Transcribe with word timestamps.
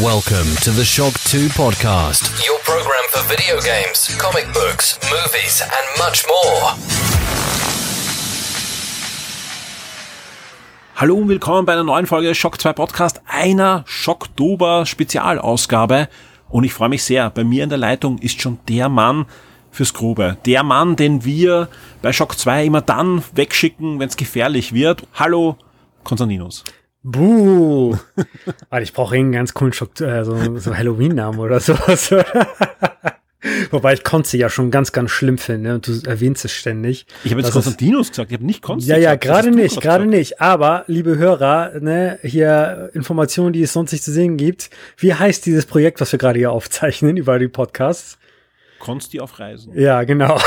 Welcome 0.00 0.56
to 0.62 0.70
the 0.70 0.86
Shock 0.86 1.12
2 1.28 1.48
podcast, 1.50 2.24
your 2.48 2.58
program 2.60 3.04
for 3.10 3.20
video 3.28 3.60
games, 3.60 4.08
comic 4.16 4.46
books, 4.54 4.98
movies, 5.10 5.60
and 5.60 5.98
much 5.98 6.24
more. 6.26 6.72
Hallo 10.96 11.16
und 11.16 11.28
willkommen 11.28 11.66
bei 11.66 11.74
einer 11.74 11.84
neuen 11.84 12.06
Folge 12.06 12.34
Shock 12.34 12.58
2 12.58 12.72
Podcast, 12.72 13.20
einer 13.26 13.84
Schocktober 13.86 14.86
Spezialausgabe. 14.86 16.08
Und 16.48 16.64
ich 16.64 16.72
freue 16.72 16.88
mich 16.88 17.04
sehr. 17.04 17.28
Bei 17.28 17.44
mir 17.44 17.62
in 17.62 17.68
der 17.68 17.78
Leitung 17.78 18.16
ist 18.16 18.40
schon 18.40 18.60
der 18.68 18.88
Mann 18.88 19.26
fürs 19.70 19.92
Grobe. 19.92 20.38
Der 20.46 20.62
Mann, 20.62 20.96
den 20.96 21.26
wir 21.26 21.68
bei 22.00 22.14
Shock 22.14 22.38
2 22.38 22.64
immer 22.64 22.80
dann 22.80 23.22
wegschicken, 23.34 24.00
wenn 24.00 24.08
es 24.08 24.16
gefährlich 24.16 24.72
wird. 24.72 25.06
Hallo, 25.12 25.58
Konstantinos. 26.02 26.64
Buh. 27.02 27.96
Warte, 28.70 28.84
ich 28.84 28.92
brauche 28.92 29.16
einen 29.16 29.32
ganz 29.32 29.54
coolen 29.54 29.72
Schock, 29.72 30.00
äh, 30.00 30.24
so, 30.24 30.58
so 30.58 30.76
Halloween-Namen 30.76 31.38
oder 31.40 31.60
sowas. 31.60 32.14
Wobei 33.72 33.94
ich 33.94 34.04
Konzi 34.04 34.38
ja 34.38 34.48
schon 34.48 34.70
ganz, 34.70 34.92
ganz 34.92 35.10
schlimm 35.10 35.36
finde 35.36 35.74
und 35.74 35.88
du 35.88 36.08
erwähnst 36.08 36.44
es 36.44 36.52
ständig. 36.52 37.06
Ich 37.24 37.32
habe 37.32 37.40
jetzt 37.40 37.50
Konstantinos 37.50 38.10
gesagt, 38.10 38.30
ich 38.30 38.36
habe 38.36 38.46
nicht 38.46 38.62
Konzi 38.62 38.88
Ja, 38.88 38.96
ja, 38.96 39.16
gerade 39.16 39.50
nicht, 39.50 39.80
gerade 39.80 40.06
nicht. 40.06 40.40
Aber, 40.40 40.84
liebe 40.86 41.18
Hörer, 41.18 41.80
ne, 41.80 42.20
hier 42.22 42.90
Informationen, 42.94 43.52
die 43.52 43.62
es 43.62 43.72
sonst 43.72 43.90
nicht 43.90 44.04
zu 44.04 44.12
sehen 44.12 44.36
gibt. 44.36 44.70
Wie 44.96 45.12
heißt 45.12 45.44
dieses 45.44 45.66
Projekt, 45.66 46.00
was 46.00 46.12
wir 46.12 46.20
gerade 46.20 46.38
hier 46.38 46.52
aufzeichnen 46.52 47.16
über 47.16 47.40
die 47.40 47.48
Podcasts? 47.48 48.18
Konsti 48.82 49.20
auf 49.20 49.38
Reisen. 49.38 49.78
Ja, 49.78 50.02
genau. 50.02 50.40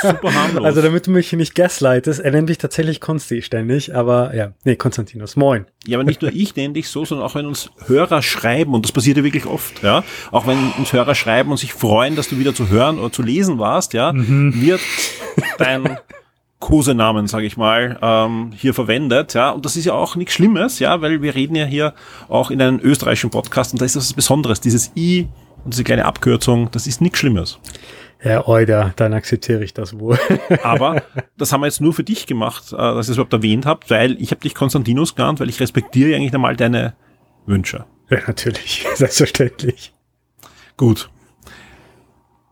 Super 0.00 0.32
harmlos. 0.34 0.64
Also 0.64 0.82
damit 0.82 1.08
du 1.08 1.10
mich 1.10 1.28
hier 1.28 1.36
nicht 1.36 1.56
gaslightest, 1.56 2.20
er 2.20 2.30
nennt 2.30 2.48
mich 2.48 2.58
tatsächlich 2.58 3.00
Konsti 3.00 3.42
ständig, 3.42 3.92
aber 3.92 4.36
ja, 4.36 4.52
nee, 4.62 4.76
Konstantinos, 4.76 5.34
moin. 5.34 5.66
Ja, 5.84 5.98
aber 5.98 6.04
nicht 6.04 6.22
nur 6.22 6.30
ich 6.32 6.54
nenne 6.54 6.74
dich 6.74 6.88
so, 6.88 7.04
sondern 7.04 7.26
auch 7.26 7.34
wenn 7.34 7.44
uns 7.44 7.72
Hörer 7.86 8.22
schreiben, 8.22 8.72
und 8.72 8.84
das 8.84 8.92
passiert 8.92 9.16
ja 9.16 9.24
wirklich 9.24 9.46
oft, 9.46 9.82
ja, 9.82 10.04
auch 10.30 10.46
wenn 10.46 10.56
uns 10.78 10.92
Hörer 10.92 11.16
schreiben 11.16 11.50
und 11.50 11.56
sich 11.56 11.72
freuen, 11.72 12.14
dass 12.14 12.28
du 12.28 12.38
wieder 12.38 12.54
zu 12.54 12.68
hören 12.68 13.00
oder 13.00 13.10
zu 13.10 13.22
lesen 13.22 13.58
warst, 13.58 13.94
ja, 13.94 14.12
wird 14.14 14.80
dein 15.58 15.98
Kosenamen, 16.60 17.26
sage 17.26 17.46
ich 17.46 17.56
mal, 17.56 17.98
ähm, 18.00 18.52
hier 18.56 18.74
verwendet, 18.74 19.34
ja, 19.34 19.50
und 19.50 19.64
das 19.64 19.74
ist 19.74 19.86
ja 19.86 19.92
auch 19.94 20.14
nichts 20.14 20.34
Schlimmes, 20.34 20.78
ja, 20.78 21.00
weil 21.00 21.20
wir 21.20 21.34
reden 21.34 21.56
ja 21.56 21.64
hier 21.64 21.94
auch 22.28 22.52
in 22.52 22.62
einem 22.62 22.78
österreichischen 22.80 23.30
Podcast 23.30 23.72
und 23.72 23.80
da 23.80 23.84
ist 23.84 23.96
das 23.96 24.10
was 24.10 24.14
Besonderes, 24.14 24.60
dieses 24.60 24.92
I 24.94 25.26
und 25.66 25.74
diese 25.74 25.82
kleine 25.82 26.04
Abkürzung, 26.04 26.70
das 26.70 26.86
ist 26.86 27.00
nichts 27.00 27.18
Schlimmes. 27.18 27.58
Herr 28.18 28.46
Euder, 28.46 28.92
dann 28.94 29.12
akzeptiere 29.14 29.64
ich 29.64 29.74
das 29.74 29.98
wohl. 29.98 30.16
Aber 30.62 31.02
das 31.36 31.52
haben 31.52 31.60
wir 31.60 31.66
jetzt 31.66 31.80
nur 31.80 31.92
für 31.92 32.04
dich 32.04 32.26
gemacht, 32.26 32.72
äh, 32.72 32.76
dass 32.76 33.08
ihr 33.08 33.10
es 33.10 33.16
überhaupt 33.16 33.32
erwähnt 33.32 33.66
habt, 33.66 33.90
weil 33.90 34.12
ich 34.22 34.30
habe 34.30 34.40
dich 34.40 34.54
Konstantinos 34.54 35.16
genannt, 35.16 35.40
weil 35.40 35.48
ich 35.48 35.58
respektiere 35.58 36.14
eigentlich 36.14 36.32
einmal 36.32 36.54
deine 36.54 36.94
Wünsche. 37.46 37.84
ja, 38.10 38.18
natürlich, 38.28 38.86
selbstverständlich. 38.94 39.92
Gut. 40.76 41.10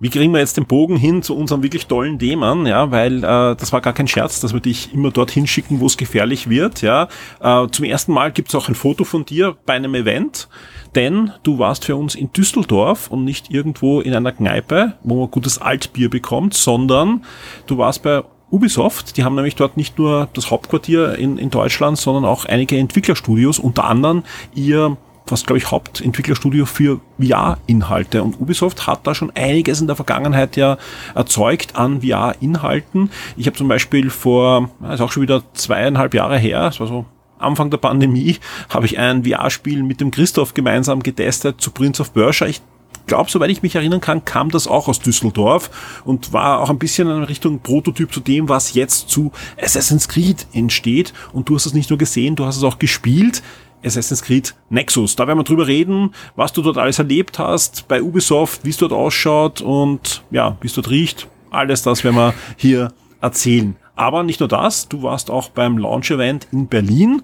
Wie 0.01 0.11
kriegen 0.11 0.33
wir 0.33 0.41
jetzt 0.41 0.57
den 0.57 0.67
Bogen 0.67 0.97
hin 0.97 1.23
zu 1.23 1.37
unserem 1.37 1.63
wirklich 1.63 1.87
tollen 1.87 2.19
Themen, 2.19 2.67
ja, 2.67 2.91
weil 2.91 3.19
äh, 3.19 3.55
das 3.55 3.73
war 3.73 3.81
gar 3.81 3.93
kein 3.93 4.09
Scherz, 4.09 4.41
dass 4.41 4.53
wir 4.53 4.61
dich 4.61 4.93
immer 4.93 5.13
dorthin 5.13 5.47
schicken, 5.47 5.79
wo 5.79 5.87
es 5.87 5.97
gefährlich 5.97 6.51
wird, 6.51 6.83
ja. 6.83 7.09
Äh, 7.41 7.69
zum 7.71 7.85
ersten 7.85 8.13
Mal 8.13 8.33
gibt's 8.33 8.57
auch 8.57 8.69
ein 8.69 8.75
Foto 8.75 9.05
von 9.05 9.25
dir 9.25 9.57
bei 9.67 9.75
einem 9.75 9.95
Event, 9.95 10.49
denn 10.95 11.33
du 11.43 11.59
warst 11.59 11.85
für 11.85 11.97
uns 11.97 12.15
in 12.15 12.33
Düsseldorf 12.33 13.09
und 13.09 13.25
nicht 13.25 13.51
irgendwo 13.51 14.01
in 14.01 14.15
einer 14.15 14.33
Kneipe, 14.33 14.95
wo 15.03 15.21
man 15.21 15.31
gutes 15.31 15.59
Altbier 15.59 16.11
bekommt, 16.11 16.55
sondern 16.55 17.25
du 17.67 17.79
warst 17.79 18.03
bei 18.03 18.23
Ubisoft, 18.51 19.17
die 19.17 19.25
haben 19.25 19.35
nämlich 19.35 19.57
dort 19.57 19.77
nicht 19.77 19.99
nur 19.99 20.29
das 20.35 20.51
Hauptquartier 20.51 21.19
in, 21.19 21.39
in 21.39 21.51
Deutschland, 21.51 21.99
sondern 21.99 22.25
auch 22.25 22.45
einige 22.45 22.79
Entwicklerstudios, 22.79 23.59
unter 23.59 23.85
anderem 23.85 24.23
ihr 24.55 24.97
fast, 25.27 25.47
glaube 25.47 25.59
ich, 25.59 25.71
Hauptentwicklerstudio 25.71 26.67
für 26.67 27.01
VR-Inhalte. 27.19 28.23
Und 28.23 28.41
Ubisoft 28.41 28.87
hat 28.87 29.07
da 29.07 29.15
schon 29.15 29.33
einiges 29.35 29.81
in 29.81 29.87
der 29.87 29.97
Vergangenheit 29.97 30.57
ja 30.57 30.77
erzeugt 31.15 31.77
an 31.77 32.03
VR-Inhalten. 32.03 33.11
Ich 33.37 33.47
habe 33.47 33.57
zum 33.57 33.69
Beispiel 33.69 34.11
vor, 34.11 34.71
ist 34.93 35.01
auch 35.01 35.11
schon 35.11 35.23
wieder 35.23 35.43
zweieinhalb 35.55 36.15
Jahre 36.15 36.39
her, 36.39 36.65
das 36.65 36.81
war 36.81 36.87
so 36.87 37.07
Anfang 37.39 37.71
der 37.71 37.79
Pandemie, 37.79 38.39
habe 38.69 38.87
ich 38.87 38.99
ein 38.99 39.25
VR-Spiel 39.25 39.83
mit 39.83 40.01
dem 40.01 40.11
Christoph 40.11 40.55
gemeinsam 40.55 41.03
getestet 41.03 41.61
zu 41.61 41.71
Prince 41.71 42.01
of 42.01 42.15
Persia. 42.15 42.47
Ich 42.47 42.63
glaube, 43.07 43.31
soweit 43.31 43.51
ich 43.51 43.63
mich 43.63 43.75
erinnern 43.75 44.01
kann, 44.01 44.25
kam 44.25 44.51
das 44.51 44.67
auch 44.67 44.89
aus 44.89 45.01
Düsseldorf 45.01 46.03
und 46.05 46.33
war 46.33 46.61
auch 46.61 46.71
ein 46.71 46.79
bisschen 46.79 47.09
in 47.09 47.25
Richtung 47.25 47.61
Prototyp 47.61 48.13
zu 48.13 48.21
dem, 48.21 48.49
was 48.49 48.75
jetzt 48.75 49.11
zu 49.11 49.33
Assassin's 49.61 50.09
Creed 50.09 50.47
entsteht. 50.53 51.13
Und 51.33 51.49
du 51.49 51.55
hast 51.55 51.67
es 51.67 51.75
nicht 51.75 51.91
nur 51.91 51.99
gesehen, 51.99 52.37
du 52.37 52.45
hast 52.45 52.57
es 52.57 52.65
auch 52.65 52.79
gespielt. 52.79 53.43
Assassin's 53.85 54.23
Creed 54.23 54.55
Nexus. 54.71 55.15
Da 55.15 55.27
werden 55.27 55.39
wir 55.39 55.45
drüber 55.45 55.67
reden, 55.67 56.15
was 56.37 56.53
du 56.53 56.63
dort 56.63 56.79
alles 56.79 56.99
erlebt 56.99 57.39
hast 57.39 57.87
bei 57.87 58.03
Ubisoft, 58.03 58.65
wie 58.65 58.71
es 58.71 58.79
dort 58.79 58.93
ausschaut 58.93 59.61
und 59.61 60.23
ja, 60.31 60.57
wie 60.63 60.69
es 60.69 60.75
dort 60.75 60.89
riecht. 60.89 61.29
Alles 61.51 61.83
das 61.83 62.03
werden 62.03 62.17
wir 62.17 62.35
hier 62.57 62.93
erzählen. 63.21 63.77
Aber 63.97 64.23
nicht 64.23 64.41
nur 64.41 64.49
das, 64.49 64.89
du 64.89 65.03
warst 65.03 65.31
auch 65.31 65.51
beim 65.51 65.79
Launch-Event 65.79 66.49
in 66.53 66.67
Berlin 66.67 67.23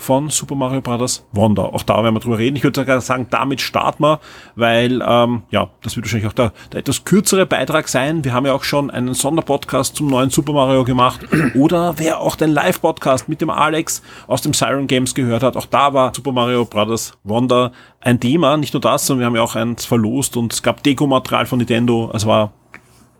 von 0.00 0.30
Super 0.30 0.54
Mario 0.54 0.80
Bros. 0.80 1.24
Wonder. 1.32 1.74
Auch 1.74 1.82
da 1.82 2.02
werden 2.02 2.14
wir 2.14 2.20
drüber 2.20 2.38
reden. 2.38 2.56
Ich 2.56 2.64
würde 2.64 2.80
sogar 2.80 3.00
sagen, 3.00 3.26
damit 3.30 3.60
starten 3.60 4.02
wir, 4.02 4.20
weil 4.56 5.02
ähm, 5.06 5.42
ja, 5.50 5.70
das 5.82 5.96
wird 5.96 6.06
wahrscheinlich 6.06 6.28
auch 6.28 6.32
der, 6.34 6.52
der 6.72 6.80
etwas 6.80 7.04
kürzere 7.04 7.46
Beitrag 7.46 7.88
sein. 7.88 8.24
Wir 8.24 8.32
haben 8.32 8.46
ja 8.46 8.54
auch 8.54 8.64
schon 8.64 8.90
einen 8.90 9.14
Sonderpodcast 9.14 9.96
zum 9.96 10.08
neuen 10.08 10.30
Super 10.30 10.52
Mario 10.52 10.84
gemacht. 10.84 11.20
Oder 11.54 11.98
wer 11.98 12.20
auch 12.20 12.36
den 12.36 12.50
Live-Podcast 12.50 13.28
mit 13.28 13.40
dem 13.40 13.50
Alex 13.50 14.02
aus 14.26 14.42
dem 14.42 14.54
Siren 14.54 14.86
Games 14.86 15.14
gehört 15.14 15.42
hat, 15.42 15.56
auch 15.56 15.66
da 15.66 15.94
war 15.94 16.12
Super 16.14 16.32
Mario 16.32 16.64
Bros. 16.64 17.12
Wonder 17.22 17.72
ein 18.00 18.18
Thema. 18.18 18.56
Nicht 18.56 18.74
nur 18.74 18.80
das, 18.80 19.06
sondern 19.06 19.20
wir 19.20 19.26
haben 19.26 19.36
ja 19.36 19.42
auch 19.42 19.54
eins 19.54 19.84
verlost 19.84 20.36
und 20.36 20.52
es 20.52 20.62
gab 20.62 20.82
Deko-Material 20.82 21.46
von 21.46 21.58
Nintendo. 21.58 22.10
Also 22.12 22.26
war, 22.26 22.52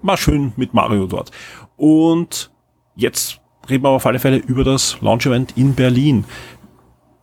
war 0.03 0.17
schön 0.17 0.53
mit 0.57 0.75
Mario 0.75 1.07
dort. 1.07 1.31
Und 1.77 2.51
jetzt 3.01 3.41
reden 3.69 3.85
wir 3.85 3.91
auf 3.91 4.07
alle 4.07 4.19
Fälle 4.19 4.37
über 4.37 4.65
das 4.65 4.99
Launch-Event 5.01 5.57
in 5.57 5.75
Berlin. 5.75 6.25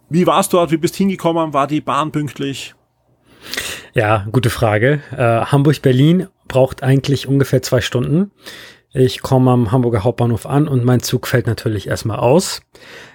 Wie 0.09 0.25
war's 0.25 0.49
dort? 0.49 0.71
Wie 0.71 0.77
bist 0.77 0.95
hingekommen? 0.95 1.53
War 1.53 1.67
die 1.67 1.81
Bahn 1.81 2.11
pünktlich? 2.11 2.73
Ja, 3.93 4.25
gute 4.31 4.49
Frage. 4.49 5.01
Äh, 5.11 5.45
Hamburg-Berlin 5.45 6.27
braucht 6.47 6.83
eigentlich 6.83 7.27
ungefähr 7.27 7.61
zwei 7.61 7.81
Stunden. 7.81 8.31
Ich 8.93 9.21
komme 9.21 9.51
am 9.51 9.71
Hamburger 9.71 10.05
Hauptbahnhof 10.05 10.45
an 10.45 10.67
und 10.67 10.85
mein 10.85 11.01
Zug 11.01 11.27
fällt 11.27 11.45
natürlich 11.45 11.87
erstmal 11.87 12.19
aus. 12.19 12.61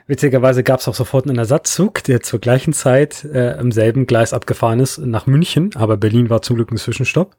Witzigerweise 0.07 0.63
gab 0.63 0.81
es 0.81 0.89
auch 0.89 0.95
sofort 0.95 1.27
einen 1.27 1.39
Ersatzzug, 1.39 2.05
der 2.05 2.21
zur 2.21 2.41
gleichen 2.41 2.75
Zeit 2.75 3.25
äh, 3.25 3.59
im 3.59 3.73
selben 3.73 4.07
Gleis 4.07 4.35
abgefahren 4.35 4.81
ist 4.81 4.99
nach 4.99 5.27
München, 5.27 5.71
aber 5.75 5.97
Berlin 5.97 6.29
war 6.29 6.43
zum 6.43 6.57
Glück 6.57 6.71
ein 6.71 6.77
Zwischenstopp. 6.77 7.37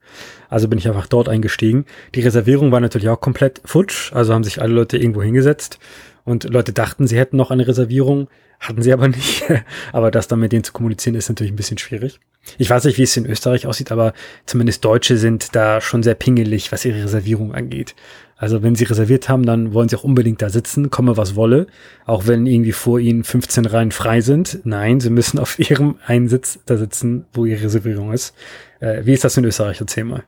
Also 0.49 0.67
bin 0.67 0.79
ich 0.79 0.87
einfach 0.87 1.05
dort 1.05 1.29
eingestiegen. 1.29 1.85
Die 2.15 2.21
Reservierung 2.21 2.71
war 2.71 2.79
natürlich 2.79 3.09
auch 3.09 3.21
komplett 3.21 3.61
futsch, 3.65 4.11
also 4.13 4.33
haben 4.33 4.43
sich 4.43 4.61
alle 4.61 4.73
Leute 4.73 4.97
irgendwo 4.97 5.21
hingesetzt 5.21 5.77
und 6.25 6.45
Leute 6.45 6.73
dachten, 6.73 7.05
sie 7.05 7.17
hätten 7.17 7.37
noch 7.37 7.51
eine 7.51 7.67
Reservierung, 7.67 8.29
hatten 8.63 8.81
sie 8.81 8.93
aber 8.93 9.07
nicht. 9.07 9.43
aber 9.91 10.09
das 10.11 10.27
dann 10.27 10.39
mit 10.39 10.51
denen 10.51 10.63
zu 10.63 10.73
kommunizieren 10.73 11.15
ist 11.15 11.29
natürlich 11.29 11.53
ein 11.53 11.57
bisschen 11.57 11.77
schwierig. 11.77 12.19
Ich 12.57 12.69
weiß 12.69 12.83
nicht, 12.85 12.97
wie 12.97 13.03
es 13.03 13.15
in 13.15 13.25
Österreich 13.25 13.67
aussieht, 13.67 13.91
aber 13.91 14.13
zumindest 14.45 14.83
Deutsche 14.83 15.17
sind 15.17 15.55
da 15.55 15.81
schon 15.81 16.03
sehr 16.03 16.15
pingelig, 16.15 16.71
was 16.71 16.85
ihre 16.85 17.03
Reservierung 17.03 17.53
angeht. 17.53 17.95
Also 18.35 18.63
wenn 18.63 18.75
sie 18.75 18.83
reserviert 18.83 19.29
haben, 19.29 19.45
dann 19.45 19.73
wollen 19.73 19.87
sie 19.87 19.95
auch 19.95 20.03
unbedingt 20.03 20.41
da 20.41 20.49
sitzen, 20.49 20.89
komme 20.89 21.15
was 21.15 21.35
wolle. 21.35 21.67
Auch 22.05 22.27
wenn 22.27 22.45
irgendwie 22.45 22.73
vor 22.73 22.99
ihnen 22.99 23.23
15 23.23 23.65
Reihen 23.65 23.91
frei 23.91 24.21
sind. 24.21 24.59
Nein, 24.63 24.99
sie 24.99 25.09
müssen 25.09 25.39
auf 25.39 25.59
ihrem 25.69 25.95
einen 26.05 26.27
Sitz 26.27 26.59
da 26.65 26.77
sitzen, 26.77 27.25
wo 27.33 27.45
ihre 27.45 27.63
Reservierung 27.63 28.11
ist. 28.11 28.33
Äh, 28.79 29.05
wie 29.05 29.13
ist 29.13 29.23
das 29.23 29.37
in 29.37 29.45
Österreich? 29.45 29.79
Erzähl 29.79 30.03
mal. 30.03 30.23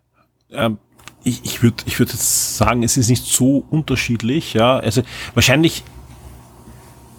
Ähm, 0.52 0.78
ich 1.26 1.44
ich 1.44 1.64
würde 1.64 1.84
ich 1.88 2.00
würd 2.00 2.12
jetzt 2.12 2.58
sagen, 2.58 2.84
es 2.84 2.96
ist 2.96 3.10
nicht 3.10 3.26
so 3.26 3.66
unterschiedlich. 3.70 4.54
Ja, 4.54 4.78
also 4.78 5.02
wahrscheinlich 5.34 5.84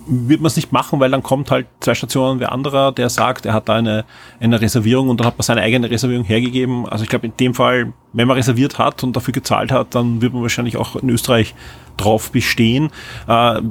wird 0.06 0.41
man 0.41 0.47
es 0.47 0.56
nicht 0.56 0.72
machen, 0.72 1.00
weil 1.00 1.11
dann 1.11 1.22
kommt 1.22 1.50
halt 1.50 1.67
zwei 1.81 1.94
Stationen 1.94 2.41
wer 2.41 2.53
anderer, 2.53 2.93
der 2.93 3.11
sagt, 3.11 3.47
er 3.47 3.53
hat 3.53 3.69
da 3.69 3.75
eine, 3.75 4.05
eine 4.41 4.61
Reservierung 4.61 5.09
und 5.09 5.21
dann 5.21 5.27
hat 5.27 5.39
man 5.39 5.42
seine 5.42 5.63
eigene 5.63 5.91
Reservierung 5.91 6.25
hergegeben. 6.25 6.86
Also 6.89 7.04
ich 7.04 7.10
glaube, 7.10 7.27
in 7.27 7.36
dem 7.36 7.54
Fall, 7.54 7.92
wenn 8.13 8.28
man 8.28 8.36
reserviert 8.36 8.78
hat 8.78 9.03
und 9.03 9.16
dafür 9.16 9.33
gezahlt 9.33 9.72
hat, 9.72 9.95
dann 9.95 10.22
wird 10.22 10.33
man 10.33 10.42
wahrscheinlich 10.42 10.77
auch 10.77 10.97
in 10.97 11.10
Österreich 11.10 11.54
drauf 11.97 12.30
bestehen. 12.30 12.91
Äh, 13.27 13.63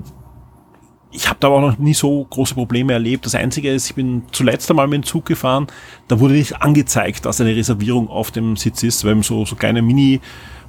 ich 1.12 1.30
habe 1.30 1.38
da 1.40 1.48
aber 1.48 1.58
auch 1.58 1.72
noch 1.72 1.78
nie 1.78 1.94
so 1.94 2.26
große 2.26 2.56
Probleme 2.56 2.92
erlebt. 2.92 3.26
Das 3.26 3.36
Einzige 3.36 3.72
ist, 3.72 3.90
ich 3.90 3.96
bin 3.96 4.24
zuletzt 4.32 4.70
einmal 4.70 4.88
mit 4.88 5.04
dem 5.04 5.06
Zug 5.06 5.26
gefahren, 5.26 5.68
da 6.10 6.20
wurde 6.20 6.34
nicht 6.34 6.62
angezeigt, 6.62 7.26
dass 7.26 7.40
eine 7.40 7.56
Reservierung 7.56 8.10
auf 8.10 8.32
dem 8.32 8.58
Sitz 8.58 8.84
ist, 8.84 9.06
weil 9.06 9.24
so, 9.24 9.46
so 9.46 9.56
kleine 9.56 9.82
Mini, 9.82 10.20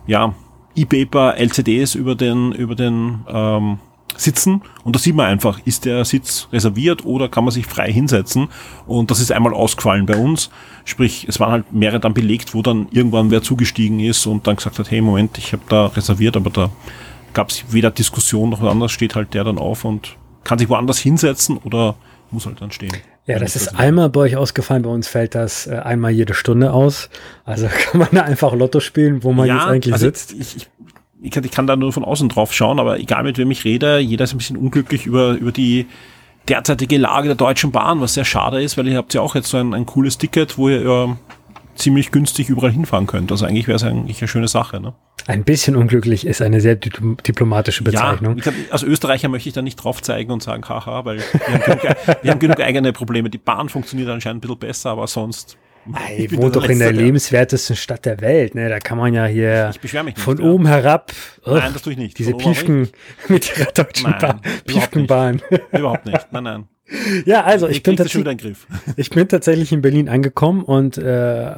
ja, 0.06 0.34
E-Paper, 0.76 1.36
LCDs 1.36 1.94
über 1.94 2.14
den, 2.14 2.52
über 2.52 2.74
den 2.74 3.24
ähm, 3.28 3.78
sitzen 4.16 4.62
und 4.84 4.96
da 4.96 5.00
sieht 5.00 5.14
man 5.14 5.26
einfach, 5.26 5.60
ist 5.64 5.84
der 5.84 6.04
Sitz 6.04 6.48
reserviert 6.52 7.04
oder 7.04 7.28
kann 7.28 7.44
man 7.44 7.52
sich 7.52 7.66
frei 7.66 7.92
hinsetzen 7.92 8.48
und 8.86 9.10
das 9.10 9.20
ist 9.20 9.32
einmal 9.32 9.54
ausgefallen 9.54 10.06
bei 10.06 10.16
uns. 10.16 10.50
Sprich, 10.84 11.26
es 11.28 11.40
waren 11.40 11.52
halt 11.52 11.72
mehrere 11.72 12.00
dann 12.00 12.14
belegt, 12.14 12.54
wo 12.54 12.62
dann 12.62 12.88
irgendwann 12.90 13.30
wer 13.30 13.42
zugestiegen 13.42 14.00
ist 14.00 14.26
und 14.26 14.46
dann 14.46 14.56
gesagt 14.56 14.78
hat, 14.78 14.90
hey 14.90 15.00
Moment, 15.00 15.38
ich 15.38 15.52
habe 15.52 15.62
da 15.68 15.86
reserviert, 15.86 16.36
aber 16.36 16.50
da 16.50 16.70
gab 17.34 17.50
es 17.50 17.64
weder 17.70 17.90
Diskussion 17.90 18.50
noch 18.50 18.62
was 18.62 18.70
anderes, 18.70 18.92
steht 18.92 19.14
halt 19.14 19.34
der 19.34 19.44
dann 19.44 19.58
auf 19.58 19.84
und 19.84 20.16
kann 20.44 20.58
sich 20.58 20.68
woanders 20.68 20.98
hinsetzen 20.98 21.58
oder 21.58 21.96
muss 22.30 22.46
halt 22.46 22.60
dann 22.60 22.70
stehen. 22.70 22.92
Ja, 23.26 23.40
das 23.40 23.56
ist 23.56 23.76
einmal 23.76 24.08
bei 24.08 24.20
euch 24.20 24.36
ausgefallen. 24.36 24.84
Bei 24.84 24.90
uns 24.90 25.08
fällt 25.08 25.34
das 25.34 25.66
äh, 25.66 25.74
einmal 25.74 26.12
jede 26.12 26.32
Stunde 26.32 26.72
aus. 26.72 27.10
Also 27.44 27.66
kann 27.90 28.00
man 28.00 28.08
da 28.12 28.22
einfach 28.22 28.54
Lotto 28.54 28.78
spielen, 28.78 29.24
wo 29.24 29.32
man 29.32 29.48
ja, 29.48 29.56
jetzt 29.56 29.66
eigentlich 29.66 29.92
also 29.94 30.06
sitzt. 30.06 30.32
Ich, 30.32 30.56
ich, 30.56 30.68
ich, 31.22 31.30
kann, 31.30 31.44
ich 31.44 31.50
kann 31.50 31.66
da 31.66 31.76
nur 31.76 31.92
von 31.92 32.04
außen 32.04 32.28
drauf 32.28 32.52
schauen, 32.52 32.78
aber 32.78 32.98
egal 32.98 33.22
mit 33.22 33.38
wem 33.38 33.50
ich 33.50 33.64
rede, 33.64 33.98
jeder 33.98 34.24
ist 34.24 34.34
ein 34.34 34.38
bisschen 34.38 34.56
unglücklich 34.56 35.06
über, 35.06 35.32
über 35.32 35.52
die 35.52 35.86
derzeitige 36.48 36.98
Lage 36.98 37.28
der 37.28 37.36
Deutschen 37.36 37.72
Bahn, 37.72 38.00
was 38.00 38.14
sehr 38.14 38.24
schade 38.24 38.62
ist, 38.62 38.76
weil 38.76 38.86
ihr 38.88 38.96
habt 38.96 39.14
ja 39.14 39.20
auch 39.20 39.34
jetzt 39.34 39.48
so 39.48 39.56
ein, 39.56 39.74
ein 39.74 39.86
cooles 39.86 40.18
Ticket, 40.18 40.58
wo 40.58 40.68
ihr 40.68 40.82
ja 40.82 41.16
ziemlich 41.74 42.10
günstig 42.10 42.48
überall 42.48 42.70
hinfahren 42.70 43.06
könnt. 43.06 43.30
Also 43.30 43.46
eigentlich 43.46 43.68
wäre 43.68 43.76
es 43.76 43.84
eigentlich 43.84 44.20
eine 44.20 44.28
schöne 44.28 44.48
Sache. 44.48 44.80
Ne? 44.80 44.94
Ein 45.26 45.44
bisschen 45.44 45.76
unglücklich 45.76 46.26
ist 46.26 46.40
eine 46.40 46.60
sehr 46.60 46.76
diplomatische 46.76 47.84
Bezeichnung. 47.84 48.38
Ja, 48.38 48.52
als 48.70 48.82
Österreicher 48.82 49.28
möchte 49.28 49.48
ich 49.48 49.54
da 49.54 49.62
nicht 49.62 49.76
drauf 49.76 50.02
zeigen 50.02 50.30
und 50.30 50.42
sagen, 50.42 50.66
haha, 50.68 51.04
weil 51.04 51.18
wir 51.18 51.24
haben, 51.52 51.64
genug, 51.64 51.82
wir 52.22 52.30
haben 52.30 52.38
genug 52.38 52.60
eigene 52.60 52.92
Probleme. 52.92 53.28
Die 53.28 53.38
Bahn 53.38 53.68
funktioniert 53.68 54.08
anscheinend 54.08 54.38
ein 54.38 54.40
bisschen 54.48 54.58
besser, 54.58 54.90
aber 54.90 55.06
sonst 55.06 55.58
ich 56.16 56.36
wohnt 56.36 56.56
doch 56.56 56.68
in 56.68 56.78
der 56.78 56.92
lebenswertesten 56.92 57.76
Stadt 57.76 58.04
der 58.04 58.20
Welt, 58.20 58.54
ne? 58.54 58.68
Da 58.68 58.78
kann 58.78 58.98
man 58.98 59.14
ja 59.14 59.26
hier 59.26 59.72
nicht, 60.04 60.18
von 60.18 60.38
ja. 60.38 60.44
oben 60.44 60.66
herab. 60.66 61.12
Oh, 61.44 61.54
nein, 61.54 61.72
das 61.72 61.82
tue 61.82 61.92
ich 61.92 61.98
nicht. 61.98 62.18
Diese 62.18 62.34
Piefken 62.34 62.88
mit 63.28 63.56
ihrer 63.56 63.70
deutschen 63.72 64.10
nein, 64.10 64.40
Piefkenbahn. 64.66 65.42
Überhaupt 65.72 66.06
nicht. 66.06 66.26
Nein, 66.30 66.44
nein. 66.44 66.68
Ja, 67.24 67.44
also 67.44 67.68
ich, 67.68 67.78
ich 67.78 67.82
bin 67.82 67.96
tatsächlich, 67.96 68.56
ich 68.96 69.10
bin 69.10 69.28
tatsächlich 69.28 69.72
in 69.72 69.82
Berlin 69.82 70.08
angekommen 70.08 70.62
und 70.62 70.98
äh, 70.98 71.52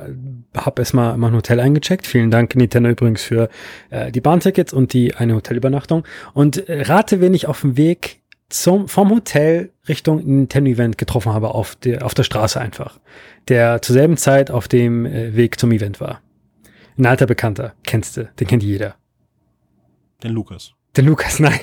habe 0.56 0.80
erstmal 0.80 1.16
mal 1.16 1.28
ein 1.28 1.34
Hotel 1.34 1.60
eingecheckt. 1.60 2.06
Vielen 2.06 2.30
Dank 2.30 2.54
Nintendo 2.56 2.90
übrigens 2.90 3.22
für 3.22 3.48
äh, 3.90 4.10
die 4.10 4.20
Bahntickets 4.20 4.72
und 4.72 4.92
die 4.92 5.14
eine 5.14 5.34
Hotelübernachtung. 5.34 6.04
Und 6.32 6.68
äh, 6.68 6.82
rate, 6.82 7.20
wen 7.20 7.34
ich 7.34 7.46
auf 7.46 7.60
dem 7.60 7.76
Weg 7.76 8.20
zum 8.48 8.88
vom 8.88 9.10
Hotel 9.10 9.72
Richtung 9.88 10.24
Nintendo 10.24 10.70
Event 10.70 10.96
getroffen 10.96 11.34
habe 11.34 11.50
auf 11.50 11.76
der 11.76 12.04
auf 12.04 12.14
der 12.14 12.22
Straße 12.22 12.58
einfach, 12.58 12.98
der 13.48 13.82
zur 13.82 13.94
selben 13.94 14.16
Zeit 14.16 14.50
auf 14.50 14.68
dem 14.68 15.06
äh, 15.06 15.34
Weg 15.34 15.58
zum 15.58 15.72
Event 15.72 16.00
war. 16.00 16.20
Ein 16.96 17.06
alter 17.06 17.26
Bekannter, 17.26 17.74
kennst 17.84 18.16
du, 18.16 18.24
den 18.38 18.46
kennt 18.46 18.62
jeder. 18.62 18.96
Den 20.22 20.32
Lukas. 20.32 20.74
Der 20.98 21.04
Lukas, 21.04 21.38
nein. 21.38 21.60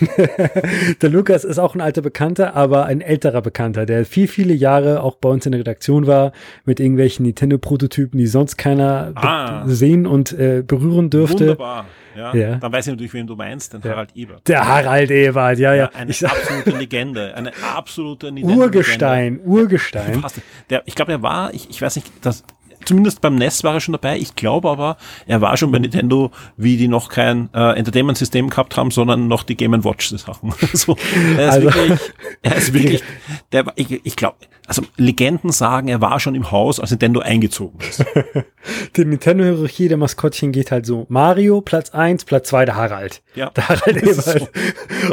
der 1.02 1.10
Lukas 1.10 1.44
ist 1.44 1.60
auch 1.60 1.76
ein 1.76 1.82
alter 1.82 2.02
Bekannter, 2.02 2.56
aber 2.56 2.86
ein 2.86 3.02
älterer 3.02 3.42
Bekannter, 3.42 3.86
der 3.86 4.06
viel, 4.06 4.30
viele 4.30 4.54
Jahre 4.54 5.04
auch 5.04 5.18
bei 5.18 5.28
uns 5.28 5.46
in 5.46 5.52
der 5.52 5.60
Redaktion 5.60 6.08
war, 6.08 6.32
mit 6.64 6.80
irgendwelchen 6.80 7.26
Nintendo-Prototypen, 7.26 8.18
die 8.18 8.28
sonst 8.28 8.56
keiner 8.56 9.12
ah. 9.16 9.64
sehen 9.68 10.08
und 10.08 10.32
äh, 10.32 10.64
berühren 10.66 11.10
dürfte. 11.10 11.50
Wunderbar. 11.50 11.86
Ja, 12.16 12.34
ja. 12.34 12.56
Dann 12.56 12.72
weiß 12.72 12.88
ich 12.88 12.94
natürlich, 12.94 13.14
wen 13.14 13.28
du 13.28 13.36
meinst, 13.36 13.74
den 13.74 13.82
ja. 13.82 13.90
Harald 13.90 14.16
Ebert. 14.16 14.48
Der 14.48 14.66
Harald 14.66 15.12
Ebert, 15.12 15.60
ja, 15.60 15.74
ja. 15.74 15.90
eine 15.94 16.12
ich 16.12 16.26
absolute 16.26 16.70
Legende, 16.70 17.36
eine 17.36 17.52
absolute 17.76 18.26
Nintendo 18.32 18.62
Urgestein, 18.62 19.42
Urgestein. 19.44 20.24
Der, 20.70 20.84
ich 20.86 20.96
glaube, 20.96 21.12
er 21.12 21.22
war, 21.22 21.54
ich, 21.54 21.70
ich 21.70 21.82
weiß 21.82 21.98
nicht, 21.98 22.10
das, 22.22 22.46
zumindest 22.86 23.22
beim 23.22 23.36
NES 23.36 23.64
war 23.64 23.74
er 23.74 23.80
schon 23.80 23.94
dabei. 23.94 24.18
Ich 24.18 24.36
glaube 24.36 24.70
aber, 24.70 24.98
er 25.26 25.42
war 25.42 25.58
schon 25.58 25.72
bei 25.72 25.80
Nintendo, 25.80 26.32
wie 26.58 26.78
die 26.78 26.88
noch 26.88 27.10
kein 27.10 27.50
äh, 27.54 27.78
Entertainment-System 27.78 28.50
gehabt 28.50 28.78
haben, 28.78 28.92
sondern 28.92 29.28
noch 29.28 29.44
die 29.44 29.56
Game 29.56 29.84
Watch-Sachen. 29.84 30.54
so, 30.74 30.96
er 31.38 31.50
ist 31.50 31.54
also, 31.56 31.74
wirklich, 31.74 32.00
er 32.42 32.56
ist 32.56 32.74
wirklich, 32.74 33.04
der, 33.52 33.66
ich, 33.76 34.06
ich 34.06 34.16
glaube, 34.16 34.38
also 34.68 34.82
Legenden 34.98 35.52
sagen, 35.52 35.88
er 35.88 36.02
war 36.02 36.20
schon 36.20 36.36
im 36.36 36.52
Haus, 36.52 36.80
als 36.80 36.92
Nintendo 36.92 37.20
eingezogen 37.20 37.80
ist. 37.88 38.04
die 38.96 39.06
Nintendo-Hierarchie 39.06 39.88
der 39.88 39.98
Maskottchen 39.98 40.52
geht 40.52 40.72
halt 40.72 40.86
so. 40.86 41.06
Mario, 41.10 41.62
Platz 41.62 41.92
eins, 41.92 42.26
Platz 42.26 42.50
zwei 42.50 42.66
der 42.66 42.76
Harald. 42.76 43.22
Ja. 43.36 43.50
Der 43.52 43.70
Harald 43.70 43.98
Ebert. 43.98 44.16
So. 44.16 44.48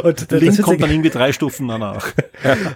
Und 0.03 0.31
Link 0.31 0.61
kommt 0.61 0.81
dann 0.81 0.89
irgendwie 0.89 1.09
drei 1.09 1.31
Stufen 1.31 1.67
danach. 1.67 2.11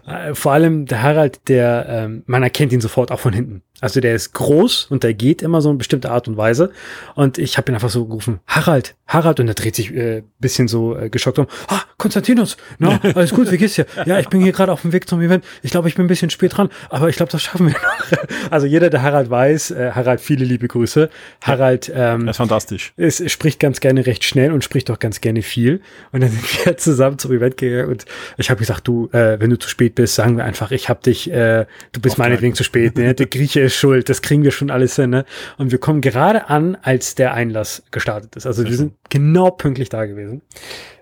Äh, 0.07 0.33
vor 0.33 0.53
allem 0.53 0.85
der 0.85 1.01
Harald, 1.01 1.49
der, 1.49 1.85
ähm, 1.89 2.23
man 2.25 2.41
erkennt 2.41 2.71
ihn 2.71 2.79
sofort 2.79 3.11
auch 3.11 3.19
von 3.19 3.33
hinten. 3.33 3.63
Also 3.79 3.99
der 3.99 4.15
ist 4.15 4.33
groß 4.33 4.85
und 4.85 5.03
der 5.03 5.13
geht 5.13 5.43
immer 5.43 5.61
so 5.61 5.69
eine 5.69 5.77
bestimmte 5.77 6.09
Art 6.09 6.27
und 6.27 6.35
Weise. 6.35 6.71
Und 7.13 7.37
ich 7.37 7.57
habe 7.57 7.71
ihn 7.71 7.75
einfach 7.75 7.89
so 7.89 8.05
gerufen, 8.05 8.39
Harald, 8.47 8.95
Harald. 9.05 9.39
Und 9.39 9.47
er 9.47 9.53
dreht 9.53 9.75
sich 9.75 9.93
äh, 9.93 10.23
bisschen 10.39 10.67
so 10.67 10.97
äh, 10.97 11.09
geschockt 11.09 11.37
um. 11.37 11.47
Ah, 11.67 11.81
Konstantinos, 11.97 12.57
na, 12.79 12.99
no, 13.03 13.09
alles 13.15 13.31
gut, 13.31 13.51
wie 13.51 13.57
geht's 13.57 13.75
dir? 13.75 13.85
Ja, 14.05 14.19
ich 14.19 14.29
bin 14.29 14.41
hier 14.41 14.51
gerade 14.51 14.71
auf 14.71 14.81
dem 14.81 14.93
Weg 14.93 15.07
zum 15.07 15.21
Event. 15.21 15.45
Ich 15.61 15.71
glaube, 15.71 15.89
ich 15.89 15.95
bin 15.95 16.05
ein 16.05 16.07
bisschen 16.07 16.31
spät 16.31 16.57
dran, 16.57 16.66
aber 16.89 17.09
ich 17.09 17.15
glaube, 17.15 17.31
das 17.31 17.43
schaffen 17.43 17.67
wir 17.67 17.73
noch. 17.73 18.27
Also 18.49 18.65
jeder, 18.65 18.89
der 18.89 19.01
Harald 19.01 19.29
weiß, 19.29 19.71
äh, 19.71 19.91
Harald, 19.93 20.21
viele 20.21 20.45
liebe 20.45 20.67
Grüße. 20.67 21.09
Harald 21.41 21.91
ähm, 21.93 22.25
das 22.25 22.35
ist 22.35 22.37
fantastisch. 22.37 22.93
Ist, 22.95 23.29
spricht 23.29 23.59
ganz 23.59 23.79
gerne 23.79 24.05
recht 24.05 24.23
schnell 24.23 24.51
und 24.51 24.63
spricht 24.63 24.89
auch 24.91 24.99
ganz 24.99 25.21
gerne 25.21 25.41
viel. 25.41 25.81
Und 26.11 26.21
dann 26.21 26.29
sind 26.29 26.65
wir 26.65 26.77
zusammen 26.77 27.17
zum 27.19 27.31
Event 27.31 27.57
gegangen 27.57 27.89
und 27.89 28.05
ich 28.37 28.49
habe 28.49 28.59
gesagt, 28.59 28.87
du, 28.87 29.09
äh, 29.11 29.39
wenn 29.39 29.49
du 29.49 29.57
zu 29.57 29.69
spät 29.69 29.95
bist, 29.95 30.15
sagen 30.15 30.37
wir 30.37 30.45
einfach, 30.45 30.71
ich 30.71 30.89
habe 30.89 31.01
dich, 31.01 31.31
äh, 31.31 31.65
du 31.91 32.01
bist 32.01 32.17
meinetwegen 32.17 32.55
zu 32.55 32.63
spät. 32.63 32.97
Ne? 32.97 33.13
Der 33.13 33.25
Grieche 33.25 33.61
ist 33.61 33.75
schuld, 33.75 34.09
das 34.09 34.21
kriegen 34.21 34.43
wir 34.43 34.51
schon 34.51 34.69
alles 34.69 34.95
hin. 34.95 35.09
Ne? 35.09 35.25
Und 35.57 35.71
wir 35.71 35.79
kommen 35.79 36.01
gerade 36.01 36.49
an, 36.49 36.77
als 36.81 37.15
der 37.15 37.33
Einlass 37.33 37.83
gestartet 37.91 38.35
ist. 38.35 38.45
Also 38.45 38.65
wir 38.65 38.75
sind 38.75 38.93
genau 39.09 39.51
pünktlich 39.51 39.89
da 39.89 40.05
gewesen 40.05 40.41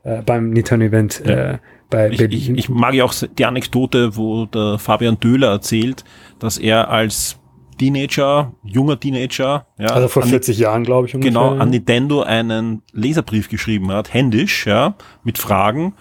äh, 0.03 0.21
beim 0.21 0.49
Nintendo-Event. 0.51 1.23
Ja. 1.25 1.53
Äh, 1.53 1.57
bei 1.89 2.09
ich, 2.09 2.21
ich, 2.21 2.49
ich, 2.49 2.69
mag 2.69 2.93
ja 2.93 3.03
auch 3.03 3.13
die 3.13 3.45
Anekdote, 3.45 4.15
wo 4.17 4.45
der 4.45 4.79
Fabian 4.79 5.19
Döhler 5.19 5.49
erzählt, 5.49 6.03
dass 6.39 6.57
er 6.57 6.89
als 6.89 7.39
Teenager, 7.77 8.53
junger 8.63 8.99
Teenager, 8.99 9.67
ja, 9.77 9.87
also 9.87 10.07
vor 10.07 10.23
40 10.23 10.57
Jahren, 10.57 10.83
glaube 10.83 11.07
ich, 11.07 11.15
ungefähr. 11.15 11.31
genau, 11.31 11.57
an 11.57 11.69
Nintendo 11.69 12.21
einen 12.21 12.81
Leserbrief 12.93 13.49
geschrieben 13.49 13.91
hat, 13.91 14.13
händisch, 14.13 14.65
ja, 14.65 14.95
mit 15.23 15.37
Fragen 15.37 15.93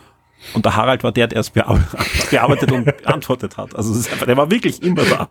und 0.52 0.64
der 0.64 0.76
Harald 0.76 1.02
war 1.02 1.12
der, 1.12 1.26
der 1.26 1.40
es 1.40 1.50
bearbeitet 2.30 2.72
und 2.72 2.84
beantwortet 3.02 3.56
hat. 3.56 3.74
Also 3.74 3.94
einfach, 3.94 4.26
der 4.26 4.36
war 4.36 4.50
wirklich 4.50 4.82
immer 4.82 5.02
da. 5.04 5.30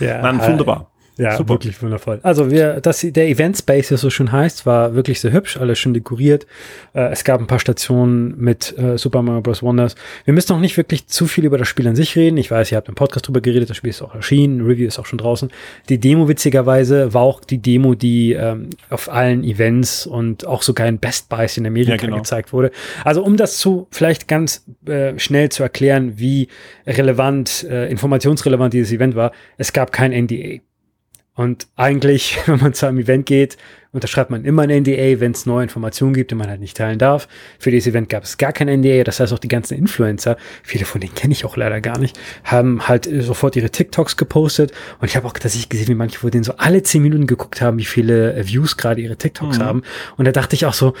Ja, 0.00 0.20
Nein, 0.20 0.40
wunderbar. 0.40 0.90
Ja, 1.18 1.36
Super. 1.36 1.54
wirklich 1.54 1.80
wundervoll. 1.80 2.20
Also 2.22 2.50
wir, 2.50 2.80
dass 2.80 3.00
der 3.00 3.28
Event 3.28 3.56
Space, 3.56 3.90
wie 3.90 3.96
so 3.96 4.10
schön 4.10 4.32
heißt, 4.32 4.66
war 4.66 4.94
wirklich 4.94 5.20
sehr 5.20 5.32
hübsch, 5.32 5.56
alles 5.56 5.78
schön 5.78 5.94
dekoriert. 5.94 6.46
Äh, 6.92 7.10
es 7.10 7.24
gab 7.24 7.40
ein 7.40 7.46
paar 7.46 7.58
Stationen 7.58 8.36
mit 8.38 8.76
äh, 8.76 8.98
Super 8.98 9.22
Mario 9.22 9.40
Bros. 9.40 9.62
Wonders. 9.62 9.94
Wir 10.26 10.34
müssen 10.34 10.52
noch 10.52 10.60
nicht 10.60 10.76
wirklich 10.76 11.06
zu 11.06 11.26
viel 11.26 11.46
über 11.46 11.56
das 11.56 11.68
Spiel 11.68 11.88
an 11.88 11.96
sich 11.96 12.16
reden. 12.16 12.36
Ich 12.36 12.50
weiß, 12.50 12.70
ihr 12.70 12.76
habt 12.76 12.90
im 12.90 12.94
Podcast 12.94 13.28
drüber 13.28 13.40
geredet, 13.40 13.70
das 13.70 13.78
Spiel 13.78 13.90
ist 13.90 14.02
auch 14.02 14.14
erschienen, 14.14 14.60
Review 14.60 14.86
ist 14.86 14.98
auch 14.98 15.06
schon 15.06 15.18
draußen. 15.18 15.50
Die 15.88 15.98
Demo 15.98 16.28
witzigerweise 16.28 17.14
war 17.14 17.22
auch 17.22 17.42
die 17.42 17.58
Demo, 17.58 17.94
die 17.94 18.32
ähm, 18.32 18.68
auf 18.90 19.10
allen 19.10 19.42
Events 19.42 20.06
und 20.06 20.46
auch 20.46 20.60
sogar 20.60 20.86
in 20.86 20.98
Best 20.98 21.30
Buys 21.30 21.56
in 21.56 21.66
Amerika 21.66 21.92
ja, 21.92 21.96
genau. 21.96 22.18
gezeigt 22.18 22.52
wurde. 22.52 22.70
Also 23.04 23.24
um 23.24 23.38
das 23.38 23.56
zu 23.56 23.86
vielleicht 23.90 24.28
ganz 24.28 24.66
äh, 24.86 25.18
schnell 25.18 25.48
zu 25.48 25.62
erklären, 25.62 26.18
wie 26.18 26.48
relevant, 26.86 27.64
äh, 27.64 27.90
informationsrelevant 27.90 28.74
dieses 28.74 28.92
Event 28.92 29.16
war, 29.16 29.32
es 29.56 29.72
gab 29.72 29.92
kein 29.92 30.12
NDA. 30.12 30.60
Und 31.36 31.68
eigentlich, 31.76 32.38
wenn 32.46 32.58
man 32.58 32.74
zu 32.74 32.86
einem 32.86 32.98
Event 32.98 33.26
geht, 33.26 33.56
unterschreibt 33.92 34.30
man 34.30 34.44
immer 34.44 34.62
ein 34.62 34.82
NDA, 34.82 35.20
wenn 35.20 35.32
es 35.32 35.46
neue 35.46 35.62
Informationen 35.62 36.12
gibt, 36.12 36.30
die 36.30 36.34
man 36.34 36.48
halt 36.48 36.60
nicht 36.60 36.76
teilen 36.76 36.98
darf. 36.98 37.28
Für 37.58 37.70
dieses 37.70 37.90
Event 37.92 38.08
gab 38.08 38.24
es 38.24 38.36
gar 38.36 38.52
kein 38.52 38.68
NDA, 38.68 39.04
das 39.04 39.20
heißt 39.20 39.32
auch 39.32 39.38
die 39.38 39.48
ganzen 39.48 39.74
Influencer, 39.78 40.36
viele 40.62 40.84
von 40.84 41.00
denen 41.00 41.14
kenne 41.14 41.32
ich 41.32 41.44
auch 41.44 41.56
leider 41.56 41.80
gar 41.80 41.98
nicht, 41.98 42.18
haben 42.44 42.88
halt 42.88 43.08
sofort 43.20 43.56
ihre 43.56 43.70
TikToks 43.70 44.18
gepostet 44.18 44.72
und 45.00 45.08
ich 45.08 45.16
habe 45.16 45.26
auch 45.26 45.32
tatsächlich 45.32 45.70
gesehen, 45.70 45.88
wie 45.88 45.94
manche 45.94 46.18
von 46.18 46.30
denen 46.30 46.44
so 46.44 46.54
alle 46.58 46.82
zehn 46.82 47.02
Minuten 47.02 47.26
geguckt 47.26 47.62
haben, 47.62 47.78
wie 47.78 47.86
viele 47.86 48.46
Views 48.46 48.76
gerade 48.76 49.00
ihre 49.00 49.16
TikToks 49.16 49.58
mhm. 49.58 49.62
haben. 49.62 49.82
Und 50.18 50.26
da 50.26 50.32
dachte 50.32 50.56
ich 50.56 50.66
auch 50.66 50.74
so, 50.74 50.92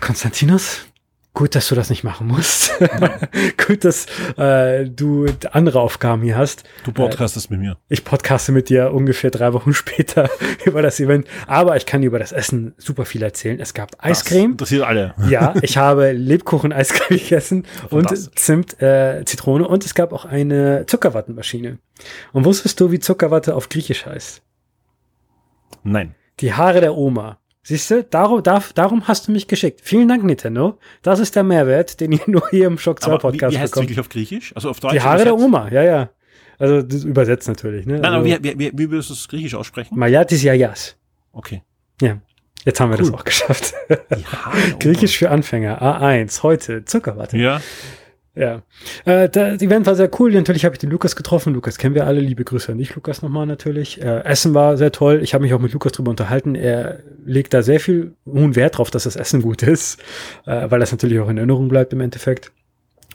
Konstantinos, 0.00 0.86
Gut, 1.36 1.54
dass 1.54 1.68
du 1.68 1.74
das 1.74 1.90
nicht 1.90 2.02
machen 2.02 2.28
musst. 2.28 2.72
Gut, 3.66 3.84
dass 3.84 4.06
äh, 4.38 4.88
du 4.88 5.26
andere 5.52 5.80
Aufgaben 5.80 6.22
hier 6.22 6.38
hast. 6.38 6.64
Du 6.82 6.92
podcastest 6.92 7.50
äh, 7.50 7.52
mit 7.52 7.60
mir. 7.60 7.76
Ich 7.90 8.06
podcaste 8.06 8.52
mit 8.52 8.70
dir 8.70 8.94
ungefähr 8.94 9.30
drei 9.30 9.52
Wochen 9.52 9.74
später 9.74 10.30
über 10.64 10.80
das 10.80 10.98
Event. 10.98 11.26
Aber 11.46 11.76
ich 11.76 11.84
kann 11.84 12.00
dir 12.00 12.06
über 12.06 12.18
das 12.18 12.32
Essen 12.32 12.72
super 12.78 13.04
viel 13.04 13.22
erzählen. 13.22 13.60
Es 13.60 13.74
gab 13.74 14.02
Eiscreme. 14.02 14.56
Das 14.56 14.72
interessiert 14.72 14.84
alle. 14.84 15.14
ja, 15.28 15.52
ich 15.60 15.76
habe 15.76 16.12
Lebkuchen-Eiscreme 16.12 17.18
gegessen 17.18 17.66
und 17.90 18.08
Zimt, 18.38 18.80
äh, 18.80 19.22
Zitrone. 19.26 19.68
Und 19.68 19.84
es 19.84 19.94
gab 19.94 20.14
auch 20.14 20.24
eine 20.24 20.86
Zuckerwattenmaschine. 20.86 21.76
Und 22.32 22.46
wusstest 22.46 22.80
du, 22.80 22.90
wie 22.92 22.98
Zuckerwatte 22.98 23.56
auf 23.56 23.68
Griechisch 23.68 24.06
heißt? 24.06 24.40
Nein. 25.82 26.14
Die 26.40 26.54
Haare 26.54 26.80
der 26.80 26.96
Oma. 26.96 27.36
Siehst 27.68 27.90
du, 27.90 28.04
darum, 28.04 28.44
darf, 28.44 28.72
darum 28.72 29.08
hast 29.08 29.26
du 29.26 29.32
mich 29.32 29.48
geschickt. 29.48 29.80
Vielen 29.82 30.06
Dank, 30.06 30.22
Nintendo. 30.22 30.78
Das 31.02 31.18
ist 31.18 31.34
der 31.34 31.42
Mehrwert, 31.42 31.98
den 31.98 32.12
ihr 32.12 32.20
nur 32.28 32.48
hier 32.50 32.68
im 32.68 32.78
Shock 32.78 33.02
2 33.02 33.18
Podcast 33.18 33.50
wie, 33.52 33.56
wie 33.56 33.60
heißt 33.60 33.72
bekommt. 33.72 33.88
wirklich 33.88 33.98
auf 33.98 34.08
Griechisch? 34.08 34.54
Also 34.54 34.70
auf 34.70 34.78
Deutsch? 34.78 34.92
Die 34.92 35.00
Haare 35.00 35.24
der 35.24 35.36
Oma, 35.36 35.68
ja, 35.72 35.82
ja. 35.82 36.10
Also 36.60 36.82
das 36.82 37.02
übersetzt 37.02 37.48
natürlich. 37.48 37.84
Ne? 37.84 37.94
Nein, 37.94 38.04
also, 38.04 38.18
aber 38.18 38.24
wie, 38.24 38.38
wie, 38.40 38.56
wie, 38.56 38.70
wie 38.72 38.90
würdest 38.92 39.10
du 39.10 39.14
es 39.14 39.26
griechisch 39.26 39.56
aussprechen? 39.56 39.98
Mayatis 39.98 40.44
Yayas. 40.44 40.96
Okay. 41.32 41.64
Ja. 42.00 42.20
Jetzt 42.64 42.78
haben 42.78 42.90
wir 42.92 43.00
cool. 43.00 43.10
das 43.10 43.14
auch 43.14 43.24
geschafft. 43.24 43.74
Griechisch 44.78 45.18
für 45.18 45.30
Anfänger. 45.30 45.82
A1. 45.82 46.44
Heute. 46.44 46.84
Zuckerwatte. 46.84 47.36
Ja. 47.36 47.60
Ja. 48.36 48.62
Äh, 49.06 49.30
das 49.30 49.62
Event 49.62 49.86
war 49.86 49.94
sehr 49.94 50.10
cool. 50.20 50.30
Natürlich 50.30 50.66
habe 50.66 50.74
ich 50.74 50.78
den 50.78 50.90
Lukas 50.90 51.16
getroffen. 51.16 51.54
Lukas 51.54 51.78
kennen 51.78 51.94
wir 51.94 52.06
alle. 52.06 52.20
Liebe 52.20 52.44
Grüße 52.44 52.70
an 52.70 52.78
dich, 52.78 52.94
Lukas, 52.94 53.22
nochmal 53.22 53.46
natürlich. 53.46 54.00
Äh, 54.02 54.24
Essen 54.24 54.52
war 54.52 54.76
sehr 54.76 54.92
toll. 54.92 55.20
Ich 55.22 55.32
habe 55.32 55.42
mich 55.42 55.54
auch 55.54 55.58
mit 55.58 55.72
Lukas 55.72 55.92
drüber 55.92 56.10
unterhalten. 56.10 56.54
Er 56.54 57.00
legt 57.24 57.54
da 57.54 57.62
sehr 57.62 57.80
viel 57.80 58.12
hohen 58.26 58.54
Wert 58.54 58.76
drauf, 58.76 58.90
dass 58.90 59.04
das 59.04 59.16
Essen 59.16 59.40
gut 59.40 59.62
ist, 59.62 60.00
äh, 60.44 60.70
weil 60.70 60.80
das 60.80 60.92
natürlich 60.92 61.18
auch 61.18 61.30
in 61.30 61.38
Erinnerung 61.38 61.68
bleibt 61.68 61.94
im 61.94 62.00
Endeffekt. 62.00 62.52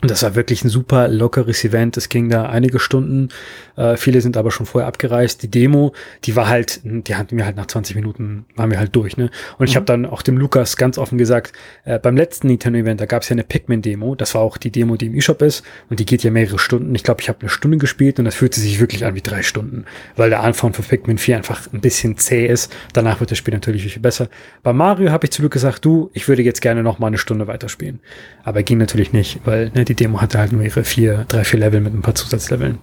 Und 0.01 0.09
das 0.09 0.23
war 0.23 0.35
wirklich 0.35 0.63
ein 0.63 0.69
super 0.69 1.07
lockeres 1.07 1.63
Event. 1.63 1.95
Es 1.95 2.09
ging 2.09 2.29
da 2.29 2.47
einige 2.47 2.79
Stunden. 2.79 3.29
Äh, 3.75 3.97
viele 3.97 4.21
sind 4.21 4.35
aber 4.35 4.49
schon 4.49 4.65
vorher 4.65 4.87
abgereist. 4.87 5.43
Die 5.43 5.51
Demo, 5.51 5.93
die 6.23 6.35
war 6.35 6.49
halt, 6.49 6.81
die 6.83 7.15
hatten 7.15 7.37
wir 7.37 7.45
halt 7.45 7.55
nach 7.55 7.67
20 7.67 7.95
Minuten, 7.95 8.45
waren 8.55 8.71
wir 8.71 8.79
halt 8.79 8.95
durch. 8.95 9.17
Ne? 9.17 9.29
Und 9.59 9.67
ich 9.67 9.73
mhm. 9.73 9.75
habe 9.75 9.85
dann 9.85 10.05
auch 10.07 10.23
dem 10.23 10.37
Lukas 10.37 10.75
ganz 10.75 10.97
offen 10.97 11.19
gesagt, 11.19 11.53
äh, 11.85 11.99
beim 11.99 12.17
letzten 12.17 12.47
Nintendo-Event, 12.47 12.99
da 12.99 13.05
gab 13.05 13.21
es 13.21 13.29
ja 13.29 13.33
eine 13.33 13.43
Pikmin-Demo. 13.43 14.15
Das 14.15 14.33
war 14.33 14.41
auch 14.41 14.57
die 14.57 14.71
Demo, 14.71 14.97
die 14.97 15.05
im 15.05 15.15
eShop 15.15 15.43
ist. 15.43 15.63
Und 15.89 15.99
die 15.99 16.05
geht 16.05 16.23
ja 16.23 16.31
mehrere 16.31 16.57
Stunden. 16.57 16.95
Ich 16.95 17.03
glaube, 17.03 17.21
ich 17.21 17.29
habe 17.29 17.39
eine 17.41 17.49
Stunde 17.49 17.77
gespielt 17.77 18.17
und 18.17 18.25
das 18.25 18.33
fühlte 18.33 18.59
sich 18.59 18.79
wirklich 18.79 19.05
an 19.05 19.13
wie 19.13 19.21
drei 19.21 19.43
Stunden. 19.43 19.85
Weil 20.15 20.31
der 20.31 20.41
Anfang 20.41 20.73
von 20.73 20.83
Pikmin 20.83 21.19
4 21.19 21.37
einfach 21.37 21.71
ein 21.71 21.81
bisschen 21.81 22.17
zäh 22.17 22.47
ist. 22.47 22.73
Danach 22.93 23.19
wird 23.19 23.29
das 23.29 23.37
Spiel 23.37 23.53
natürlich 23.53 23.93
viel 23.93 24.01
besser. 24.01 24.29
Bei 24.63 24.73
Mario 24.73 25.11
habe 25.11 25.25
ich 25.25 25.31
zu 25.31 25.43
Glück 25.43 25.53
gesagt, 25.53 25.85
du, 25.85 26.09
ich 26.13 26.27
würde 26.27 26.41
jetzt 26.41 26.61
gerne 26.61 26.81
noch 26.81 26.97
mal 26.97 27.07
eine 27.07 27.19
Stunde 27.19 27.45
weiterspielen. 27.45 27.99
Aber 28.43 28.63
ging 28.63 28.79
natürlich 28.79 29.13
nicht, 29.13 29.41
weil 29.45 29.69
ne, 29.75 29.85
die 29.91 30.03
Demo 30.03 30.21
hatte 30.21 30.39
halt 30.39 30.51
nur 30.51 30.63
ihre 30.63 30.83
vier, 30.83 31.25
drei, 31.27 31.43
vier 31.43 31.59
Level 31.59 31.81
mit 31.81 31.93
ein 31.93 32.01
paar 32.01 32.15
Zusatzleveln. 32.15 32.79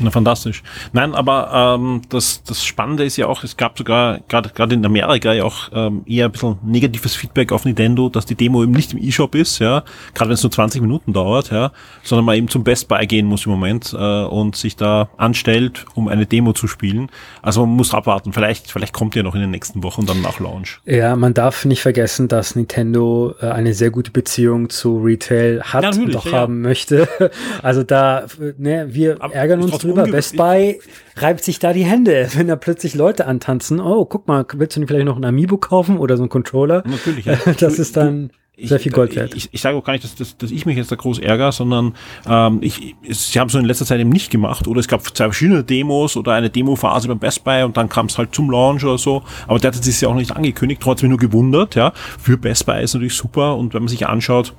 Na, 0.00 0.10
fantastisch. 0.10 0.62
Nein, 0.92 1.14
aber 1.14 1.78
ähm, 1.78 2.02
das, 2.08 2.42
das 2.44 2.64
Spannende 2.64 3.04
ist 3.04 3.16
ja 3.16 3.26
auch, 3.26 3.44
es 3.44 3.56
gab 3.56 3.78
sogar 3.78 4.20
gerade 4.28 4.74
in 4.74 4.84
Amerika 4.84 5.32
ja 5.32 5.44
auch 5.44 5.70
ähm, 5.72 6.02
eher 6.06 6.26
ein 6.26 6.32
bisschen 6.32 6.58
negatives 6.62 7.14
Feedback 7.14 7.52
auf 7.52 7.64
Nintendo, 7.64 8.08
dass 8.08 8.26
die 8.26 8.34
Demo 8.34 8.62
eben 8.62 8.72
nicht 8.72 8.92
im 8.92 9.02
E-Shop 9.02 9.34
ist, 9.34 9.58
ja, 9.58 9.84
gerade 10.14 10.28
wenn 10.28 10.34
es 10.34 10.42
nur 10.42 10.52
20 10.52 10.82
Minuten 10.82 11.12
dauert, 11.12 11.50
ja, 11.50 11.72
sondern 12.02 12.24
man 12.26 12.36
eben 12.36 12.48
zum 12.48 12.64
Best 12.64 12.88
Buy 12.88 13.06
gehen 13.06 13.26
muss 13.26 13.46
im 13.46 13.52
Moment 13.52 13.94
äh, 13.98 14.24
und 14.24 14.56
sich 14.56 14.76
da 14.76 15.08
anstellt, 15.16 15.86
um 15.94 16.08
eine 16.08 16.26
Demo 16.26 16.52
zu 16.52 16.66
spielen. 16.66 17.10
Also 17.42 17.64
man 17.64 17.76
muss 17.76 17.94
abwarten. 17.94 18.32
Vielleicht, 18.32 18.70
vielleicht 18.70 18.92
kommt 18.92 19.14
ja 19.14 19.22
noch 19.22 19.34
in 19.34 19.40
den 19.40 19.50
nächsten 19.50 19.82
Wochen 19.82 20.04
dann 20.06 20.20
nach 20.20 20.40
Launch. 20.40 20.80
Ja, 20.84 21.16
man 21.16 21.34
darf 21.34 21.64
nicht 21.64 21.80
vergessen, 21.80 22.28
dass 22.28 22.54
Nintendo 22.54 23.34
äh, 23.40 23.46
eine 23.46 23.72
sehr 23.72 23.90
gute 23.90 24.10
Beziehung 24.10 24.68
zu 24.68 24.98
Retail 24.98 25.62
hat 25.62 25.82
ja, 25.82 26.02
und 26.02 26.16
auch 26.16 26.26
ja, 26.26 26.32
haben 26.32 26.49
möchte. 26.50 27.08
Also 27.62 27.82
da, 27.82 28.26
ne, 28.58 28.88
wir 28.90 29.16
Aber 29.20 29.34
ärgern 29.34 29.62
uns 29.62 29.78
drüber. 29.78 30.04
Best 30.04 30.36
Buy 30.36 30.80
reibt 31.16 31.44
sich 31.44 31.58
da 31.58 31.72
die 31.72 31.84
Hände, 31.84 32.28
wenn 32.34 32.48
da 32.48 32.56
plötzlich 32.56 32.94
Leute 32.94 33.26
antanzen. 33.26 33.80
Oh, 33.80 34.04
guck 34.04 34.26
mal, 34.28 34.44
willst 34.54 34.76
du 34.76 34.86
vielleicht 34.86 35.06
noch 35.06 35.16
ein 35.16 35.24
Amiibo 35.24 35.58
kaufen 35.58 35.98
oder 35.98 36.16
so 36.16 36.24
ein 36.24 36.28
Controller? 36.28 36.82
Natürlich, 36.86 37.24
ja. 37.26 37.36
Das 37.58 37.78
ist 37.78 37.96
dann 37.96 38.30
sehr 38.62 38.80
viel 38.80 38.92
Gold 38.92 39.16
wert. 39.16 39.34
Ich, 39.34 39.46
ich, 39.46 39.54
ich 39.54 39.60
sage 39.60 39.76
auch 39.76 39.84
gar 39.84 39.92
nicht, 39.92 40.04
dass, 40.04 40.14
dass, 40.14 40.36
dass 40.36 40.50
ich 40.50 40.66
mich 40.66 40.76
jetzt 40.76 40.92
da 40.92 40.96
groß 40.96 41.18
ärgere, 41.18 41.52
sondern 41.52 41.94
ähm, 42.26 42.58
ich, 42.62 42.94
sie 43.08 43.40
haben 43.40 43.48
es 43.48 43.54
in 43.54 43.64
letzter 43.64 43.86
Zeit 43.86 44.00
eben 44.00 44.10
nicht 44.10 44.30
gemacht. 44.30 44.66
Oder 44.66 44.80
es 44.80 44.88
gab 44.88 45.02
zwei 45.02 45.24
verschiedene 45.24 45.64
Demos 45.64 46.16
oder 46.16 46.32
eine 46.32 46.50
Demo-Phase 46.50 47.08
beim 47.08 47.18
Best 47.18 47.44
Buy 47.44 47.62
und 47.62 47.76
dann 47.76 47.88
kam 47.88 48.06
es 48.06 48.18
halt 48.18 48.34
zum 48.34 48.50
Launch 48.50 48.84
oder 48.84 48.98
so. 48.98 49.22
Aber 49.46 49.58
der 49.58 49.72
hat 49.72 49.82
sich 49.82 50.00
ja 50.00 50.08
auch 50.08 50.14
nicht 50.14 50.32
angekündigt, 50.32 50.80
trotzdem 50.82 51.10
nur 51.10 51.18
gewundert. 51.18 51.74
Ja, 51.74 51.92
Für 51.94 52.36
Best 52.36 52.66
Buy 52.66 52.82
ist 52.82 52.94
natürlich 52.94 53.14
super 53.14 53.56
und 53.56 53.74
wenn 53.74 53.82
man 53.82 53.88
sich 53.88 54.06
anschaut, 54.06 54.54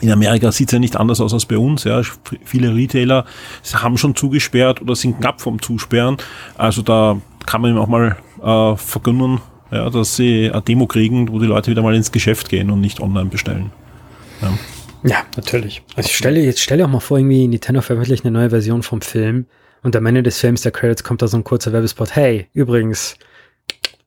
in 0.00 0.10
Amerika 0.10 0.52
sieht 0.52 0.68
es 0.68 0.72
ja 0.72 0.78
nicht 0.78 0.96
anders 0.96 1.20
aus 1.20 1.32
als 1.32 1.46
bei 1.46 1.56
uns. 1.56 1.84
Ja. 1.84 2.02
Viele 2.44 2.74
Retailer 2.74 3.24
haben 3.72 3.96
schon 3.96 4.14
zugesperrt 4.14 4.82
oder 4.82 4.94
sind 4.94 5.18
knapp 5.20 5.40
vom 5.40 5.60
Zusperren. 5.60 6.18
Also 6.56 6.82
da 6.82 7.20
kann 7.46 7.62
man 7.62 7.72
ihm 7.72 7.78
auch 7.78 7.86
mal 7.86 8.16
äh, 8.42 8.76
vergönnen, 8.76 9.40
ja, 9.70 9.88
dass 9.88 10.16
sie 10.16 10.50
eine 10.50 10.62
Demo 10.62 10.86
kriegen, 10.86 11.30
wo 11.30 11.38
die 11.38 11.46
Leute 11.46 11.70
wieder 11.70 11.82
mal 11.82 11.94
ins 11.94 12.12
Geschäft 12.12 12.48
gehen 12.48 12.70
und 12.70 12.80
nicht 12.80 13.00
online 13.00 13.30
bestellen. 13.30 13.72
Ja, 14.42 14.58
ja 15.04 15.16
natürlich. 15.36 15.82
Also 15.94 16.08
ich 16.08 16.16
stelle 16.16 16.40
jetzt 16.40 16.60
stelle 16.60 16.84
auch 16.84 16.90
mal 16.90 17.00
vor, 17.00 17.18
irgendwie 17.18 17.48
Nintendo 17.48 17.80
veröffentlicht 17.80 18.24
eine 18.24 18.32
neue 18.32 18.50
Version 18.50 18.82
vom 18.82 19.00
Film 19.00 19.46
und 19.82 19.96
am 19.96 20.04
Ende 20.04 20.22
des 20.22 20.38
Films 20.38 20.62
der 20.62 20.72
Credits 20.72 21.04
kommt 21.04 21.22
da 21.22 21.28
so 21.28 21.36
ein 21.36 21.44
kurzer 21.44 21.72
Werbespot. 21.72 22.14
Hey, 22.14 22.48
übrigens, 22.52 23.16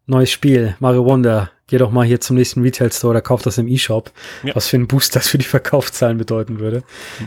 neues 0.10 0.32
Spiel, 0.32 0.76
Mario 0.80 1.06
Wonder, 1.06 1.52
geh 1.68 1.78
doch 1.78 1.92
mal 1.92 2.06
hier 2.06 2.20
zum 2.20 2.36
nächsten 2.36 2.62
Retail 2.62 2.92
Store 2.92 3.12
oder 3.12 3.22
kauf 3.22 3.42
das 3.42 3.58
im 3.58 3.68
E-Shop. 3.68 4.12
Ja. 4.44 4.56
Was 4.56 4.68
für 4.68 4.78
ein 4.78 4.88
Boost 4.88 5.16
das 5.16 5.28
für 5.28 5.38
die 5.38 5.46
Verkaufszahlen 5.46 6.18
bedeuten 6.18 6.60
würde. 6.60 6.84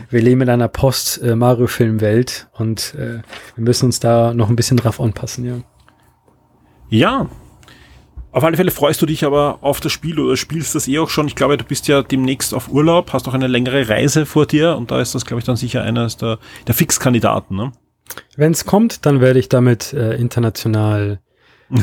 Wir 0.09 0.21
leben 0.21 0.41
in 0.41 0.49
einer 0.49 0.67
Post-Mario-Film-Welt 0.67 2.47
und 2.53 2.93
äh, 2.95 3.21
wir 3.55 3.63
müssen 3.63 3.85
uns 3.85 3.99
da 3.99 4.33
noch 4.33 4.49
ein 4.49 4.55
bisschen 4.55 4.77
drauf 4.77 4.99
anpassen, 4.99 5.45
ja. 5.45 5.57
Ja. 6.89 7.29
Auf 8.31 8.43
alle 8.43 8.57
Fälle 8.57 8.71
freust 8.71 9.01
du 9.01 9.05
dich 9.05 9.25
aber 9.25 9.59
auf 9.61 9.79
das 9.79 9.91
Spiel 9.91 10.19
oder 10.19 10.35
spielst 10.37 10.73
das 10.75 10.87
eh 10.87 10.99
auch 10.99 11.09
schon. 11.09 11.27
Ich 11.27 11.35
glaube, 11.35 11.55
du 11.55 11.63
bist 11.63 11.87
ja 11.87 12.01
demnächst 12.01 12.53
auf 12.53 12.67
Urlaub, 12.69 13.13
hast 13.13 13.27
auch 13.27 13.33
eine 13.33 13.47
längere 13.47 13.89
Reise 13.89 14.25
vor 14.25 14.45
dir 14.45 14.75
und 14.75 14.91
da 14.91 14.99
ist 14.99 15.13
das, 15.13 15.25
glaube 15.25 15.39
ich, 15.39 15.45
dann 15.45 15.55
sicher 15.55 15.83
einer 15.83 16.07
der, 16.07 16.39
der 16.67 16.73
Fixkandidaten. 16.73 17.55
Ne? 17.55 17.71
Wenn 18.35 18.51
es 18.51 18.65
kommt, 18.65 19.05
dann 19.05 19.21
werde 19.21 19.39
ich 19.39 19.49
damit 19.49 19.93
äh, 19.93 20.15
international 20.15 21.19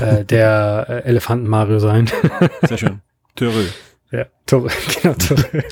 äh, 0.00 0.25
der 0.28 0.87
äh, 0.88 1.08
Elefanten 1.08 1.49
Mario 1.49 1.78
sein. 1.78 2.10
Sehr 2.62 2.78
schön. 2.78 3.00
Törö. 3.34 3.64
Ja, 4.10 4.26
Törö, 4.46 4.68
genau, 5.02 5.14
Törö. 5.14 5.62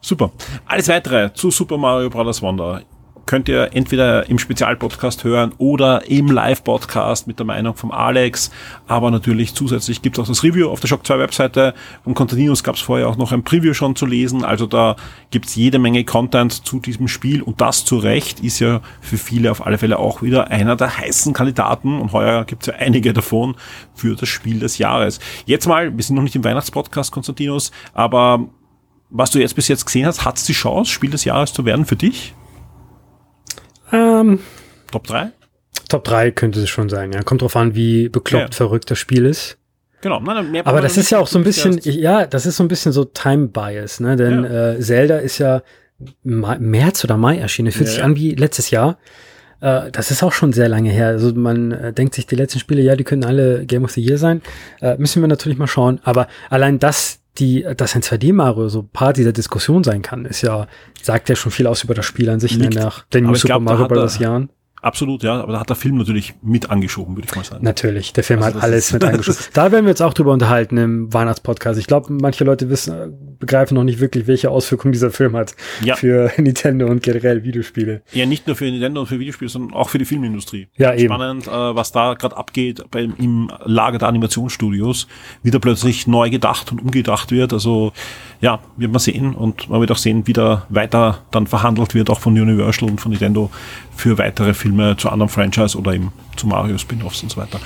Super. 0.00 0.32
Alles 0.66 0.88
weitere 0.88 1.32
zu 1.32 1.50
Super 1.50 1.78
Mario 1.78 2.10
Bros. 2.10 2.42
Wonder 2.42 2.82
könnt 3.26 3.48
ihr 3.48 3.70
entweder 3.72 4.28
im 4.28 4.38
Spezialpodcast 4.38 5.24
hören 5.24 5.52
oder 5.58 6.08
im 6.08 6.28
Live-Podcast 6.28 7.26
mit 7.26 7.38
der 7.38 7.46
Meinung 7.46 7.74
vom 7.74 7.90
Alex. 7.90 8.50
Aber 8.86 9.10
natürlich 9.10 9.54
zusätzlich 9.54 10.02
gibt 10.02 10.18
es 10.18 10.24
auch 10.24 10.28
das 10.28 10.42
Review 10.42 10.68
auf 10.68 10.80
der 10.80 10.88
Shock 10.88 11.06
2 11.06 11.18
Webseite. 11.18 11.74
Von 12.04 12.14
Constantinus 12.14 12.62
gab 12.64 12.76
es 12.76 12.80
vorher 12.80 13.08
auch 13.08 13.16
noch 13.16 13.32
ein 13.32 13.44
Preview 13.44 13.74
schon 13.74 13.96
zu 13.96 14.06
lesen. 14.06 14.44
Also 14.44 14.66
da 14.66 14.96
gibt 15.30 15.46
es 15.46 15.54
jede 15.54 15.78
Menge 15.78 16.04
Content 16.04 16.66
zu 16.66 16.80
diesem 16.80 17.08
Spiel. 17.08 17.42
Und 17.42 17.60
das 17.60 17.84
zu 17.84 17.98
Recht 17.98 18.40
ist 18.40 18.58
ja 18.58 18.80
für 19.00 19.18
viele 19.18 19.50
auf 19.50 19.66
alle 19.66 19.78
Fälle 19.78 19.98
auch 19.98 20.22
wieder 20.22 20.50
einer 20.50 20.76
der 20.76 20.98
heißen 20.98 21.32
Kandidaten. 21.32 22.00
Und 22.00 22.12
heuer 22.12 22.44
gibt 22.44 22.62
es 22.62 22.66
ja 22.68 22.74
einige 22.74 23.12
davon 23.12 23.56
für 23.94 24.16
das 24.16 24.28
Spiel 24.28 24.58
des 24.58 24.78
Jahres. 24.78 25.20
Jetzt 25.46 25.66
mal, 25.66 25.96
wir 25.96 26.04
sind 26.04 26.16
noch 26.16 26.22
nicht 26.22 26.36
im 26.36 26.44
Weihnachtspodcast, 26.44 27.12
Konstantinos, 27.12 27.70
aber 27.92 28.48
was 29.10 29.30
du 29.30 29.38
jetzt 29.38 29.54
bis 29.54 29.68
jetzt 29.68 29.86
gesehen 29.86 30.06
hast, 30.06 30.24
hat 30.24 30.38
es 30.38 30.44
die 30.44 30.52
Chance, 30.52 30.90
Spiel 30.90 31.10
des 31.10 31.24
Jahres 31.24 31.52
zu 31.52 31.64
werden 31.64 31.86
für 31.86 31.96
dich? 31.96 32.34
Ähm, 33.94 34.40
Top 34.90 35.06
3? 35.06 35.30
Top 35.88 36.04
3 36.04 36.30
könnte 36.30 36.60
es 36.60 36.68
schon 36.68 36.88
sein, 36.88 37.12
ja. 37.12 37.22
Kommt 37.22 37.42
drauf 37.42 37.56
an, 37.56 37.74
wie 37.74 38.08
bekloppt 38.08 38.50
ja. 38.50 38.56
verrückt 38.56 38.90
das 38.90 38.98
Spiel 38.98 39.26
ist. 39.26 39.58
Genau. 40.00 40.20
Nein, 40.20 40.50
mehr 40.50 40.66
Aber 40.66 40.82
das 40.82 40.98
ist 40.98 41.10
ja 41.10 41.18
auch 41.18 41.26
so 41.26 41.38
ein 41.38 41.44
bisschen, 41.44 41.78
ja, 41.82 42.26
das 42.26 42.44
ist 42.44 42.56
so 42.56 42.64
ein 42.64 42.68
bisschen 42.68 42.92
so 42.92 43.04
Time 43.04 43.48
Bias, 43.48 44.00
ne? 44.00 44.16
Denn 44.16 44.44
ja. 44.44 44.72
äh, 44.72 44.80
Zelda 44.80 45.16
ist 45.16 45.38
ja 45.38 45.62
März 46.22 47.04
oder 47.04 47.16
Mai 47.16 47.38
erschienen. 47.38 47.72
Fühlt 47.72 47.88
ja. 47.88 47.94
sich 47.94 48.04
an 48.04 48.16
wie 48.16 48.34
letztes 48.34 48.70
Jahr. 48.70 48.98
Äh, 49.60 49.90
das 49.90 50.10
ist 50.10 50.22
auch 50.22 50.32
schon 50.32 50.52
sehr 50.52 50.68
lange 50.68 50.90
her. 50.90 51.08
Also 51.08 51.32
man 51.32 51.72
äh, 51.72 51.92
denkt 51.92 52.14
sich, 52.14 52.26
die 52.26 52.36
letzten 52.36 52.58
Spiele, 52.58 52.82
ja, 52.82 52.96
die 52.96 53.04
können 53.04 53.24
alle 53.24 53.64
Game 53.64 53.84
of 53.84 53.92
the 53.92 54.02
Year 54.02 54.18
sein. 54.18 54.42
Äh, 54.80 54.96
müssen 54.98 55.22
wir 55.22 55.28
natürlich 55.28 55.58
mal 55.58 55.66
schauen. 55.66 56.00
Aber 56.04 56.28
allein 56.50 56.78
das, 56.78 57.20
die, 57.38 57.66
dass 57.76 57.94
ein 57.96 58.02
2D-Mario 58.02 58.68
so 58.68 58.82
Part 58.82 59.16
dieser 59.16 59.32
Diskussion 59.32 59.82
sein 59.82 60.02
kann, 60.02 60.24
ist 60.24 60.42
ja, 60.42 60.66
sagt 61.02 61.28
ja 61.28 61.36
schon 61.36 61.50
viel 61.50 61.66
aus 61.66 61.82
über 61.82 61.94
das 61.94 62.06
Spiel 62.06 62.28
an 62.30 62.40
sich, 62.40 62.56
ne, 62.56 62.68
nach 62.70 63.04
den 63.06 63.24
New 63.24 63.34
Super 63.34 63.58
Mario 63.60 63.88
Bros. 63.88 64.18
Jahren. 64.18 64.50
Absolut, 64.84 65.22
ja, 65.22 65.40
aber 65.40 65.54
da 65.54 65.60
hat 65.60 65.70
der 65.70 65.76
Film 65.76 65.96
natürlich 65.96 66.34
mit 66.42 66.68
angeschoben, 66.68 67.16
würde 67.16 67.26
ich 67.26 67.34
mal 67.34 67.42
sagen. 67.42 67.64
Natürlich, 67.64 68.12
der 68.12 68.22
Film 68.22 68.42
also 68.42 68.58
hat 68.58 68.64
alles 68.64 68.92
mit 68.92 69.02
angeschoben. 69.04 69.40
da 69.54 69.72
werden 69.72 69.86
wir 69.86 69.92
uns 69.92 70.02
auch 70.02 70.12
drüber 70.12 70.32
unterhalten 70.32 70.76
im 70.76 71.10
Weihnachtspodcast. 71.10 71.80
Ich 71.80 71.86
glaube, 71.86 72.12
manche 72.12 72.44
Leute 72.44 72.68
wissen, 72.68 73.36
begreifen 73.38 73.76
noch 73.76 73.84
nicht 73.84 74.00
wirklich, 74.00 74.26
welche 74.26 74.50
Auswirkungen 74.50 74.92
dieser 74.92 75.10
Film 75.10 75.36
hat 75.36 75.54
ja. 75.82 75.96
für 75.96 76.30
Nintendo 76.36 76.86
und 76.86 77.02
generell 77.02 77.44
Videospiele. 77.44 78.02
Ja, 78.12 78.26
nicht 78.26 78.46
nur 78.46 78.56
für 78.56 78.66
Nintendo 78.66 79.00
und 79.00 79.06
für 79.06 79.18
Videospiele, 79.18 79.48
sondern 79.48 79.72
auch 79.72 79.88
für 79.88 79.96
die 79.96 80.04
Filmindustrie. 80.04 80.68
Ja, 80.76 80.92
eben. 80.92 81.14
Spannend, 81.14 81.46
äh, 81.46 81.50
was 81.50 81.90
da 81.90 82.12
gerade 82.12 82.36
abgeht 82.36 82.84
beim, 82.90 83.14
im 83.18 83.50
Lager 83.64 83.96
der 83.96 84.08
Animationsstudios, 84.08 85.06
wie 85.42 85.50
da 85.50 85.60
plötzlich 85.60 86.06
neu 86.06 86.28
gedacht 86.28 86.70
und 86.72 86.82
umgedacht 86.82 87.30
wird. 87.30 87.54
Also 87.54 87.94
ja, 88.44 88.60
wird 88.76 88.92
man 88.92 89.00
sehen 89.00 89.34
und 89.34 89.70
man 89.70 89.80
wird 89.80 89.90
auch 89.90 89.96
sehen, 89.96 90.26
wie 90.26 90.34
da 90.34 90.66
weiter 90.68 91.22
dann 91.30 91.46
verhandelt 91.46 91.94
wird, 91.94 92.10
auch 92.10 92.20
von 92.20 92.38
Universal 92.38 92.90
und 92.90 93.00
von 93.00 93.10
Nintendo 93.10 93.50
für 93.96 94.18
weitere 94.18 94.52
Filme 94.52 94.98
zu 94.98 95.08
anderen 95.08 95.30
Franchise 95.30 95.78
oder 95.78 95.94
eben 95.94 96.12
zu 96.36 96.46
Mario 96.46 96.76
Spin-offs 96.76 97.22
und 97.22 97.30
so 97.30 97.40
weiter. 97.40 97.58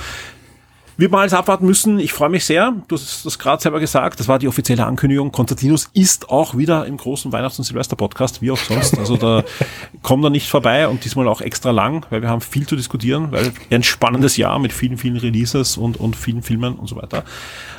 Wird 0.99 1.13
man 1.13 1.21
alles 1.21 1.33
abwarten 1.33 1.65
müssen. 1.65 1.97
Ich 1.97 2.11
freue 2.11 2.27
mich 2.27 2.43
sehr. 2.43 2.73
Du 2.89 2.97
hast 2.97 3.25
das 3.25 3.39
gerade 3.39 3.61
selber 3.61 3.79
gesagt. 3.79 4.19
Das 4.19 4.27
war 4.27 4.37
die 4.37 4.49
offizielle 4.49 4.85
Ankündigung. 4.85 5.31
Konstantinus 5.31 5.89
ist 5.93 6.29
auch 6.29 6.57
wieder 6.57 6.85
im 6.87 6.97
großen 6.97 7.31
Weihnachts- 7.31 7.57
und 7.57 7.63
Silvester-Podcast, 7.63 8.41
wie 8.41 8.51
auch 8.51 8.57
sonst. 8.57 8.99
Also 8.99 9.15
da 9.15 9.45
kommt 10.01 10.25
er 10.25 10.29
nicht 10.29 10.49
vorbei 10.49 10.89
und 10.89 11.05
diesmal 11.05 11.29
auch 11.29 11.39
extra 11.39 11.71
lang, 11.71 12.05
weil 12.09 12.21
wir 12.21 12.27
haben 12.27 12.41
viel 12.41 12.67
zu 12.67 12.75
diskutieren, 12.75 13.31
weil 13.31 13.53
ein 13.71 13.83
spannendes 13.83 14.35
Jahr 14.35 14.59
mit 14.59 14.73
vielen, 14.73 14.97
vielen 14.97 15.15
Releases 15.15 15.77
und, 15.77 15.97
und 15.97 16.17
vielen 16.17 16.41
Filmen 16.41 16.75
und 16.75 16.87
so 16.87 16.97
weiter. 16.97 17.23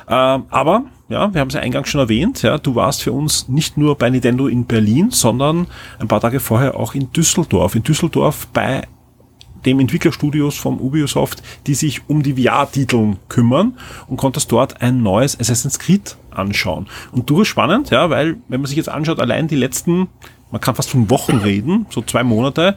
Ähm, 0.09 0.45
aber, 0.49 0.85
ja, 1.07 1.31
wir 1.31 1.41
haben 1.41 1.49
es 1.49 1.53
ja 1.53 1.61
eingangs 1.61 1.89
schon 1.89 2.01
erwähnt, 2.01 2.41
ja, 2.41 2.57
du 2.57 2.73
warst 2.73 3.03
für 3.03 3.11
uns 3.11 3.47
nicht 3.47 3.77
nur 3.77 3.99
bei 3.99 4.09
Nintendo 4.09 4.47
in 4.47 4.65
Berlin, 4.65 5.11
sondern 5.11 5.67
ein 5.99 6.07
paar 6.07 6.21
Tage 6.21 6.39
vorher 6.39 6.75
auch 6.75 6.95
in 6.95 7.11
Düsseldorf. 7.11 7.75
In 7.75 7.83
Düsseldorf 7.83 8.47
bei 8.47 8.87
dem 9.65 9.79
Entwicklerstudios 9.79 10.57
vom 10.57 10.79
Ubisoft, 10.79 11.43
die 11.67 11.73
sich 11.73 12.01
um 12.07 12.23
die 12.23 12.41
VR-Titeln 12.41 13.17
kümmern 13.29 13.77
und 14.07 14.17
konntest 14.17 14.51
dort 14.51 14.81
ein 14.81 15.01
neues 15.01 15.39
Assassin's 15.39 15.79
Creed 15.79 16.17
anschauen. 16.31 16.87
Und 17.11 17.29
du 17.29 17.43
spannend, 17.43 17.89
ja, 17.89 18.09
weil 18.09 18.37
wenn 18.47 18.61
man 18.61 18.67
sich 18.67 18.77
jetzt 18.77 18.89
anschaut, 18.89 19.19
allein 19.19 19.47
die 19.47 19.55
letzten, 19.55 20.07
man 20.51 20.61
kann 20.61 20.75
fast 20.75 20.89
von 20.89 21.09
Wochen 21.09 21.37
reden, 21.37 21.85
so 21.89 22.01
zwei 22.01 22.23
Monate, 22.23 22.75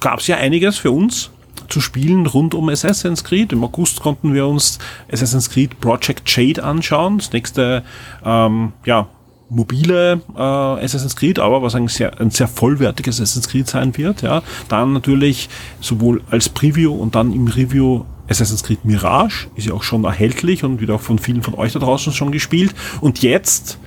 gab 0.00 0.20
es 0.20 0.26
ja 0.26 0.36
einiges 0.36 0.78
für 0.78 0.90
uns 0.90 1.30
zu 1.68 1.80
spielen 1.80 2.26
rund 2.26 2.54
um 2.54 2.68
Assassin's 2.68 3.24
Creed. 3.24 3.52
Im 3.52 3.64
August 3.64 4.00
konnten 4.00 4.34
wir 4.34 4.46
uns 4.46 4.78
Assassin's 5.10 5.50
Creed 5.50 5.80
Project 5.80 6.22
Jade 6.26 6.62
anschauen. 6.62 7.18
Das 7.18 7.32
nächste, 7.32 7.82
ähm, 8.24 8.72
ja, 8.84 9.08
mobile 9.48 10.20
äh, 10.34 10.40
Assassin's 10.40 11.16
Creed, 11.16 11.38
aber 11.38 11.62
was 11.62 11.74
ein 11.74 11.88
sehr, 11.88 12.20
ein 12.20 12.30
sehr 12.30 12.48
vollwertiges 12.48 13.20
Assassin's 13.20 13.48
Creed 13.48 13.68
sein 13.68 13.96
wird. 13.96 14.22
Ja, 14.22 14.42
dann 14.68 14.92
natürlich 14.92 15.48
sowohl 15.80 16.22
als 16.30 16.48
Preview 16.48 16.94
und 16.94 17.14
dann 17.14 17.32
im 17.32 17.46
Review 17.48 18.04
Assassin's 18.28 18.62
Creed 18.62 18.84
Mirage 18.84 19.46
ist 19.54 19.66
ja 19.66 19.74
auch 19.74 19.82
schon 19.84 20.04
erhältlich 20.04 20.64
und 20.64 20.80
wird 20.80 20.90
auch 20.90 21.00
von 21.00 21.18
vielen 21.18 21.42
von 21.42 21.54
euch 21.54 21.72
da 21.72 21.78
draußen 21.78 22.12
schon 22.12 22.32
gespielt. 22.32 22.74
Und 23.00 23.22
jetzt 23.22 23.78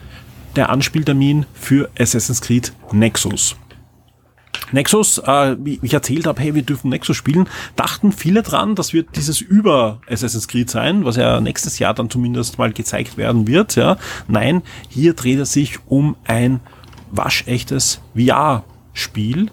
der 0.55 0.69
Anspieltermin 0.69 1.45
für 1.53 1.89
Assassin's 1.97 2.41
Creed 2.41 2.73
Nexus. 2.91 3.55
Nexus, 4.71 5.17
äh, 5.19 5.55
wie 5.59 5.79
ich 5.81 5.93
erzählt 5.93 6.27
habe, 6.27 6.41
hey, 6.41 6.55
wir 6.55 6.61
dürfen 6.61 6.89
Nexus 6.89 7.17
spielen, 7.17 7.47
dachten 7.75 8.11
viele 8.11 8.43
dran, 8.43 8.75
das 8.75 8.93
wird 8.93 9.15
dieses 9.15 9.41
über 9.41 10.01
Assassin's 10.07 10.47
Creed 10.47 10.69
sein, 10.69 11.05
was 11.05 11.15
ja 11.15 11.41
nächstes 11.41 11.79
Jahr 11.79 11.93
dann 11.93 12.09
zumindest 12.09 12.57
mal 12.57 12.71
gezeigt 12.71 13.17
werden 13.17 13.47
wird. 13.47 13.75
Ja. 13.75 13.97
Nein, 14.27 14.61
hier 14.89 15.13
dreht 15.13 15.39
es 15.39 15.53
sich 15.53 15.79
um 15.87 16.15
ein 16.25 16.59
waschechtes 17.11 18.01
VR-Spiel. 18.15 19.51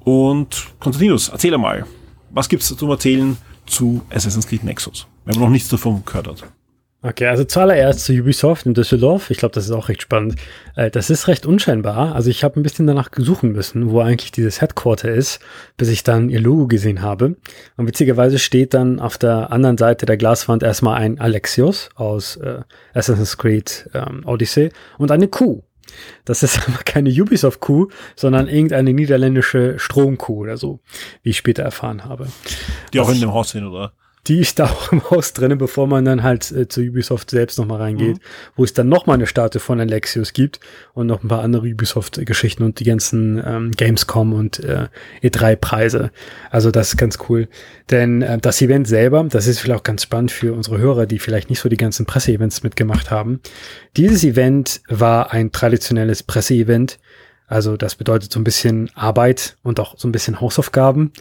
Und 0.00 0.68
Konstantinus, 0.80 1.28
erzähl 1.28 1.56
mal, 1.58 1.86
was 2.30 2.48
gibt's 2.48 2.74
zum 2.74 2.90
Erzählen 2.90 3.36
zu 3.66 4.02
Assassin's 4.10 4.46
Creed 4.46 4.64
Nexus, 4.64 5.06
wenn 5.24 5.34
man 5.34 5.44
noch 5.44 5.50
nichts 5.50 5.68
davon 5.68 6.02
gehört 6.04 6.28
hat? 6.28 6.57
Okay, 7.00 7.28
also 7.28 7.44
zuallererst 7.44 8.00
zu 8.00 8.12
Ubisoft 8.12 8.66
in 8.66 8.74
Düsseldorf. 8.74 9.30
Ich 9.30 9.38
glaube, 9.38 9.54
das 9.54 9.66
ist 9.66 9.70
auch 9.70 9.88
recht 9.88 10.02
spannend. 10.02 10.34
Äh, 10.74 10.90
das 10.90 11.10
ist 11.10 11.28
recht 11.28 11.46
unscheinbar. 11.46 12.16
Also 12.16 12.28
ich 12.28 12.42
habe 12.42 12.58
ein 12.58 12.64
bisschen 12.64 12.88
danach 12.88 13.08
suchen 13.16 13.52
müssen, 13.52 13.90
wo 13.90 14.00
eigentlich 14.00 14.32
dieses 14.32 14.60
Headquarter 14.60 15.08
ist, 15.08 15.38
bis 15.76 15.90
ich 15.90 16.02
dann 16.02 16.28
ihr 16.28 16.40
Logo 16.40 16.66
gesehen 16.66 17.00
habe. 17.00 17.36
Und 17.76 17.86
witzigerweise 17.86 18.40
steht 18.40 18.74
dann 18.74 18.98
auf 18.98 19.16
der 19.16 19.52
anderen 19.52 19.78
Seite 19.78 20.06
der 20.06 20.16
Glaswand 20.16 20.64
erstmal 20.64 21.00
ein 21.00 21.20
Alexios 21.20 21.88
aus 21.94 22.34
äh, 22.36 22.62
Assassin's 22.94 23.38
Creed 23.38 23.88
ähm, 23.94 24.22
Odyssey 24.24 24.70
und 24.98 25.12
eine 25.12 25.28
Kuh. 25.28 25.62
Das 26.24 26.42
ist 26.42 26.58
aber 26.68 26.78
keine 26.84 27.10
Ubisoft-Kuh, 27.10 27.90
sondern 28.16 28.48
irgendeine 28.48 28.92
niederländische 28.92 29.78
Strom-Kuh 29.78 30.38
oder 30.38 30.56
so, 30.56 30.80
wie 31.22 31.30
ich 31.30 31.36
später 31.36 31.62
erfahren 31.62 32.04
habe. 32.04 32.26
Die 32.92 32.98
auch 32.98 33.10
in 33.10 33.20
dem 33.20 33.32
Haus 33.32 33.50
sind, 33.50 33.64
oder? 33.64 33.92
Die 34.28 34.40
ist 34.40 34.58
da 34.58 34.66
auch 34.66 34.92
im 34.92 35.10
Haus 35.10 35.32
drin, 35.32 35.56
bevor 35.56 35.86
man 35.86 36.04
dann 36.04 36.22
halt 36.22 36.50
äh, 36.52 36.68
zu 36.68 36.82
Ubisoft 36.82 37.30
selbst 37.30 37.58
nochmal 37.58 37.80
reingeht, 37.80 38.16
mhm. 38.16 38.22
wo 38.56 38.64
es 38.64 38.74
dann 38.74 38.88
nochmal 38.88 39.14
eine 39.14 39.26
Statue 39.26 39.60
von 39.60 39.80
Alexios 39.80 40.32
gibt 40.32 40.60
und 40.92 41.06
noch 41.06 41.22
ein 41.22 41.28
paar 41.28 41.42
andere 41.42 41.66
Ubisoft-Geschichten 41.66 42.62
und 42.62 42.78
die 42.78 42.84
ganzen 42.84 43.42
ähm, 43.44 43.70
Gamescom 43.72 44.34
und 44.34 44.60
äh, 44.60 44.88
E3-Preise. 45.22 46.10
Also 46.50 46.70
das 46.70 46.90
ist 46.90 46.96
ganz 46.98 47.18
cool. 47.28 47.48
Denn 47.90 48.22
äh, 48.22 48.38
das 48.38 48.60
Event 48.60 48.86
selber, 48.86 49.24
das 49.24 49.46
ist 49.46 49.60
vielleicht 49.60 49.80
auch 49.80 49.84
ganz 49.84 50.02
spannend 50.02 50.30
für 50.30 50.52
unsere 50.52 50.78
Hörer, 50.78 51.06
die 51.06 51.18
vielleicht 51.18 51.48
nicht 51.48 51.60
so 51.60 51.68
die 51.68 51.76
ganzen 51.76 52.04
Presseevents 52.04 52.62
mitgemacht 52.62 53.10
haben. 53.10 53.40
Dieses 53.96 54.24
Event 54.24 54.82
war 54.88 55.32
ein 55.32 55.52
traditionelles 55.52 56.22
Presseevent 56.22 56.98
also 57.48 57.78
das 57.78 57.94
bedeutet 57.94 58.30
so 58.30 58.38
ein 58.38 58.44
bisschen 58.44 58.90
Arbeit 58.94 59.56
und 59.62 59.80
auch 59.80 59.98
so 59.98 60.06
ein 60.06 60.12
bisschen 60.12 60.40
Hausaufgaben. 60.40 61.12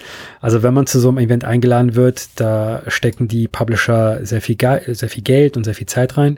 Also 0.42 0.62
wenn 0.62 0.74
man 0.74 0.86
zu 0.86 1.00
so 1.00 1.08
einem 1.08 1.20
Event 1.20 1.46
eingeladen 1.46 1.96
wird, 1.96 2.28
da 2.36 2.84
stecken 2.88 3.30
die 3.30 3.48
Publisher 3.48 4.26
sehr 4.26 4.42
viel, 4.42 4.58
sehr 4.88 5.10
viel 5.10 5.24
Geld 5.24 5.56
und 5.56 5.64
sehr 5.64 5.74
viel 5.74 5.88
Zeit 5.88 6.18
rein. 6.18 6.38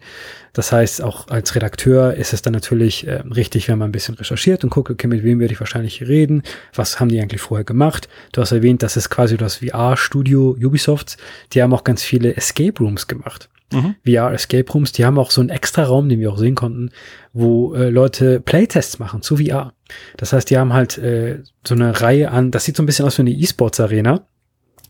Das 0.54 0.72
heißt, 0.72 1.02
auch 1.02 1.28
als 1.30 1.56
Redakteur 1.56 2.14
ist 2.14 2.34
es 2.34 2.42
dann 2.42 2.54
natürlich 2.54 3.08
äh, 3.08 3.22
richtig, 3.36 3.68
wenn 3.68 3.80
man 3.80 3.90
ein 3.90 3.92
bisschen 3.92 4.16
recherchiert 4.16 4.64
und 4.64 4.70
guckt, 4.70 4.90
okay, 4.90 5.08
mit 5.08 5.24
wem 5.24 5.40
werde 5.40 5.54
ich 5.54 5.60
wahrscheinlich 5.60 6.08
reden? 6.08 6.44
Was 6.74 7.00
haben 7.00 7.10
die 7.10 7.20
eigentlich 7.20 7.42
vorher 7.42 7.64
gemacht? 7.64 8.10
Du 8.32 8.42
hast 8.42 8.52
erwähnt, 8.52 8.84
das 8.84 8.98
ist 8.98 9.10
quasi 9.10 9.38
das 9.38 9.58
VR-Studio 9.58 10.56
Ubisofts. 10.62 11.18
Die 11.54 11.62
haben 11.62 11.74
auch 11.74 11.84
ganz 11.84 12.04
viele 12.04 12.36
Escape 12.36 12.78
Rooms 12.80 13.08
gemacht. 13.08 13.50
Mhm. 13.72 13.96
VR 14.06 14.34
Escape 14.34 14.72
Rooms, 14.72 14.92
die 14.92 15.06
haben 15.06 15.20
auch 15.20 15.32
so 15.32 15.42
einen 15.42 15.50
extra 15.50 15.84
Raum, 15.84 16.10
den 16.10 16.20
wir 16.20 16.32
auch 16.32 16.38
sehen 16.38 16.56
konnten, 16.56 16.90
wo 17.34 17.74
äh, 17.74 17.90
Leute 17.90 18.40
Playtests 18.40 19.00
machen 19.00 19.22
zu 19.22 19.38
VR. 19.38 19.74
Das 20.18 20.34
heißt, 20.34 20.50
die 20.50 20.58
haben 20.58 20.74
halt 20.74 20.98
äh, 20.98 21.40
so 21.66 21.76
eine 21.76 22.02
Reihe 22.02 22.32
an, 22.32 22.52
das 22.52 22.66
sieht 22.66 22.76
so 22.76 22.84
ein 22.84 22.86
bisschen 22.86 23.06
aus 23.06 23.18
wie 23.18 23.24
eine 23.24 23.32
E-Sports 23.32 23.80
Arena. 23.80 24.26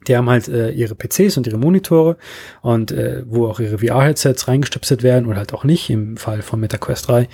Die 0.08 0.16
haben 0.16 0.30
halt 0.30 0.48
äh, 0.48 0.72
ihre 0.72 0.96
PCs 0.96 1.38
und 1.38 1.48
ihre 1.48 1.58
Monitore 1.58 2.18
und 2.62 2.92
äh, 2.92 3.24
wo 3.28 3.48
auch 3.48 3.60
ihre 3.60 3.80
VR-Headsets 3.80 4.48
reingestöpselt 4.48 5.04
werden 5.04 5.26
oder 5.28 5.38
halt 5.38 5.54
auch 5.54 5.64
nicht, 5.64 5.90
im 5.90 6.18
Fall 6.18 6.42
von 6.42 6.60
MetaQuest 6.60 7.08
3. 7.08 7.28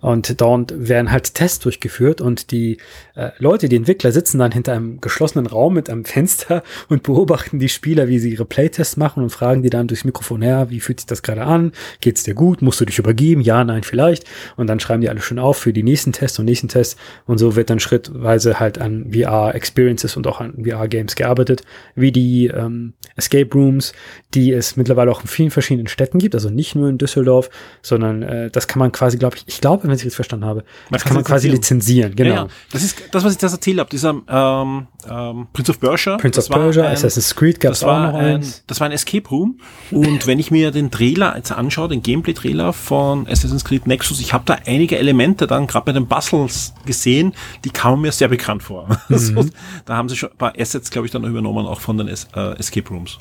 Und 0.00 0.40
dort 0.40 0.72
werden 0.76 1.10
halt 1.10 1.34
Tests 1.34 1.58
durchgeführt 1.60 2.20
und 2.20 2.50
die 2.50 2.78
äh, 3.14 3.30
Leute, 3.38 3.68
die 3.68 3.76
Entwickler, 3.76 4.12
sitzen 4.12 4.38
dann 4.38 4.52
hinter 4.52 4.72
einem 4.72 5.00
geschlossenen 5.00 5.46
Raum 5.46 5.74
mit 5.74 5.90
einem 5.90 6.04
Fenster 6.12 6.62
und 6.88 7.02
beobachten 7.02 7.58
die 7.58 7.68
Spieler, 7.68 8.08
wie 8.08 8.18
sie 8.18 8.30
ihre 8.30 8.44
Playtests 8.44 8.96
machen 8.96 9.22
und 9.22 9.30
fragen 9.30 9.62
die 9.62 9.70
dann 9.70 9.88
durchs 9.88 10.04
Mikrofon 10.04 10.42
her, 10.42 10.70
wie 10.70 10.80
fühlt 10.80 11.00
sich 11.00 11.06
das 11.06 11.22
gerade 11.22 11.42
an? 11.42 11.72
Geht's 12.00 12.22
dir 12.22 12.34
gut? 12.34 12.62
Musst 12.62 12.80
du 12.80 12.84
dich 12.84 12.98
übergeben? 12.98 13.42
Ja, 13.42 13.64
nein, 13.64 13.82
vielleicht. 13.82 14.24
Und 14.56 14.68
dann 14.68 14.80
schreiben 14.80 15.00
die 15.00 15.08
alle 15.08 15.20
schon 15.20 15.38
auf 15.38 15.58
für 15.58 15.72
die 15.72 15.82
nächsten 15.82 16.12
Tests 16.12 16.38
und 16.38 16.44
nächsten 16.44 16.68
Tests 16.68 16.96
und 17.26 17.38
so 17.38 17.56
wird 17.56 17.70
dann 17.70 17.80
schrittweise 17.80 18.60
halt 18.60 18.78
an 18.78 19.12
VR-Experiences 19.12 20.16
und 20.16 20.26
auch 20.26 20.40
an 20.40 20.64
VR-Games 20.64 21.16
gearbeitet, 21.16 21.62
wie 21.94 22.11
die 22.12 22.46
ähm, 22.46 22.94
Escape 23.16 23.48
Rooms, 23.54 23.92
die 24.34 24.52
es 24.52 24.76
mittlerweile 24.76 25.10
auch 25.10 25.22
in 25.22 25.26
vielen 25.26 25.50
verschiedenen 25.50 25.88
Städten 25.88 26.18
gibt, 26.18 26.34
also 26.34 26.50
nicht 26.50 26.74
nur 26.74 26.88
in 26.88 26.98
Düsseldorf, 26.98 27.50
sondern 27.82 28.22
äh, 28.22 28.50
das 28.50 28.68
kann 28.68 28.78
man 28.78 28.92
quasi, 28.92 29.18
glaube 29.18 29.36
ich, 29.36 29.44
ich 29.46 29.60
glaube, 29.60 29.84
wenn 29.84 29.90
ich 29.90 30.04
es 30.04 30.14
verstanden 30.14 30.46
habe, 30.46 30.64
das 30.90 31.04
kann 31.04 31.14
man 31.14 31.24
quasi 31.24 31.48
lizenzieren, 31.48 32.14
genau. 32.16 32.30
Ja, 32.30 32.36
ja. 32.36 32.48
Das 32.72 32.82
ist 32.82 33.02
das, 33.10 33.24
was 33.24 33.32
ich 33.32 33.38
das 33.38 33.52
erzählt 33.52 33.78
habe, 33.78 33.90
dieser 33.90 34.10
ähm, 34.10 34.86
ähm, 35.08 35.46
Prince 35.52 35.70
of 35.70 35.80
Persia. 35.80 36.16
Prince 36.16 36.40
of 36.40 36.48
Persia, 36.48 36.84
ein, 36.84 36.92
Assassin's 36.92 37.34
Creed 37.34 37.60
gab 37.60 37.72
es 37.72 37.84
auch 37.84 37.98
noch 37.98 38.14
ein, 38.14 38.36
eins. 38.36 38.64
Das 38.66 38.80
war 38.80 38.86
ein 38.86 38.92
Escape 38.92 39.28
Room 39.28 39.58
und 39.90 40.26
wenn 40.26 40.38
ich 40.38 40.50
mir 40.50 40.70
den 40.70 40.90
Trailer 40.90 41.36
jetzt 41.36 41.52
anschaue, 41.52 41.88
den 41.88 42.02
Gameplay-Trailer 42.02 42.72
von 42.72 43.26
Assassin's 43.26 43.64
Creed 43.64 43.86
Nexus, 43.86 44.20
ich 44.20 44.32
habe 44.32 44.44
da 44.46 44.58
einige 44.66 44.98
Elemente 44.98 45.46
dann 45.46 45.66
gerade 45.66 45.86
bei 45.86 45.92
den 45.92 46.06
Bustles 46.06 46.74
gesehen, 46.86 47.34
die 47.64 47.70
kamen 47.70 48.02
mir 48.02 48.12
sehr 48.12 48.28
bekannt 48.28 48.62
vor. 48.62 48.88
Mhm. 49.12 49.50
da 49.84 49.96
haben 49.96 50.08
sie 50.08 50.16
schon 50.16 50.30
ein 50.30 50.38
paar 50.38 50.54
Assets, 50.58 50.90
glaube 50.90 51.06
ich, 51.06 51.12
dann 51.12 51.24
übernommen, 51.24 51.66
auch 51.66 51.80
von 51.80 51.98
den 52.06 52.16
äh, 52.34 52.58
Escape 52.58 52.88
Rooms. 52.88 53.18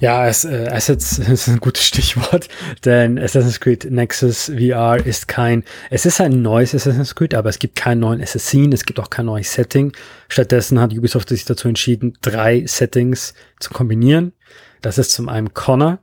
Ja, 0.00 0.26
es, 0.26 0.44
äh, 0.44 0.68
Assets 0.70 1.18
ist 1.18 1.48
ein 1.48 1.60
gutes 1.60 1.86
Stichwort, 1.86 2.48
denn 2.84 3.18
Assassin's 3.18 3.60
Creed 3.60 3.90
Nexus 3.90 4.46
VR 4.46 5.04
ist 5.04 5.28
kein, 5.28 5.64
es 5.90 6.06
ist 6.06 6.20
ein 6.20 6.42
neues 6.42 6.74
Assassin's 6.74 7.14
Creed, 7.14 7.34
aber 7.34 7.50
es 7.50 7.58
gibt 7.58 7.76
keinen 7.76 8.00
neuen 8.00 8.22
Assassin, 8.22 8.72
es 8.72 8.84
gibt 8.84 8.98
auch 8.98 9.10
kein 9.10 9.26
neues 9.26 9.52
Setting. 9.52 9.92
Stattdessen 10.28 10.80
hat 10.80 10.92
Ubisoft 10.92 11.28
sich 11.28 11.44
dazu 11.44 11.68
entschieden, 11.68 12.14
drei 12.22 12.64
Settings 12.66 13.34
zu 13.58 13.70
kombinieren. 13.70 14.32
Das 14.80 14.96
ist 14.96 15.12
zum 15.12 15.28
einen 15.28 15.52
Connor, 15.52 15.98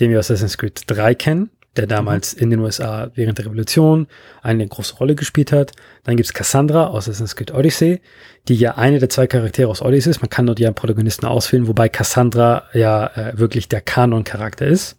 den 0.00 0.10
wir 0.10 0.18
aus 0.18 0.30
Assassin's 0.30 0.56
Creed 0.56 0.82
3 0.86 1.14
kennen 1.14 1.50
der 1.76 1.86
damals 1.86 2.34
mhm. 2.34 2.42
in 2.42 2.50
den 2.50 2.60
USA 2.60 3.10
während 3.14 3.38
der 3.38 3.46
Revolution 3.46 4.06
eine 4.42 4.66
große 4.66 4.96
Rolle 4.96 5.14
gespielt 5.14 5.52
hat. 5.52 5.72
Dann 6.04 6.16
gibt's 6.16 6.32
Cassandra 6.32 6.88
aus 6.88 7.08
Assassin's 7.08 7.36
Creed 7.36 7.52
Odyssey, 7.52 8.00
die 8.48 8.54
ja 8.54 8.76
eine 8.76 8.98
der 8.98 9.08
zwei 9.08 9.26
Charaktere 9.26 9.68
aus 9.68 9.82
Odyssey 9.82 10.10
ist. 10.10 10.20
Man 10.20 10.30
kann 10.30 10.46
dort 10.46 10.60
ja 10.60 10.68
einen 10.68 10.74
Protagonisten 10.74 11.26
auswählen, 11.26 11.66
wobei 11.66 11.88
Cassandra 11.88 12.64
ja 12.72 13.06
äh, 13.14 13.38
wirklich 13.38 13.68
der 13.68 13.80
Kanon-Charakter 13.80 14.66
ist. 14.66 14.96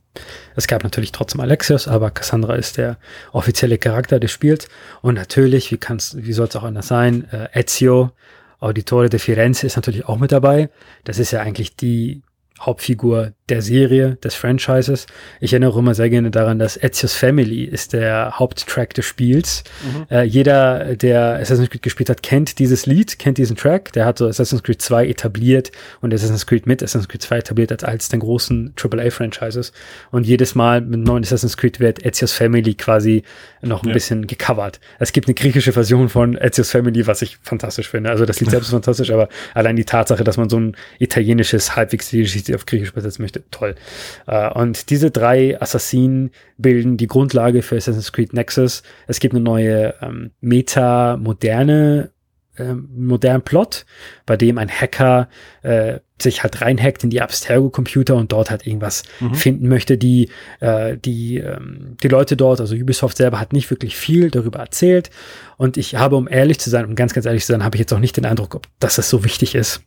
Es 0.55 0.67
gab 0.67 0.83
natürlich 0.83 1.11
trotzdem 1.11 1.41
Alexios, 1.41 1.87
aber 1.87 2.11
Cassandra 2.11 2.55
ist 2.55 2.77
der 2.77 2.97
offizielle 3.33 3.77
Charakter 3.77 4.19
des 4.19 4.31
Spiels. 4.31 4.67
Und 5.01 5.15
natürlich, 5.15 5.71
wie 5.71 5.77
kann's, 5.77 6.15
wie 6.17 6.33
soll 6.33 6.47
es 6.47 6.55
auch 6.55 6.63
anders 6.63 6.87
sein, 6.87 7.27
äh, 7.31 7.59
Ezio, 7.59 8.11
Auditore 8.59 9.09
de 9.09 9.19
Firenze 9.19 9.67
ist 9.67 9.75
natürlich 9.75 10.05
auch 10.05 10.17
mit 10.17 10.31
dabei. 10.31 10.69
Das 11.03 11.19
ist 11.19 11.31
ja 11.31 11.41
eigentlich 11.41 11.75
die 11.75 12.21
Hauptfigur 12.59 13.33
der 13.49 13.61
Serie, 13.61 14.17
des 14.23 14.33
Franchises. 14.33 15.05
Ich 15.39 15.53
erinnere 15.53 15.77
immer 15.77 15.93
sehr 15.93 16.09
gerne 16.09 16.31
daran, 16.31 16.57
dass 16.57 16.77
Ezio's 16.81 17.13
Family 17.13 17.63
ist 17.63 17.93
der 17.93 18.39
Haupttrack 18.39 18.95
des 18.95 19.05
Spiels. 19.05 19.63
Mhm. 19.83 20.05
Äh, 20.09 20.23
jeder, 20.23 20.95
der 20.95 21.35
Assassin's 21.35 21.69
Creed 21.69 21.83
gespielt 21.83 22.09
hat, 22.09 22.23
kennt 22.23 22.57
dieses 22.57 22.87
Lied, 22.87 23.19
kennt 23.19 23.37
diesen 23.37 23.55
Track. 23.55 23.93
Der 23.93 24.05
hat 24.05 24.17
so 24.17 24.27
Assassin's 24.27 24.63
Creed 24.63 24.81
2 24.81 25.07
etabliert 25.07 25.71
und 26.01 26.11
Assassin's 26.11 26.47
Creed 26.47 26.65
mit 26.65 26.81
Assassin's 26.81 27.07
Creed 27.07 27.21
2 27.21 27.37
etabliert 27.37 27.71
als 27.71 27.83
eines 27.83 28.09
der 28.09 28.17
großen 28.17 28.73
AAA-Franchises. 28.77 29.73
Und 30.09 30.25
jedes 30.25 30.55
Mal 30.55 30.81
mit 30.81 31.01
neuen 31.01 31.23
Assassin's 31.23 31.55
Creed 31.55 31.79
wird 31.79 32.03
Ezio's 32.03 32.31
Family 32.31 32.73
quasi 32.73 33.21
noch 33.61 33.83
ein 33.83 33.89
ja. 33.89 33.93
bisschen 33.93 34.25
gecovert. 34.25 34.79
Es 34.97 35.13
gibt 35.13 35.27
eine 35.27 35.35
griechische 35.35 35.71
Version 35.71 36.09
von 36.09 36.35
Ezio's 36.35 36.71
Family, 36.71 37.05
was 37.05 37.21
ich 37.21 37.37
fantastisch 37.43 37.89
finde. 37.89 38.09
Also 38.09 38.25
das 38.25 38.39
Lied 38.39 38.49
selbst 38.49 38.67
ist 38.67 38.71
fantastisch, 38.73 39.11
aber 39.11 39.29
allein 39.53 39.75
die 39.75 39.85
Tatsache, 39.85 40.23
dass 40.23 40.37
man 40.37 40.49
so 40.49 40.59
ein 40.59 40.75
italienisches, 40.97 41.75
halbwegs 41.75 42.11
auf 42.53 42.65
Griechisch 42.65 42.89
übersetzen 42.89 43.21
möchte, 43.21 43.34
toll. 43.51 43.75
Äh, 44.27 44.49
und 44.51 44.89
diese 44.89 45.11
drei 45.11 45.59
Assassinen 45.61 46.31
bilden 46.57 46.97
die 46.97 47.07
Grundlage 47.07 47.61
für 47.61 47.77
Assassin's 47.77 48.11
Creed 48.11 48.33
Nexus. 48.33 48.83
Es 49.07 49.19
gibt 49.19 49.33
eine 49.33 49.43
neue 49.43 49.95
ähm, 50.01 50.31
meta-moderne 50.41 52.11
ähm, 52.57 52.89
modernen 52.95 53.43
Plot, 53.43 53.85
bei 54.25 54.37
dem 54.37 54.57
ein 54.57 54.69
Hacker 54.69 55.27
äh, 55.61 55.99
sich 56.21 56.43
halt 56.43 56.61
reinhackt 56.61 57.03
in 57.03 57.09
die 57.09 57.21
Abstergo-Computer 57.21 58.15
und 58.15 58.31
dort 58.31 58.49
halt 58.49 58.65
irgendwas 58.65 59.03
mhm. 59.19 59.35
finden 59.35 59.67
möchte. 59.67 59.97
Die, 59.97 60.29
äh, 60.61 60.97
die, 60.97 61.37
ähm, 61.37 61.97
die 62.01 62.07
Leute 62.07 62.37
dort, 62.37 62.61
also 62.61 62.75
Ubisoft 62.75 63.17
selber 63.17 63.39
hat 63.39 63.51
nicht 63.51 63.69
wirklich 63.69 63.97
viel 63.97 64.31
darüber 64.31 64.59
erzählt. 64.59 65.09
Und 65.57 65.77
ich 65.77 65.95
habe, 65.95 66.15
um 66.15 66.27
ehrlich 66.27 66.59
zu 66.59 66.69
sein, 66.69 66.85
um 66.85 66.95
ganz, 66.95 67.13
ganz 67.13 67.25
ehrlich 67.25 67.45
zu 67.45 67.51
sein, 67.51 67.63
habe 67.63 67.75
ich 67.77 67.79
jetzt 67.79 67.93
auch 67.93 67.99
nicht 67.99 68.17
den 68.17 68.25
Eindruck, 68.25 68.55
ob, 68.55 68.67
dass 68.79 68.95
das 68.95 69.09
so 69.09 69.23
wichtig 69.23 69.55
ist. 69.55 69.81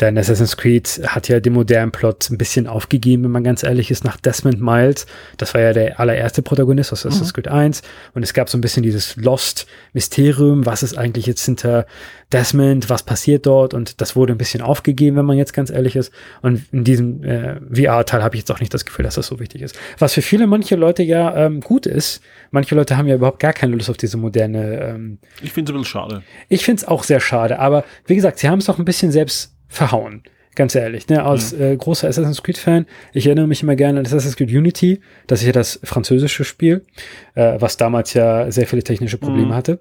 Denn 0.00 0.16
Assassin's 0.16 0.56
Creed 0.56 1.02
hat 1.06 1.28
ja 1.28 1.38
den 1.38 1.52
modernen 1.52 1.92
Plot 1.92 2.30
ein 2.30 2.38
bisschen 2.38 2.66
aufgegeben, 2.66 3.24
wenn 3.24 3.30
man 3.30 3.44
ganz 3.44 3.62
ehrlich 3.62 3.90
ist, 3.90 4.04
nach 4.04 4.16
Desmond 4.16 4.60
Miles. 4.60 5.06
Das 5.36 5.52
war 5.52 5.60
ja 5.60 5.72
der 5.72 6.00
allererste 6.00 6.40
Protagonist 6.40 6.92
aus 6.92 7.04
Assassin's 7.04 7.28
mhm. 7.28 7.34
Creed 7.34 7.48
1. 7.48 7.82
Und 8.14 8.22
es 8.22 8.32
gab 8.32 8.48
so 8.48 8.56
ein 8.56 8.62
bisschen 8.62 8.82
dieses 8.82 9.16
Lost-Mysterium. 9.16 10.64
Was 10.64 10.82
ist 10.82 10.96
eigentlich 10.96 11.26
jetzt 11.26 11.44
hinter 11.44 11.86
Desmond? 12.32 12.88
Was 12.88 13.02
passiert 13.02 13.44
dort? 13.44 13.74
Und 13.74 14.00
das 14.00 14.16
wurde 14.16 14.32
ein 14.32 14.38
bisschen 14.38 14.62
aufgegeben, 14.62 15.16
wenn 15.16 15.26
man 15.26 15.36
jetzt 15.36 15.52
ganz 15.52 15.61
ehrlich 15.70 15.96
ist. 15.96 16.12
Und 16.42 16.62
in 16.72 16.84
diesem 16.84 17.22
äh, 17.24 17.60
VR-Teil 17.72 18.22
habe 18.22 18.34
ich 18.34 18.42
jetzt 18.42 18.50
auch 18.50 18.60
nicht 18.60 18.72
das 18.72 18.84
Gefühl, 18.84 19.04
dass 19.04 19.14
das 19.14 19.26
so 19.26 19.38
wichtig 19.40 19.62
ist. 19.62 19.78
Was 19.98 20.14
für 20.14 20.22
viele 20.22 20.46
manche 20.46 20.76
Leute 20.76 21.02
ja 21.02 21.36
ähm, 21.36 21.60
gut 21.60 21.86
ist. 21.86 22.22
Manche 22.50 22.74
Leute 22.74 22.96
haben 22.96 23.08
ja 23.08 23.14
überhaupt 23.14 23.40
gar 23.40 23.52
keine 23.52 23.74
Lust 23.76 23.90
auf 23.90 23.96
diese 23.96 24.16
moderne 24.16 24.80
ähm, 24.80 25.18
ich 25.42 25.52
finde 25.52 25.72
es 25.72 25.76
ein 25.76 25.80
bisschen 25.80 25.92
schade. 25.92 26.22
Ich 26.48 26.64
finde 26.64 26.82
es 26.82 26.88
auch 26.88 27.04
sehr 27.04 27.20
schade, 27.20 27.58
aber 27.58 27.84
wie 28.06 28.14
gesagt, 28.14 28.38
sie 28.38 28.48
haben 28.48 28.58
es 28.58 28.66
doch 28.66 28.78
ein 28.78 28.84
bisschen 28.84 29.12
selbst 29.12 29.56
verhauen. 29.68 30.22
Ganz 30.54 30.74
ehrlich, 30.74 31.08
ne, 31.08 31.24
als 31.24 31.52
mhm. 31.52 31.62
äh, 31.62 31.76
großer 31.76 32.08
Assassin's 32.08 32.42
Creed-Fan, 32.42 32.84
ich 33.14 33.24
erinnere 33.26 33.46
mich 33.46 33.62
immer 33.62 33.74
gerne 33.74 34.00
an 34.00 34.06
Assassin's 34.06 34.36
Creed 34.36 34.50
Unity, 34.50 35.00
das 35.26 35.40
ist 35.40 35.46
ja 35.46 35.52
das 35.52 35.80
französische 35.82 36.44
Spiel, 36.44 36.84
äh, 37.34 37.56
was 37.58 37.78
damals 37.78 38.12
ja 38.12 38.50
sehr 38.50 38.66
viele 38.66 38.82
technische 38.82 39.16
Probleme 39.16 39.46
mhm. 39.46 39.54
hatte. 39.54 39.80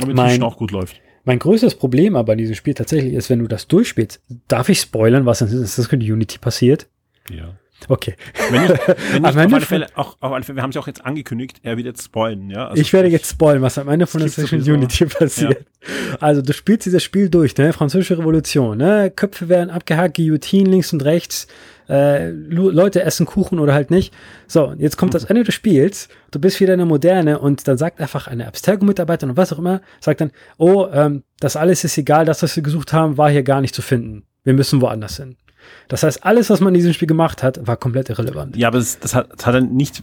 Aber 0.00 0.12
inzwischen 0.12 0.42
auch 0.42 0.56
gut 0.56 0.70
läuft. 0.70 1.00
Mein 1.26 1.40
größtes 1.40 1.74
Problem 1.74 2.14
aber 2.14 2.32
in 2.32 2.38
diesem 2.38 2.54
Spiel 2.54 2.72
tatsächlich 2.72 3.12
ist, 3.12 3.28
wenn 3.28 3.40
du 3.40 3.48
das 3.48 3.66
durchspielst, 3.66 4.20
darf 4.46 4.68
ich 4.68 4.80
spoilern, 4.80 5.26
was 5.26 5.40
in 5.40 5.48
Assassin's 5.48 5.88
Creed 5.88 6.02
Unity 6.02 6.38
passiert? 6.38 6.86
Ja. 7.30 7.52
Okay. 7.88 8.14
Wenn 8.50 8.64
ich, 8.64 8.70
wenn 9.12 9.24
ich 9.24 9.28
auf 9.28 9.36
alle 9.36 9.60
Fälle, 9.60 9.86
auch, 9.96 10.16
auf 10.20 10.32
alle 10.32 10.44
Fälle, 10.44 10.56
wir 10.56 10.62
haben 10.62 10.70
es 10.70 10.76
auch 10.76 10.86
jetzt 10.86 11.04
angekündigt, 11.04 11.58
er 11.64 11.76
wird 11.76 11.86
jetzt 11.86 12.04
spoilen, 12.04 12.48
ja. 12.48 12.68
Also 12.68 12.80
ich 12.80 12.92
werde 12.92 13.08
jetzt 13.08 13.28
spoilen, 13.28 13.60
was 13.60 13.76
am 13.76 13.88
Ende 13.88 14.06
von 14.06 14.22
Assassin's 14.22 14.68
Unity 14.68 15.06
passiert. 15.06 15.66
Ja. 15.82 16.16
Also 16.20 16.42
du 16.42 16.52
spielst 16.52 16.86
dieses 16.86 17.02
Spiel 17.02 17.28
durch, 17.28 17.56
ne? 17.56 17.72
Französische 17.72 18.18
Revolution, 18.18 18.78
ne? 18.78 19.12
Köpfe 19.14 19.48
werden 19.48 19.70
abgehackt, 19.70 20.16
Guillotine 20.16 20.70
links 20.70 20.92
und 20.92 21.04
rechts, 21.04 21.48
äh, 21.88 22.30
Leute 22.30 23.02
essen 23.02 23.26
Kuchen 23.26 23.58
oder 23.58 23.74
halt 23.74 23.90
nicht. 23.90 24.12
So, 24.46 24.74
jetzt 24.78 24.96
kommt 24.96 25.14
das 25.14 25.24
Ende 25.24 25.44
des 25.44 25.54
Spiels, 25.54 26.08
du 26.30 26.38
bist 26.38 26.60
wieder 26.60 26.72
eine 26.72 26.86
Moderne 26.86 27.38
und 27.38 27.66
dann 27.68 27.78
sagt 27.78 28.00
einfach 28.00 28.26
eine 28.26 28.46
Abstergo-Mitarbeiterin 28.46 29.30
und 29.30 29.36
was 29.36 29.52
auch 29.52 29.58
immer, 29.58 29.80
sagt 30.00 30.20
dann, 30.20 30.32
oh, 30.58 30.86
ähm, 30.92 31.22
das 31.40 31.56
alles 31.56 31.84
ist 31.84 31.96
egal, 31.98 32.24
das, 32.24 32.42
was 32.42 32.56
wir 32.56 32.62
gesucht 32.62 32.92
haben, 32.92 33.16
war 33.16 33.30
hier 33.30 33.42
gar 33.42 33.60
nicht 33.60 33.74
zu 33.74 33.82
finden. 33.82 34.24
Wir 34.44 34.54
müssen 34.54 34.80
woanders 34.80 35.16
hin. 35.16 35.36
Das 35.88 36.02
heißt, 36.02 36.24
alles, 36.24 36.50
was 36.50 36.60
man 36.60 36.68
in 36.68 36.78
diesem 36.78 36.92
Spiel 36.92 37.08
gemacht 37.08 37.42
hat, 37.42 37.66
war 37.66 37.76
komplett 37.76 38.08
irrelevant. 38.08 38.56
Ja, 38.56 38.68
aber 38.68 38.78
das, 38.78 38.98
das 39.00 39.14
hat, 39.14 39.28
das 39.36 39.46
hat 39.46 39.54
dann 39.54 39.74
nicht 39.74 40.02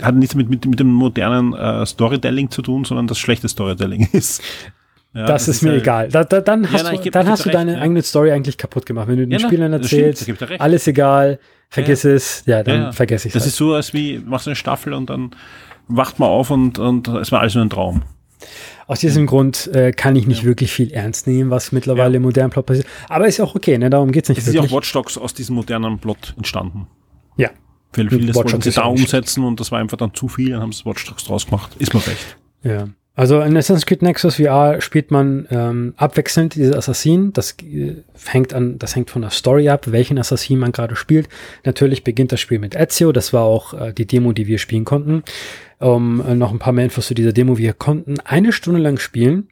hat 0.00 0.14
nichts 0.14 0.34
mit, 0.34 0.48
mit, 0.48 0.64
mit 0.66 0.80
dem 0.80 0.92
modernen 0.92 1.54
äh, 1.54 1.86
Storytelling 1.86 2.50
zu 2.50 2.62
tun, 2.62 2.84
sondern 2.84 3.06
das 3.06 3.18
schlechte 3.18 3.48
Storytelling 3.48 4.08
ist. 4.12 4.42
Ja, 5.14 5.26
das, 5.26 5.44
das, 5.44 5.56
ist, 5.56 5.62
mir 5.62 5.70
halt 5.70 5.82
egal. 5.82 6.08
Da, 6.08 6.24
da, 6.24 6.40
dann 6.40 6.70
hast, 6.72 6.84
ja, 6.84 6.90
nein, 6.90 7.00
du, 7.02 7.10
dann 7.10 7.28
hast 7.28 7.44
du 7.44 7.48
recht, 7.48 7.54
deine 7.54 7.74
ja. 7.74 7.80
eigene 7.80 8.02
Story 8.02 8.32
eigentlich 8.32 8.56
kaputt 8.56 8.86
gemacht. 8.86 9.08
Wenn 9.08 9.18
du 9.18 9.26
den 9.26 9.38
ja, 9.38 9.46
Spielern 9.46 9.72
erzählst, 9.72 10.22
stimmt, 10.22 10.60
alles 10.60 10.86
egal, 10.86 11.38
vergiss 11.68 12.04
es, 12.04 12.44
ja, 12.46 12.62
dann 12.62 12.92
vergesse 12.94 13.28
ich 13.28 13.34
es. 13.34 13.34
Das 13.34 13.42
halt. 13.42 13.52
ist 13.52 13.56
so, 13.56 13.74
als 13.74 13.92
wie 13.92 14.18
machst 14.18 14.46
du 14.46 14.50
eine 14.50 14.56
Staffel 14.56 14.94
und 14.94 15.10
dann 15.10 15.32
wacht 15.88 16.18
man 16.18 16.30
auf 16.30 16.50
und, 16.50 16.78
und 16.78 17.08
es 17.08 17.30
war 17.30 17.40
alles 17.40 17.54
nur 17.54 17.64
ein 17.64 17.70
Traum. 17.70 18.02
Aus 18.86 19.00
diesem 19.00 19.26
Grund 19.26 19.68
äh, 19.74 19.92
kann 19.92 20.16
ich 20.16 20.26
nicht 20.26 20.42
ja. 20.42 20.44
wirklich 20.48 20.72
viel 20.72 20.92
ernst 20.92 21.26
nehmen, 21.26 21.50
was 21.50 21.72
mittlerweile 21.72 22.14
ja. 22.14 22.16
im 22.16 22.22
modernen 22.22 22.50
Plot 22.50 22.66
passiert. 22.66 22.86
Aber 23.08 23.26
ist 23.26 23.40
auch 23.40 23.54
okay, 23.54 23.78
ne? 23.78 23.90
darum 23.90 24.12
geht's 24.12 24.28
nicht 24.28 24.38
es 24.38 24.46
wirklich. 24.46 24.64
ist 24.64 24.70
ja 24.70 24.76
auch 24.76 24.80
Watch 24.80 24.92
Dogs 24.92 25.18
aus 25.18 25.34
diesem 25.34 25.56
modernen 25.56 25.98
Plot 25.98 26.34
entstanden. 26.36 26.86
Ja. 27.36 27.50
Weil 27.94 28.08
vieles 28.08 28.34
wollten 28.34 28.60
sie 28.60 28.70
da 28.70 28.84
umsetzen 28.84 29.44
und 29.44 29.60
das 29.60 29.70
war 29.70 29.78
einfach 29.78 29.98
dann 29.98 30.14
zu 30.14 30.28
viel, 30.28 30.50
dann 30.50 30.62
haben 30.62 30.72
sie 30.72 30.84
Watch 30.84 31.06
Dogs 31.06 31.24
draus 31.24 31.46
gemacht. 31.46 31.76
Ist 31.78 31.92
mir 31.92 32.06
recht. 32.06 32.36
Ja. 32.62 32.88
Also 33.14 33.42
in 33.42 33.56
Assassin's 33.56 33.84
Creed 33.84 34.00
Nexus 34.00 34.36
VR 34.36 34.80
spielt 34.80 35.10
man 35.10 35.46
ähm, 35.50 35.92
abwechselnd 35.98 36.54
diese 36.54 36.76
Assassinen. 36.76 37.32
Das 37.34 37.56
äh, 37.62 37.96
hängt 38.26 38.54
an, 38.54 38.78
das 38.78 38.96
hängt 38.96 39.10
von 39.10 39.20
der 39.20 39.30
Story 39.30 39.68
ab, 39.68 39.92
welchen 39.92 40.18
Assassin 40.18 40.58
man 40.58 40.72
gerade 40.72 40.96
spielt. 40.96 41.28
Natürlich 41.64 42.04
beginnt 42.04 42.32
das 42.32 42.40
Spiel 42.40 42.58
mit 42.58 42.74
Ezio. 42.74 43.12
Das 43.12 43.34
war 43.34 43.42
auch 43.42 43.74
äh, 43.74 43.92
die 43.92 44.06
Demo, 44.06 44.32
die 44.32 44.46
wir 44.46 44.58
spielen 44.58 44.86
konnten. 44.86 45.22
Um 45.78 46.24
äh, 46.26 46.34
noch 46.34 46.52
ein 46.52 46.58
paar 46.58 46.72
mehr 46.72 46.84
Infos 46.84 47.08
zu 47.08 47.14
dieser 47.14 47.34
Demo. 47.34 47.58
Wir 47.58 47.74
konnten 47.74 48.18
eine 48.20 48.50
Stunde 48.50 48.80
lang 48.80 48.98
spielen. 48.98 49.48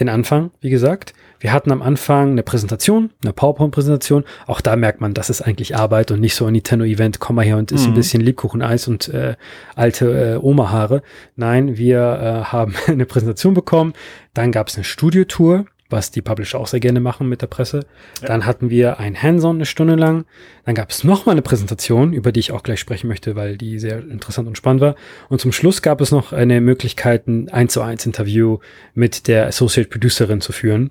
Den 0.00 0.08
Anfang, 0.08 0.50
wie 0.60 0.70
gesagt. 0.70 1.12
Wir 1.44 1.52
hatten 1.52 1.72
am 1.72 1.82
Anfang 1.82 2.30
eine 2.30 2.42
Präsentation, 2.42 3.10
eine 3.22 3.34
PowerPoint-Präsentation. 3.34 4.24
Auch 4.46 4.62
da 4.62 4.76
merkt 4.76 5.02
man, 5.02 5.12
das 5.12 5.28
ist 5.28 5.42
eigentlich 5.42 5.76
Arbeit 5.76 6.10
und 6.10 6.18
nicht 6.20 6.34
so 6.34 6.46
ein 6.46 6.54
Nintendo-Event, 6.54 7.20
komm 7.20 7.36
mal 7.36 7.44
her 7.44 7.58
und 7.58 7.70
isst 7.70 7.84
mhm. 7.84 7.92
ein 7.92 7.96
bisschen 7.96 8.22
Lebkuchen-Eis 8.22 8.88
und 8.88 9.10
äh, 9.10 9.36
alte 9.74 10.36
äh, 10.36 10.36
Oma-Haare. 10.38 11.02
Nein, 11.36 11.76
wir 11.76 11.98
äh, 12.00 12.44
haben 12.50 12.74
eine 12.86 13.04
Präsentation 13.04 13.52
bekommen. 13.52 13.92
Dann 14.32 14.52
gab 14.52 14.68
es 14.68 14.76
eine 14.76 14.84
Studiotour 14.84 15.66
was 15.94 16.10
die 16.10 16.20
Publisher 16.20 16.58
auch 16.58 16.66
sehr 16.66 16.80
gerne 16.80 17.00
machen 17.00 17.28
mit 17.28 17.40
der 17.40 17.46
Presse. 17.46 17.86
Ja. 18.20 18.28
Dann 18.28 18.44
hatten 18.44 18.68
wir 18.68 18.98
ein 18.98 19.20
Hands-on 19.22 19.56
eine 19.56 19.64
Stunde 19.64 19.94
lang. 19.94 20.26
Dann 20.66 20.74
gab 20.74 20.90
es 20.90 21.04
noch 21.04 21.24
mal 21.24 21.32
eine 21.32 21.42
Präsentation, 21.42 22.12
über 22.12 22.32
die 22.32 22.40
ich 22.40 22.52
auch 22.52 22.62
gleich 22.62 22.80
sprechen 22.80 23.06
möchte, 23.06 23.36
weil 23.36 23.56
die 23.56 23.78
sehr 23.78 24.00
interessant 24.00 24.48
und 24.48 24.58
spannend 24.58 24.82
war. 24.82 24.96
Und 25.28 25.40
zum 25.40 25.52
Schluss 25.52 25.80
gab 25.80 26.00
es 26.00 26.10
noch 26.10 26.32
eine 26.32 26.60
Möglichkeit, 26.60 27.28
ein 27.28 27.48
1 27.48 27.72
zu 27.72 27.80
1 27.80 28.04
Interview 28.04 28.58
mit 28.92 29.28
der 29.28 29.46
Associate 29.46 29.88
Producerin 29.88 30.40
zu 30.40 30.52
führen, 30.52 30.90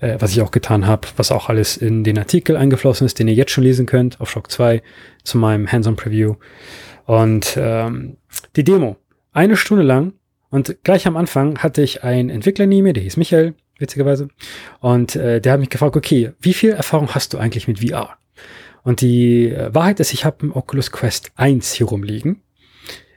äh, 0.00 0.16
was 0.18 0.32
ich 0.32 0.42
auch 0.42 0.50
getan 0.50 0.86
habe, 0.86 1.08
was 1.16 1.32
auch 1.32 1.48
alles 1.48 1.78
in 1.78 2.04
den 2.04 2.18
Artikel 2.18 2.56
eingeflossen 2.56 3.06
ist, 3.06 3.18
den 3.18 3.28
ihr 3.28 3.34
jetzt 3.34 3.52
schon 3.52 3.64
lesen 3.64 3.86
könnt 3.86 4.20
auf 4.20 4.30
Shock 4.30 4.50
2 4.52 4.82
zu 5.24 5.38
meinem 5.38 5.72
Hands-on 5.72 5.96
Preview. 5.96 6.34
Und 7.06 7.56
ähm, 7.58 8.18
die 8.54 8.64
Demo, 8.64 8.96
eine 9.32 9.56
Stunde 9.56 9.82
lang. 9.82 10.12
Und 10.50 10.76
gleich 10.84 11.06
am 11.06 11.16
Anfang 11.16 11.58
hatte 11.58 11.82
ich 11.82 12.04
einen 12.04 12.30
Entwickler 12.30 12.66
neben 12.66 12.84
mir, 12.84 12.92
der 12.92 13.02
hieß 13.02 13.16
Michael, 13.16 13.54
witzigerweise. 13.78 14.28
Und 14.80 15.16
äh, 15.16 15.40
der 15.40 15.52
hat 15.52 15.60
mich 15.60 15.70
gefragt, 15.70 15.96
okay, 15.96 16.32
wie 16.40 16.54
viel 16.54 16.70
Erfahrung 16.70 17.14
hast 17.14 17.32
du 17.32 17.38
eigentlich 17.38 17.68
mit 17.68 17.80
VR? 17.80 18.16
Und 18.82 19.00
die 19.00 19.50
äh, 19.50 19.74
Wahrheit 19.74 20.00
ist, 20.00 20.12
ich 20.12 20.24
habe 20.24 20.46
ein 20.46 20.52
Oculus 20.52 20.92
Quest 20.92 21.32
1 21.36 21.72
hier 21.72 21.86
rumliegen. 21.86 22.42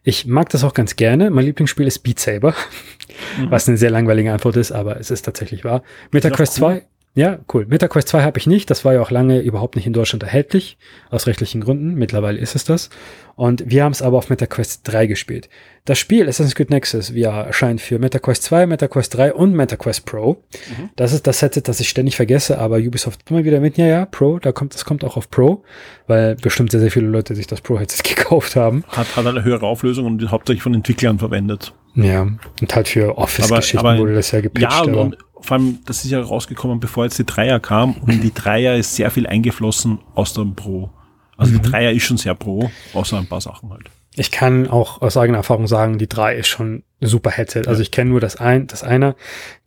Ich 0.04 0.26
mag 0.26 0.50
das 0.50 0.64
auch 0.64 0.74
ganz 0.74 0.96
gerne. 0.96 1.30
Mein 1.30 1.46
Lieblingsspiel 1.46 1.86
ist 1.86 2.00
Beat 2.00 2.20
Saber, 2.20 2.56
mhm. 3.38 3.52
was 3.52 3.68
eine 3.68 3.78
sehr 3.78 3.92
langweilige 3.92 4.32
Antwort 4.32 4.56
ist, 4.56 4.72
aber 4.72 5.00
es 5.00 5.12
ist 5.12 5.24
tatsächlich 5.24 5.64
wahr. 5.64 5.84
Mit 6.12 6.24
der 6.24 6.32
Quest 6.32 6.60
cool. 6.62 6.82
2 6.82 6.86
ja, 7.16 7.40
cool. 7.54 7.66
MetaQuest 7.66 8.08
2 8.08 8.22
habe 8.22 8.38
ich 8.38 8.46
nicht. 8.46 8.70
Das 8.70 8.86
war 8.86 8.94
ja 8.94 9.02
auch 9.02 9.10
lange 9.10 9.40
überhaupt 9.40 9.76
nicht 9.76 9.88
in 9.88 9.94
Deutschland 9.94 10.24
erhältlich, 10.24 10.78
aus 11.10 11.26
rechtlichen 11.26 11.60
Gründen. 11.60 11.96
Mittlerweile 11.96 12.38
ist 12.38 12.56
es 12.56 12.66
das. 12.66 12.90
Und 13.36 13.64
wir 13.66 13.84
haben 13.84 13.94
es 13.94 14.02
aber 14.02 14.18
auf 14.18 14.30
MetaQuest 14.30 14.82
3 14.84 15.08
gespielt. 15.08 15.50
Das 15.86 15.98
Spiel 15.98 16.30
Assassin's 16.30 16.54
Creed 16.54 16.70
Nexus 16.70 17.10
VR 17.10 17.48
erscheint 17.48 17.82
für 17.82 17.98
MetaQuest 17.98 18.44
2, 18.44 18.68
MetaQuest 18.68 19.18
3 19.18 19.34
und 19.34 19.54
MetaQuest 19.54 20.06
Pro. 20.06 20.44
Mhm. 20.78 20.90
Das 20.96 21.12
ist 21.12 21.26
das 21.26 21.40
Set, 21.40 21.68
das 21.68 21.80
ich 21.80 21.90
ständig 21.90 22.16
vergesse, 22.16 22.60
aber 22.60 22.78
Ubisoft 22.78 23.22
immer 23.30 23.44
wieder 23.44 23.60
mit, 23.60 23.78
ja, 23.78 23.88
ja, 23.88 24.06
Pro, 24.06 24.38
da 24.38 24.52
kommt, 24.52 24.76
das 24.76 24.86
kommt 24.86 25.04
auch 25.04 25.18
auf 25.18 25.32
Pro, 25.32 25.64
weil 26.06 26.36
bestimmt 26.36 26.72
sehr, 26.72 26.80
sehr 26.80 26.92
viele 26.92 27.08
Leute 27.08 27.34
sich 27.34 27.48
das 27.48 27.62
Pro-Headset 27.62 28.04
gekauft 28.16 28.56
haben. 28.56 28.84
Hat, 28.88 29.16
hat 29.16 29.26
eine 29.26 29.44
höhere 29.44 29.66
Auflösung 29.66 30.06
und 30.06 30.30
hauptsächlich 30.30 30.62
von 30.62 30.76
Entwicklern 30.76 31.18
verwendet. 31.18 31.74
Ja, 31.96 32.22
und 32.22 32.76
halt 32.76 32.88
für 32.88 33.18
Office-Geschichten 33.18 33.98
wurde 33.98 34.14
das 34.16 34.32
ja 34.32 34.42
gepitcht. 34.42 34.72
Ja, 34.72 34.82
und, 34.82 34.96
und 34.96 35.18
vor 35.42 35.58
allem, 35.58 35.80
das 35.86 36.04
ist 36.04 36.12
ja 36.12 36.22
rausgekommen, 36.22 36.80
bevor 36.80 37.06
jetzt 37.06 37.18
die 37.18 37.26
Dreier 37.26 37.60
kam 37.60 37.96
und 37.96 38.22
die 38.22 38.34
Dreier 38.34 38.76
ist 38.76 38.96
sehr 38.96 39.10
viel 39.12 39.26
eingeflossen 39.26 40.00
aus 40.14 40.34
dem 40.34 40.56
Pro. 40.56 40.90
Also 41.38 41.54
mhm. 41.54 41.62
die 41.62 41.70
Dreier 41.70 41.92
ist 41.92 42.04
schon 42.04 42.18
sehr 42.18 42.36
Pro, 42.36 42.70
außer 42.94 43.18
ein 43.18 43.28
paar 43.28 43.42
Sachen 43.42 43.70
halt. 43.70 43.90
Ich 44.16 44.32
kann 44.32 44.68
auch 44.68 45.02
aus 45.02 45.18
eigener 45.18 45.38
Erfahrung 45.38 45.68
sagen, 45.68 45.98
die 45.98 46.10
3 46.10 46.36
ist 46.36 46.48
schon 46.48 46.84
super 47.00 47.30
Headset. 47.30 47.64
Also 47.68 47.82
ich 47.82 47.92
kenne 47.92 48.10
nur 48.10 48.20
das 48.20 48.36
ein, 48.36 48.68
das 48.68 48.84
eine. 48.84 49.16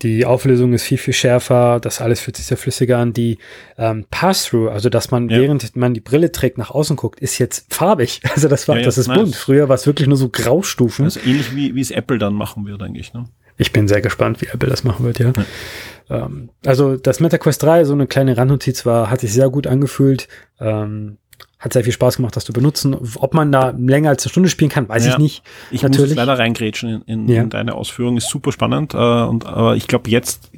Die 0.02 0.26
Auflösung 0.26 0.72
ist 0.72 0.82
viel, 0.82 0.98
viel 0.98 1.14
schärfer. 1.14 1.80
Das 1.80 2.00
alles 2.00 2.20
fühlt 2.20 2.36
sich 2.36 2.46
sehr 2.46 2.56
flüssiger 2.56 2.98
an. 2.98 3.12
Die 3.12 3.38
ähm, 3.78 4.04
Pass-Through, 4.10 4.68
also 4.68 4.90
dass 4.90 5.10
man, 5.10 5.28
ja. 5.28 5.40
während 5.40 5.74
man 5.76 5.94
die 5.94 6.00
Brille 6.00 6.32
trägt, 6.32 6.58
nach 6.58 6.70
außen 6.70 6.96
guckt, 6.96 7.20
ist 7.20 7.38
jetzt 7.38 7.72
farbig. 7.72 8.20
Also 8.34 8.48
das 8.48 8.66
war, 8.66 8.78
ja, 8.78 8.82
das 8.82 8.98
ist 8.98 9.08
nice. 9.08 9.18
bunt. 9.18 9.36
Früher 9.36 9.68
war 9.68 9.74
es 9.74 9.86
wirklich 9.86 10.08
nur 10.08 10.16
so 10.16 10.28
Graustufen. 10.28 11.04
Also 11.04 11.20
ähnlich 11.20 11.54
wie, 11.54 11.74
wie 11.74 11.80
es 11.80 11.90
Apple 11.90 12.18
dann 12.18 12.34
machen 12.34 12.66
wird, 12.66 12.82
eigentlich, 12.82 13.12
ne? 13.12 13.24
Ich 13.58 13.72
bin 13.72 13.86
sehr 13.86 14.00
gespannt, 14.00 14.40
wie 14.40 14.46
Apple 14.46 14.70
das 14.70 14.82
machen 14.82 15.04
wird, 15.04 15.18
ja. 15.18 15.32
ja. 15.36 16.24
Ähm, 16.24 16.48
also 16.64 16.96
das 16.96 17.20
MetaQuest 17.20 17.62
3, 17.62 17.84
so 17.84 17.92
eine 17.92 18.06
kleine 18.06 18.36
Randnotiz 18.36 18.86
war, 18.86 19.10
hat 19.10 19.20
sich 19.20 19.32
sehr 19.32 19.50
gut 19.50 19.66
angefühlt. 19.66 20.28
Ähm, 20.58 21.18
hat 21.62 21.72
sehr 21.72 21.84
viel 21.84 21.92
Spaß 21.92 22.16
gemacht, 22.16 22.34
das 22.34 22.44
zu 22.44 22.52
benutzen. 22.52 22.96
Ob 23.16 23.34
man 23.34 23.52
da 23.52 23.70
länger 23.70 24.08
als 24.08 24.24
eine 24.24 24.30
Stunde 24.30 24.48
spielen 24.48 24.68
kann, 24.68 24.88
weiß 24.88 25.06
ja, 25.06 25.12
ich 25.12 25.18
nicht. 25.18 25.42
Ich 25.70 25.82
natürlich. 25.82 26.10
muss 26.10 26.16
leider 26.16 26.36
reingrätschen 26.36 27.02
in, 27.06 27.26
in, 27.26 27.28
ja. 27.28 27.42
in 27.42 27.50
deine 27.50 27.74
Ausführung, 27.74 28.16
ist 28.16 28.28
super 28.28 28.50
spannend. 28.50 28.94
Äh, 28.94 28.96
und 28.96 29.46
aber 29.46 29.76
ich 29.76 29.86
glaube 29.86 30.10
jetzt 30.10 30.50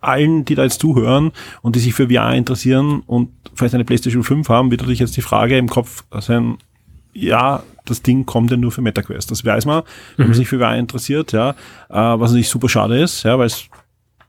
allen, 0.00 0.46
die 0.46 0.54
da 0.54 0.62
jetzt 0.62 0.80
zuhören 0.80 1.32
und 1.60 1.76
die 1.76 1.80
sich 1.80 1.92
für 1.92 2.08
VR 2.08 2.32
interessieren 2.32 3.02
und 3.06 3.28
vielleicht 3.54 3.74
eine 3.74 3.84
PlayStation 3.84 4.22
5 4.22 4.48
haben, 4.48 4.70
wird 4.70 4.80
natürlich 4.80 5.00
jetzt 5.00 5.16
die 5.18 5.22
Frage 5.22 5.58
im 5.58 5.68
Kopf 5.68 6.04
sein, 6.20 6.56
ja, 7.12 7.62
das 7.84 8.00
Ding 8.00 8.24
kommt 8.24 8.50
ja 8.50 8.56
nur 8.56 8.72
für 8.72 8.80
MetaQuest. 8.80 9.30
Das 9.30 9.44
weiß 9.44 9.66
man, 9.66 9.82
wenn 10.16 10.26
man 10.26 10.32
mhm. 10.32 10.38
sich 10.38 10.48
für 10.48 10.58
VR 10.58 10.76
interessiert, 10.76 11.32
ja. 11.32 11.50
Äh, 11.50 11.54
was 11.90 12.30
natürlich 12.30 12.48
super 12.48 12.70
schade 12.70 12.98
ist, 12.98 13.24
ja, 13.24 13.38
weil 13.38 13.46
es 13.46 13.66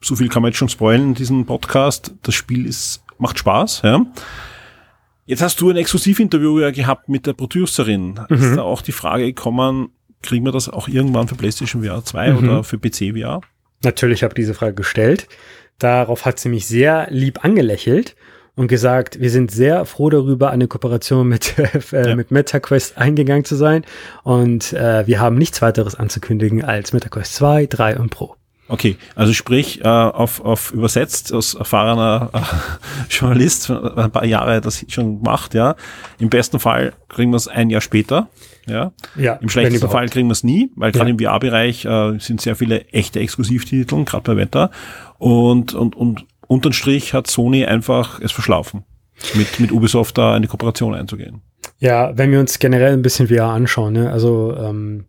so 0.01 0.17
viel 0.17 0.27
kann 0.27 0.41
man 0.41 0.51
jetzt 0.51 0.57
schon 0.57 0.69
spoilen 0.69 1.03
in 1.03 1.13
diesem 1.13 1.45
Podcast. 1.45 2.13
Das 2.21 2.35
Spiel 2.35 2.65
ist 2.65 3.01
macht 3.17 3.39
Spaß, 3.39 3.81
ja. 3.83 4.05
Jetzt 5.27 5.41
hast 5.41 5.59
du 5.59 5.69
ein 5.69 5.75
Exklusivinterview 5.75 6.61
ja 6.61 6.71
gehabt 6.71 7.09
mit 7.09 7.27
der 7.27 7.33
Producerin. 7.33 8.17
Mhm. 8.29 8.35
Ist 8.35 8.55
da 8.55 8.61
auch 8.61 8.81
die 8.81 8.93
Frage 8.93 9.25
gekommen, 9.25 9.89
kriegen 10.23 10.45
wir 10.45 10.53
das 10.53 10.69
auch 10.69 10.87
irgendwann 10.87 11.27
für 11.27 11.35
PlayStation 11.35 11.83
VR 11.83 12.03
2 12.03 12.31
mhm. 12.31 12.37
oder 12.37 12.63
für 12.63 12.79
PC 12.79 13.13
VR? 13.13 13.41
Natürlich 13.83 14.23
habe 14.23 14.31
ich 14.31 14.35
diese 14.37 14.53
Frage 14.53 14.73
gestellt. 14.73 15.27
Darauf 15.79 16.25
hat 16.25 16.39
sie 16.39 16.47
mich 16.47 16.65
sehr 16.65 17.07
lieb 17.09 17.43
angelächelt 17.43 18.15
und 18.55 18.69
gesagt, 18.69 19.19
wir 19.19 19.29
sind 19.29 19.51
sehr 19.51 19.83
froh 19.83 20.09
darüber, 20.09 20.49
eine 20.49 20.69
Kooperation 20.69 21.27
mit, 21.27 21.59
äh, 21.91 22.09
ja. 22.09 22.15
mit 22.15 22.31
MetaQuest 22.31 22.97
eingegangen 22.97 23.43
zu 23.43 23.55
sein. 23.55 23.83
Und 24.23 24.71
äh, 24.71 25.05
wir 25.07 25.19
haben 25.19 25.37
nichts 25.37 25.61
weiteres 25.61 25.95
anzukündigen 25.95 26.63
als 26.63 26.93
MetaQuest 26.93 27.35
2, 27.35 27.65
3 27.65 27.97
und 27.97 28.11
Pro. 28.11 28.37
Okay, 28.69 28.97
also 29.15 29.34
sprich, 29.34 29.82
äh, 29.84 29.88
auf, 29.88 30.43
auf 30.43 30.71
übersetzt 30.71 31.32
aus 31.34 31.53
erfahrener 31.53 32.30
äh, 32.34 32.39
Journalist, 33.10 33.69
ein 33.69 34.12
paar 34.12 34.25
Jahre 34.25 34.60
das 34.60 34.84
schon 34.89 35.19
gemacht, 35.19 35.53
ja. 35.53 35.75
Im 36.19 36.30
besten 36.30 36.60
Fall 36.60 36.93
kriegen 37.08 37.32
wir 37.32 37.38
es 37.38 37.47
ein 37.47 37.69
Jahr 37.69 37.82
später, 37.82 38.27
ja. 38.67 38.91
ja 39.15 39.34
Im 39.36 39.49
schlechtesten 39.49 39.89
Fall 39.89 40.10
kriegen 40.10 40.27
wir 40.27 40.34
es 40.34 40.43
nie, 40.43 40.69
weil 40.75 40.91
gerade 40.91 41.10
ja. 41.10 41.15
im 41.15 41.19
VR-Bereich 41.19 41.86
äh, 41.86 42.19
sind 42.19 42.41
sehr 42.41 42.56
viele 42.56 42.86
echte 42.89 43.19
Exklusivtitel, 43.19 44.03
gerade 44.03 44.23
bei 44.23 44.38
Wetter. 44.38 44.71
Und, 45.17 45.73
und, 45.73 45.95
und 45.95 46.25
unterm 46.47 46.73
Strich 46.73 47.13
hat 47.13 47.27
Sony 47.27 47.65
einfach 47.65 48.19
es 48.19 48.32
verschlafen, 48.32 48.84
mit, 49.34 49.60
mit 49.60 49.71
Ubisoft 49.71 50.17
da 50.17 50.34
eine 50.34 50.47
Kooperation 50.47 50.93
einzugehen. 50.93 51.41
Ja, 51.80 52.17
wenn 52.17 52.32
wir 52.32 52.39
uns 52.39 52.60
generell 52.60 52.93
ein 52.93 53.01
bisschen 53.01 53.27
VR 53.27 53.49
anschauen, 53.49 53.93
ne, 53.93 54.12
also 54.12 54.56
ähm, 54.58 55.06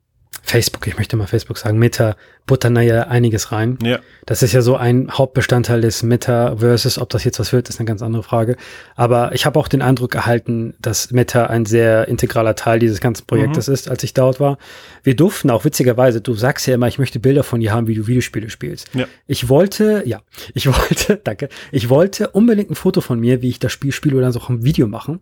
Facebook, 0.49 0.87
ich 0.87 0.97
möchte 0.97 1.17
mal 1.17 1.27
Facebook 1.27 1.59
sagen, 1.59 1.79
Meta 1.79 2.17
buttern 2.47 2.75
da 2.75 2.81
ja 2.81 3.03
einiges 3.03 3.53
rein. 3.53 3.79
Ja. 3.83 4.01
Das 4.25 4.43
ist 4.43 4.53
ja 4.53 4.63
so 4.63 4.77
ein 4.77 5.11
Hauptbestandteil 5.11 5.83
des 5.83 6.03
Meta 6.03 6.57
versus, 6.57 6.99
ob 6.99 7.11
das 7.11 7.23
jetzt 7.25 7.39
was 7.39 7.53
wird, 7.53 7.69
ist 7.69 7.79
eine 7.79 7.87
ganz 7.87 8.01
andere 8.01 8.23
Frage. 8.23 8.57
Aber 8.97 9.35
ich 9.35 9.45
habe 9.45 9.59
auch 9.61 9.69
den 9.69 9.83
Eindruck 9.83 10.15
erhalten, 10.15 10.75
dass 10.81 11.11
Meta 11.11 11.47
ein 11.47 11.67
sehr 11.67 12.09
integraler 12.09 12.55
Teil 12.55 12.79
dieses 12.79 13.01
ganzen 13.01 13.27
Projektes 13.27 13.69
mhm. 13.69 13.75
ist, 13.75 13.91
als 13.91 14.03
ich 14.03 14.15
dort 14.15 14.41
war. 14.41 14.57
Wir 15.03 15.15
durften 15.15 15.51
auch 15.51 15.67
witzigerweise, 15.67 16.23
du 16.23 16.33
sagst 16.33 16.67
ja 16.67 16.75
immer, 16.75 16.89
ich 16.89 16.99
möchte 16.99 17.21
Bilder 17.21 17.45
von 17.45 17.61
dir 17.61 17.73
haben, 17.73 17.87
wie 17.87 17.95
du 17.95 18.07
Videospiele 18.07 18.49
spielst. 18.49 18.89
Ja. 18.95 19.07
Ich 19.27 19.51
wollte, 19.51 20.03
ja, 20.07 20.23
ich 20.55 20.67
wollte, 20.73 21.21
danke, 21.23 21.51
ich 21.71 21.91
wollte 21.91 22.31
unbedingt 22.31 22.71
ein 22.71 22.75
Foto 22.75 23.03
von 23.03 23.21
mir, 23.21 23.43
wie 23.43 23.51
ich 23.51 23.59
das 23.59 23.73
Spiel 23.73 23.93
spiele 23.93 24.17
oder 24.17 24.33
so 24.33 24.41
ein 24.49 24.65
Video 24.65 24.87
machen. 24.87 25.21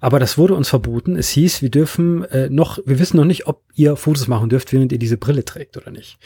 Aber 0.00 0.18
das 0.18 0.38
wurde 0.38 0.54
uns 0.54 0.68
verboten. 0.68 1.16
Es 1.16 1.28
hieß, 1.28 1.62
wir 1.62 1.70
dürfen 1.70 2.24
äh, 2.24 2.48
noch, 2.48 2.78
wir 2.84 2.98
wissen 2.98 3.18
noch 3.18 3.24
nicht, 3.24 3.46
ob 3.46 3.62
ihr 3.74 3.96
Fotos 3.96 4.28
machen 4.28 4.48
dürft, 4.48 4.72
während 4.72 4.92
ihr 4.92 4.98
diese 4.98 5.18
Brille 5.18 5.44
trägt 5.44 5.76
oder 5.76 5.90
nicht. 5.90 6.18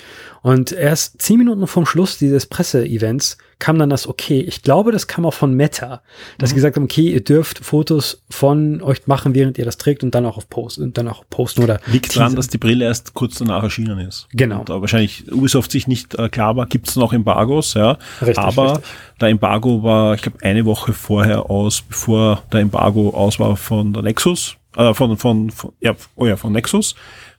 Und 0.42 0.72
erst 0.72 1.20
zehn 1.20 1.38
Minuten 1.38 1.66
vom 1.66 1.84
Schluss 1.84 2.16
dieses 2.16 2.46
Presseevents 2.46 3.36
kam 3.58 3.78
dann 3.78 3.90
das 3.90 4.06
okay. 4.06 4.40
Ich 4.40 4.62
glaube, 4.62 4.92
das 4.92 5.06
kam 5.06 5.24
auch 5.26 5.34
von 5.34 5.54
Meta, 5.54 6.02
dass 6.38 6.48
mhm. 6.48 6.50
sie 6.50 6.54
gesagt 6.56 6.76
haben, 6.76 6.84
okay, 6.84 7.12
ihr 7.12 7.22
dürft 7.22 7.64
Fotos 7.64 8.22
von 8.28 8.82
euch 8.82 9.06
machen, 9.06 9.34
während 9.34 9.58
ihr 9.58 9.64
das 9.64 9.78
trägt 9.78 10.02
und 10.02 10.14
dann 10.14 10.26
auch 10.26 10.36
auf 10.36 10.48
Post 10.48 10.78
und 10.78 10.98
dann 10.98 11.08
auch 11.08 11.24
posten 11.30 11.62
oder 11.62 11.80
liegt 11.86 12.16
daran, 12.16 12.36
dass 12.36 12.48
die 12.48 12.58
Brille 12.58 12.84
erst 12.84 13.14
kurz 13.14 13.38
danach 13.38 13.62
erschienen 13.62 13.98
ist. 13.98 14.28
Genau. 14.32 14.60
Und 14.60 14.68
wahrscheinlich 14.68 15.30
Ubisoft 15.32 15.70
sich 15.70 15.86
nicht 15.86 16.14
äh, 16.14 16.28
klar 16.28 16.56
war, 16.56 16.66
gibt 16.66 16.88
es 16.88 16.96
noch 16.96 17.12
Embargos, 17.12 17.74
ja. 17.74 17.98
Richtig, 18.20 18.38
Aber 18.38 18.76
richtig. 18.76 18.84
der 19.20 19.28
Embargo 19.28 19.82
war, 19.82 20.14
ich 20.14 20.22
glaube, 20.22 20.38
eine 20.42 20.64
Woche 20.64 20.92
vorher 20.92 21.50
aus, 21.50 21.82
bevor 21.82 22.42
der 22.52 22.60
Embargo 22.60 23.10
aus 23.10 23.38
war 23.38 23.56
von 23.56 23.92
der 23.92 24.02
Nexus, 24.02 24.56
äh, 24.76 24.94
von, 24.94 25.16
von, 25.16 25.50
von 25.50 25.72
ja, 25.80 25.94
oh 26.16 26.26
ja, 26.26 26.36
von 26.36 26.52
Nexus 26.52 26.94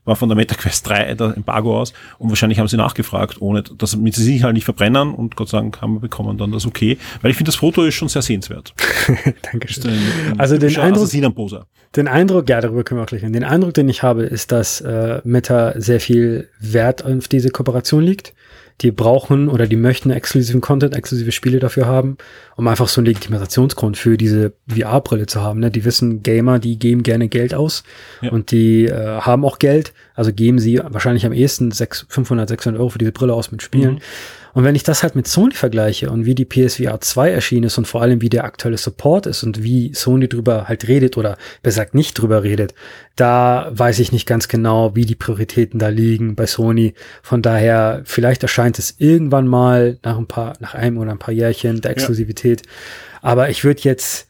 war 0.06 0.16
von 0.16 0.30
der 0.30 0.36
MetaQuest 0.36 0.88
3 0.88 1.16
der 1.16 1.36
Embargo 1.36 1.80
aus 1.80 1.94
und 2.20 2.30
wahrscheinlich 2.30 2.60
haben 2.60 2.68
sie 2.68 2.78
nachgefragt, 2.78 3.42
ohne, 3.42 3.64
dass 3.64 3.92
damit 3.92 4.14
sie 4.14 4.24
sich 4.24 4.44
halt 4.44 4.54
nicht 4.54 4.66
verbrennen 4.66 5.14
und 5.14 5.36
Gott 5.36 5.50
sei 5.50 5.58
Dank 5.58 5.82
haben 5.82 5.96
wir 5.96 6.00
bekommen 6.00 6.38
dann 6.38 6.52
das 6.52 6.66
okay, 6.66 6.98
weil 7.22 7.32
ich 7.32 7.38
finde, 7.38 7.50
das 7.50 7.56
Foto 7.56 7.84
ist 7.84 7.96
schon 7.96 8.08
sehr 8.08 8.22
sehenswert. 8.22 8.74
Dankeschön. 9.52 9.92
Ein, 9.92 10.40
also 10.40 10.58
den 10.58 10.78
Eindruck, 10.78 11.10
den 11.96 12.08
Eindruck, 12.08 12.50
ja, 12.50 12.62
darüber 12.62 12.84
können 12.84 13.00
wir 13.00 13.04
auch 13.04 13.08
gleich 13.08 13.24
reden. 13.24 13.34
Den 13.34 13.44
Eindruck, 13.44 13.74
den 13.74 13.90
ich 13.90 14.04
habe, 14.04 14.24
ist, 14.24 14.52
dass 14.52 14.82
äh, 14.82 15.22
Meta 15.24 15.80
sehr 15.80 16.00
viel 16.00 16.50
Wert 16.60 17.04
auf 17.04 17.28
diese 17.28 17.50
Kooperation 17.50 18.04
liegt 18.04 18.34
die 18.82 18.92
brauchen 18.92 19.48
oder 19.48 19.68
die 19.68 19.78
möchten 19.78 20.10
exklusiven 20.10 20.60
Content, 20.60 20.96
exklusive 20.96 21.32
Spiele 21.32 21.60
dafür 21.60 21.86
haben, 21.86 22.18
um 22.58 22.68
einfach 22.68 22.90
so 22.90 23.00
einen 23.00 23.06
Legitimationsgrund 23.06 23.98
für 23.98 24.18
diese 24.18 24.54
VR-Brille 24.68 25.28
zu 25.28 25.42
haben. 25.42 25.62
Ne? 25.62 25.72
Die 25.72 25.86
wissen, 25.86 26.24
Gamer, 26.24 26.60
die 26.60 26.78
geben 26.78 27.02
gerne 27.02 27.30
Geld 27.30 27.54
aus 27.54 27.84
ja. 28.22 28.32
und 28.32 28.52
die 28.52 28.86
äh, 28.86 29.22
haben 29.22 29.46
auch 29.46 29.60
Geld, 29.60 29.94
also 30.14 30.34
geben 30.34 30.60
sie 30.60 30.80
wahrscheinlich 30.84 31.26
am 31.26 31.32
ehesten 31.32 31.72
6, 31.72 32.08
500, 32.10 32.50
600 32.50 32.80
Euro 32.80 32.90
für 32.90 33.00
diese 33.00 33.14
Brille 33.14 33.34
aus 33.34 33.52
mit 33.52 33.62
Spielen. 33.62 33.96
Mhm. 33.96 34.00
Und 34.56 34.64
wenn 34.64 34.74
ich 34.74 34.84
das 34.84 35.04
halt 35.04 35.18
mit 35.18 35.28
Sony 35.28 35.54
vergleiche 35.54 36.10
und 36.10 36.26
wie 36.26 36.34
die 36.34 36.46
PSVR 36.46 37.02
2 37.02 37.30
erschienen 37.30 37.66
ist 37.66 37.78
und 37.78 37.90
vor 37.90 38.02
allem 38.02 38.22
wie 38.22 38.30
der 38.30 38.46
aktuelle 38.46 38.78
Support 38.78 39.26
ist 39.26 39.44
und 39.44 39.64
wie 39.64 39.94
Sony 39.94 40.30
drüber 40.30 40.70
halt 40.70 40.88
redet 40.88 41.18
oder 41.18 41.38
besser 41.62 41.82
gesagt 41.82 41.94
nicht 41.94 42.14
drüber 42.14 42.42
redet, 42.42 42.74
da 43.18 43.70
weiß 43.74 44.00
ich 44.00 44.14
nicht 44.14 44.26
ganz 44.26 44.48
genau, 44.48 44.96
wie 44.96 45.06
die 45.06 45.16
Prioritäten 45.16 45.78
da 45.78 45.90
liegen 45.90 46.36
bei 46.36 46.46
Sony. 46.46 46.94
Von 47.22 47.42
daher, 47.42 48.02
vielleicht 48.06 48.44
erscheint 48.44 48.80
es 48.80 48.96
irgendwann 48.98 49.46
mal 49.46 50.00
nach 50.04 50.18
ein 50.18 50.28
paar, 50.28 50.54
nach 50.62 50.74
einem 50.74 51.00
oder 51.00 51.12
ein 51.12 51.20
paar 51.20 51.34
Jährchen 51.34 51.82
der 51.82 51.92
Exklusivität. 51.92 52.62
Ja. 52.62 52.72
Aber 53.24 53.50
ich 53.50 53.66
würde 53.66 53.82
jetzt, 53.82 54.30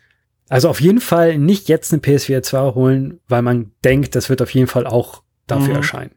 also 0.49 0.69
auf 0.69 0.81
jeden 0.81 1.01
Fall 1.01 1.37
nicht 1.37 1.69
jetzt 1.69 1.93
eine 1.93 2.01
PSVR 2.01 2.41
2 2.41 2.73
holen, 2.73 3.19
weil 3.27 3.43
man 3.43 3.73
denkt, 3.83 4.15
das 4.15 4.31
wird 4.31 4.41
auf 4.41 4.49
jeden 4.55 4.67
Fall 4.67 4.87
auch 4.87 5.21
dafür 5.45 5.75
mhm. 5.75 5.81
erscheinen 5.81 6.11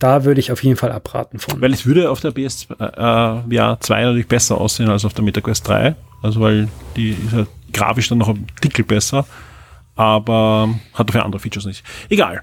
da 0.00 0.24
würde 0.24 0.40
ich 0.40 0.50
auf 0.50 0.64
jeden 0.64 0.76
Fall 0.76 0.90
abraten 0.90 1.38
von. 1.38 1.60
Weil 1.60 1.72
es 1.72 1.86
würde 1.86 2.10
auf 2.10 2.20
der 2.20 2.32
PS 2.32 2.66
äh, 2.80 3.54
ja, 3.54 3.78
2 3.78 4.02
natürlich 4.02 4.26
besser 4.26 4.58
aussehen 4.58 4.88
als 4.88 5.04
auf 5.04 5.14
der 5.14 5.22
MetaQuest 5.22 5.68
3. 5.68 5.94
Also 6.22 6.40
weil 6.40 6.68
die 6.96 7.10
ist 7.10 7.32
ja 7.32 7.46
grafisch 7.72 8.08
dann 8.08 8.18
noch 8.18 8.28
ein 8.28 8.46
Tickel 8.60 8.84
besser, 8.84 9.26
aber 9.94 10.74
hat 10.94 11.08
dafür 11.08 11.24
andere 11.24 11.40
Features 11.40 11.66
nicht. 11.66 11.84
Egal. 12.08 12.42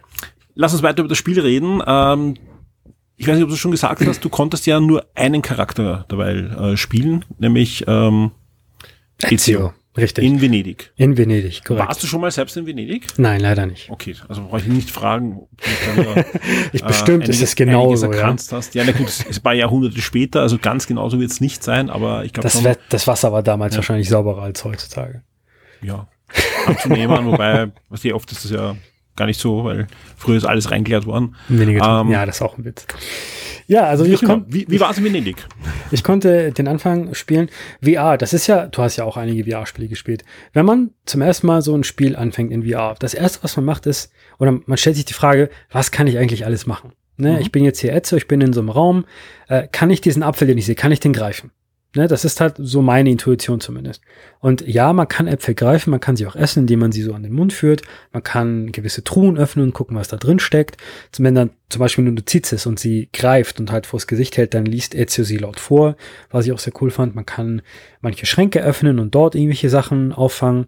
Lass 0.55 0.73
uns 0.73 0.83
weiter 0.83 0.99
über 0.99 1.09
das 1.09 1.17
Spiel 1.17 1.39
reden. 1.39 1.81
Ähm, 1.85 2.35
ich 3.17 3.27
weiß 3.27 3.35
nicht, 3.35 3.43
ob 3.43 3.49
du 3.49 3.55
schon 3.55 3.71
gesagt 3.71 4.05
hast, 4.05 4.23
du 4.23 4.29
konntest 4.29 4.67
ja 4.67 4.79
nur 4.79 5.05
einen 5.15 5.41
Charakter 5.41 6.05
dabei 6.07 6.33
äh, 6.33 6.77
spielen, 6.77 7.25
nämlich 7.39 7.83
ähm, 7.87 8.31
Ezio. 9.23 9.73
Richtig. 9.97 10.23
In 10.23 10.41
Venedig. 10.41 10.91
In 10.95 11.17
Venedig, 11.17 11.63
korrekt. 11.65 11.87
Warst 11.87 12.03
du 12.03 12.07
schon 12.07 12.21
mal 12.21 12.29
selbst 12.29 12.55
in 12.55 12.67
Venedig? 12.67 13.07
Nein, 13.17 13.41
leider 13.41 13.65
nicht. 13.65 13.89
Okay, 13.89 14.15
also 14.27 14.43
brauche 14.43 14.59
ich 14.59 14.67
nicht 14.67 14.91
fragen. 14.91 15.47
Da, 15.95 16.23
ich 16.71 16.83
bestimmt 16.83 17.27
äh, 17.27 17.31
ist 17.31 17.41
es 17.41 17.55
genauso. 17.55 18.13
Ja. 18.13 18.35
Hast. 18.51 18.75
ja, 18.75 18.83
na 18.85 18.91
gut, 18.91 19.07
es 19.07 19.21
ist 19.21 19.39
ein 19.39 19.43
paar 19.43 19.55
Jahrhunderte 19.55 19.99
später, 20.01 20.41
also 20.41 20.59
ganz 20.59 20.85
genauso 20.85 21.19
wird 21.19 21.31
es 21.31 21.41
nicht 21.41 21.63
sein, 21.63 21.89
aber 21.89 22.25
ich 22.25 22.33
glaube 22.33 22.47
das, 22.49 22.77
das 22.89 23.07
Wasser 23.07 23.33
war 23.33 23.41
damals 23.41 23.73
ja. 23.73 23.77
wahrscheinlich 23.77 24.07
sauberer 24.07 24.43
als 24.43 24.63
heutzutage. 24.63 25.23
Ja, 25.81 26.07
anzunehmen, 26.67 27.25
wobei, 27.25 27.71
was 27.89 28.01
hier 28.03 28.15
oft 28.15 28.31
ist 28.31 28.43
das 28.43 28.51
ja 28.51 28.75
gar 29.15 29.25
nicht 29.25 29.39
so, 29.39 29.63
weil 29.63 29.87
früher 30.15 30.37
ist 30.37 30.45
alles 30.45 30.69
reingeklärt 30.69 31.05
worden. 31.05 31.35
Venedig, 31.47 31.81
ähm, 31.83 32.11
ja, 32.11 32.25
das 32.25 32.35
ist 32.35 32.41
auch 32.43 32.57
ein 32.57 32.65
Witz. 32.65 32.85
Ja, 33.67 33.83
also 33.83 34.05
wie, 34.05 34.13
ich 34.13 34.21
kon 34.21 34.45
wie, 34.47 34.65
wie 34.69 34.79
war 34.79 34.91
es 34.91 34.97
in 34.97 35.03
Venedig? 35.03 35.35
Ich 35.91 36.03
konnte 36.03 36.51
den 36.53 36.69
Anfang 36.69 37.13
spielen. 37.13 37.49
VR, 37.83 38.17
das 38.17 38.33
ist 38.33 38.47
ja, 38.47 38.67
du 38.67 38.81
hast 38.81 38.95
ja 38.95 39.03
auch 39.03 39.17
einige 39.17 39.49
VR-Spiele 39.49 39.89
gespielt. 39.89 40.23
Wenn 40.53 40.65
man 40.65 40.91
zum 41.05 41.21
ersten 41.21 41.47
Mal 41.47 41.61
so 41.61 41.75
ein 41.75 41.83
Spiel 41.83 42.15
anfängt 42.15 42.51
in 42.51 42.63
VR, 42.63 42.95
das 42.97 43.13
erste, 43.13 43.43
was 43.43 43.57
man 43.57 43.65
macht, 43.65 43.85
ist, 43.85 44.11
oder 44.39 44.57
man 44.65 44.77
stellt 44.77 44.95
sich 44.95 45.05
die 45.05 45.13
Frage, 45.13 45.49
was 45.69 45.91
kann 45.91 46.07
ich 46.07 46.17
eigentlich 46.17 46.45
alles 46.45 46.65
machen? 46.65 46.93
Ne, 47.17 47.33
mhm. 47.33 47.39
Ich 47.39 47.51
bin 47.51 47.65
jetzt 47.65 47.79
hier 47.79 47.93
Ezio, 47.93 48.17
ich 48.17 48.27
bin 48.27 48.39
in 48.41 48.53
so 48.53 48.61
einem 48.61 48.69
Raum. 48.69 49.05
Äh, 49.49 49.67
kann 49.69 49.89
ich 49.89 49.99
diesen 49.99 50.23
Apfel, 50.23 50.47
den 50.47 50.57
ich 50.57 50.65
sehe, 50.65 50.75
kann 50.75 50.91
ich 50.91 51.01
den 51.01 51.13
greifen? 51.13 51.51
Ne, 51.95 52.07
das 52.07 52.25
ist 52.25 52.39
halt 52.39 52.55
so 52.57 52.81
meine 52.81 53.09
Intuition 53.09 53.59
zumindest. 53.59 54.01
Und 54.39 54.65
ja, 54.67 54.93
man 54.93 55.07
kann 55.07 55.27
Äpfel 55.27 55.55
greifen, 55.55 55.89
man 55.89 55.99
kann 55.99 56.15
sie 56.15 56.27
auch 56.27 56.35
essen, 56.35 56.61
indem 56.61 56.79
man 56.79 56.91
sie 56.91 57.01
so 57.01 57.13
an 57.13 57.23
den 57.23 57.33
Mund 57.33 57.53
führt. 57.53 57.81
Man 58.13 58.23
kann 58.23 58.71
gewisse 58.71 59.03
Truhen 59.03 59.37
öffnen 59.37 59.65
und 59.65 59.73
gucken, 59.73 59.97
was 59.97 60.07
da 60.07 60.17
drin 60.17 60.39
steckt. 60.39 60.77
Wenn 61.17 61.33
dann 61.33 61.49
zum 61.69 61.81
Beispiel 61.81 62.05
eine 62.05 62.13
Notiz 62.13 62.53
ist 62.53 62.65
und 62.65 62.79
sie 62.79 63.09
greift 63.11 63.59
und 63.59 63.71
halt 63.71 63.85
vors 63.85 64.07
Gesicht 64.07 64.37
hält, 64.37 64.53
dann 64.53 64.65
liest 64.65 64.95
Ezio 64.95 65.25
sie 65.25 65.37
laut 65.37 65.59
vor, 65.59 65.97
was 66.29 66.45
ich 66.45 66.53
auch 66.53 66.59
sehr 66.59 66.71
cool 66.79 66.91
fand. 66.91 67.13
Man 67.13 67.25
kann 67.25 67.61
manche 67.99 68.25
Schränke 68.25 68.63
öffnen 68.63 68.99
und 68.99 69.13
dort 69.13 69.35
irgendwelche 69.35 69.69
Sachen 69.69 70.13
auffangen 70.13 70.67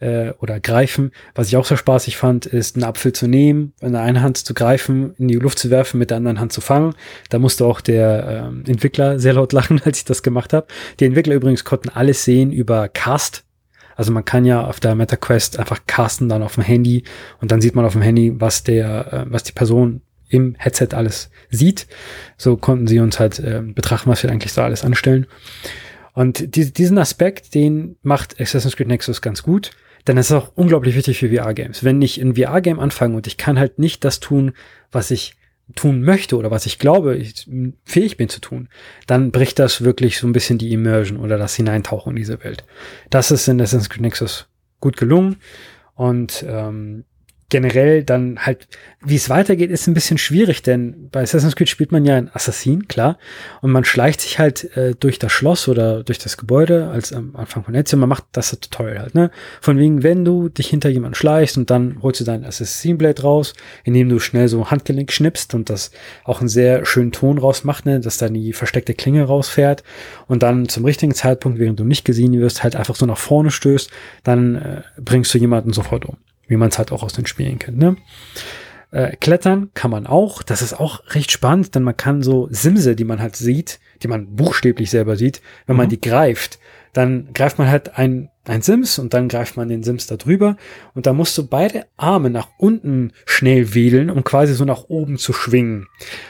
äh, 0.00 0.30
oder 0.40 0.58
greifen. 0.58 1.12
Was 1.36 1.46
ich 1.46 1.56
auch 1.56 1.64
sehr 1.64 1.76
spaßig 1.76 2.16
fand, 2.16 2.46
ist 2.46 2.74
einen 2.74 2.84
Apfel 2.84 3.12
zu 3.12 3.28
nehmen, 3.28 3.72
in 3.80 3.92
der 3.92 4.02
einen 4.02 4.20
Hand 4.20 4.36
zu 4.36 4.52
greifen, 4.52 5.14
in 5.16 5.28
die 5.28 5.36
Luft 5.36 5.60
zu 5.60 5.70
werfen, 5.70 5.98
mit 5.98 6.10
der 6.10 6.16
anderen 6.16 6.40
Hand 6.40 6.52
zu 6.52 6.60
fangen. 6.60 6.94
Da 7.30 7.38
musste 7.38 7.64
auch 7.64 7.80
der 7.80 8.48
ähm, 8.48 8.64
Entwickler 8.66 9.20
sehr 9.20 9.34
laut 9.34 9.52
lachen, 9.52 9.80
als 9.84 9.98
ich 9.98 10.04
das 10.04 10.24
gemacht 10.24 10.52
habe. 10.52 10.66
Die 10.98 11.04
Entwickler 11.04 11.34
übrigens 11.34 11.64
konnten 11.64 11.88
alles 11.88 12.24
sehen 12.24 12.52
über 12.52 12.88
Cast. 12.88 13.44
Also 13.94 14.10
man 14.10 14.24
kann 14.24 14.44
ja 14.44 14.64
auf 14.64 14.80
der 14.80 14.96
MetaQuest 14.96 15.58
einfach 15.58 15.82
casten 15.86 16.28
dann 16.28 16.42
auf 16.42 16.54
dem 16.54 16.64
Handy 16.64 17.04
und 17.40 17.52
dann 17.52 17.60
sieht 17.60 17.76
man 17.76 17.84
auf 17.84 17.92
dem 17.92 18.02
Handy, 18.02 18.40
was 18.40 18.64
der, 18.64 19.12
äh, 19.12 19.24
was 19.28 19.44
die 19.44 19.52
Person 19.52 20.00
im 20.32 20.56
Headset 20.58 20.88
alles 20.92 21.30
sieht. 21.50 21.86
So 22.38 22.56
konnten 22.56 22.86
sie 22.86 23.00
uns 23.00 23.20
halt 23.20 23.38
äh, 23.38 23.60
betrachten, 23.62 24.10
was 24.10 24.22
wir 24.22 24.30
eigentlich 24.30 24.52
so 24.52 24.62
alles 24.62 24.84
anstellen. 24.84 25.26
Und 26.14 26.56
die, 26.56 26.72
diesen 26.72 26.98
Aspekt, 26.98 27.54
den 27.54 27.96
macht 28.02 28.40
Assassin's 28.40 28.76
Creed 28.76 28.88
Nexus 28.88 29.20
ganz 29.20 29.42
gut. 29.42 29.70
Denn 30.06 30.18
es 30.18 30.30
ist 30.30 30.36
auch 30.36 30.50
unglaublich 30.56 30.96
wichtig 30.96 31.18
für 31.18 31.28
VR-Games. 31.28 31.84
Wenn 31.84 32.02
ich 32.02 32.20
ein 32.20 32.34
VR-Game 32.34 32.80
anfange 32.80 33.14
und 33.14 33.26
ich 33.26 33.36
kann 33.36 33.58
halt 33.58 33.78
nicht 33.78 34.04
das 34.04 34.18
tun, 34.18 34.52
was 34.90 35.10
ich 35.12 35.36
tun 35.76 36.02
möchte 36.02 36.36
oder 36.36 36.50
was 36.50 36.66
ich 36.66 36.78
glaube, 36.80 37.16
ich 37.16 37.48
fähig 37.84 38.16
bin 38.16 38.28
zu 38.28 38.40
tun, 38.40 38.68
dann 39.06 39.30
bricht 39.30 39.58
das 39.58 39.84
wirklich 39.84 40.18
so 40.18 40.26
ein 40.26 40.32
bisschen 40.32 40.58
die 40.58 40.72
Immersion 40.72 41.18
oder 41.18 41.38
das 41.38 41.54
Hineintauchen 41.54 42.10
in 42.10 42.16
diese 42.16 42.42
Welt. 42.42 42.64
Das 43.10 43.30
ist 43.30 43.46
in 43.46 43.60
Assassin's 43.60 43.90
Creed 43.90 44.02
Nexus 44.02 44.48
gut 44.80 44.96
gelungen 44.96 45.36
und 45.94 46.44
ähm, 46.48 47.04
generell 47.52 48.02
dann 48.02 48.38
halt, 48.38 48.66
wie 49.04 49.14
es 49.14 49.28
weitergeht, 49.28 49.70
ist 49.70 49.86
ein 49.86 49.92
bisschen 49.92 50.16
schwierig, 50.16 50.62
denn 50.62 51.10
bei 51.10 51.20
Assassin's 51.20 51.54
Creed 51.54 51.68
spielt 51.68 51.92
man 51.92 52.06
ja 52.06 52.16
ein 52.16 52.30
Assassin, 52.32 52.88
klar, 52.88 53.18
und 53.60 53.70
man 53.70 53.84
schleicht 53.84 54.22
sich 54.22 54.38
halt 54.38 54.74
äh, 54.74 54.94
durch 54.98 55.18
das 55.18 55.32
Schloss 55.32 55.68
oder 55.68 56.02
durch 56.02 56.18
das 56.18 56.38
Gebäude 56.38 56.88
als 56.88 57.12
am 57.12 57.36
Anfang 57.36 57.62
von 57.62 57.74
Ezio, 57.74 57.98
man 57.98 58.08
macht 58.08 58.24
das 58.32 58.58
Tutorial 58.58 59.00
halt, 59.00 59.14
ne? 59.14 59.30
Von 59.60 59.76
wegen, 59.78 60.02
wenn 60.02 60.24
du 60.24 60.48
dich 60.48 60.68
hinter 60.68 60.88
jemanden 60.88 61.14
schleichst 61.14 61.58
und 61.58 61.68
dann 61.68 61.98
holst 62.00 62.20
du 62.20 62.24
dein 62.24 62.42
Assassin 62.42 62.96
Blade 62.96 63.20
raus, 63.20 63.52
indem 63.84 64.08
du 64.08 64.18
schnell 64.18 64.48
so 64.48 64.70
Handgelenk 64.70 65.12
schnippst 65.12 65.52
und 65.52 65.68
das 65.68 65.90
auch 66.24 66.40
einen 66.40 66.48
sehr 66.48 66.86
schönen 66.86 67.12
Ton 67.12 67.36
rausmacht, 67.36 67.84
ne? 67.84 68.00
Dass 68.00 68.16
dann 68.16 68.32
die 68.32 68.54
versteckte 68.54 68.94
Klinge 68.94 69.24
rausfährt 69.24 69.84
und 70.26 70.42
dann 70.42 70.70
zum 70.70 70.86
richtigen 70.86 71.14
Zeitpunkt, 71.14 71.58
während 71.58 71.78
du 71.78 71.84
nicht 71.84 72.06
gesehen 72.06 72.32
wirst, 72.40 72.62
halt 72.62 72.76
einfach 72.76 72.96
so 72.96 73.04
nach 73.04 73.18
vorne 73.18 73.50
stößt, 73.50 73.90
dann 74.24 74.56
äh, 74.56 74.82
bringst 74.98 75.34
du 75.34 75.38
jemanden 75.38 75.74
sofort 75.74 76.06
um 76.06 76.16
wie 76.52 76.56
man 76.56 76.68
es 76.68 76.78
halt 76.78 76.92
auch 76.92 77.02
aus 77.02 77.14
den 77.14 77.26
Spielen 77.26 77.58
kennt. 77.58 77.78
Ne? 77.78 77.96
Äh, 78.92 79.16
klettern 79.16 79.70
kann 79.72 79.90
man 79.90 80.06
auch. 80.06 80.42
Das 80.42 80.60
ist 80.60 80.78
auch 80.78 81.02
recht 81.14 81.32
spannend, 81.32 81.74
denn 81.74 81.82
man 81.82 81.96
kann 81.96 82.22
so 82.22 82.46
Simse, 82.50 82.94
die 82.94 83.04
man 83.04 83.20
halt 83.20 83.36
sieht, 83.36 83.80
die 84.02 84.08
man 84.08 84.36
buchstäblich 84.36 84.90
selber 84.90 85.16
sieht, 85.16 85.40
wenn 85.66 85.76
mhm. 85.76 85.78
man 85.78 85.88
die 85.88 86.00
greift, 86.00 86.58
dann 86.92 87.32
greift 87.32 87.58
man 87.58 87.68
halt 87.68 87.96
ein, 87.96 88.28
ein 88.44 88.60
Sims 88.60 88.98
und 88.98 89.14
dann 89.14 89.28
greift 89.28 89.56
man 89.56 89.68
den 89.70 89.82
Sims 89.82 90.06
da 90.06 90.16
drüber 90.16 90.58
und 90.94 91.06
da 91.06 91.14
musst 91.14 91.38
du 91.38 91.46
beide 91.46 91.86
Arme 91.96 92.28
nach 92.28 92.48
unten 92.58 93.12
schnell 93.24 93.74
wedeln, 93.74 94.10
um 94.10 94.24
quasi 94.24 94.52
so 94.52 94.66
nach 94.66 94.84
oben 94.88 95.16
zu 95.16 95.32
schwingen 95.32 95.88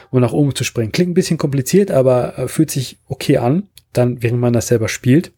und 0.09 0.21
nach 0.21 0.31
oben 0.31 0.55
zu 0.55 0.63
springen. 0.63 0.93
Klingt 0.93 1.11
ein 1.11 1.15
bisschen 1.15 1.37
kompliziert, 1.37 1.91
aber 1.91 2.39
äh, 2.39 2.47
fühlt 2.47 2.71
sich 2.71 2.97
okay 3.07 3.37
an, 3.39 3.67
dann 3.91 4.23
während 4.23 4.39
man 4.39 4.53
das 4.53 4.67
selber 4.67 4.87
spielt. 4.87 5.33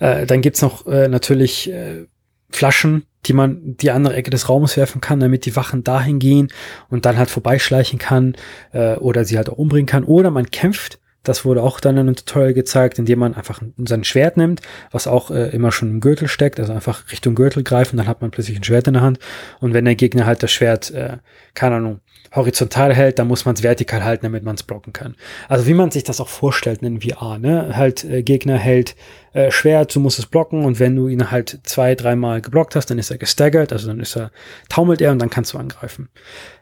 Äh, 0.00 0.26
dann 0.26 0.40
gibt's 0.40 0.60
noch 0.60 0.86
äh, 0.88 1.06
natürlich 1.06 1.70
äh, 1.70 2.06
Flaschen, 2.50 3.04
die 3.28 3.34
man 3.34 3.76
die 3.76 3.90
andere 3.90 4.14
Ecke 4.14 4.30
des 4.30 4.48
Raumes 4.48 4.76
werfen 4.76 5.00
kann, 5.00 5.20
damit 5.20 5.44
die 5.44 5.54
Wachen 5.54 5.84
dahin 5.84 6.18
gehen 6.18 6.48
und 6.88 7.04
dann 7.04 7.18
halt 7.18 7.30
vorbeischleichen 7.30 7.98
kann 7.98 8.34
äh, 8.72 8.94
oder 8.96 9.24
sie 9.24 9.36
halt 9.36 9.50
auch 9.50 9.58
umbringen 9.58 9.86
kann. 9.86 10.04
Oder 10.04 10.30
man 10.30 10.50
kämpft, 10.50 10.98
das 11.22 11.44
wurde 11.44 11.62
auch 11.62 11.80
dann 11.80 11.96
in 11.96 12.06
einem 12.06 12.16
Tutorial 12.16 12.54
gezeigt, 12.54 12.98
indem 12.98 13.18
man 13.18 13.34
einfach 13.34 13.60
sein 13.76 14.04
Schwert 14.04 14.36
nimmt, 14.36 14.62
was 14.90 15.06
auch 15.06 15.30
äh, 15.30 15.48
immer 15.50 15.72
schon 15.72 15.90
im 15.90 16.00
Gürtel 16.00 16.26
steckt, 16.26 16.58
also 16.58 16.72
einfach 16.72 17.10
Richtung 17.12 17.34
Gürtel 17.34 17.62
greifen, 17.62 17.98
dann 17.98 18.08
hat 18.08 18.22
man 18.22 18.30
plötzlich 18.30 18.56
ein 18.56 18.64
Schwert 18.64 18.86
in 18.86 18.94
der 18.94 19.02
Hand. 19.02 19.18
Und 19.60 19.74
wenn 19.74 19.84
der 19.84 19.94
Gegner 19.94 20.24
halt 20.24 20.42
das 20.42 20.50
Schwert, 20.50 20.90
äh, 20.90 21.18
keine 21.54 21.76
Ahnung, 21.76 22.00
horizontal 22.34 22.94
hält, 22.94 23.18
dann 23.18 23.28
muss 23.28 23.44
man 23.44 23.54
es 23.54 23.62
vertikal 23.62 24.04
halten, 24.04 24.26
damit 24.26 24.44
man 24.44 24.54
es 24.54 24.62
blocken 24.62 24.92
kann. 24.92 25.16
Also 25.48 25.66
wie 25.66 25.74
man 25.74 25.90
sich 25.90 26.04
das 26.04 26.20
auch 26.20 26.28
vorstellt 26.28 26.82
in 26.82 27.00
VR, 27.00 27.38
ne? 27.38 27.76
Halt 27.76 28.04
äh, 28.04 28.22
Gegner 28.22 28.56
hält 28.58 28.96
äh, 29.32 29.50
Schwert, 29.50 29.94
du 29.94 30.00
musst 30.00 30.18
es 30.18 30.26
blocken 30.26 30.64
und 30.64 30.80
wenn 30.80 30.96
du 30.96 31.08
ihn 31.08 31.30
halt 31.30 31.60
zwei, 31.62 31.94
dreimal 31.94 32.40
geblockt 32.40 32.76
hast, 32.76 32.86
dann 32.86 32.98
ist 32.98 33.10
er 33.10 33.18
gestaggert, 33.18 33.72
also 33.72 33.88
dann 33.88 34.00
ist 34.00 34.16
er, 34.16 34.30
taumelt 34.68 35.00
er 35.00 35.12
und 35.12 35.18
dann 35.18 35.30
kannst 35.30 35.52
du 35.52 35.58
angreifen. 35.58 36.08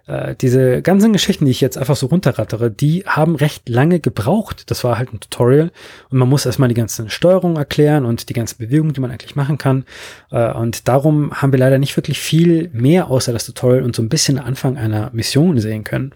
Äh, 0.07 0.37
diese 0.37 0.83
ganzen 0.83 1.13
Geschichten, 1.13 1.47
die 1.47 1.51
ich 1.51 1.61
jetzt 1.61 1.77
einfach 1.77 1.97
so 1.97 2.07
runterrattere, 2.07 2.71
die 2.71 3.05
haben 3.07 3.35
recht 3.35 3.69
lange 3.69 3.99
gebraucht. 3.99 4.71
Das 4.71 4.85
war 4.85 4.99
halt 4.99 5.13
ein 5.13 5.21
Tutorial 5.21 5.73
und 6.11 6.19
man 6.19 6.29
muss 6.29 6.47
erstmal 6.47 6.69
die 6.69 6.77
ganzen 6.77 7.11
Steuerungen 7.11 7.57
erklären 7.57 8.05
und 8.05 8.29
die 8.29 8.33
ganzen 8.33 8.59
Bewegungen, 8.59 8.93
die 8.93 9.01
man 9.01 9.11
eigentlich 9.11 9.35
machen 9.35 9.59
kann. 9.59 9.85
Äh, 10.31 10.53
und 10.53 10.87
darum 10.87 11.33
haben 11.33 11.53
wir 11.53 11.59
leider 11.59 11.79
nicht 11.79 11.97
wirklich 11.97 12.21
viel 12.21 12.71
mehr 12.73 13.11
außer 13.11 13.33
das 13.33 13.47
Tutorial 13.47 13.83
und 13.83 13.97
so 13.97 14.03
ein 14.03 14.09
bisschen 14.09 14.39
Anfang 14.39 14.77
einer 14.77 15.11
Mission 15.13 15.59
sehen 15.59 15.83
können. 15.83 16.13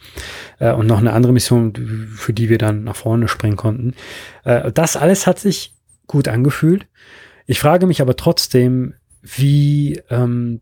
Äh, 0.61 0.73
und 0.73 0.87
noch 0.87 0.99
eine 0.99 1.13
andere 1.13 1.33
Mission, 1.33 1.73
für 2.15 2.33
die 2.33 2.49
wir 2.49 2.59
dann 2.59 2.85
nach 2.85 2.97
vorne 2.97 3.27
springen 3.27 3.57
konnten. 3.57 3.95
Äh, 4.45 4.71
das 4.71 4.97
alles 4.97 5.27
hat 5.27 5.41
sich 5.41 5.73
gut 6.11 6.29
angefühlt. 6.29 6.87
Ich 7.47 7.61
frage 7.61 7.87
mich 7.87 8.01
aber 8.01 8.17
trotzdem, 8.17 8.95
wie 9.23 10.03
ähm, 10.11 10.61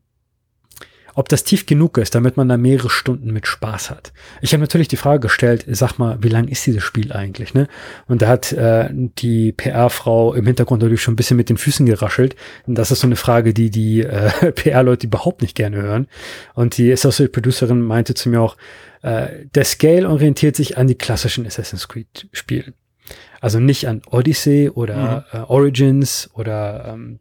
ob 1.19 1.29
das 1.29 1.43
tief 1.43 1.67
genug 1.67 1.99
ist, 1.99 2.15
damit 2.15 2.37
man 2.37 2.49
da 2.49 2.57
mehrere 2.57 2.91
Stunden 2.91 3.33
mit 3.33 3.49
Spaß 3.49 3.91
hat. 3.91 4.13
Ich 4.41 4.53
habe 4.53 4.61
natürlich 4.61 4.87
die 4.87 4.97
Frage 4.97 5.19
gestellt, 5.19 5.65
sag 5.67 5.99
mal, 5.99 6.19
wie 6.23 6.29
lang 6.29 6.47
ist 6.47 6.65
dieses 6.65 6.85
Spiel 6.85 7.13
eigentlich? 7.13 7.55
Ne? 7.55 7.67
Und 8.07 8.23
da 8.23 8.29
hat 8.29 8.53
äh, 8.53 8.89
die 8.93 9.51
PR-Frau 9.51 10.35
im 10.35 10.47
Hintergrund 10.47 10.81
natürlich 10.81 11.03
schon 11.03 11.15
ein 11.15 11.17
bisschen 11.17 11.37
mit 11.37 11.49
den 11.49 11.57
Füßen 11.57 11.87
geraschelt. 11.87 12.37
Und 12.69 12.77
das 12.77 12.93
ist 12.93 13.01
so 13.01 13.09
eine 13.09 13.17
Frage, 13.17 13.53
die 13.53 13.71
die 13.71 14.03
äh, 14.03 14.53
PR-Leute 14.53 15.09
überhaupt 15.09 15.43
nicht 15.43 15.57
gerne 15.57 15.79
hören. 15.79 16.07
Und 16.55 16.79
die 16.79 16.93
Associate 16.93 17.33
Producerin 17.33 17.83
meinte 17.83 18.15
zu 18.15 18.29
mir 18.29 18.41
auch, 18.41 18.57
äh, 19.03 19.47
der 19.57 19.65
Scale 19.65 20.09
orientiert 20.09 20.55
sich 20.55 20.79
an 20.79 20.87
die 20.87 20.95
klassischen 20.95 21.45
Assassin's 21.47 21.89
Creed-Spielen. 21.89 22.75
Also 23.41 23.61
nicht 23.61 23.87
an 23.87 24.03
Odyssey 24.11 24.71
oder 24.71 25.25
mhm. 25.33 25.39
äh, 25.39 25.43
Origins 25.45 26.31
oder 26.35 26.93
ähm, 26.95 27.21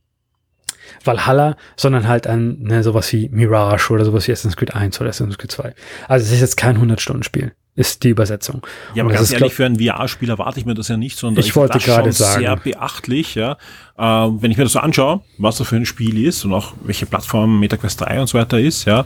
Valhalla, 1.04 1.58
sondern 1.76 2.08
halt 2.08 2.28
an 2.28 2.60
ne, 2.60 2.84
sowas 2.84 3.12
wie 3.14 3.30
Mirage 3.30 3.92
oder 3.92 4.06
sowas 4.06 4.28
wie 4.28 4.32
Assassin's 4.32 4.56
Creed 4.56 4.76
1 4.76 5.00
oder 5.00 5.10
Assassin's 5.10 5.38
Creed 5.38 5.52
2. 5.52 5.74
Also 6.08 6.26
es 6.26 6.32
ist 6.32 6.42
jetzt 6.42 6.58
kein 6.58 6.78
100-Stunden-Spiel, 6.78 7.54
ist 7.76 8.04
die 8.04 8.10
Übersetzung. 8.10 8.66
Ja, 8.94 9.04
aber 9.04 9.14
ganz 9.14 9.32
ehrlich, 9.32 9.54
für 9.54 9.66
einen 9.66 9.80
VR-Spiel 9.80 10.30
erwarte 10.30 10.60
ich 10.60 10.66
mir 10.66 10.74
das 10.74 10.88
ja 10.88 10.98
nicht, 10.98 11.18
sondern 11.18 11.42
ich, 11.42 11.48
ich 11.48 11.56
wollte 11.56 11.80
gerade 11.80 12.12
sagen. 12.12 12.42
sehr 12.42 12.56
beachtlich, 12.56 13.36
ja. 13.36 13.58
Äh, 13.98 14.04
wenn 14.04 14.52
ich 14.52 14.58
mir 14.58 14.64
das 14.64 14.74
so 14.74 14.80
anschaue, 14.80 15.22
was 15.38 15.58
das 15.58 15.68
für 15.68 15.76
ein 15.76 15.86
Spiel 15.86 16.26
ist 16.26 16.46
und 16.46 16.54
auch 16.54 16.74
welche 16.84 17.06
Plattform 17.06 17.60
MetaQuest 17.60 18.02
3 18.02 18.22
und 18.22 18.28
so 18.28 18.38
weiter 18.38 18.60
ist, 18.60 18.86
ja, 18.86 19.06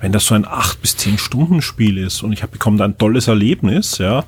wenn 0.00 0.12
das 0.12 0.26
so 0.26 0.34
ein 0.34 0.46
8 0.46 0.80
bis 0.80 0.96
10 0.96 1.18
Stunden 1.18 1.62
Spiel 1.62 1.98
ist 1.98 2.22
und 2.22 2.32
ich 2.32 2.42
habe 2.42 2.52
bekomme 2.52 2.78
da 2.78 2.84
ein 2.84 2.96
tolles 2.96 3.28
Erlebnis, 3.28 3.98
ja, 3.98 4.24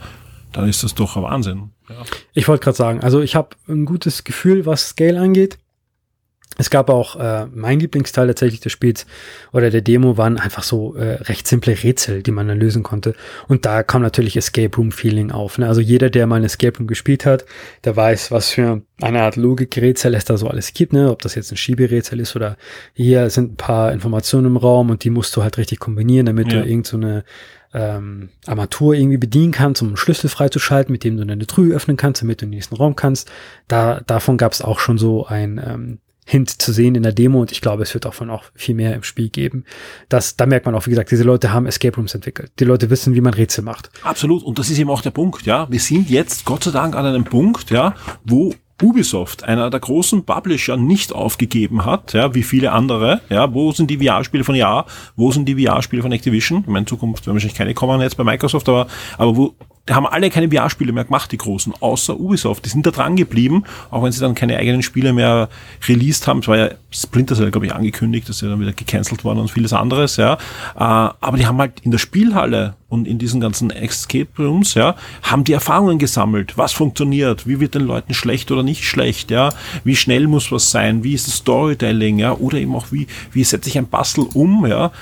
dann 0.52 0.68
ist 0.68 0.82
das 0.82 0.94
doch 0.94 1.16
ein 1.16 1.22
Wahnsinn. 1.22 1.70
Ja. 1.88 1.96
Ich 2.34 2.48
wollte 2.48 2.64
gerade 2.64 2.76
sagen, 2.76 3.00
also 3.00 3.20
ich 3.20 3.34
habe 3.34 3.50
ein 3.68 3.84
gutes 3.84 4.24
Gefühl, 4.24 4.66
was 4.66 4.88
Scale 4.88 5.20
angeht. 5.20 5.58
Es 6.58 6.68
gab 6.68 6.90
auch 6.90 7.16
äh, 7.16 7.46
mein 7.46 7.80
Lieblingsteil 7.80 8.26
tatsächlich 8.26 8.60
des 8.60 8.72
Spiels 8.72 9.06
oder 9.52 9.70
der 9.70 9.80
Demo 9.80 10.18
waren 10.18 10.38
einfach 10.38 10.62
so 10.62 10.94
äh, 10.94 11.14
recht 11.22 11.46
simple 11.46 11.82
Rätsel, 11.82 12.22
die 12.22 12.30
man 12.30 12.46
dann 12.46 12.60
lösen 12.60 12.82
konnte. 12.82 13.14
Und 13.48 13.64
da 13.64 13.82
kam 13.82 14.02
natürlich 14.02 14.36
Escape 14.36 14.76
Room 14.76 14.92
Feeling 14.92 15.30
auf. 15.30 15.56
Ne? 15.56 15.66
Also 15.66 15.80
jeder, 15.80 16.10
der 16.10 16.26
mal 16.26 16.36
ein 16.36 16.44
Escape 16.44 16.76
Room 16.76 16.86
gespielt 16.86 17.24
hat, 17.24 17.46
der 17.84 17.96
weiß, 17.96 18.30
was 18.30 18.50
für 18.50 18.82
eine 19.00 19.22
Art 19.22 19.36
Logikrätsel 19.36 20.14
es 20.14 20.26
da 20.26 20.36
so 20.36 20.46
alles 20.46 20.74
gibt. 20.74 20.92
Ne? 20.92 21.10
Ob 21.10 21.22
das 21.22 21.34
jetzt 21.36 21.50
ein 21.52 21.56
Schieberätsel 21.56 22.20
ist 22.20 22.36
oder 22.36 22.58
hier 22.92 23.30
sind 23.30 23.52
ein 23.52 23.56
paar 23.56 23.92
Informationen 23.92 24.48
im 24.48 24.56
Raum 24.58 24.90
und 24.90 25.04
die 25.04 25.10
musst 25.10 25.34
du 25.34 25.42
halt 25.42 25.56
richtig 25.56 25.78
kombinieren, 25.78 26.26
damit 26.26 26.52
ja. 26.52 26.60
du 26.60 26.68
irgend 26.68 26.86
so 26.86 26.98
eine 26.98 27.24
ähm, 27.74 28.28
Armatur 28.46 28.94
irgendwie 28.94 29.18
bedienen 29.18 29.52
kannst, 29.52 29.82
um 29.82 29.88
einen 29.88 29.96
Schlüssel 29.96 30.28
freizuschalten, 30.28 30.92
mit 30.92 31.04
dem 31.04 31.16
du 31.16 31.22
eine 31.22 31.46
Truhe 31.46 31.74
öffnen 31.74 31.96
kannst, 31.96 32.22
damit 32.22 32.40
du 32.40 32.44
in 32.44 32.50
den 32.50 32.56
nächsten 32.56 32.76
Raum 32.76 32.96
kannst. 32.96 33.30
Da, 33.68 34.00
davon 34.06 34.36
gab 34.36 34.52
es 34.52 34.62
auch 34.62 34.78
schon 34.78 34.98
so 34.98 35.26
ein 35.26 35.60
ähm, 35.64 35.98
Hint 36.24 36.62
zu 36.62 36.72
sehen 36.72 36.94
in 36.94 37.02
der 37.02 37.12
Demo 37.12 37.40
und 37.40 37.50
ich 37.50 37.60
glaube, 37.60 37.82
es 37.82 37.92
wird 37.94 38.04
davon 38.04 38.30
auch 38.30 38.44
viel 38.54 38.76
mehr 38.76 38.94
im 38.94 39.02
Spiel 39.02 39.28
geben. 39.28 39.64
Das, 40.08 40.36
da 40.36 40.46
merkt 40.46 40.66
man 40.66 40.74
auch, 40.74 40.86
wie 40.86 40.90
gesagt, 40.90 41.10
diese 41.10 41.24
Leute 41.24 41.52
haben 41.52 41.66
Escape 41.66 41.96
Rooms 41.96 42.14
entwickelt. 42.14 42.52
Die 42.60 42.64
Leute 42.64 42.90
wissen, 42.90 43.14
wie 43.14 43.20
man 43.20 43.34
Rätsel 43.34 43.64
macht. 43.64 43.90
Absolut. 44.02 44.42
Und 44.44 44.58
das 44.58 44.70
ist 44.70 44.78
eben 44.78 44.90
auch 44.90 45.02
der 45.02 45.10
Punkt, 45.10 45.44
ja. 45.46 45.68
Wir 45.68 45.80
sind 45.80 46.08
jetzt 46.10 46.44
Gott 46.44 46.62
sei 46.64 46.70
Dank 46.70 46.94
an 46.94 47.06
einem 47.06 47.24
Punkt, 47.24 47.70
ja, 47.70 47.96
wo 48.24 48.54
Ubisoft, 48.82 49.44
einer 49.44 49.70
der 49.70 49.80
großen 49.80 50.24
Publisher, 50.24 50.76
nicht 50.76 51.12
aufgegeben 51.12 51.84
hat, 51.84 52.12
ja, 52.12 52.34
wie 52.34 52.42
viele 52.42 52.72
andere. 52.72 53.20
Ja, 53.28 53.52
wo 53.52 53.72
sind 53.72 53.90
die 53.90 53.98
VR-Spiele 53.98 54.44
von 54.44 54.54
Ja? 54.54 54.84
Wo 55.16 55.30
sind 55.30 55.46
die 55.46 55.64
VR-Spiele 55.64 56.02
von 56.02 56.12
Activision? 56.12 56.64
In 56.66 56.72
meiner 56.72 56.86
Zukunft 56.86 57.26
werden 57.26 57.36
wahrscheinlich 57.36 57.56
keine 57.56 57.74
kommen 57.74 58.00
jetzt 58.00 58.16
bei 58.16 58.24
Microsoft, 58.24 58.68
aber, 58.68 58.86
aber 59.18 59.36
wo 59.36 59.54
die 59.88 59.94
haben 59.94 60.06
alle 60.06 60.30
keine 60.30 60.48
VR-Spiele 60.48 60.92
mehr 60.92 61.04
gemacht, 61.04 61.32
die 61.32 61.38
großen, 61.38 61.72
außer 61.80 62.18
Ubisoft. 62.18 62.64
Die 62.64 62.68
sind 62.68 62.86
da 62.86 62.92
dran 62.92 63.16
geblieben, 63.16 63.64
auch 63.90 64.04
wenn 64.04 64.12
sie 64.12 64.20
dann 64.20 64.36
keine 64.36 64.56
eigenen 64.56 64.82
Spiele 64.82 65.12
mehr 65.12 65.48
released 65.88 66.28
haben. 66.28 66.38
Es 66.38 66.46
war 66.46 66.56
ja 66.56 66.70
Splinter 66.92 67.34
Cell, 67.34 67.50
glaube 67.50 67.66
ich, 67.66 67.74
angekündigt, 67.74 68.28
dass 68.28 68.38
sie 68.38 68.48
dann 68.48 68.60
wieder 68.60 68.72
gecancelt 68.72 69.24
worden 69.24 69.40
und 69.40 69.50
vieles 69.50 69.72
anderes, 69.72 70.18
ja. 70.18 70.34
Äh, 70.34 70.38
aber 70.78 71.36
die 71.36 71.46
haben 71.46 71.58
halt 71.58 71.80
in 71.80 71.90
der 71.90 71.98
Spielhalle 71.98 72.74
und 72.88 73.08
in 73.08 73.18
diesen 73.18 73.40
ganzen 73.40 73.70
Escape 73.70 74.28
Rooms, 74.38 74.74
ja, 74.74 74.94
haben 75.22 75.42
die 75.42 75.52
Erfahrungen 75.52 75.98
gesammelt. 75.98 76.56
Was 76.56 76.72
funktioniert? 76.72 77.48
Wie 77.48 77.58
wird 77.58 77.74
den 77.74 77.82
Leuten 77.82 78.14
schlecht 78.14 78.52
oder 78.52 78.62
nicht 78.62 78.84
schlecht, 78.84 79.32
ja? 79.32 79.48
Wie 79.82 79.96
schnell 79.96 80.28
muss 80.28 80.52
was 80.52 80.70
sein? 80.70 81.02
Wie 81.02 81.14
ist 81.14 81.26
das 81.26 81.36
Storytelling, 81.36 82.20
ja? 82.20 82.34
Oder 82.34 82.58
eben 82.58 82.76
auch 82.76 82.92
wie, 82.92 83.08
wie 83.32 83.42
setze 83.42 83.68
ich 83.68 83.78
ein 83.78 83.88
Bastel 83.88 84.28
um, 84.32 84.64
ja? 84.64 84.92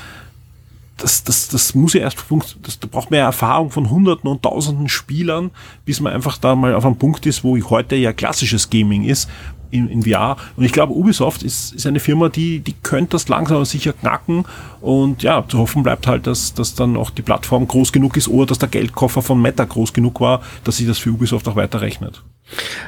Das, 1.00 1.24
das, 1.24 1.48
das 1.48 1.74
muss 1.74 1.94
ja 1.94 2.02
erst 2.02 2.20
funktionieren. 2.20 2.72
Da 2.80 2.88
braucht 2.90 3.10
man 3.10 3.18
ja 3.18 3.24
Erfahrung 3.24 3.70
von 3.70 3.90
Hunderten 3.90 4.28
und 4.28 4.42
Tausenden 4.42 4.88
Spielern, 4.88 5.50
bis 5.84 6.00
man 6.00 6.12
einfach 6.12 6.38
da 6.38 6.54
mal 6.54 6.74
auf 6.74 6.84
einem 6.84 6.96
Punkt 6.96 7.26
ist, 7.26 7.42
wo 7.42 7.58
heute 7.70 7.96
ja 7.96 8.12
klassisches 8.12 8.70
Gaming 8.70 9.04
ist, 9.04 9.28
in, 9.70 9.88
in 9.88 10.02
VR. 10.02 10.36
Und 10.56 10.64
ich 10.64 10.72
glaube, 10.72 10.92
Ubisoft 10.92 11.42
ist, 11.42 11.74
ist 11.74 11.86
eine 11.86 12.00
Firma, 12.00 12.28
die, 12.28 12.60
die 12.60 12.74
könnte 12.74 13.12
das 13.12 13.28
langsam 13.28 13.56
aber 13.56 13.66
sicher 13.66 13.92
knacken. 13.92 14.44
Und 14.80 15.22
ja, 15.22 15.44
zu 15.48 15.58
hoffen 15.58 15.82
bleibt 15.82 16.06
halt, 16.06 16.26
dass, 16.26 16.54
dass 16.54 16.74
dann 16.74 16.96
auch 16.96 17.10
die 17.10 17.22
Plattform 17.22 17.66
groß 17.66 17.92
genug 17.92 18.16
ist 18.16 18.28
oder 18.28 18.46
dass 18.46 18.58
der 18.58 18.68
Geldkoffer 18.68 19.22
von 19.22 19.40
Meta 19.40 19.64
groß 19.64 19.92
genug 19.92 20.20
war, 20.20 20.42
dass 20.64 20.78
sich 20.78 20.86
das 20.86 20.98
für 20.98 21.10
Ubisoft 21.10 21.48
auch 21.48 21.56
weiter 21.56 21.80
rechnet. 21.80 22.22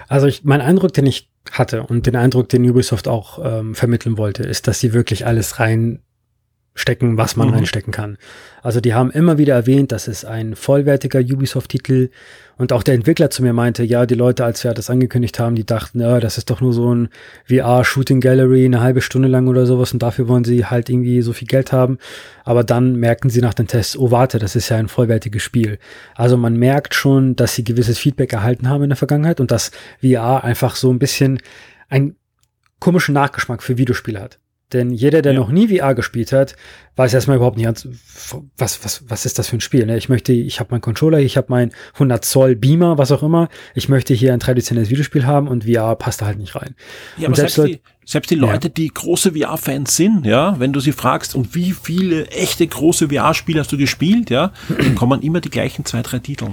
Also 0.09 0.27
ich, 0.27 0.45
mein 0.45 0.61
Eindruck, 0.61 0.93
den 0.93 1.07
ich 1.07 1.29
hatte 1.53 1.85
und 1.85 2.07
den 2.07 2.17
Eindruck, 2.17 2.49
den 2.49 2.69
Ubisoft 2.69 3.09
auch 3.09 3.39
ähm, 3.45 3.75
vermitteln 3.75 4.19
wollte, 4.19 4.43
ist, 4.43 4.67
dass 4.67 4.81
sie 4.81 4.93
wirklich 4.93 5.27
alles 5.27 5.61
rein 5.61 6.01
reinstecken, 6.75 7.17
was 7.19 7.37
man 7.37 7.49
mhm. 7.49 7.55
reinstecken 7.55 7.93
kann. 7.93 8.17
Also 8.63 8.81
die 8.81 8.95
haben 8.95 9.11
immer 9.11 9.39
wieder 9.39 9.55
erwähnt, 9.55 9.93
das 9.93 10.09
ist 10.09 10.25
ein 10.25 10.57
vollwertiger 10.57 11.21
Ubisoft-Titel 11.21 12.11
und 12.57 12.73
auch 12.73 12.83
der 12.83 12.95
Entwickler 12.95 13.29
zu 13.31 13.43
mir 13.43 13.53
meinte, 13.53 13.83
ja, 13.83 14.07
die 14.07 14.15
Leute, 14.15 14.45
als 14.45 14.63
wir 14.63 14.73
das 14.73 14.89
angekündigt 14.89 15.39
haben, 15.39 15.55
die 15.55 15.67
dachten, 15.67 16.01
ja, 16.01 16.21
das 16.21 16.39
ist 16.39 16.49
doch 16.49 16.61
nur 16.61 16.73
so 16.73 16.95
ein 16.95 17.09
VR-Shooting 17.47 18.21
Gallery 18.21 18.65
eine 18.65 18.81
halbe 18.81 19.01
Stunde 19.01 19.29
lang 19.29 19.49
oder 19.49 19.67
sowas 19.67 19.93
und 19.93 20.03
dafür 20.03 20.29
wollen 20.29 20.45
sie 20.45 20.67
halt 20.67 20.89
irgendwie 20.89 21.23
so 21.23 21.33
viel 21.33 21.49
Geld 21.49 21.73
haben. 21.73 21.99
Aber 22.45 22.65
dann 22.65 22.97
merken 22.97 23.31
sie 23.31 23.41
nach 23.41 23.55
den 23.55 23.67
Tests, 23.67 23.97
oh 23.97 24.11
warte, 24.11 24.39
das 24.39 24.57
ist 24.57 24.69
ja 24.69 24.77
ein 24.77 24.89
vollwertiges 24.89 25.43
Spiel. 25.43 25.79
Also 26.15 26.37
man 26.37 26.57
merkt 26.57 26.95
schon, 26.95 27.37
dass 27.37 27.55
sie 27.55 27.65
gewisses 27.65 27.99
Feedback 27.99 28.33
erhalten 28.33 28.69
haben 28.69 28.85
in 28.85 28.91
der 28.91 28.97
Vergangenheit 28.97 29.41
und 29.41 29.51
dass 29.51 29.73
VR 30.01 30.45
einfach 30.45 30.77
so 30.77 30.93
ein 30.93 30.99
bisschen 30.99 31.41
einen 31.89 32.17
komischen 32.79 33.15
Nachgeschmack 33.15 33.63
für 33.63 33.77
Videospiele 33.77 34.21
hat. 34.21 34.39
Denn 34.73 34.91
jeder, 34.91 35.23
der 35.23 35.33
ja. 35.33 35.39
noch 35.39 35.51
nie 35.51 35.77
VR 35.77 35.95
gespielt 35.95 36.33
hat, 36.33 36.57
weiß 36.97 37.15
erstmal 37.15 37.37
überhaupt 37.37 37.57
nicht, 37.57 37.67
was, 38.57 38.85
was, 38.85 39.05
was 39.09 39.27
ist 39.27 39.39
das 39.39 39.49
für 39.49 39.57
ein 39.57 39.61
Spiel. 39.61 39.87
Ne? 39.87 39.97
Ich 39.97 40.09
möchte, 40.09 40.33
ich 40.33 40.61
habe 40.61 40.71
meinen 40.73 40.81
Controller, 40.81 41.19
ich 41.19 41.37
habe 41.37 41.47
meinen 41.51 41.73
100 41.95 42.25
Zoll 42.25 42.57
Beamer, 42.57 42.99
was 42.99 43.13
auch 43.13 43.23
immer. 43.23 43.49
Ich 43.75 43.89
möchte 43.89 44.15
hier 44.15 44.33
ein 44.33 44.41
traditionelles 44.41 44.91
Videospiel 44.91 45.27
haben 45.27 45.49
und 45.49 45.65
VR 45.65 45.97
passt 45.97 46.21
da 46.23 46.27
halt 46.27 46.39
nicht 46.39 46.55
rein. 46.55 46.75
Ja, 47.17 47.29
und 47.29 47.35
aber 47.35 47.37
selbst, 47.37 47.55
selbst 47.57 47.75
die, 47.75 47.83
selbst 48.05 48.31
die 48.31 48.37
Leute, 48.37 48.69
ja. 48.69 48.75
die 48.75 48.89
große 48.89 49.33
VR-Fans 49.33 49.97
sind, 49.97 50.27
ja, 50.27 50.59
wenn 50.59 50.73
du 50.73 50.81
sie 50.81 50.93
fragst, 50.93 51.35
und 51.35 51.55
wie 51.55 51.73
viele 51.73 52.27
echte 52.29 52.67
große 52.67 53.09
VR-Spiele 53.09 53.61
hast 53.61 53.71
du 53.71 53.77
gespielt, 53.77 54.31
ja, 54.31 54.53
dann 54.69 54.95
kommen 54.95 55.23
immer 55.23 55.41
die 55.41 55.51
gleichen 55.51 55.85
zwei, 55.85 56.03
drei 56.03 56.19
Titel. 56.19 56.49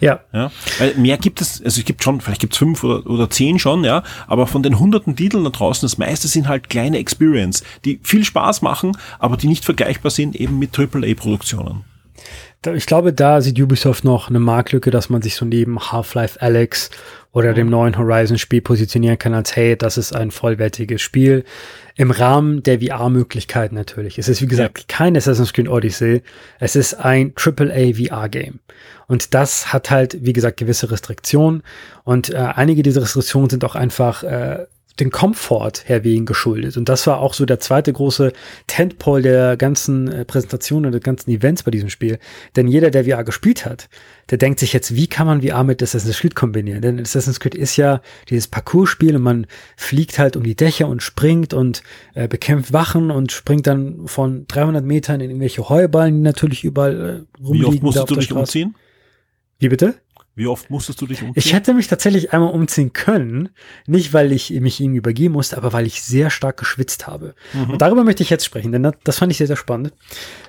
Ja. 0.00 0.20
ja. 0.32 0.50
Weil 0.78 0.94
mehr 0.96 1.16
gibt 1.16 1.40
es, 1.40 1.62
also 1.62 1.80
es 1.80 1.84
gibt 1.84 2.04
schon, 2.04 2.20
vielleicht 2.20 2.40
gibt 2.40 2.52
es 2.52 2.58
fünf 2.58 2.84
oder, 2.84 3.06
oder 3.08 3.30
zehn 3.30 3.58
schon, 3.58 3.84
ja, 3.84 4.02
aber 4.26 4.46
von 4.46 4.62
den 4.62 4.78
hunderten 4.78 5.16
Titeln 5.16 5.44
da 5.44 5.50
draußen, 5.50 5.86
das 5.86 5.98
meiste 5.98 6.28
sind 6.28 6.48
halt 6.48 6.68
kleine 6.68 6.98
Experience, 6.98 7.64
die 7.84 8.00
viel 8.02 8.24
Spaß 8.24 8.62
machen, 8.62 8.96
aber 9.18 9.36
die 9.36 9.48
nicht 9.48 9.64
vergleichbar 9.64 10.10
sind 10.10 10.36
eben 10.36 10.58
mit 10.58 10.78
AAA-Produktionen. 10.78 11.84
Ich 12.74 12.84
glaube, 12.84 13.14
da 13.14 13.40
sieht 13.40 13.58
Ubisoft 13.58 14.04
noch 14.04 14.28
eine 14.28 14.38
Marktlücke, 14.38 14.90
dass 14.90 15.08
man 15.08 15.22
sich 15.22 15.34
so 15.34 15.46
neben 15.46 15.80
Half-Life 15.80 16.42
Alex 16.42 16.90
oder 17.32 17.54
dem 17.54 17.70
neuen 17.70 17.96
Horizon-Spiel 17.96 18.60
positionieren 18.60 19.18
kann 19.18 19.34
als, 19.34 19.54
hey, 19.54 19.76
das 19.76 19.96
ist 19.96 20.12
ein 20.14 20.30
vollwertiges 20.30 21.00
Spiel. 21.00 21.44
Im 21.94 22.10
Rahmen 22.10 22.62
der 22.62 22.80
VR-Möglichkeiten 22.80 23.76
natürlich. 23.76 24.18
Es 24.18 24.28
ist, 24.28 24.42
wie 24.42 24.46
gesagt, 24.46 24.78
ja. 24.78 24.84
kein 24.88 25.16
Assassin's 25.16 25.52
Creed 25.52 25.68
Odyssey. 25.68 26.22
Es 26.58 26.74
ist 26.74 26.94
ein 26.94 27.32
AAA 27.36 27.94
VR-Game. 27.94 28.58
Und 29.06 29.34
das 29.34 29.72
hat 29.72 29.90
halt, 29.90 30.18
wie 30.24 30.32
gesagt, 30.32 30.56
gewisse 30.56 30.90
Restriktionen. 30.90 31.62
Und 32.04 32.30
äh, 32.30 32.36
einige 32.36 32.82
dieser 32.82 33.02
Restriktionen 33.02 33.50
sind 33.50 33.64
auch 33.64 33.76
einfach 33.76 34.22
äh, 34.24 34.66
den 35.00 35.10
Komfort 35.10 35.84
herwegen 35.86 36.26
geschuldet. 36.26 36.76
Und 36.76 36.88
das 36.88 37.06
war 37.06 37.20
auch 37.20 37.34
so 37.34 37.46
der 37.46 37.60
zweite 37.60 37.92
große 37.92 38.32
Tentpole 38.66 39.22
der 39.22 39.56
ganzen 39.56 40.08
äh, 40.08 40.24
Präsentation 40.24 40.86
und 40.86 40.92
der 40.92 41.00
ganzen 41.00 41.30
Events 41.30 41.62
bei 41.62 41.70
diesem 41.70 41.90
Spiel. 41.90 42.18
Denn 42.56 42.68
jeder, 42.68 42.90
der 42.90 43.04
VR 43.04 43.24
gespielt 43.24 43.66
hat, 43.66 43.88
der 44.30 44.38
denkt 44.38 44.60
sich 44.60 44.72
jetzt, 44.72 44.94
wie 44.94 45.06
kann 45.06 45.26
man 45.26 45.42
VR 45.42 45.64
mit 45.64 45.82
Assassin's 45.82 46.18
Creed 46.18 46.34
kombinieren? 46.34 46.82
Denn 46.82 47.00
Assassin's 47.00 47.40
Creed 47.40 47.54
ist 47.54 47.76
ja 47.76 48.00
dieses 48.28 48.48
Parcours-Spiel 48.48 49.16
und 49.16 49.22
man 49.22 49.46
fliegt 49.76 50.18
halt 50.18 50.36
um 50.36 50.44
die 50.44 50.54
Dächer 50.54 50.86
und 50.86 51.02
springt 51.02 51.54
und 51.54 51.82
äh, 52.14 52.28
bekämpft 52.28 52.72
Wachen 52.72 53.10
und 53.10 53.32
springt 53.32 53.66
dann 53.66 54.06
von 54.06 54.46
300 54.46 54.84
Metern 54.84 55.20
in 55.20 55.30
irgendwelche 55.30 55.68
Heuballen, 55.68 56.14
die 56.14 56.20
natürlich 56.20 56.64
überall 56.64 57.26
äh, 57.40 57.42
rumliegen. 57.42 57.72
Wie 57.72 57.74
oft 57.74 57.82
musstest 57.82 58.10
du 58.10 58.16
dich 58.16 58.32
umziehen? 58.32 58.74
Wie 59.58 59.68
bitte? 59.68 59.94
Wie 60.40 60.46
oft 60.46 60.70
musstest 60.70 60.98
du 61.02 61.06
dich 61.06 61.20
umziehen? 61.20 61.34
Ich 61.36 61.52
hätte 61.52 61.74
mich 61.74 61.86
tatsächlich 61.86 62.32
einmal 62.32 62.50
umziehen 62.50 62.94
können. 62.94 63.50
Nicht, 63.86 64.14
weil 64.14 64.32
ich 64.32 64.50
mich 64.52 64.80
ihm 64.80 64.94
übergeben 64.94 65.34
musste, 65.34 65.58
aber 65.58 65.74
weil 65.74 65.86
ich 65.86 66.00
sehr 66.00 66.30
stark 66.30 66.56
geschwitzt 66.56 67.06
habe. 67.06 67.34
Mhm. 67.52 67.72
Und 67.72 67.82
darüber 67.82 68.04
möchte 68.04 68.22
ich 68.22 68.30
jetzt 68.30 68.46
sprechen, 68.46 68.72
denn 68.72 68.90
das, 69.04 69.18
fand 69.18 69.30
ich 69.30 69.36
sehr, 69.36 69.48
sehr 69.48 69.56
spannend. 69.56 69.92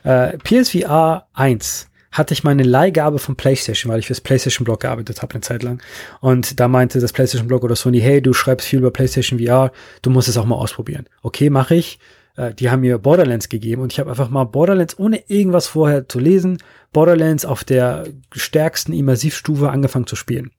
Äh, 0.03 0.37
PSVR 0.37 1.27
1 1.33 1.89
hatte 2.09 2.33
ich 2.33 2.45
meine 2.45 2.63
Leihgabe 2.63 3.19
von 3.19 3.35
PlayStation, 3.35 3.91
weil 3.91 3.99
ich 3.99 4.07
fürs 4.07 4.21
PlayStation 4.21 4.63
Blog 4.63 4.79
gearbeitet 4.79 5.21
habe 5.21 5.33
eine 5.33 5.41
Zeit 5.41 5.61
lang. 5.61 5.81
Und 6.21 6.61
da 6.61 6.69
meinte 6.69 7.01
das 7.01 7.11
PlayStation 7.11 7.49
Blog 7.49 7.65
oder 7.65 7.75
Sony, 7.75 7.99
hey, 7.99 8.21
du 8.21 8.31
schreibst 8.31 8.69
viel 8.69 8.79
über 8.79 8.91
PlayStation 8.91 9.39
VR, 9.39 9.73
du 10.03 10.09
musst 10.09 10.29
es 10.29 10.37
auch 10.37 10.45
mal 10.45 10.55
ausprobieren. 10.55 11.05
Okay, 11.21 11.49
mache 11.49 11.75
ich. 11.75 11.99
Äh, 12.35 12.53
die 12.53 12.69
haben 12.69 12.81
mir 12.81 12.97
Borderlands 12.97 13.49
gegeben 13.49 13.81
und 13.81 13.93
ich 13.93 13.99
habe 13.99 14.09
einfach 14.09 14.29
mal 14.29 14.45
Borderlands 14.45 14.97
ohne 14.99 15.23
irgendwas 15.29 15.67
vorher 15.67 16.07
zu 16.07 16.19
lesen, 16.19 16.57
Borderlands 16.93 17.45
auf 17.45 17.63
der 17.63 18.05
stärksten 18.31 18.93
Immersivstufe 18.93 19.69
angefangen 19.69 20.07
zu 20.07 20.15
spielen. 20.15 20.51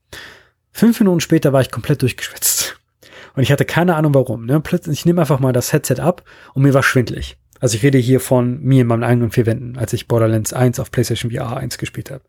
Fünf 0.72 0.98
Minuten 1.00 1.20
später 1.20 1.52
war 1.52 1.60
ich 1.60 1.70
komplett 1.70 2.02
durchgeschwitzt. 2.02 2.78
Und 3.34 3.42
ich 3.42 3.52
hatte 3.52 3.64
keine 3.64 3.94
Ahnung 3.96 4.14
warum. 4.14 4.46
Ne? 4.46 4.60
Plötzlich, 4.60 5.00
ich 5.00 5.06
nehme 5.06 5.20
einfach 5.20 5.40
mal 5.40 5.52
das 5.52 5.72
Headset 5.72 6.00
ab 6.00 6.22
und 6.54 6.62
mir 6.62 6.74
war 6.74 6.82
schwindlig. 6.82 7.38
Also 7.62 7.76
ich 7.76 7.84
rede 7.84 7.96
hier 7.96 8.18
von 8.18 8.60
mir 8.60 8.80
in 8.80 8.88
meinen 8.88 9.04
eigenen 9.04 9.30
vier 9.30 9.46
Wänden, 9.46 9.78
als 9.78 9.92
ich 9.92 10.08
Borderlands 10.08 10.52
1 10.52 10.80
auf 10.80 10.90
PlayStation 10.90 11.30
VR 11.30 11.58
1 11.58 11.78
gespielt 11.78 12.10
habe. 12.10 12.24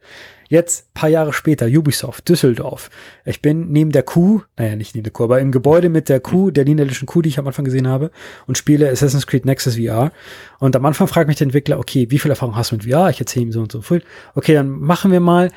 Jetzt, 0.47 0.93
paar 0.93 1.09
Jahre 1.09 1.33
später, 1.33 1.65
Ubisoft, 1.65 2.29
Düsseldorf. 2.29 2.91
Ich 3.25 3.41
bin 3.41 3.71
neben 3.71 3.91
der 3.91 4.03
Kuh, 4.03 4.43
naja, 4.59 4.75
nicht 4.75 4.93
neben 4.93 5.05
der 5.05 5.11
Kuh, 5.11 5.23
aber 5.23 5.39
im 5.39 5.51
Gebäude 5.51 5.89
mit 5.89 6.07
der 6.07 6.19
Kuh, 6.19 6.51
der 6.51 6.65
niederländischen 6.65 7.07
Kuh, 7.07 7.23
die 7.23 7.29
ich 7.29 7.39
am 7.39 7.47
Anfang 7.47 7.65
gesehen 7.65 7.87
habe, 7.87 8.11
und 8.45 8.59
spiele 8.59 8.91
Assassin's 8.91 9.25
Creed 9.25 9.45
Nexus 9.45 9.77
VR. 9.77 10.11
Und 10.59 10.75
am 10.75 10.85
Anfang 10.85 11.07
fragt 11.07 11.27
mich 11.27 11.37
der 11.37 11.45
Entwickler, 11.45 11.79
okay, 11.79 12.11
wie 12.11 12.19
viel 12.19 12.29
Erfahrung 12.29 12.55
hast 12.55 12.71
du 12.71 12.75
mit 12.75 12.85
VR? 12.85 13.09
Ich 13.09 13.19
erzähle 13.19 13.47
ihm 13.47 13.51
so 13.51 13.61
und 13.61 13.71
so 13.71 13.81
viel. 13.81 14.03
Okay, 14.35 14.53
dann 14.53 14.69
machen 14.69 15.11
wir 15.11 15.19
mal 15.19 15.49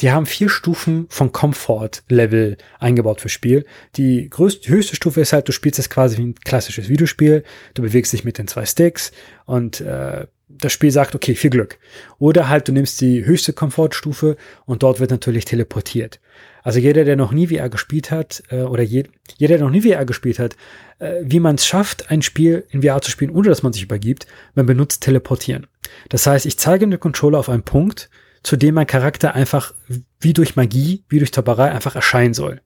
die 0.00 0.10
haben 0.10 0.26
vier 0.26 0.48
Stufen 0.48 1.06
von 1.08 1.32
Comfort-Level 1.32 2.56
eingebaut 2.78 3.20
fürs 3.20 3.32
Spiel. 3.32 3.64
Die 3.96 4.28
größte, 4.28 4.68
höchste 4.68 4.96
Stufe 4.96 5.20
ist 5.20 5.32
halt, 5.32 5.48
du 5.48 5.52
spielst 5.52 5.78
es 5.78 5.90
quasi 5.90 6.16
wie 6.18 6.22
ein 6.22 6.34
klassisches 6.34 6.88
Videospiel. 6.88 7.44
Du 7.74 7.82
bewegst 7.82 8.12
dich 8.12 8.24
mit 8.24 8.38
den 8.38 8.48
zwei 8.48 8.64
Sticks 8.64 9.12
und 9.44 9.80
äh, 9.80 10.26
das 10.48 10.72
Spiel 10.72 10.90
sagt, 10.90 11.14
okay, 11.14 11.34
viel 11.34 11.50
Glück. 11.50 11.78
Oder 12.18 12.48
halt, 12.48 12.68
du 12.68 12.72
nimmst 12.72 13.00
die 13.00 13.24
höchste 13.24 13.52
Komfortstufe 13.52 14.36
und 14.64 14.82
dort 14.82 15.00
wird 15.00 15.10
natürlich 15.10 15.44
teleportiert. 15.44 16.20
Also 16.62 16.78
jeder, 16.78 17.04
der 17.04 17.16
noch 17.16 17.32
nie 17.32 17.48
VR 17.48 17.68
gespielt 17.68 18.10
hat, 18.10 18.42
äh, 18.50 18.62
oder 18.62 18.82
je, 18.82 19.04
jeder, 19.36 19.56
der 19.56 19.66
noch 19.66 19.72
nie 19.72 19.82
VR 19.82 20.04
gespielt 20.04 20.38
hat, 20.38 20.56
äh, 20.98 21.20
wie 21.22 21.40
man 21.40 21.56
es 21.56 21.66
schafft, 21.66 22.10
ein 22.10 22.22
Spiel 22.22 22.64
in 22.70 22.82
VR 22.82 23.02
zu 23.02 23.10
spielen, 23.10 23.32
ohne 23.32 23.48
dass 23.48 23.62
man 23.62 23.72
sich 23.72 23.82
übergibt, 23.82 24.26
man 24.54 24.66
benutzt 24.66 25.02
Teleportieren. 25.02 25.66
Das 26.08 26.26
heißt, 26.26 26.46
ich 26.46 26.58
zeige 26.58 26.86
den 26.86 27.00
Controller 27.00 27.38
auf 27.38 27.48
einen 27.48 27.64
Punkt, 27.64 28.10
zu 28.42 28.56
dem 28.56 28.74
mein 28.74 28.86
Charakter 28.86 29.34
einfach 29.34 29.74
wie 30.20 30.32
durch 30.32 30.56
Magie, 30.56 31.04
wie 31.08 31.18
durch 31.18 31.32
Zauberei 31.32 31.70
einfach 31.70 31.94
erscheinen 31.94 32.34
soll. 32.34 32.60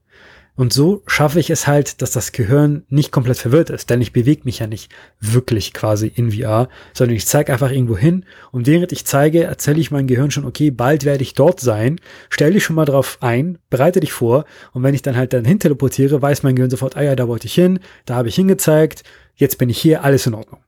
Und 0.57 0.73
so 0.73 1.03
schaffe 1.07 1.39
ich 1.39 1.51
es 1.51 1.67
halt, 1.67 2.01
dass 2.01 2.13
das 2.13 2.33
Gehirn 2.33 2.85
nicht 2.89 3.13
komplett 3.13 3.37
verwirrt 3.37 3.69
ist, 3.69 3.91
denn 3.91 4.01
ich 4.01 4.15
bewege 4.15 4.43
mich 4.45 4.61
ja 4.61 4.67
nicht 4.67 4.91
wirklich 5.21 5.75
quasi 5.75 6.07
in 6.07 6.33
VR, 6.33 6.71
sondern 6.95 7.15
ich 7.15 7.27
zeige 7.27 7.53
einfach 7.53 7.71
irgendwo 7.71 7.99
hin 7.99 8.25
und 8.53 8.67
während 8.67 8.91
ich 8.91 9.05
zeige, 9.05 9.45
erzähle 9.45 9.81
ich 9.81 9.91
meinem 9.91 10.07
Gehirn 10.07 10.31
schon, 10.31 10.47
okay, 10.47 10.71
bald 10.71 11.05
werde 11.05 11.23
ich 11.23 11.35
dort 11.35 11.61
sein, 11.61 12.01
stell 12.31 12.55
dich 12.55 12.65
schon 12.65 12.75
mal 12.75 12.87
drauf 12.87 13.19
ein, 13.21 13.59
bereite 13.69 14.01
dich 14.01 14.15
vor 14.15 14.47
und 14.73 14.83
wenn 14.83 14.95
ich 14.95 15.03
dann 15.03 15.17
halt 15.17 15.35
dann 15.35 15.45
hin 15.45 15.61
teleportiere, 15.61 16.23
weiß 16.23 16.43
mein 16.43 16.57
Gehirn 16.57 16.71
sofort, 16.71 16.97
ah 16.97 17.03
ja, 17.03 17.17
da 17.17 17.29
wollte 17.29 17.49
ich 17.49 17.55
hin, 17.55 17.79
da 18.07 18.15
habe 18.15 18.31
ich 18.31 18.35
hingezeigt, 18.35 19.03
jetzt 19.35 19.59
bin 19.59 19.69
ich 19.69 19.79
hier, 19.79 20.05
alles 20.05 20.27
in 20.27 20.33
Ordnung. 20.33 20.61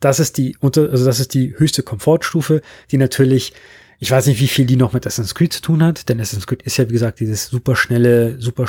Das 0.00 0.18
ist 0.18 0.36
die, 0.36 0.56
also 0.60 1.04
das 1.04 1.20
ist 1.20 1.34
die 1.34 1.54
höchste 1.56 1.84
Komfortstufe, 1.84 2.60
die 2.90 2.98
natürlich 2.98 3.52
ich 3.98 4.10
weiß 4.10 4.26
nicht, 4.26 4.40
wie 4.40 4.48
viel 4.48 4.66
die 4.66 4.76
noch 4.76 4.92
mit 4.92 5.06
Assassin's 5.06 5.34
Creed 5.34 5.52
zu 5.52 5.62
tun 5.62 5.82
hat, 5.82 6.08
denn 6.08 6.20
Assassin's 6.20 6.46
Creed 6.46 6.62
ist 6.62 6.76
ja, 6.76 6.88
wie 6.88 6.92
gesagt, 6.92 7.20
dieses 7.20 7.46
super 7.46 7.76
schnelle, 7.76 8.40
super 8.40 8.66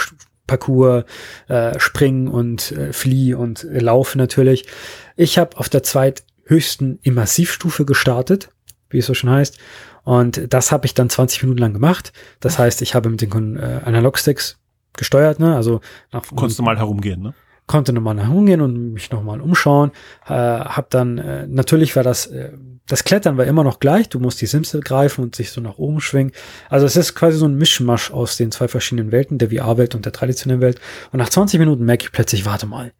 Parcours, 0.48 1.06
äh, 1.48 1.80
Springen 1.80 2.28
und 2.28 2.72
äh, 2.72 2.94
Flieh 2.94 3.34
und 3.34 3.64
äh, 3.64 3.80
Laufen 3.80 4.18
natürlich. 4.18 4.68
Ich 5.16 5.38
habe 5.38 5.58
auf 5.58 5.70
der 5.70 5.84
zweithöchsten 5.84 7.00
Immersivstufe 7.02 7.86
gestartet, 7.86 8.50
wie 8.90 9.00
es 9.00 9.08
so 9.08 9.14
schon 9.14 9.32
heißt. 9.32 9.58
Und 10.04 10.54
das 10.54 10.72
habe 10.72 10.86
ich 10.86 10.94
dann 10.94 11.10
20 11.10 11.44
Minuten 11.44 11.60
lang 11.60 11.74
gemacht. 11.74 12.14
Das 12.40 12.60
heißt, 12.60 12.84
ich 12.84 12.94
habe 12.94 13.10
mit 13.10 13.22
den 13.22 13.58
äh, 13.58 13.82
Analogsticks 13.84 14.60
gesteuert, 14.94 15.40
ne? 15.40 15.56
Also 15.56 15.82
nach, 16.12 16.24
konntest 16.28 16.60
du 16.60 16.64
mal 16.64 16.78
herumgehen, 16.78 17.22
ne? 17.22 17.34
Konnte 17.68 17.94
nochmal 17.94 18.20
herumgehen 18.20 18.62
und 18.62 18.94
mich 18.94 19.12
nochmal 19.12 19.42
umschauen. 19.42 19.92
Äh, 20.28 20.34
hab 20.34 20.90
dann 20.92 21.18
äh, 21.18 21.48
natürlich 21.48 21.96
war 21.96 22.04
das 22.04 22.28
äh, 22.28 22.52
das 22.88 23.04
Klettern 23.04 23.38
war 23.38 23.46
immer 23.46 23.64
noch 23.64 23.80
gleich. 23.80 24.10
Du 24.10 24.20
musst 24.20 24.42
die 24.42 24.46
Simsel 24.46 24.82
greifen 24.82 25.24
und 25.24 25.36
sich 25.36 25.52
so 25.52 25.60
nach 25.60 25.78
oben 25.78 26.02
schwingen. 26.02 26.34
Also 26.70 26.86
es 26.86 26.96
ist 26.96 27.16
quasi 27.16 27.38
so 27.38 27.48
ein 27.48 27.56
Mischmasch 27.56 28.12
aus 28.12 28.38
den 28.38 28.52
zwei 28.52 28.68
verschiedenen 28.68 29.12
Welten, 29.12 29.38
der 29.38 29.50
VR-Welt 29.50 29.96
und 29.96 30.06
der 30.06 30.14
traditionellen 30.14 30.62
Welt. 30.62 30.80
Und 31.12 31.18
nach 31.18 31.30
20 31.30 31.60
Minuten 31.60 31.84
merke 31.86 32.04
ich 32.04 32.12
plötzlich, 32.12 32.46
warte 32.46 32.68
mal, 32.68 32.94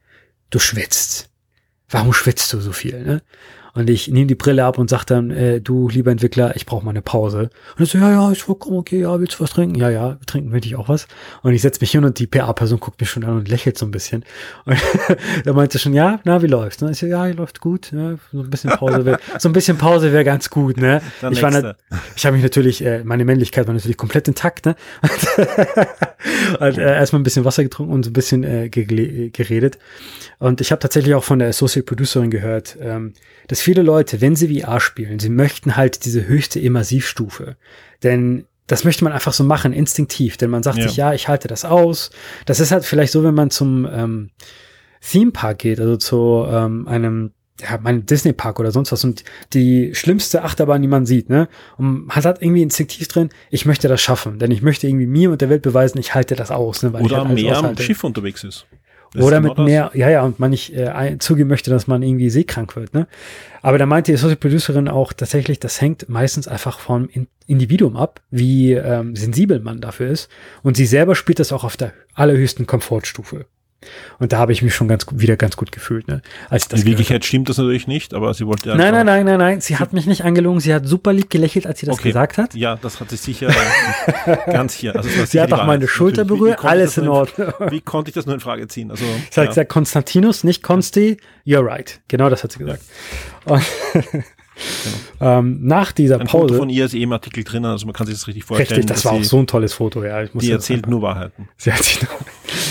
du 0.50 0.60
schwitzt. 0.60 1.30
Warum 1.90 2.14
schwitzt 2.14 2.52
du 2.52 2.62
so 2.62 2.72
viel? 2.72 3.04
Ne? 3.04 3.22
Und 3.76 3.90
ich 3.90 4.08
nehme 4.08 4.26
die 4.26 4.36
Brille 4.36 4.64
ab 4.64 4.78
und 4.78 4.90
sage 4.90 5.04
dann, 5.06 5.32
äh, 5.32 5.60
du, 5.60 5.90
lieber 5.90 6.10
Entwickler, 6.10 6.56
ich 6.56 6.66
brauche 6.66 6.86
mal 6.86 6.92
eine 6.92 7.02
Pause. 7.02 7.50
Und 7.78 7.84
ich 7.84 7.92
so, 7.92 7.98
ja, 7.98 8.10
ja, 8.10 8.32
ist 8.32 8.44
vollkommen 8.44 8.78
okay, 8.78 9.02
ja, 9.02 9.20
willst 9.20 9.38
du 9.38 9.44
was 9.44 9.52
trinken? 9.52 9.76
Ja, 9.76 9.90
ja, 9.90 10.18
trinken 10.26 10.54
will 10.54 10.66
ich 10.66 10.78
auch 10.78 10.88
was. 10.88 11.08
Und 11.42 11.54
ich 11.54 11.62
setze 11.62 11.82
mich 11.82 11.92
hin 11.92 12.06
und 12.06 12.18
die 12.18 12.26
PA-Person 12.26 12.80
guckt 12.80 13.02
mich 13.02 13.10
schon 13.10 13.26
an 13.26 13.36
und 13.36 13.50
lächelt 13.50 13.78
so 13.78 13.86
ein 13.86 13.92
bisschen. 13.92 14.24
Und 14.64 14.78
da 15.44 15.52
meinte 15.52 15.78
schon, 15.78 15.94
ja, 15.94 16.22
na, 16.24 16.42
wie 16.42 16.48
läuft's? 16.48 16.82
Und 16.82 16.92
ich 16.92 17.00
so, 17.00 17.06
ja, 17.06 17.26
läuft 17.26 17.60
gut, 17.60 17.92
ja, 17.92 18.16
so 18.32 18.40
ein 18.40 18.50
bisschen 18.50 18.70
Pause 18.72 19.06
wäre, 19.06 19.20
so 19.40 19.50
ein 19.50 19.54
bisschen 19.54 19.78
Pause 19.78 20.14
wäre 20.14 20.24
ganz 20.24 20.50
gut, 20.50 20.78
ne? 20.78 21.02
Dann 21.22 21.34
ich 21.34 21.44
war, 21.44 21.76
ich 22.16 22.26
habe 22.26 22.36
mich 22.36 22.44
natürlich, 22.44 22.84
äh, 22.84 23.04
meine 23.04 23.26
Männlichkeit 23.26 23.68
war 23.68 23.74
natürlich 23.74 23.98
komplett 23.98 24.30
intakt, 24.30 24.66
ne? 24.66 24.76
und, 26.62 26.78
äh, 26.78 26.96
erstmal 26.96 27.20
ein 27.20 27.24
bisschen 27.24 27.44
Wasser 27.44 27.64
getrunken 27.64 27.94
und 27.94 28.04
so 28.04 28.10
ein 28.10 28.14
bisschen 28.14 28.46
äh, 28.46 28.70
geredet. 28.70 29.80
Und 30.40 30.62
ich 30.62 30.72
habe 30.72 30.80
tatsächlich 30.80 31.14
auch 31.14 31.24
von 31.24 31.40
der 31.40 31.50
Associate 31.50 31.86
Producerin 31.86 32.30
gehört, 32.30 32.78
ähm, 32.80 33.14
das 33.48 33.62
viele 33.66 33.82
Leute, 33.82 34.22
wenn 34.22 34.36
sie 34.36 34.62
VR 34.62 34.80
spielen, 34.80 35.20
sie 35.20 35.30
möchten 35.30 35.76
halt 35.76 36.06
diese 36.06 36.28
höchste 36.28 36.60
Immersivstufe. 36.60 37.58
Denn 38.04 38.46
das 38.68 38.84
möchte 38.84 39.04
man 39.04 39.12
einfach 39.14 39.34
so 39.34 39.44
machen, 39.44 39.74
instinktiv. 39.74 40.38
Denn 40.38 40.50
man 40.52 40.62
sagt 40.64 40.78
Ja. 40.78 40.88
sich, 40.88 40.98
ja, 40.98 41.14
ich 41.14 41.28
halte 41.28 41.48
das 41.48 41.66
aus. 41.66 42.12
Das 42.46 42.60
ist 42.60 42.72
halt 42.72 42.86
vielleicht 42.86 43.12
so, 43.12 43.24
wenn 43.24 43.34
man 43.34 43.50
zum 43.50 43.88
ähm, 43.92 44.30
Theme 45.02 45.32
Park 45.32 45.60
geht, 45.60 45.80
also 45.80 45.98
zu 45.98 46.46
ähm, 46.48 46.88
einem 46.88 47.32
ja, 47.62 47.80
mein 47.82 48.06
Disney 48.06 48.34
Park 48.34 48.60
oder 48.60 48.72
sonst 48.72 48.92
was 48.92 49.04
und 49.06 49.24
die 49.54 49.96
schlimmste 49.96 50.44
Achterbahn, 50.44 50.82
die 50.82 50.90
man 50.90 51.06
sieht, 51.06 51.30
ne? 51.30 51.48
Und 51.78 52.08
man 52.08 52.16
hat 52.18 52.42
irgendwie 52.42 52.62
instinktiv 52.62 53.08
drin, 53.08 53.30
ich 53.50 53.66
möchte 53.66 53.88
das 53.88 54.02
schaffen, 54.02 54.40
denn 54.40 54.52
ich 54.52 54.62
möchte 54.62 54.88
irgendwie 54.88 55.06
mir 55.08 55.32
und 55.32 55.40
der 55.42 55.50
Welt 55.50 55.62
beweisen, 55.62 55.98
ich 55.98 56.14
halte 56.14 56.36
das 56.36 56.52
aus, 56.52 56.84
ne? 56.84 56.92
Weil 56.92 57.02
ich 57.02 57.06
Oder 57.06 57.18
halt 57.20 57.28
alles 57.30 57.42
mehr 57.42 57.54
am 57.54 57.64
aushalte. 57.66 57.84
Schiff 57.84 58.04
unterwegs 58.04 58.44
ist. 58.44 58.66
Das 59.16 59.24
Oder 59.24 59.42
genau 59.42 59.56
mit 59.56 59.66
mehr, 59.66 59.92
ja, 59.94 60.10
ja, 60.10 60.24
und 60.24 60.40
man 60.40 60.52
nicht 60.52 60.74
äh, 60.74 61.18
zugeben 61.20 61.50
möchte, 61.50 61.70
dass 61.72 61.88
man 61.88 62.04
irgendwie 62.04 62.30
seekrank 62.30 62.76
wird, 62.76 62.94
ne? 62.94 63.08
Aber 63.62 63.78
da 63.78 63.86
meinte 63.86 64.12
die 64.12 64.16
Associate 64.16 64.40
Producerin 64.40 64.88
auch 64.88 65.14
tatsächlich, 65.14 65.60
das 65.60 65.82
hängt 65.82 66.08
meistens 66.10 66.48
einfach 66.48 66.80
vom 66.80 67.10
In 67.10 67.28
Individuum 67.48 67.96
ab, 67.96 68.22
wie 68.32 68.74
ähm, 68.74 69.16
sensibel 69.16 69.60
man 69.60 69.80
dafür 69.80 70.10
ist. 70.10 70.30
Und 70.64 70.76
sie 70.78 70.86
selber 70.86 71.16
spielt 71.16 71.40
das 71.40 71.52
auch 71.52 71.64
auf 71.64 71.78
der 71.78 71.94
allerhöchsten 72.16 72.66
Komfortstufe. 72.66 73.46
Und 74.20 74.34
da 74.34 74.38
habe 74.38 74.52
ich 74.52 74.62
mich 74.62 74.74
schon 74.76 74.88
ganz 74.88 75.06
wieder 75.12 75.36
ganz 75.38 75.56
gut 75.58 75.72
gefühlt, 75.72 76.08
ne? 76.08 76.22
Als 76.50 76.68
das 76.68 76.82
In 76.82 76.88
Wirklichkeit 76.88 77.26
stimmt 77.26 77.50
das 77.50 77.58
natürlich 77.58 77.88
nicht, 77.88 78.14
aber 78.14 78.34
sie 78.34 78.46
wollte 78.48 78.70
habe. 78.72 78.78
Nein, 78.82 78.94
nein, 78.94 79.06
nein, 79.06 79.26
nein, 79.26 79.38
nein. 79.40 79.62
Sie 79.62 79.78
hat 79.78 79.94
mich 79.94 80.06
nicht 80.06 80.24
angelogen. 80.24 80.60
Sie 80.60 80.74
hat 80.74 80.86
super 80.88 81.14
lieb 81.14 81.30
gelächelt, 81.30 81.68
als 81.68 81.80
sie 81.80 81.86
das 81.86 81.96
Okay. 81.96 82.10
gesagt 82.10 82.38
hat. 82.38 82.56
Ja, 82.56 82.76
das 82.78 83.00
hat 83.00 83.10
sie 83.10 83.18
sicher 83.18 83.52
ganz 84.46 84.74
hier. 84.74 84.96
Also 84.96 85.10
Sie 85.26 85.40
hat 85.42 85.50
auch 85.52 85.58
Wahrheit. 85.58 85.68
meine 85.68 85.88
Schulter 85.88 86.24
Natürlich. 86.24 86.30
Wie- 86.30 86.36
wie 86.36 86.40
berührt, 86.46 86.58
konnte 86.60 86.76
ich 86.76 86.82
alles 86.82 86.98
in 86.98 87.06
nur 87.06 87.14
Ordnung. 87.16 87.54
Wie 87.70 87.82
konnte 87.82 88.10
ich 88.10 88.16
das 88.16 88.26
nur 88.26 88.36
in 88.36 88.42
Frage 88.42 88.68
ziehen? 88.68 88.92
Also, 88.92 89.04
Sie 89.06 89.12
hat 89.30 89.36
ja. 89.38 89.46
gesagt, 89.48 89.70
Konstantinus, 89.70 90.44
nicht 90.44 90.64
Konsti, 90.64 91.18
you're 91.46 91.66
right. 91.66 92.00
Genau 92.08 92.30
das 92.30 92.44
hat 92.44 92.52
sie 92.52 92.60
gesagt. 92.60 92.82
Und 93.46 93.62
ähm, 95.22 95.60
nach 95.64 95.92
dieser 95.92 96.20
ein 96.20 96.28
Foto 96.28 96.48
Pause, 96.48 96.58
von 96.60 96.70
ihr 96.70 96.86
ist 96.86 96.94
eh 96.94 97.02
im 97.02 97.12
Artikel 97.12 97.44
drin, 97.44 97.66
also 97.66 97.86
man 97.86 97.94
kann 97.94 98.08
sich 98.08 98.16
das 98.16 98.28
richtig 98.28 98.44
vorstellen. 98.46 98.68
richtig, 98.70 98.86
das 98.86 99.06
war 99.06 99.14
auch 99.14 99.24
so 99.24 99.38
ein 99.40 99.48
tolles 99.48 99.74
Foto, 99.74 100.04
ja. 100.04 100.24
Ich 100.24 100.34
muss 100.34 100.44
Die 100.44 100.52
erzählt 100.52 100.88
nur 100.88 101.02
Wahrheiten. 101.02 101.50
Sie 101.58 101.72
hat 101.72 101.84
sich 101.84 102.02
noch, 102.02 102.10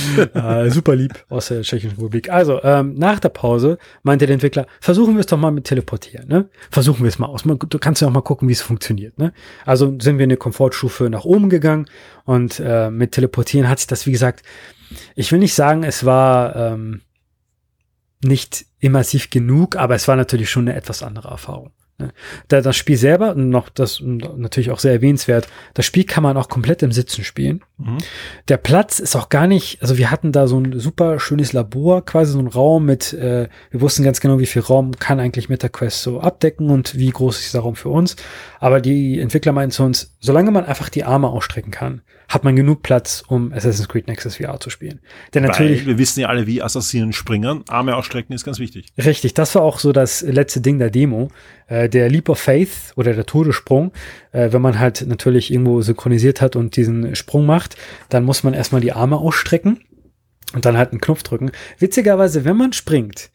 äh, 0.35 0.71
super 0.71 0.95
lieb 0.97 1.25
aus 1.29 1.49
der 1.49 1.63
Tschechischen 1.63 1.97
Republik. 1.97 2.31
Also, 2.31 2.63
ähm, 2.63 2.95
nach 2.95 3.21
der 3.21 3.29
Pause 3.29 3.79
meinte 4.03 4.27
der 4.27 4.35
Entwickler, 4.35 4.67
versuchen 4.81 5.15
wir 5.15 5.21
es 5.21 5.27
doch 5.27 5.39
mal 5.39 5.51
mit 5.51 5.65
Teleportieren, 5.65 6.29
ne? 6.29 6.49
Versuchen 6.71 7.03
wir 7.03 7.09
es 7.09 7.19
mal 7.19 7.27
aus. 7.27 7.45
Man, 7.45 7.59
du 7.59 7.79
kannst 7.79 8.03
ja 8.03 8.09
auch 8.09 8.13
mal 8.13 8.23
gucken, 8.23 8.49
wie 8.49 8.53
es 8.53 8.63
funktioniert, 8.63 9.19
ne? 9.19 9.33
Also 9.65 9.97
sind 10.01 10.19
wir 10.19 10.25
eine 10.25 10.37
Komfortstufe 10.37 11.11
nach 11.11 11.25
oben 11.25 11.49
gegangen 11.49 11.87
und 12.25 12.61
äh, 12.65 12.91
mit 12.91 13.13
Teleportieren 13.13 13.69
hat 13.69 13.79
sich 13.79 13.87
das, 13.87 14.07
wie 14.07 14.13
gesagt, 14.13 14.45
ich 15.15 15.33
will 15.33 15.39
nicht 15.39 15.55
sagen, 15.55 15.83
es 15.83 16.05
war 16.05 16.55
ähm, 16.57 17.03
nicht 18.23 18.67
immersiv 18.81 19.31
genug, 19.31 19.77
aber 19.77 19.95
es 19.95 20.09
war 20.09 20.17
natürlich 20.17 20.51
schon 20.51 20.69
eine 20.69 20.77
etwas 20.77 21.03
andere 21.03 21.29
Erfahrung. 21.29 21.73
Ne? 21.99 22.13
Da 22.49 22.61
das 22.61 22.77
Spiel 22.77 22.97
selber, 22.97 23.35
und 23.35 23.51
noch 23.51 23.69
das 23.69 24.01
natürlich 24.03 24.71
auch 24.71 24.79
sehr 24.79 24.93
erwähnenswert, 24.93 25.49
das 25.75 25.87
Spiel 25.87 26.05
kann 26.05 26.23
man 26.23 26.37
auch 26.37 26.49
komplett 26.49 26.83
im 26.83 26.93
Sitzen 26.93 27.25
spielen. 27.25 27.63
Mhm. 27.79 27.99
Der 28.49 28.57
Platz 28.57 28.99
ist 28.99 29.17
auch 29.17 29.29
gar 29.29 29.47
nicht, 29.47 29.81
also 29.83 29.97
wir 29.97 30.11
hatten 30.11 30.33
da 30.33 30.47
so 30.47 30.59
ein 30.59 30.79
super 30.79 31.21
schönes 31.21 31.53
Labor, 31.53 32.05
quasi 32.05 32.33
so 32.33 32.39
ein 32.39 32.47
Raum 32.49 32.85
mit, 32.85 33.13
äh, 33.13 33.49
wir 33.71 33.81
wussten 33.81 34.03
ganz 34.03 34.21
genau, 34.21 34.39
wie 34.39 34.47
viel 34.47 34.63
Raum 34.63 34.93
kann 34.93 35.21
eigentlich 35.21 35.49
MetaQuest 35.49 36.03
so 36.03 36.21
abdecken 36.21 36.71
und 36.71 36.97
wie 36.97 37.11
groß 37.11 37.39
ist 37.39 37.53
dieser 37.53 37.61
Raum 37.61 37.77
für 37.77 37.91
uns. 37.91 38.17
Aber 38.61 38.81
die 38.81 39.21
Entwickler 39.21 39.53
meinten 39.53 39.73
zu 39.73 39.83
uns, 39.83 40.15
solange 40.21 40.51
man 40.51 40.65
einfach 40.65 40.89
die 40.89 41.05
Arme 41.05 41.29
ausstrecken 41.29 41.71
kann, 41.71 42.03
hat 42.35 42.43
man 42.43 42.57
genug 42.57 42.83
Platz, 42.83 43.23
um 43.29 43.53
Assassin's 43.53 43.89
Creed 43.89 44.09
Nexus 44.09 44.37
VR 44.37 44.59
zu 44.59 44.69
spielen. 44.69 44.99
Denn 45.33 45.45
natürlich, 45.45 45.83
Weil 45.83 45.87
wir 45.87 45.99
wissen 45.99 46.19
ja 46.19 46.29
alle, 46.29 46.49
wie 46.49 46.61
Assassinen 46.61 47.13
springen. 47.13 47.63
Arme 47.69 47.95
ausstrecken 47.95 48.35
ist 48.35 48.45
ganz 48.45 48.59
wichtig. 48.59 48.89
Richtig, 48.99 49.35
das 49.35 49.55
war 49.55 49.63
auch 49.63 49.79
so 49.79 49.93
das 49.93 50.23
letzte 50.23 50.61
Ding 50.61 50.81
der 50.81 50.91
Demo. 50.91 51.31
Äh, 51.69 51.89
der 51.89 52.11
Leap 52.11 52.29
of 52.29 52.41
Faith 52.41 52.93
oder 52.97 53.15
der 53.15 53.25
Todessprung, 53.25 53.93
äh, 54.33 54.53
wenn 54.53 54.61
man 54.61 54.81
halt 54.81 55.07
natürlich 55.07 55.53
irgendwo 55.53 55.81
synchronisiert 55.81 56.41
hat 56.41 56.57
und 56.57 56.77
diesen 56.77 57.15
Sprung 57.15 57.47
macht, 57.47 57.77
dann 58.09 58.25
muss 58.25 58.43
man 58.43 58.53
erstmal 58.53 58.81
die 58.81 58.93
Arme 58.93 59.17
ausstrecken 59.17 59.79
und 60.53 60.65
dann 60.65 60.77
halt 60.77 60.91
einen 60.91 61.01
Knopf 61.01 61.23
drücken. 61.23 61.53
Witzigerweise, 61.79 62.45
wenn 62.45 62.57
man 62.57 62.73
springt, 62.73 63.31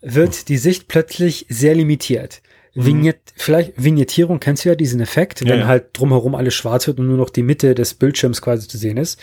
wird 0.00 0.48
die 0.48 0.58
Sicht 0.58 0.86
plötzlich 0.86 1.46
sehr 1.48 1.74
limitiert. 1.74 2.42
Vignett, 2.84 3.18
vielleicht 3.36 3.72
Vignettierung, 3.82 4.38
kennst 4.38 4.64
du 4.64 4.68
ja 4.68 4.74
diesen 4.74 5.00
Effekt, 5.00 5.40
Ja, 5.40 5.48
wenn 5.48 5.60
ja. 5.60 5.66
halt 5.66 5.86
drumherum 5.94 6.34
alles 6.34 6.54
schwarz 6.54 6.86
wird 6.86 6.98
und 7.00 7.06
nur 7.06 7.16
noch 7.16 7.30
die 7.30 7.42
Mitte 7.42 7.74
des 7.74 7.94
Bildschirms 7.94 8.42
quasi 8.42 8.68
zu 8.68 8.76
sehen 8.78 8.96
ist. 8.98 9.18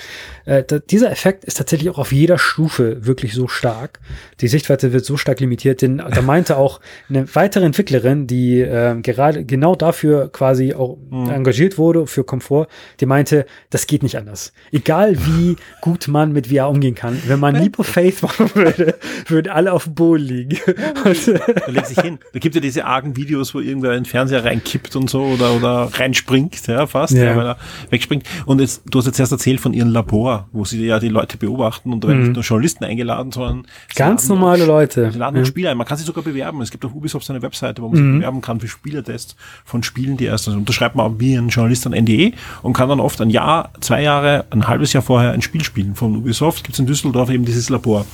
Äh, 0.46 0.64
da, 0.64 0.80
dieser 0.80 1.12
Effekt 1.12 1.46
ist 1.46 1.58
tatsächlich 1.58 1.90
auch 1.90 1.98
auf 2.00 2.12
jeder 2.12 2.38
Stufe 2.38 3.06
wirklich 3.06 3.34
so 3.34 3.48
stark. 3.48 4.00
Die 4.42 4.48
Sichtweite 4.48 4.92
wird 4.94 5.06
so 5.06 5.18
stark 5.18 5.40
limitiert, 5.40 5.82
denn 5.82 5.98
da 5.98 6.22
meinte 6.24 6.58
auch 6.58 6.80
eine 7.10 7.34
weitere 7.36 7.66
Entwicklerin, 7.66 8.28
die 8.28 8.62
äh, 8.62 9.00
gerade 9.02 9.46
genau 9.46 9.76
dafür 9.76 10.32
quasi 10.32 10.74
auch 10.74 10.98
engagiert 11.12 11.78
wurde 11.78 12.08
für 12.08 12.24
Komfort, 12.24 12.68
die 13.00 13.06
meinte, 13.06 13.46
das 13.70 13.88
geht 13.88 14.04
nicht 14.04 14.18
anders. 14.18 14.52
Egal 14.72 15.16
wie 15.26 15.56
gut 15.82 16.08
man 16.08 16.32
mit 16.32 16.48
VR 16.48 16.70
umgehen 16.70 16.96
kann, 16.96 17.22
wenn 17.28 17.40
man 17.40 17.56
Leap 17.56 17.78
of 17.80 17.88
Faith 17.88 18.22
machen 18.24 18.50
würde, 18.56 18.96
würden 19.28 19.52
alle 19.52 19.74
auf 19.74 19.84
dem 19.86 19.96
Boden 19.96 20.24
liegen. 20.24 20.58
Und, 21.06 21.28
äh, 21.28 21.40
Da 21.66 21.72
legt 21.72 21.88
sich 21.88 22.00
hin. 22.00 22.20
Da 22.34 22.40
gibt 22.40 22.56
ja 22.56 22.62
diese 22.62 22.86
argen 22.86 23.16
Videos, 23.16 23.43
wo 23.54 23.60
irgendwer 23.60 23.92
in 23.94 24.04
den 24.04 24.06
Fernseher 24.06 24.46
reinkippt 24.46 24.96
und 24.96 25.10
so 25.10 25.22
oder, 25.24 25.54
oder 25.54 25.90
reinspringt, 25.94 26.68
ja, 26.68 26.86
fast, 26.88 27.14
Ja. 27.14 27.24
ja. 27.24 27.36
weil 27.36 27.46
er 27.48 27.58
wegspringt. 27.90 28.26
Und 28.46 28.60
jetzt, 28.62 28.84
du 28.90 29.00
hast 29.00 29.06
jetzt 29.08 29.20
erst 29.20 29.32
erzählt 29.32 29.60
von 29.60 29.74
ihrem 29.74 29.90
Labor, 29.90 30.48
wo 30.52 30.66
sie 30.66 30.86
ja 30.86 31.00
die 31.00 31.10
Leute 31.10 31.38
beobachten 31.38 31.92
und 31.92 32.04
da 32.04 32.08
werden 32.10 32.24
nicht 32.24 32.34
nur 32.36 32.44
Journalisten 32.44 32.84
eingeladen, 32.84 33.32
sondern 33.32 33.58
Mhm. 33.58 33.64
Ganz 33.96 34.28
normale 34.30 34.64
auch, 34.64 34.68
Leute. 34.68 35.12
Sie 35.12 35.18
laden. 35.18 35.36
Mhm. 35.38 35.44
auch 35.44 35.48
Spieler 35.48 35.72
ein. 35.72 35.78
Man 35.78 35.88
kann 35.88 35.98
sich 35.98 36.06
sogar 36.06 36.24
bewerben. 36.24 36.62
Es 36.62 36.70
gibt 36.72 36.86
auf 36.86 36.94
Ubisoft 36.94 37.26
so 37.26 37.34
eine 37.34 37.42
Webseite, 37.42 37.82
wo 37.82 37.88
man 37.88 37.96
sich 37.98 38.06
bewerben 38.06 38.42
kann 38.42 38.60
für 38.60 38.68
Spielertests 38.68 39.36
von 39.66 39.82
Spielen, 39.84 40.18
die 40.18 40.26
erst, 40.26 40.48
also 40.48 40.58
unterschreibt 40.60 40.96
man 40.96 41.06
auch 41.08 41.20
wie 41.20 41.36
ein 41.36 41.50
Journalist 41.50 41.88
ein 41.88 41.94
NDE 41.94 42.34
und 42.62 42.74
kann 42.74 42.90
dann 42.90 43.00
oft 43.00 43.20
ein 43.22 43.30
Jahr, 43.30 43.72
zwei 43.80 44.02
Jahre, 44.04 44.46
ein 44.52 44.68
halbes 44.68 44.94
Jahr 44.94 45.02
vorher 45.04 45.32
ein 45.32 45.42
Spiel 45.42 45.64
spielen 45.64 45.96
von 45.96 46.16
Ubisoft. 46.16 46.64
Gibt 46.64 46.74
es 46.76 46.80
in 46.80 46.86
Düsseldorf 46.86 47.30
eben 47.30 47.46
dieses 47.46 47.70
Labor. 47.70 48.06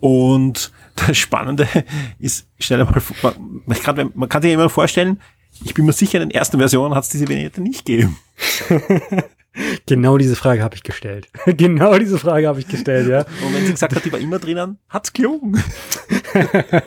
Und 0.00 0.72
das 0.96 1.16
Spannende 1.16 1.68
ist, 2.18 2.46
stell 2.58 2.78
dir 2.78 2.84
mal 2.84 3.00
vor, 3.00 3.34
man, 3.66 3.78
kann, 3.78 4.10
man 4.14 4.28
kann 4.28 4.42
sich 4.42 4.52
immer 4.52 4.68
vorstellen, 4.68 5.20
ich 5.64 5.74
bin 5.74 5.84
mir 5.86 5.92
sicher, 5.92 6.20
in 6.20 6.28
den 6.28 6.36
ersten 6.36 6.58
Versionen 6.58 6.94
hat 6.94 7.04
es 7.04 7.10
diese 7.10 7.28
Vignette 7.28 7.60
nicht 7.60 7.84
gegeben. 7.84 8.18
Genau 9.86 10.16
diese 10.16 10.36
Frage 10.36 10.62
habe 10.62 10.76
ich 10.76 10.82
gestellt. 10.82 11.28
genau 11.46 11.98
diese 11.98 12.18
Frage 12.18 12.48
habe 12.48 12.60
ich 12.60 12.68
gestellt, 12.68 13.08
ja. 13.08 13.20
Und 13.44 13.54
wenn 13.54 13.66
sie 13.66 13.72
gesagt 13.72 13.94
hat, 13.94 14.04
die 14.04 14.12
war 14.12 14.18
immer 14.18 14.38
drinnen, 14.38 14.78
hat's 14.88 15.12
gelogen. 15.12 15.62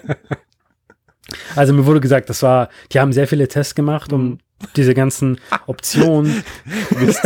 Also 1.56 1.74
mir 1.74 1.88
wurde 1.88 2.02
gesagt, 2.02 2.30
das 2.30 2.44
war, 2.44 2.70
die 2.92 3.00
haben 3.00 3.12
sehr 3.12 3.28
viele 3.28 3.48
Tests 3.48 3.74
gemacht, 3.74 4.14
um 4.14 4.38
diese 4.76 4.94
ganzen 4.94 5.40
Optionen. 5.68 6.44
Du 6.90 7.00
wirst, 7.02 7.24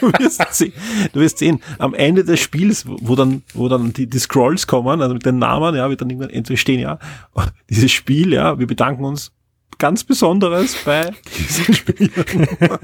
du 0.00 0.12
wirst, 0.12 0.54
sehen, 0.54 0.72
du 1.12 1.20
wirst 1.20 1.38
sehen, 1.38 1.60
am 1.78 1.94
Ende 1.94 2.24
des 2.24 2.40
Spiels, 2.40 2.86
wo 2.86 2.96
wo 3.00 3.16
dann, 3.16 3.42
wo 3.54 3.68
dann 3.68 3.92
die, 3.92 4.06
die 4.06 4.18
Scrolls 4.18 4.66
kommen, 4.66 5.02
also 5.02 5.14
mit 5.14 5.26
den 5.26 5.38
Namen, 5.38 5.74
ja, 5.74 5.88
wird 5.88 6.00
dann 6.00 6.10
irgendwann 6.10 6.30
entweder 6.30 6.56
stehen, 6.56 6.80
ja, 6.80 6.98
dieses 7.70 7.92
Spiel, 7.92 8.32
ja, 8.32 8.58
wir 8.58 8.66
bedanken 8.66 9.04
uns 9.04 9.32
ganz 9.78 10.04
Besonderes 10.04 10.76
bei 10.84 11.10
diesen 11.38 11.74
Spielern, 11.74 12.48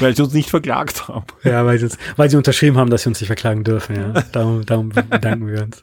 weil 0.00 0.16
sie 0.16 0.22
uns 0.22 0.32
nicht 0.32 0.48
verklagt 0.48 1.08
haben. 1.08 1.26
Ja, 1.44 1.66
weil 1.66 1.78
sie, 1.78 1.88
weil 2.16 2.30
sie 2.30 2.36
unterschrieben 2.36 2.78
haben, 2.78 2.88
dass 2.88 3.02
sie 3.02 3.10
uns 3.10 3.20
nicht 3.20 3.26
verklagen 3.26 3.64
dürfen, 3.64 3.96
ja. 3.96 4.22
Darum, 4.32 4.64
darum 4.64 4.88
bedanken 4.88 5.48
wir 5.48 5.64
uns. 5.64 5.82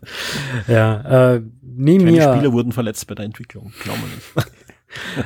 Ja, 0.67 1.33
äh, 1.35 1.41
neben 1.61 2.05
Keine 2.05 2.17
mir, 2.17 2.33
Spieler 2.33 2.53
wurden 2.53 2.71
verletzt 2.71 3.05
bei 3.07 3.15
der 3.15 3.25
Entwicklung, 3.25 3.73
glauben 3.83 4.01
wir 4.01 4.43
nicht. 4.43 4.53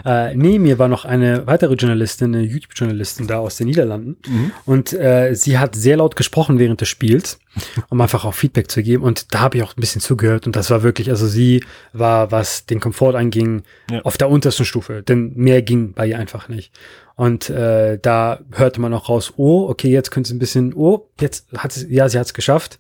Äh, 0.06 0.36
neben 0.36 0.64
mir 0.64 0.80
war 0.80 0.88
noch 0.88 1.06
eine 1.06 1.46
weitere 1.48 1.76
Journalistin, 1.76 2.36
eine 2.36 2.44
YouTube-Journalistin 2.44 3.28
da 3.28 3.40
aus 3.40 3.58
den 3.58 3.68
Niederlanden. 3.68 4.18
Mhm. 4.28 4.52
Und 4.66 4.94
äh, 4.94 5.34
sie 5.36 5.58
hat 5.58 5.76
sehr 5.76 5.98
laut 5.98 6.16
gesprochen 6.16 6.60
während 6.60 6.82
des 6.82 6.90
Spiels, 6.90 7.40
um 7.90 8.00
einfach 8.02 8.26
auch 8.26 8.34
Feedback 8.34 8.70
zu 8.72 8.84
geben. 8.84 9.04
Und 9.04 9.34
da 9.34 9.40
habe 9.40 9.58
ich 9.58 9.64
auch 9.64 9.76
ein 9.76 9.82
bisschen 9.82 10.02
zugehört. 10.02 10.46
Und 10.48 10.56
das 10.56 10.70
war 10.70 10.84
wirklich, 10.84 11.10
also 11.10 11.28
sie 11.28 11.64
war, 11.94 12.32
was 12.32 12.66
den 12.66 12.80
Komfort 12.80 13.16
anging, 13.16 13.64
Ja. 13.92 14.02
auf 14.02 14.18
der 14.18 14.30
untersten 14.30 14.66
Stufe. 14.66 15.04
Denn 15.04 15.34
mehr 15.36 15.62
ging 15.62 15.94
bei 15.94 16.08
ihr 16.08 16.20
einfach 16.20 16.50
nicht. 16.50 16.72
Und 17.16 17.50
äh, 17.50 17.98
da 18.00 18.40
hörte 18.52 18.80
man 18.80 18.94
auch 18.94 19.10
raus, 19.10 19.34
oh, 19.38 19.68
okay, 19.70 19.90
jetzt 19.90 20.12
könnte 20.12 20.28
es 20.28 20.34
ein 20.36 20.38
bisschen, 20.40 20.74
oh, 20.76 21.08
jetzt 21.20 21.48
hat 21.58 21.72
sie, 21.72 21.92
ja, 21.92 22.08
sie 22.10 22.20
hat 22.20 22.28
es 22.28 22.34
geschafft. 22.36 22.78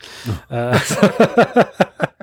Äh, 0.51 0.77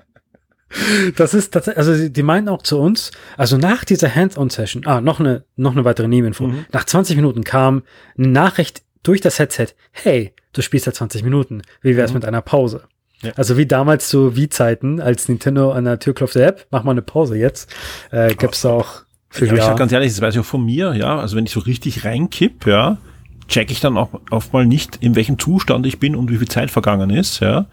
das 1.16 1.34
ist 1.34 1.52
tatsächlich, 1.52 1.78
also 1.78 2.08
die 2.08 2.22
meinten 2.22 2.48
auch 2.48 2.62
zu 2.62 2.78
uns, 2.78 3.10
also 3.36 3.56
nach 3.56 3.84
dieser 3.84 4.14
Hands-on-Session, 4.14 4.86
ah, 4.86 5.00
noch 5.00 5.20
eine, 5.20 5.44
noch 5.56 5.72
eine 5.72 5.84
weitere 5.84 6.08
Nebeninfo. 6.08 6.46
Mhm. 6.46 6.66
Nach 6.72 6.84
20 6.84 7.16
Minuten 7.16 7.44
kam 7.44 7.82
eine 8.16 8.28
Nachricht 8.28 8.82
durch 9.02 9.20
das 9.20 9.38
Headset, 9.38 9.68
hey, 9.92 10.32
du 10.52 10.62
spielst 10.62 10.86
seit 10.86 10.94
20 10.96 11.22
Minuten, 11.22 11.62
wie 11.82 11.96
wär's 11.96 12.12
mit 12.12 12.24
einer 12.24 12.42
Pause? 12.42 12.82
Ja. 13.22 13.32
Also 13.36 13.56
wie 13.56 13.66
damals 13.66 14.08
zu 14.08 14.36
Wii-Zeiten, 14.36 15.00
als 15.00 15.28
Nintendo 15.28 15.72
an 15.72 15.84
der 15.84 15.98
Tür 15.98 16.14
klopfte, 16.14 16.44
App, 16.44 16.66
mach 16.70 16.84
mal 16.84 16.92
eine 16.92 17.02
Pause 17.02 17.36
jetzt, 17.36 17.72
äh, 18.10 18.34
gab's 18.34 18.62
da 18.62 18.70
auch 18.70 19.02
für 19.30 19.46
Ja, 19.46 19.52
aber 19.52 19.58
ich 19.58 19.64
sag 19.64 19.76
ganz 19.78 19.92
ehrlich, 19.92 20.12
das 20.12 20.20
weiß 20.20 20.34
ich 20.34 20.40
auch 20.40 20.44
von 20.44 20.64
mir, 20.64 20.94
ja, 20.94 21.18
also 21.18 21.36
wenn 21.36 21.44
ich 21.44 21.52
so 21.52 21.60
richtig 21.60 22.04
reinkipp, 22.04 22.66
ja, 22.66 22.98
check 23.48 23.70
ich 23.70 23.80
dann 23.80 23.96
auch 23.96 24.10
oft 24.30 24.52
mal 24.52 24.66
nicht, 24.66 24.96
in 25.00 25.14
welchem 25.16 25.38
Zustand 25.38 25.86
ich 25.86 25.98
bin 25.98 26.16
und 26.16 26.30
wie 26.30 26.36
viel 26.36 26.48
Zeit 26.48 26.70
vergangen 26.70 27.10
ist, 27.10 27.40
ja. 27.40 27.66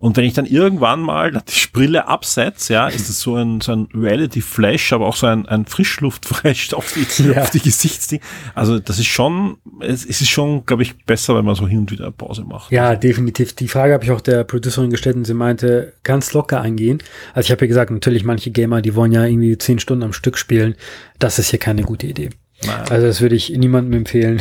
Und 0.00 0.16
wenn 0.16 0.24
ich 0.24 0.32
dann 0.32 0.46
irgendwann 0.46 1.00
mal 1.00 1.32
die 1.32 1.66
Brille 1.72 2.06
absetze, 2.06 2.74
ja, 2.74 2.86
ist 2.86 3.08
es 3.08 3.20
so 3.20 3.34
ein, 3.34 3.60
so 3.60 3.72
ein 3.72 3.88
Reality-Flash, 3.92 4.92
aber 4.92 5.06
auch 5.06 5.16
so 5.16 5.26
ein, 5.26 5.46
ein 5.46 5.66
Frischluft-Flash 5.66 6.72
auf 6.74 6.94
die, 6.94 7.24
ja. 7.24 7.42
auf 7.42 7.50
die 7.50 7.60
Gesichtsdinge. 7.60 8.22
Also 8.54 8.78
das 8.78 9.00
ist 9.00 9.06
schon, 9.06 9.56
es, 9.80 10.04
es 10.04 10.20
ist 10.20 10.28
schon, 10.28 10.64
glaube 10.66 10.84
ich, 10.84 11.04
besser, 11.04 11.34
wenn 11.36 11.44
man 11.44 11.56
so 11.56 11.66
hin 11.66 11.80
und 11.80 11.90
wieder 11.90 12.12
Pause 12.12 12.44
macht. 12.44 12.70
Ja, 12.70 12.94
definitiv. 12.94 13.54
Die 13.54 13.66
Frage 13.66 13.92
habe 13.92 14.04
ich 14.04 14.12
auch 14.12 14.20
der 14.20 14.44
Producerin 14.44 14.90
gestellt 14.90 15.16
und 15.16 15.24
sie 15.24 15.34
meinte, 15.34 15.94
ganz 16.04 16.32
locker 16.32 16.60
eingehen. 16.60 17.02
Also 17.34 17.46
ich 17.46 17.50
habe 17.50 17.64
ja 17.64 17.68
gesagt, 17.68 17.90
natürlich 17.90 18.22
manche 18.22 18.52
Gamer, 18.52 18.82
die 18.82 18.94
wollen 18.94 19.10
ja 19.10 19.24
irgendwie 19.24 19.58
zehn 19.58 19.80
Stunden 19.80 20.04
am 20.04 20.12
Stück 20.12 20.38
spielen. 20.38 20.76
Das 21.18 21.40
ist 21.40 21.50
hier 21.50 21.58
keine 21.58 21.82
gute 21.82 22.06
Idee. 22.06 22.30
Naja. 22.64 22.84
Also 22.88 23.06
das 23.06 23.20
würde 23.20 23.34
ich 23.34 23.50
niemandem 23.50 23.94
empfehlen. 23.94 24.40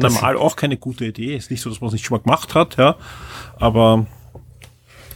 Normal 0.00 0.36
auch 0.36 0.54
keine 0.54 0.76
gute 0.76 1.06
Idee. 1.06 1.36
Ist 1.36 1.50
nicht 1.50 1.60
so, 1.60 1.70
dass 1.70 1.80
man 1.80 1.88
es 1.88 1.92
nicht 1.92 2.04
schon 2.04 2.18
mal 2.18 2.22
gemacht 2.22 2.54
hat, 2.54 2.76
ja. 2.76 2.96
Aber 3.58 4.06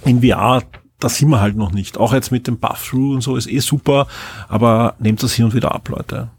in 0.04 0.22
VR, 0.22 0.62
da 0.98 1.08
sind 1.08 1.30
wir 1.30 1.40
halt 1.40 1.56
noch 1.56 1.72
nicht. 1.72 1.98
Auch 1.98 2.12
jetzt 2.12 2.30
mit 2.30 2.46
dem 2.46 2.58
Buff-Through 2.58 3.14
und 3.14 3.20
so 3.22 3.36
ist 3.36 3.50
eh 3.50 3.58
super, 3.60 4.06
aber 4.48 4.94
nehmt 4.98 5.22
das 5.22 5.32
hin 5.32 5.46
und 5.46 5.54
wieder 5.54 5.74
ab, 5.74 5.88
Leute. 5.88 6.30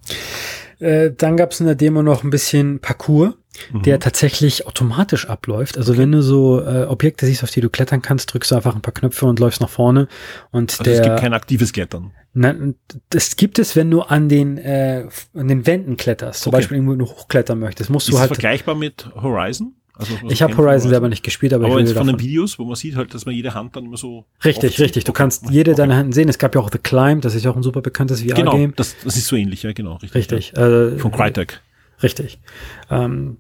Äh, 0.80 1.12
dann 1.16 1.38
gab 1.38 1.51
es 1.51 1.59
in 1.59 1.68
der 1.68 1.76
Demo 1.76 2.01
noch 2.01 2.24
ein 2.24 2.32
bisschen 2.32 2.80
Parcours, 2.80 3.34
mhm. 3.72 3.84
der 3.84 3.99
tatsächlich 3.99 4.66
automatisch 4.68 5.30
abläuft. 5.30 5.78
Also 5.78 5.97
wenn 5.97 6.12
du 6.12 6.24
so 6.24 6.59
äh, 6.62 6.86
Objekte 6.86 7.26
siehst, 7.26 7.43
auf 7.43 7.51
die 7.51 7.62
du 7.62 7.70
klettern 7.70 8.01
kannst, 8.01 8.34
drückst 8.34 8.51
du 8.51 8.55
einfach 8.55 8.76
ein 8.76 8.82
paar 8.82 8.93
Knöpfe 8.93 9.28
und 9.28 9.39
läufst 9.39 9.62
nach 9.62 9.70
vorne. 9.70 10.07
Und 10.49 10.72
also 10.72 10.84
der, 10.84 10.93
es 10.95 11.01
gibt 11.03 11.20
kein 11.20 11.34
aktives 11.34 11.72
Klettern. 11.72 12.12
Nein, 12.34 12.76
das 13.09 13.36
gibt 13.36 13.59
es, 13.59 13.76
wenn 13.76 13.91
du 13.91 14.01
an 14.01 14.30
den 14.30 14.57
äh, 14.57 15.07
an 15.34 15.49
den 15.49 15.68
Wänden 15.68 15.97
kletterst. 15.97 16.41
Zum 16.41 16.51
okay. 16.51 16.62
Beispiel 16.62 16.78
irgendwo 16.78 16.95
du 16.95 17.05
hochklettern 17.05 17.59
möchtest, 17.59 17.89
musst 17.89 18.07
ist 18.07 18.16
du 18.16 18.20
halt. 18.20 18.30
vergleichbar 18.30 18.74
mit 18.74 19.09
Horizon? 19.16 19.76
Also, 19.96 20.14
ich 20.30 20.42
habe 20.42 20.56
Horizon 20.56 20.89
selber 20.89 21.10
nicht 21.10 21.24
gespielt, 21.24 21.54
aber, 21.54 21.66
aber 21.66 21.80
ich 21.80 21.88
will 21.88 21.96
von 21.96 22.08
den 22.08 22.20
Videos, 22.20 22.58
wo 22.58 22.66
man 22.66 22.76
sieht 22.76 22.96
halt, 22.96 23.14
dass 23.14 23.26
man 23.26 23.36
jede 23.36 23.54
Hand 23.54 23.76
dann 23.76 23.86
immer 23.86 23.98
so 23.98 24.26
richtig, 24.44 24.80
richtig. 24.80 25.04
Du 25.04 25.14
kannst 25.14 25.46
jede 25.52 25.76
deiner 25.76 25.98
Hände 25.98 26.14
sehen. 26.14 26.30
Es 26.30 26.38
gab 26.38 26.56
ja 26.56 26.62
auch 26.62 26.70
The 26.72 26.78
Climb, 26.78 27.22
das 27.22 27.36
ist 27.36 27.44
ja 27.44 27.52
auch 27.52 27.56
ein 27.56 27.64
super 27.64 27.82
bekanntes 27.82 28.22
VR-Game. 28.22 28.46
Genau, 28.46 28.68
das, 28.76 28.96
das 29.04 29.18
ist 29.18 29.28
so 29.28 29.36
ähnlich, 29.36 29.64
ja 29.64 29.74
genau, 29.74 29.96
richtig. 29.96 30.16
Richtig. 30.16 30.54
Ja. 30.56 30.68
Äh, 30.68 30.98
von 30.98 31.12
Crytek. 31.12 31.62
Richtig. 32.02 32.39
Ähm, 32.89 33.38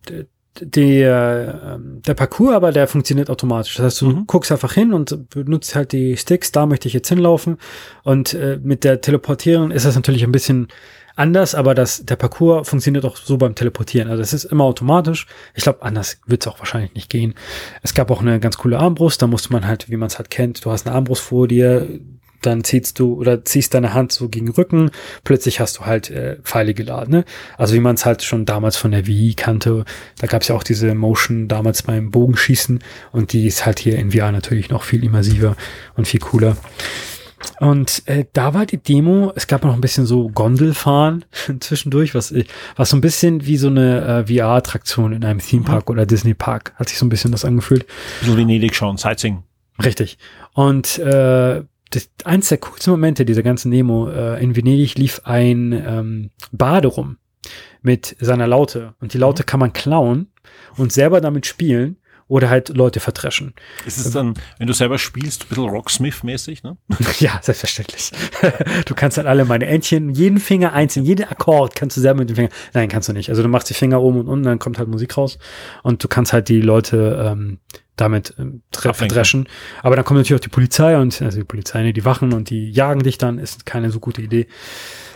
der, 0.59 1.61
ähm, 1.75 2.01
der 2.05 2.13
Parcours 2.13 2.55
aber, 2.55 2.71
der 2.71 2.87
funktioniert 2.87 3.29
automatisch. 3.29 3.75
Das 3.75 3.85
heißt, 3.85 4.01
du 4.01 4.09
mhm. 4.09 4.27
guckst 4.27 4.51
einfach 4.51 4.73
hin 4.73 4.93
und 4.93 5.29
benutzt 5.29 5.75
halt 5.75 5.91
die 5.91 6.17
Sticks, 6.17 6.51
da 6.51 6.65
möchte 6.65 6.87
ich 6.87 6.93
jetzt 6.93 7.09
hinlaufen. 7.09 7.57
Und 8.03 8.33
äh, 8.33 8.59
mit 8.61 8.83
der 8.83 9.01
Teleportierung 9.01 9.71
ist 9.71 9.85
das 9.85 9.95
natürlich 9.95 10.23
ein 10.23 10.31
bisschen 10.31 10.67
anders, 11.15 11.55
aber 11.55 11.75
das, 11.75 12.05
der 12.05 12.15
Parcours 12.15 12.67
funktioniert 12.67 13.05
auch 13.05 13.17
so 13.17 13.37
beim 13.37 13.55
Teleportieren. 13.55 14.09
Also 14.09 14.21
es 14.21 14.33
ist 14.33 14.45
immer 14.45 14.63
automatisch. 14.65 15.27
Ich 15.53 15.63
glaube, 15.63 15.83
anders 15.83 16.19
wird 16.25 16.41
es 16.43 16.47
auch 16.47 16.59
wahrscheinlich 16.59 16.93
nicht 16.95 17.09
gehen. 17.09 17.35
Es 17.81 17.93
gab 17.93 18.11
auch 18.11 18.21
eine 18.21 18.39
ganz 18.39 18.57
coole 18.57 18.79
Armbrust, 18.79 19.21
da 19.21 19.27
musste 19.27 19.53
man 19.53 19.67
halt, 19.67 19.89
wie 19.89 19.97
man 19.97 20.07
es 20.07 20.17
halt 20.17 20.29
kennt, 20.29 20.63
du 20.65 20.71
hast 20.71 20.85
eine 20.85 20.95
Armbrust 20.95 21.21
vor 21.21 21.47
dir, 21.47 21.87
dann 22.41 22.63
ziehst 22.63 22.99
du 22.99 23.13
oder 23.15 23.45
ziehst 23.45 23.73
deine 23.73 23.93
Hand 23.93 24.11
so 24.11 24.29
gegen 24.29 24.49
Rücken, 24.49 24.91
plötzlich 25.23 25.59
hast 25.59 25.79
du 25.79 25.85
halt 25.85 26.09
äh, 26.09 26.37
Pfeile 26.43 26.73
geladen. 26.73 27.11
Ne? 27.11 27.25
Also 27.57 27.73
wie 27.75 27.79
man 27.79 27.95
es 27.95 28.05
halt 28.05 28.23
schon 28.23 28.45
damals 28.45 28.77
von 28.77 28.91
der 28.91 29.07
Wii 29.07 29.33
kannte. 29.35 29.85
Da 30.19 30.27
gab 30.27 30.41
es 30.41 30.47
ja 30.47 30.55
auch 30.55 30.63
diese 30.63 30.93
Motion 30.95 31.47
damals 31.47 31.83
beim 31.83 32.11
Bogenschießen 32.11 32.79
und 33.11 33.33
die 33.33 33.47
ist 33.47 33.65
halt 33.65 33.79
hier 33.79 33.97
in 33.97 34.11
VR 34.11 34.31
natürlich 34.31 34.69
noch 34.69 34.83
viel 34.83 35.03
immersiver 35.03 35.55
und 35.95 36.07
viel 36.07 36.19
cooler. 36.19 36.57
Und 37.59 38.03
äh, 38.07 38.25
da 38.33 38.53
war 38.53 38.65
die 38.65 38.77
Demo, 38.77 39.31
es 39.35 39.47
gab 39.47 39.63
noch 39.63 39.73
ein 39.73 39.81
bisschen 39.81 40.05
so 40.05 40.29
Gondelfahren 40.29 41.25
zwischendurch, 41.59 42.15
was, 42.15 42.33
was 42.75 42.89
so 42.89 42.97
ein 42.97 43.01
bisschen 43.01 43.45
wie 43.45 43.57
so 43.57 43.67
eine 43.67 44.25
äh, 44.27 44.33
VR-Attraktion 44.33 45.13
in 45.13 45.23
einem 45.23 45.39
Themepark 45.39 45.89
mhm. 45.89 45.93
oder 45.93 46.05
Disney 46.05 46.33
Park, 46.33 46.73
hat 46.75 46.89
sich 46.89 46.97
so 46.97 47.05
ein 47.05 47.09
bisschen 47.09 47.31
das 47.31 47.45
angefühlt. 47.45 47.85
So 48.21 48.37
Venedig 48.37 48.75
schauen, 48.75 48.97
Sightseeing. 48.97 49.43
Richtig. 49.83 50.17
Und 50.53 50.99
äh, 50.99 51.63
das, 51.91 52.09
eins 52.23 52.49
der 52.49 52.57
coolsten 52.57 52.91
Momente 52.91 53.25
dieser 53.25 53.43
ganzen 53.43 53.71
Demo, 53.71 54.09
äh, 54.09 54.41
in 54.41 54.55
Venedig 54.55 54.97
lief 54.97 55.21
ein 55.23 55.71
ähm, 55.73 56.29
Bade 56.51 56.87
rum 56.87 57.17
mit 57.81 58.15
seiner 58.19 58.47
Laute. 58.47 58.95
Und 58.99 59.13
die 59.13 59.17
Laute 59.17 59.43
mhm. 59.43 59.45
kann 59.45 59.59
man 59.59 59.73
klauen 59.73 60.31
und 60.77 60.91
selber 60.91 61.21
damit 61.21 61.45
spielen 61.45 61.97
oder 62.31 62.49
halt 62.49 62.69
Leute 62.69 63.01
verdreschen. 63.01 63.53
Ist 63.85 63.97
es 63.97 64.11
dann, 64.11 64.35
wenn 64.57 64.65
du 64.65 64.71
selber 64.71 64.97
spielst, 64.97 65.43
ein 65.43 65.47
bisschen 65.49 65.65
Rocksmith-mäßig, 65.65 66.63
ne? 66.63 66.77
ja, 67.19 67.37
selbstverständlich. 67.41 68.11
du 68.85 68.95
kannst 68.95 69.17
dann 69.17 69.27
alle 69.27 69.43
meine 69.43 69.65
Entchen, 69.65 70.13
jeden 70.13 70.39
Finger 70.39 70.71
einzeln, 70.71 71.05
jeden 71.05 71.27
Akkord 71.27 71.75
kannst 71.75 71.97
du 71.97 72.01
selber 72.01 72.19
mit 72.19 72.29
dem 72.29 72.37
Finger. 72.37 72.49
Nein, 72.73 72.87
kannst 72.87 73.09
du 73.09 73.13
nicht. 73.13 73.29
Also 73.29 73.43
du 73.43 73.49
machst 73.49 73.69
die 73.69 73.73
Finger 73.73 74.01
oben 74.01 74.21
und 74.21 74.29
unten, 74.29 74.45
dann 74.45 74.59
kommt 74.59 74.79
halt 74.79 74.87
Musik 74.87 75.17
raus 75.17 75.39
und 75.83 76.01
du 76.01 76.07
kannst 76.07 76.31
halt 76.31 76.47
die 76.47 76.61
Leute 76.61 77.21
ähm, 77.21 77.59
damit 77.97 78.33
ähm, 78.39 78.61
verdreschen. 78.71 79.49
Aber 79.83 79.97
dann 79.97 80.05
kommt 80.05 80.17
natürlich 80.17 80.39
auch 80.39 80.43
die 80.43 80.49
Polizei 80.49 80.97
und 80.97 81.21
also 81.21 81.37
die 81.37 81.43
Polizei, 81.43 81.83
ne, 81.83 81.91
die 81.91 82.05
Wachen 82.05 82.31
und 82.31 82.49
die 82.49 82.71
jagen 82.71 83.03
dich 83.03 83.17
dann, 83.17 83.39
ist 83.39 83.65
keine 83.65 83.91
so 83.91 83.99
gute 83.99 84.21
Idee. 84.21 84.47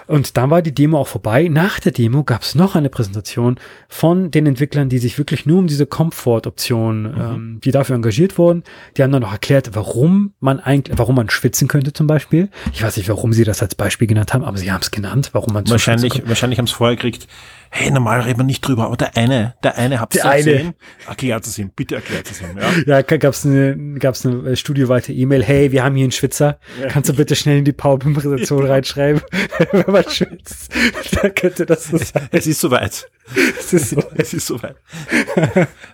Und 0.08 0.38
dann 0.38 0.49
war 0.49 0.62
die 0.62 0.74
Demo 0.74 0.99
auch 0.99 1.08
vorbei. 1.08 1.47
Nach 1.47 1.80
der 1.80 1.91
Demo 1.91 2.24
gab 2.24 2.43
es 2.43 2.56
noch 2.56 2.76
eine 2.76 2.89
Präsentation 2.89 3.58
von 3.88 4.32
den 4.32 4.45
Entwicklern, 4.45 4.89
die 4.89 4.99
sich 4.99 5.18
wirklich 5.18 5.45
nur 5.45 5.60
um 5.60 5.68
diese 5.68 5.86
Comfort-Option, 5.86 7.01
mhm. 7.03 7.22
ähm, 7.22 7.60
die 7.64 7.72
dafür 7.72 7.95
engagiert 7.95 8.38
wurden. 8.38 8.64
Die 8.97 9.03
haben 9.03 9.12
dann 9.12 9.22
noch 9.22 9.32
erklärt, 9.32 9.72
warum 9.74 10.34
man 10.39 10.60
eigentlich, 10.60 10.97
warum 10.97 11.16
man 11.16 11.30
schwitzen 11.30 11.68
könnte 11.68 11.93
zum 11.93 12.08
Beispiel. 12.08 12.49
Ich 12.74 12.84
weiß 12.84 12.97
nicht, 12.97 13.10
warum 13.10 13.34
sie 13.34 13.43
das 13.43 13.62
als 13.62 13.76
Beispiel 13.76 14.08
genannt 14.08 14.34
haben, 14.34 14.43
aber 14.43 14.58
sie 14.58 14.72
haben 14.72 14.82
es 14.82 14.91
genannt, 14.91 15.30
warum 15.34 15.53
man 15.53 15.68
wahrscheinlich, 15.70 16.28
wahrscheinlich 16.28 16.60
haben 16.60 16.66
es 16.66 16.72
vorher 16.72 16.95
gekriegt 16.95 17.28
hey, 17.76 17.91
normal 17.91 18.21
reden 18.21 18.39
wir 18.39 18.45
nicht 18.45 18.61
drüber, 18.61 18.86
aber 18.86 18.95
der 18.95 19.17
eine, 19.17 19.53
der 19.61 19.78
eine, 19.78 19.99
habt 19.99 20.15
ihr 20.15 20.23
gesehen? 20.23 20.76
Erklärt 21.07 21.45
es 21.45 21.59
ihm, 21.59 21.71
bitte 21.76 21.95
erklärt 21.95 22.32
es 22.32 22.41
ihm, 22.41 22.57
ja. 22.57 22.71
Ja, 22.86 23.01
gab's 23.01 23.45
eine, 23.45 23.99
gab's 23.99 24.26
eine 24.26 24.51
äh, 24.51 24.55
studioweite 24.55 25.11
E-Mail, 25.11 25.43
hey, 25.43 25.73
wir 25.73 25.84
haben 25.84 25.95
hier 25.95 26.05
einen 26.05 26.13
Schwitzer, 26.13 26.57
ja. 26.80 26.88
kannst 26.88 27.09
du 27.09 27.13
bitte 27.13 27.36
schnell 27.36 27.57
in 27.57 27.65
die 27.65 27.73
PowerPoint-Präsentation 27.73 28.65
reinschreiben, 28.65 29.21
wenn 29.71 29.91
man 29.91 30.09
schwitzt, 30.09 30.73
dann 31.21 31.36
könnte 31.36 31.65
das 31.65 31.88
so 31.88 31.97
sein. 31.97 32.30
Es 32.32 32.47
ist 32.47 32.61
soweit. 32.61 33.09
Es 33.59 33.73
ist 33.73 33.89
so. 33.89 34.03
es 34.15 34.34
ist 34.34 34.47
soweit. 34.47 34.78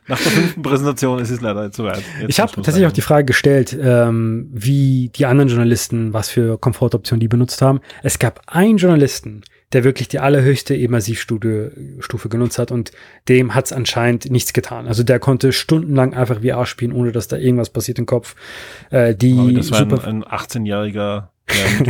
Nach 0.07 0.21
der 0.21 0.31
fünften 0.31 0.61
Präsentation 0.61 1.17
ist 1.19 1.31
es 1.31 1.41
leider 1.41 1.71
soweit. 1.71 2.03
Jetzt 2.19 2.29
ich 2.29 2.39
habe 2.39 2.51
tatsächlich 2.51 2.85
auch 2.85 2.91
die 2.91 3.01
Frage 3.01 3.25
gestellt, 3.25 3.75
ähm, 3.81 4.49
wie 4.51 5.09
die 5.15 5.25
anderen 5.25 5.49
Journalisten, 5.49 6.13
was 6.13 6.29
für 6.29 6.59
Komfortoptionen 6.59 7.21
die 7.21 7.27
benutzt 7.27 7.61
haben. 7.61 7.79
Es 8.03 8.19
gab 8.19 8.41
einen 8.47 8.77
Journalisten, 8.77 9.41
der 9.73 9.83
wirklich 9.83 10.07
die 10.07 10.19
allerhöchste 10.19 10.75
Immersivstufe 10.75 11.71
Stufe 11.99 12.29
genutzt 12.29 12.59
hat 12.59 12.71
und 12.71 12.91
dem 13.29 13.55
hat 13.55 13.65
es 13.65 13.73
anscheinend 13.73 14.29
nichts 14.29 14.53
getan. 14.53 14.87
Also 14.87 15.03
der 15.03 15.19
konnte 15.19 15.53
stundenlang 15.53 16.13
einfach 16.13 16.41
VR 16.41 16.65
spielen, 16.65 16.91
ohne 16.91 17.11
dass 17.11 17.27
da 17.27 17.37
irgendwas 17.37 17.69
passiert 17.69 17.99
im 17.99 18.05
Kopf. 18.05 18.35
Äh, 18.89 19.15
die 19.15 19.53
das 19.53 19.71
war 19.71 19.79
super 19.79 20.07
ein, 20.07 20.23
ein 20.23 20.39
18-jähriger 20.39 21.29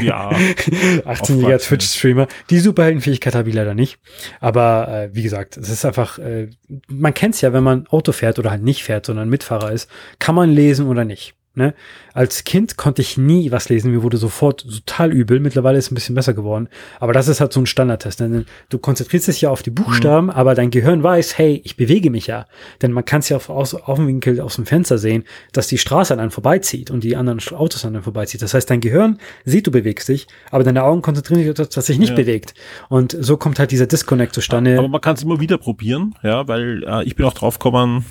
ja, 0.01 0.31
18-jähriger 0.31 1.59
Twitch-Streamer. 1.59 2.27
Die 2.49 2.59
Superheldenfähigkeit 2.59 3.35
habe 3.35 3.49
ich 3.49 3.55
leider 3.55 3.73
nicht. 3.73 3.99
Aber 4.39 4.87
äh, 4.87 5.09
wie 5.13 5.23
gesagt, 5.23 5.57
es 5.57 5.69
ist 5.69 5.85
einfach, 5.85 6.17
äh, 6.19 6.49
man 6.87 7.13
kennt 7.13 7.35
es 7.35 7.41
ja, 7.41 7.53
wenn 7.53 7.63
man 7.63 7.87
Auto 7.87 8.11
fährt 8.11 8.39
oder 8.39 8.51
halt 8.51 8.63
nicht 8.63 8.83
fährt, 8.83 9.05
sondern 9.05 9.29
Mitfahrer 9.29 9.71
ist, 9.71 9.89
kann 10.19 10.35
man 10.35 10.49
lesen 10.49 10.87
oder 10.87 11.05
nicht. 11.05 11.35
Ne? 11.53 11.73
Als 12.13 12.45
Kind 12.45 12.77
konnte 12.77 13.01
ich 13.01 13.17
nie 13.17 13.51
was 13.51 13.67
lesen, 13.67 13.91
mir 13.91 14.03
wurde 14.03 14.15
sofort 14.15 14.61
total 14.61 15.11
übel. 15.11 15.41
Mittlerweile 15.41 15.77
ist 15.77 15.85
es 15.85 15.91
ein 15.91 15.95
bisschen 15.95 16.15
besser 16.15 16.33
geworden. 16.33 16.69
Aber 17.01 17.11
das 17.11 17.27
ist 17.27 17.41
halt 17.41 17.51
so 17.51 17.59
ein 17.59 17.65
Standardtest. 17.65 18.21
Ne? 18.21 18.45
Du 18.69 18.77
konzentrierst 18.77 19.27
dich 19.27 19.41
ja 19.41 19.49
auf 19.49 19.61
die 19.61 19.69
Buchstaben, 19.69 20.27
mhm. 20.27 20.31
aber 20.31 20.55
dein 20.55 20.71
Gehirn 20.71 21.03
weiß, 21.03 21.37
hey, 21.37 21.61
ich 21.65 21.75
bewege 21.75 22.09
mich 22.09 22.27
ja. 22.27 22.47
Denn 22.81 22.93
man 22.93 23.03
kann 23.03 23.19
es 23.19 23.27
ja 23.27 23.35
auf, 23.35 23.49
aus, 23.49 23.75
auf 23.75 23.97
dem 23.97 24.07
Winkel 24.07 24.39
aus 24.39 24.55
dem 24.55 24.65
Fenster 24.65 24.97
sehen, 24.97 25.25
dass 25.51 25.67
die 25.67 25.77
Straße 25.77 26.13
an 26.13 26.21
einem 26.21 26.31
vorbeizieht 26.31 26.89
und 26.89 27.03
die 27.03 27.17
anderen 27.17 27.41
Autos 27.53 27.83
an 27.83 27.95
einem 27.95 28.03
vorbeizieht. 28.03 28.41
Das 28.41 28.53
heißt, 28.53 28.69
dein 28.69 28.79
Gehirn 28.79 29.19
sieht, 29.43 29.67
du 29.67 29.71
bewegst 29.71 30.07
dich, 30.07 30.27
aber 30.51 30.63
deine 30.63 30.83
Augen 30.83 31.01
konzentrieren 31.01 31.43
sich, 31.43 31.53
dass 31.53 31.85
sich 31.85 31.99
nicht 31.99 32.11
ja. 32.11 32.15
bewegt. 32.15 32.53
Und 32.87 33.17
so 33.19 33.35
kommt 33.35 33.59
halt 33.59 33.71
dieser 33.71 33.87
Disconnect 33.87 34.33
zustande. 34.33 34.79
Aber 34.79 34.87
man 34.87 35.01
kann 35.01 35.15
es 35.15 35.23
immer 35.23 35.41
wieder 35.41 35.57
probieren, 35.57 36.15
ja, 36.23 36.47
weil 36.47 36.85
äh, 36.85 37.03
ich 37.03 37.17
bin 37.17 37.25
auch 37.25 37.33
drauf 37.33 37.59
gekommen, 37.59 38.05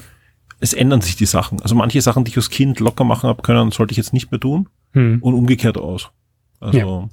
es 0.61 0.75
ändern 0.75 1.01
sich 1.01 1.17
die 1.17 1.27
Sachen. 1.27 1.61
Also 1.63 1.75
manche 1.75 2.01
Sachen, 2.01 2.25
die 2.25 2.31
ich 2.31 2.37
als 2.37 2.51
Kind 2.51 2.81
locker 2.81 3.05
machen 3.05 3.29
habe 3.29 3.43
können, 3.43 3.71
sollte 3.71 3.93
ich 3.93 3.97
jetzt 3.97 4.13
nicht 4.13 4.31
mehr 4.31 4.41
tun. 4.41 4.69
Hm. 4.93 5.19
Und 5.23 5.35
umgekehrt 5.35 5.79
aus. 5.79 6.11
Also. 6.61 6.79
Ja. 6.79 7.09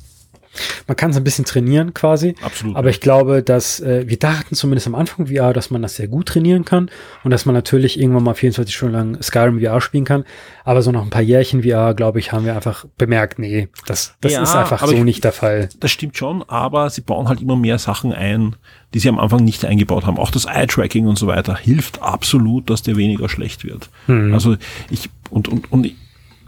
Man 0.88 0.95
kann 0.95 1.12
es 1.12 1.18
ein 1.18 1.24
bisschen 1.24 1.45
trainieren 1.45 1.93
quasi. 1.93 2.36
Absolut. 2.41 2.76
Aber 2.76 2.89
ich 2.89 3.01
glaube, 3.01 3.43
dass 3.43 3.80
äh, 3.80 4.08
wir 4.08 4.18
dachten 4.18 4.55
zumindest 4.55 4.88
am 4.88 4.95
Anfang 4.95 5.28
VR, 5.28 5.53
dass 5.53 5.70
man 5.70 5.82
das 5.82 5.95
sehr 5.95 6.08
gut 6.08 6.28
trainieren 6.28 6.66
kann 6.66 6.89
und 7.24 7.32
dass 7.32 7.45
man 7.45 7.55
natürlich 7.55 7.99
irgendwann 7.99 8.24
mal 8.24 8.34
24 8.34 8.76
Stunden 8.76 8.95
lang 8.95 9.22
Skyrim 9.22 9.60
VR 9.60 9.82
spielen 9.82 10.05
kann. 10.05 10.26
Aber 10.64 10.82
so 10.82 10.91
nach 10.91 11.01
ein 11.01 11.10
paar 11.10 11.22
Jährchen 11.22 11.64
VR, 11.64 11.93
glaube 11.93 12.20
ich, 12.20 12.32
haben 12.32 12.45
wir 12.45 12.55
einfach 12.55 12.86
bemerkt, 12.97 13.39
nee, 13.39 13.70
das, 13.86 14.16
das 14.22 14.34
ja, 14.34 14.43
ist 14.43 14.55
einfach 14.55 14.86
so 14.86 14.93
ich, 14.93 15.03
nicht 15.03 15.24
der 15.24 15.32
Fall. 15.32 15.70
Das 15.80 15.91
stimmt 15.91 16.18
schon, 16.18 16.43
aber 16.43 16.89
sie 16.89 17.01
bauen 17.01 17.28
halt 17.28 17.41
immer 17.41 17.55
mehr 17.55 17.78
Sachen 17.78 18.14
ein, 18.14 18.55
die 18.93 18.99
sie 18.99 19.10
am 19.10 19.20
Anfang 19.20 19.43
nicht 19.43 19.66
eingebaut 19.66 20.05
haben. 20.05 20.18
Auch 20.18 20.32
das 20.32 20.45
Eye-Tracking 20.45 21.08
und 21.08 21.18
so 21.18 21.28
weiter 21.28 21.55
hilft 21.58 22.01
absolut, 22.01 22.70
dass 22.70 22.82
der 22.82 22.95
weniger 22.95 23.30
schlecht 23.30 23.64
wird. 23.64 23.89
Mhm. 24.08 24.34
Also 24.34 24.55
ich 24.89 25.10
und 25.30 25.47
und 25.47 25.72
und 25.72 25.91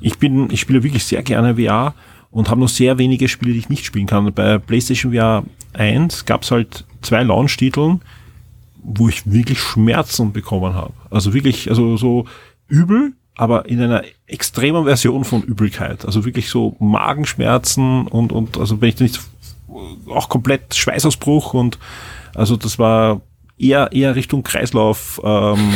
ich 0.02 0.18
bin, 0.18 0.50
ich 0.52 0.62
spiele 0.62 0.84
wirklich 0.84 1.04
sehr 1.06 1.24
gerne 1.24 1.56
VR 1.56 1.94
und 2.32 2.50
habe 2.50 2.60
nur 2.60 2.70
sehr 2.70 2.98
wenige 2.98 3.28
Spiele, 3.28 3.54
die 3.54 3.60
ich 3.60 3.70
nicht 3.70 3.86
spielen 3.86 4.08
kann. 4.08 4.32
Bei 4.34 4.58
PlayStation 4.58 5.14
VR 5.14 5.44
1 5.74 6.26
gab 6.26 6.44
es 6.44 6.52
halt 6.52 6.86
zwei 7.02 7.24
Launch-Titeln, 7.24 8.02
wo 8.84 9.10
ich 9.10 9.32
wirklich 9.32 9.60
Schmerzen 9.60 10.32
bekommen 10.32 10.74
habe. 10.74 10.94
Also 11.10 11.34
wirklich, 11.34 11.70
also 11.70 11.98
so 11.98 12.26
übel, 12.68 13.14
aber 13.36 13.68
in 13.68 13.82
einer 13.82 14.04
extremen 14.28 14.84
Version 14.86 15.24
von 15.24 15.44
Übelkeit. 15.44 16.06
Also 16.06 16.26
wirklich 16.26 16.50
so 16.50 16.76
Magenschmerzen 16.80 18.08
und, 18.08 18.32
und 18.32 18.58
also 18.58 18.82
wenn 18.82 18.90
ich 18.90 19.00
nicht 19.00 19.20
auch 20.10 20.30
komplett 20.30 20.76
Schweißausbruch 20.76 21.54
und 21.54 21.80
also 22.36 22.58
das 22.58 22.80
war 22.80 23.22
eher 23.58 23.92
eher 23.92 24.16
Richtung 24.16 24.44
Kreislauf, 24.44 25.22
ähm, 25.24 25.72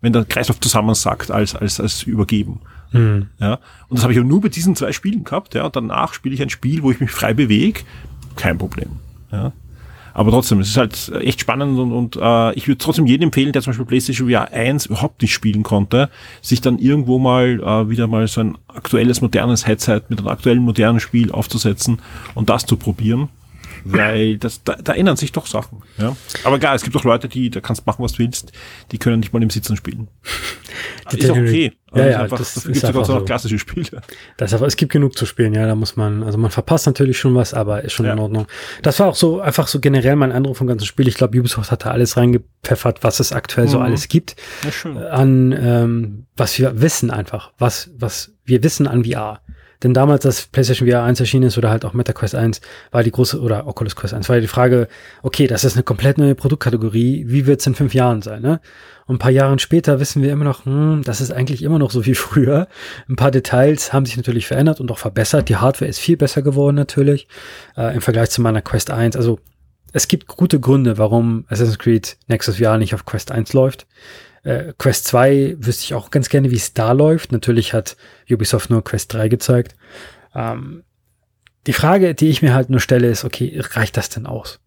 wenn 0.00 0.12
der 0.12 0.24
Kreislauf 0.24 0.60
zusammensackt 0.60 1.30
als 1.30 1.54
als 1.54 1.80
als 1.80 2.02
übergeben. 2.02 2.60
Mhm. 2.94 3.28
Ja, 3.40 3.58
und 3.88 3.98
das 3.98 4.02
habe 4.02 4.12
ich 4.12 4.20
nur 4.20 4.40
bei 4.40 4.48
diesen 4.48 4.76
zwei 4.76 4.92
Spielen 4.92 5.24
gehabt. 5.24 5.54
Ja, 5.54 5.66
und 5.66 5.76
danach 5.76 6.14
spiele 6.14 6.34
ich 6.34 6.42
ein 6.42 6.50
Spiel, 6.50 6.82
wo 6.82 6.90
ich 6.90 7.00
mich 7.00 7.10
frei 7.10 7.34
bewege, 7.34 7.80
kein 8.36 8.56
Problem. 8.56 8.90
Ja. 9.32 9.52
Aber 10.16 10.30
trotzdem, 10.30 10.60
es 10.60 10.68
ist 10.68 10.76
halt 10.76 11.12
echt 11.20 11.40
spannend 11.40 11.76
und, 11.76 11.90
und 11.90 12.16
äh, 12.16 12.54
ich 12.54 12.68
würde 12.68 12.78
trotzdem 12.78 13.04
jedem 13.04 13.24
empfehlen, 13.24 13.52
der 13.52 13.62
zum 13.62 13.72
Beispiel 13.72 13.86
PlayStation 13.86 14.30
VR 14.30 14.52
1 14.52 14.86
überhaupt 14.86 15.20
nicht 15.20 15.34
spielen 15.34 15.64
konnte, 15.64 16.08
sich 16.40 16.60
dann 16.60 16.78
irgendwo 16.78 17.18
mal 17.18 17.60
äh, 17.60 17.90
wieder 17.90 18.06
mal 18.06 18.28
so 18.28 18.40
ein 18.40 18.56
aktuelles, 18.68 19.20
modernes 19.22 19.66
Headset 19.66 20.02
mit 20.08 20.20
einem 20.20 20.28
aktuellen, 20.28 20.62
modernen 20.62 21.00
Spiel 21.00 21.32
aufzusetzen 21.32 21.98
und 22.36 22.48
das 22.48 22.64
zu 22.64 22.76
probieren 22.76 23.28
weil 23.84 24.38
das, 24.38 24.62
da, 24.64 24.76
da 24.76 24.94
ändern 24.94 25.16
sich 25.16 25.32
doch 25.32 25.46
Sachen. 25.46 25.82
Ja? 25.98 26.16
Aber 26.42 26.58
klar, 26.58 26.74
es 26.74 26.82
gibt 26.82 26.96
auch 26.96 27.04
Leute, 27.04 27.28
die, 27.28 27.50
da 27.50 27.60
kannst 27.60 27.86
machen, 27.86 28.02
was 28.02 28.12
du 28.12 28.20
willst, 28.20 28.52
die 28.92 28.98
können 28.98 29.20
nicht 29.20 29.32
mal 29.32 29.42
im 29.42 29.50
Sitzen 29.50 29.76
spielen. 29.76 30.08
Das 31.04 31.14
ist 31.14 31.30
auch 31.30 31.36
okay. 31.36 31.72
Also 31.90 32.06
ja, 32.06 32.12
ja, 32.12 32.20
einfach, 32.22 32.38
das, 32.38 32.54
das 32.54 32.64
gibt 32.64 32.78
sogar 32.78 33.04
so 33.04 33.18
noch 33.18 33.24
klassische 33.24 33.58
Spiele. 33.58 34.00
Das 34.36 34.50
ist 34.50 34.54
aber, 34.54 34.66
es 34.66 34.76
gibt 34.76 34.90
genug 34.90 35.16
zu 35.16 35.26
spielen, 35.26 35.54
ja, 35.54 35.66
da 35.66 35.74
muss 35.74 35.96
man, 35.96 36.22
also 36.22 36.38
man 36.38 36.50
verpasst 36.50 36.86
natürlich 36.86 37.18
schon 37.18 37.34
was, 37.34 37.54
aber 37.54 37.84
ist 37.84 37.92
schon 37.92 38.06
ja. 38.06 38.14
in 38.14 38.18
Ordnung. 38.18 38.46
Das 38.82 38.98
war 38.98 39.08
auch 39.08 39.14
so, 39.14 39.40
einfach 39.40 39.68
so 39.68 39.80
generell 39.80 40.16
mein 40.16 40.32
Eindruck 40.32 40.56
vom 40.56 40.66
ganzen 40.66 40.86
Spiel. 40.86 41.06
Ich 41.06 41.14
glaube, 41.14 41.38
Ubisoft 41.38 41.70
hat 41.70 41.84
da 41.84 41.90
alles 41.90 42.16
reingepfeffert, 42.16 43.04
was 43.04 43.20
es 43.20 43.32
aktuell 43.32 43.66
mhm. 43.66 43.70
so 43.70 43.78
alles 43.80 44.08
gibt. 44.08 44.34
Ja, 44.64 44.72
schön. 44.72 44.96
An, 44.96 45.52
ähm, 45.52 46.26
was 46.36 46.58
wir 46.58 46.80
wissen 46.80 47.10
einfach, 47.10 47.52
was, 47.58 47.90
was 47.96 48.32
wir 48.44 48.62
wissen 48.64 48.86
an 48.86 49.04
VR. 49.04 49.40
Denn 49.82 49.94
damals, 49.94 50.24
als 50.24 50.46
PlayStation 50.46 50.88
VR 50.88 51.02
1 51.02 51.20
erschienen 51.20 51.46
ist 51.46 51.58
oder 51.58 51.70
halt 51.70 51.84
auch 51.84 51.92
MetaQuest 51.92 52.34
1, 52.34 52.60
war 52.90 53.02
die 53.02 53.10
große, 53.10 53.40
oder 53.40 53.66
Oculus 53.66 53.96
Quest 53.96 54.14
1, 54.14 54.28
war 54.28 54.40
die 54.40 54.46
Frage, 54.46 54.88
okay, 55.22 55.46
das 55.46 55.64
ist 55.64 55.74
eine 55.74 55.82
komplett 55.82 56.18
neue 56.18 56.34
Produktkategorie, 56.34 57.24
wie 57.28 57.46
wird 57.46 57.60
es 57.60 57.66
in 57.66 57.74
fünf 57.74 57.94
Jahren 57.94 58.22
sein, 58.22 58.42
ne? 58.42 58.60
Und 59.06 59.16
ein 59.16 59.18
paar 59.18 59.30
Jahre 59.30 59.58
später 59.58 60.00
wissen 60.00 60.22
wir 60.22 60.32
immer 60.32 60.44
noch, 60.44 60.64
hm, 60.64 61.02
das 61.04 61.20
ist 61.20 61.30
eigentlich 61.30 61.62
immer 61.62 61.78
noch 61.78 61.90
so 61.90 62.06
wie 62.06 62.14
früher. 62.14 62.68
Ein 63.08 63.16
paar 63.16 63.30
Details 63.30 63.92
haben 63.92 64.06
sich 64.06 64.16
natürlich 64.16 64.46
verändert 64.46 64.80
und 64.80 64.90
auch 64.90 64.98
verbessert. 64.98 65.48
Die 65.48 65.56
Hardware 65.56 65.88
ist 65.88 65.98
viel 65.98 66.16
besser 66.16 66.42
geworden 66.42 66.76
natürlich 66.76 67.28
äh, 67.76 67.94
im 67.94 68.00
Vergleich 68.00 68.30
zu 68.30 68.40
meiner 68.40 68.62
Quest 68.62 68.90
1. 68.90 69.16
Also 69.16 69.40
es 69.92 70.08
gibt 70.08 70.26
gute 70.26 70.58
Gründe, 70.58 70.98
warum 70.98 71.44
Assassin's 71.48 71.78
Creed 71.78 72.16
Nexus 72.26 72.56
VR 72.56 72.78
nicht 72.78 72.94
auf 72.94 73.04
Quest 73.04 73.30
1 73.30 73.52
läuft. 73.52 73.86
Äh, 74.44 74.72
Quest 74.78 75.06
2 75.06 75.56
wüsste 75.58 75.84
ich 75.84 75.94
auch 75.94 76.10
ganz 76.10 76.28
gerne, 76.28 76.50
wie 76.50 76.56
es 76.56 76.74
da 76.74 76.92
läuft. 76.92 77.32
Natürlich 77.32 77.72
hat 77.72 77.96
Ubisoft 78.30 78.70
nur 78.70 78.84
Quest 78.84 79.12
3 79.12 79.28
gezeigt. 79.28 79.74
Ähm, 80.34 80.84
die 81.66 81.72
Frage, 81.72 82.14
die 82.14 82.28
ich 82.28 82.42
mir 82.42 82.54
halt 82.54 82.70
nur 82.70 82.80
stelle, 82.80 83.08
ist, 83.08 83.24
okay, 83.24 83.58
reicht 83.72 83.96
das 83.96 84.10
denn 84.10 84.26
aus? 84.26 84.60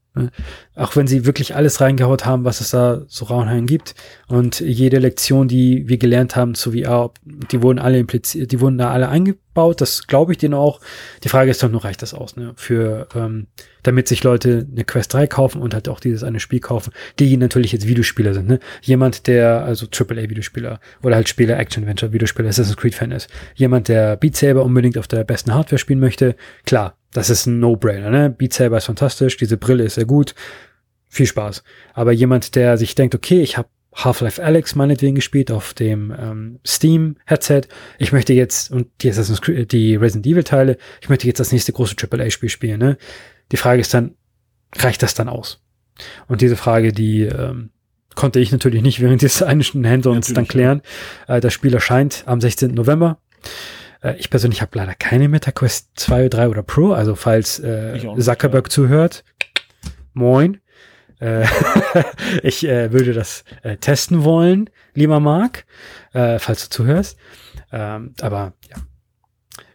Auch 0.78 0.96
wenn 0.96 1.08
sie 1.08 1.26
wirklich 1.26 1.56
alles 1.56 1.82
reingehaut 1.82 2.26
haben, 2.26 2.46
was 2.46 2.62
es 2.62 2.70
da 2.70 3.02
so 3.08 3.26
Raunhain 3.26 3.66
gibt. 3.66 3.96
Und 4.28 4.60
jede 4.60 5.00
Lektion, 5.00 5.48
die 5.48 5.88
wir 5.88 5.98
gelernt 5.98 6.36
haben 6.36 6.54
zu 6.54 6.74
VR, 6.74 7.12
die 7.24 7.64
wurden 7.64 7.80
alle 7.80 7.98
impliziert, 7.98 8.52
die 8.52 8.60
wurden 8.60 8.78
da 8.78 8.92
alle 8.92 9.10
eingebaut. 9.10 9.82
Das 9.82 10.06
glaube 10.06 10.34
ich 10.34 10.38
denen 10.38 10.54
auch. 10.54 10.80
Die 11.24 11.30
Frage 11.30 11.50
ist 11.50 11.64
doch 11.64 11.70
nur, 11.70 11.84
reicht 11.84 12.04
das 12.04 12.14
aus, 12.14 12.36
ne? 12.36 12.54
Für, 12.56 13.08
ähm, 13.16 13.48
damit 13.82 14.08
sich 14.08 14.24
Leute 14.24 14.68
eine 14.72 14.84
Quest 14.84 15.14
3 15.14 15.26
kaufen 15.28 15.62
und 15.62 15.74
halt 15.74 15.90
auch 15.90 16.00
dieses 16.00 16.24
eine 16.24 16.40
Spiel 16.40 16.60
kaufen, 16.60 16.92
die 17.18 17.38
natürlich 17.38 17.72
jetzt 17.72 17.88
Videospieler 17.88 18.34
sind, 18.34 18.48
ne? 18.48 18.60
Jemand, 18.82 19.26
der, 19.26 19.64
also 19.64 19.88
AAA-Videospieler 19.88 20.80
oder 21.02 21.16
halt 21.16 21.28
Spieler, 21.28 21.58
Action-Venture-Videospieler, 21.58 22.50
Assassin's 22.50 22.78
Creed-Fan 22.78 23.12
ist. 23.12 23.30
Jemand, 23.56 23.88
der 23.88 24.16
Beat 24.18 24.36
Saber 24.36 24.64
unbedingt 24.64 24.98
auf 24.98 25.08
der 25.08 25.24
besten 25.24 25.56
Hardware 25.56 25.80
spielen 25.80 26.00
möchte, 26.00 26.36
klar, 26.66 26.98
das 27.14 27.30
ist 27.30 27.48
ein 27.48 27.60
No-Brainer, 27.60 28.10
ne? 28.10 28.30
Beat 28.30 28.54
Saber 28.54 28.78
ist 28.78 28.86
fantastisch, 28.86 29.38
diese 29.38 29.58
Brille 29.58 29.86
ist 29.86 29.96
sehr 29.96 30.06
gut, 30.06 30.36
viel 31.10 31.26
Spaß. 31.26 31.64
Aber 31.94 32.12
jemand, 32.12 32.56
der 32.56 32.78
sich 32.78 32.96
denkt, 32.96 33.16
okay, 33.16 33.42
ich 33.42 33.58
habe 33.58 33.70
Half-Life 33.96 34.44
Alex 34.44 34.76
meinetwegen 34.76 35.16
gespielt 35.16 35.52
auf 35.52 35.74
dem 35.74 36.14
ähm, 36.18 36.60
Steam-Headset. 36.66 37.62
Ich 37.98 38.12
möchte 38.12 38.34
jetzt, 38.34 38.72
und 38.72 38.88
die 39.02 39.10
Assassin's 39.10 39.42
Creed, 39.42 39.72
die 39.72 39.96
Resident 39.96 40.28
Evil-Teile, 40.28 40.78
ich 41.02 41.10
möchte 41.10 41.26
jetzt 41.26 41.40
das 41.40 41.52
nächste 41.52 41.74
große 41.74 41.96
AAA-Spiel 42.00 42.50
spielen. 42.50 42.80
Ne? 42.80 42.98
Die 43.52 43.58
Frage 43.58 43.82
ist 43.82 43.94
dann, 43.94 44.16
reicht 44.76 45.02
das 45.02 45.16
dann 45.16 45.30
aus? 45.30 45.64
Und 46.28 46.42
diese 46.42 46.56
Frage, 46.56 46.94
die 46.94 47.24
ähm, 47.24 47.72
konnte 48.14 48.40
ich 48.40 48.52
natürlich 48.52 48.84
nicht 48.84 49.02
während 49.02 49.22
des 49.24 49.42
einen 49.42 49.64
Hands-ons 49.64 50.34
dann 50.34 50.48
klären. 50.48 50.82
Äh, 51.28 51.40
das 51.40 51.54
Spiel 51.54 51.74
erscheint 51.74 52.24
am 52.28 52.40
16. 52.40 52.74
November. 52.74 53.20
Äh, 54.02 54.16
ich 54.18 54.30
persönlich 54.30 54.62
habe 54.62 54.78
leider 54.78 54.94
keine 54.94 55.28
MetaQuest 55.30 55.92
2, 55.96 56.30
3 56.30 56.50
oder 56.50 56.64
Pro, 56.64 56.92
also 56.92 57.16
falls 57.16 57.60
äh, 57.60 58.00
Zuckerberg 58.20 58.68
ja. 58.68 58.70
zuhört, 58.70 59.24
moin. 60.14 60.60
Äh, 61.20 61.46
ich 62.44 62.68
äh, 62.68 62.92
würde 62.92 63.14
das 63.14 63.44
äh, 63.64 63.78
testen 63.78 64.24
wollen, 64.24 64.70
lieber 64.94 65.20
Marc, 65.20 65.66
äh, 66.14 66.40
falls 66.40 66.64
du 66.64 66.70
zuhörst. 66.70 67.18
Ähm, 67.72 68.14
aber 68.22 68.54
ja. 68.70 68.78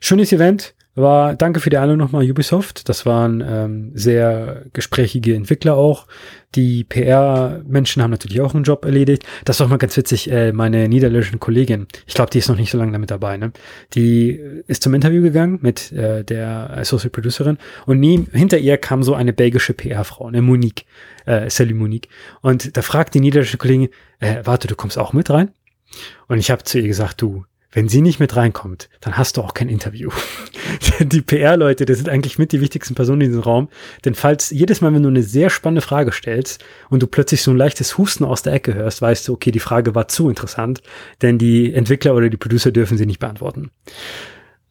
Schönes 0.01 0.33
Event. 0.33 0.75
War, 0.95 1.35
danke 1.35 1.61
für 1.61 1.71
die 1.71 1.79
Einladung 1.79 1.99
nochmal, 1.99 2.31
Ubisoft. 2.31 2.89
Das 2.91 3.07
waren 3.07 3.43
ähm, 3.47 3.93
sehr 3.95 4.67
gesprächige 4.75 5.35
Entwickler 5.35 5.75
auch. 5.75 6.07
Die 6.55 6.85
PR-Menschen 6.85 8.03
haben 8.03 8.11
natürlich 8.11 8.43
auch 8.43 8.55
einen 8.55 8.65
Job 8.65 8.85
erledigt. 8.85 9.25
Das 9.47 9.57
ist 9.57 9.63
auch 9.63 9.69
mal 9.69 9.79
ganz 9.79 9.97
witzig, 9.97 10.31
äh, 10.31 10.53
meine 10.53 10.91
niederländische 10.91 11.39
Kollegin, 11.39 11.87
ich 12.07 12.13
glaube, 12.13 12.31
die 12.31 12.39
ist 12.39 12.49
noch 12.51 12.59
nicht 12.59 12.71
so 12.71 12.77
lange 12.77 12.93
damit 12.93 13.11
dabei, 13.11 13.39
ne? 13.39 13.53
Die 13.95 14.39
ist 14.67 14.83
zum 14.83 14.93
Interview 14.93 15.23
gegangen 15.23 15.61
mit 15.63 15.93
äh, 15.93 16.25
der 16.25 16.71
Associate 16.77 17.11
Producerin 17.11 17.57
und 17.87 17.99
nie, 17.99 18.27
hinter 18.33 18.59
ihr 18.59 18.77
kam 18.77 19.03
so 19.03 19.15
eine 19.15 19.33
belgische 19.33 19.73
PR-Frau, 19.73 20.27
eine 20.27 20.43
Monique, 20.43 20.85
äh, 21.25 21.49
Sally 21.49 21.73
Monique. 21.73 22.09
Und 22.43 22.77
da 22.77 22.83
fragt 22.83 23.15
die 23.15 23.21
niederländische 23.21 23.57
Kollegin, 23.57 23.89
äh, 24.21 24.43
warte, 24.45 24.69
du 24.69 24.77
kommst 24.77 24.99
auch 24.99 25.15
mit 25.15 25.31
rein? 25.31 25.53
Und 26.29 26.39
ich 26.39 26.51
habe 26.51 26.65
zu 26.65 26.79
ihr 26.79 26.89
gesagt, 26.89 27.23
du, 27.23 27.47
wenn 27.73 27.89
sie 27.89 28.03
nicht 28.03 28.21
mit 28.21 28.37
reinkommt, 28.37 28.91
dann 29.01 29.17
hast 29.17 29.37
du 29.37 29.41
auch 29.41 29.55
kein 29.55 29.71
Interview. 29.71 30.11
die 31.01 31.23
PR-Leute, 31.23 31.87
das 31.87 31.97
sind 31.99 32.09
eigentlich 32.09 32.39
mit 32.39 32.53
die 32.53 32.61
wichtigsten 32.61 32.95
Personen 32.95 33.23
in 33.23 33.29
diesem 33.29 33.43
Raum. 33.43 33.69
Denn 34.05 34.15
falls 34.15 34.51
jedes 34.51 34.83
Mal, 34.83 34.93
wenn 34.93 35.03
du 35.03 35.09
eine 35.09 35.23
sehr 35.23 35.49
spannende 35.49 35.81
Frage 35.81 36.13
stellst 36.13 36.63
und 36.91 37.03
du 37.03 37.07
plötzlich 37.07 37.43
so 37.43 37.51
ein 37.51 37.57
leichtes 37.57 37.97
Husten 37.97 38.25
aus 38.25 38.43
der 38.43 38.53
Ecke 38.53 38.75
hörst, 38.75 39.01
weißt 39.01 39.27
du, 39.27 39.33
okay, 39.33 39.51
die 39.51 39.59
Frage 39.59 39.95
war 39.95 40.07
zu 40.09 40.29
interessant, 40.29 40.83
denn 41.23 41.39
die 41.39 41.73
Entwickler 41.73 42.15
oder 42.15 42.29
die 42.29 42.37
Producer 42.37 42.71
dürfen 42.71 42.99
sie 42.99 43.07
nicht 43.07 43.21
beantworten. 43.21 43.71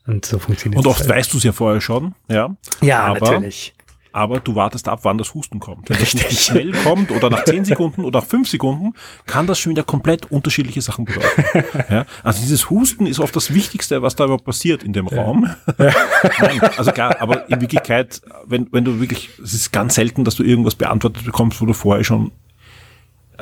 Und 0.06 0.26
so 0.26 0.40
funktioniert 0.40 0.80
Und 0.80 0.90
oft 0.90 1.02
halt. 1.02 1.10
weißt 1.10 1.34
du 1.34 1.38
es 1.38 1.44
ja 1.44 1.52
vorher 1.52 1.82
schon, 1.82 2.14
ja. 2.28 2.56
Ja, 2.82 3.04
aber 3.04 3.20
natürlich 3.32 3.74
aber 4.14 4.40
du 4.40 4.56
wartest 4.56 4.88
ab, 4.88 5.00
wann 5.04 5.18
das 5.18 5.34
Husten 5.34 5.60
kommt. 5.60 5.90
Wenn 5.90 5.98
das 5.98 6.14
Husten 6.14 6.36
schnell 6.36 6.72
kommt 6.72 7.12
oder 7.12 7.30
nach 7.30 7.44
10 7.46 7.66
Sekunden 7.66 8.04
oder 8.04 8.20
nach 8.20 8.26
5 8.26 8.50
Sekunden, 8.50 8.94
kann 9.26 9.48
das 9.48 9.60
schon 9.60 9.72
wieder 9.72 9.84
komplett 9.84 10.32
unterschiedliche 10.32 10.82
Sachen 10.82 11.06
bedeuten. 11.06 11.44
Ja? 11.90 12.06
Also 12.24 12.42
dieses 12.42 12.70
Husten 12.70 13.06
ist 13.06 13.20
oft 13.20 13.36
das 13.36 13.54
Wichtigste, 13.54 14.02
was 14.02 14.16
da 14.16 14.26
überhaupt 14.26 14.46
passiert 14.46 14.84
in 14.84 14.94
dem 14.94 15.08
ja. 15.08 15.22
Raum. 15.22 15.50
Ja. 15.78 15.94
Nein, 16.40 16.62
also 16.78 16.92
klar, 16.92 17.18
aber 17.20 17.50
in 17.50 17.60
Wirklichkeit, 17.62 18.22
wenn, 18.46 18.68
wenn 18.72 18.86
du 18.86 19.00
wirklich, 19.00 19.30
es 19.44 19.54
ist 19.54 19.72
ganz 19.72 19.96
selten, 19.96 20.24
dass 20.24 20.36
du 20.36 20.44
irgendwas 20.44 20.76
beantwortet 20.76 21.26
bekommst, 21.26 21.62
wo 21.62 21.66
du 21.66 21.74
vorher 21.74 22.04
schon 22.04 22.32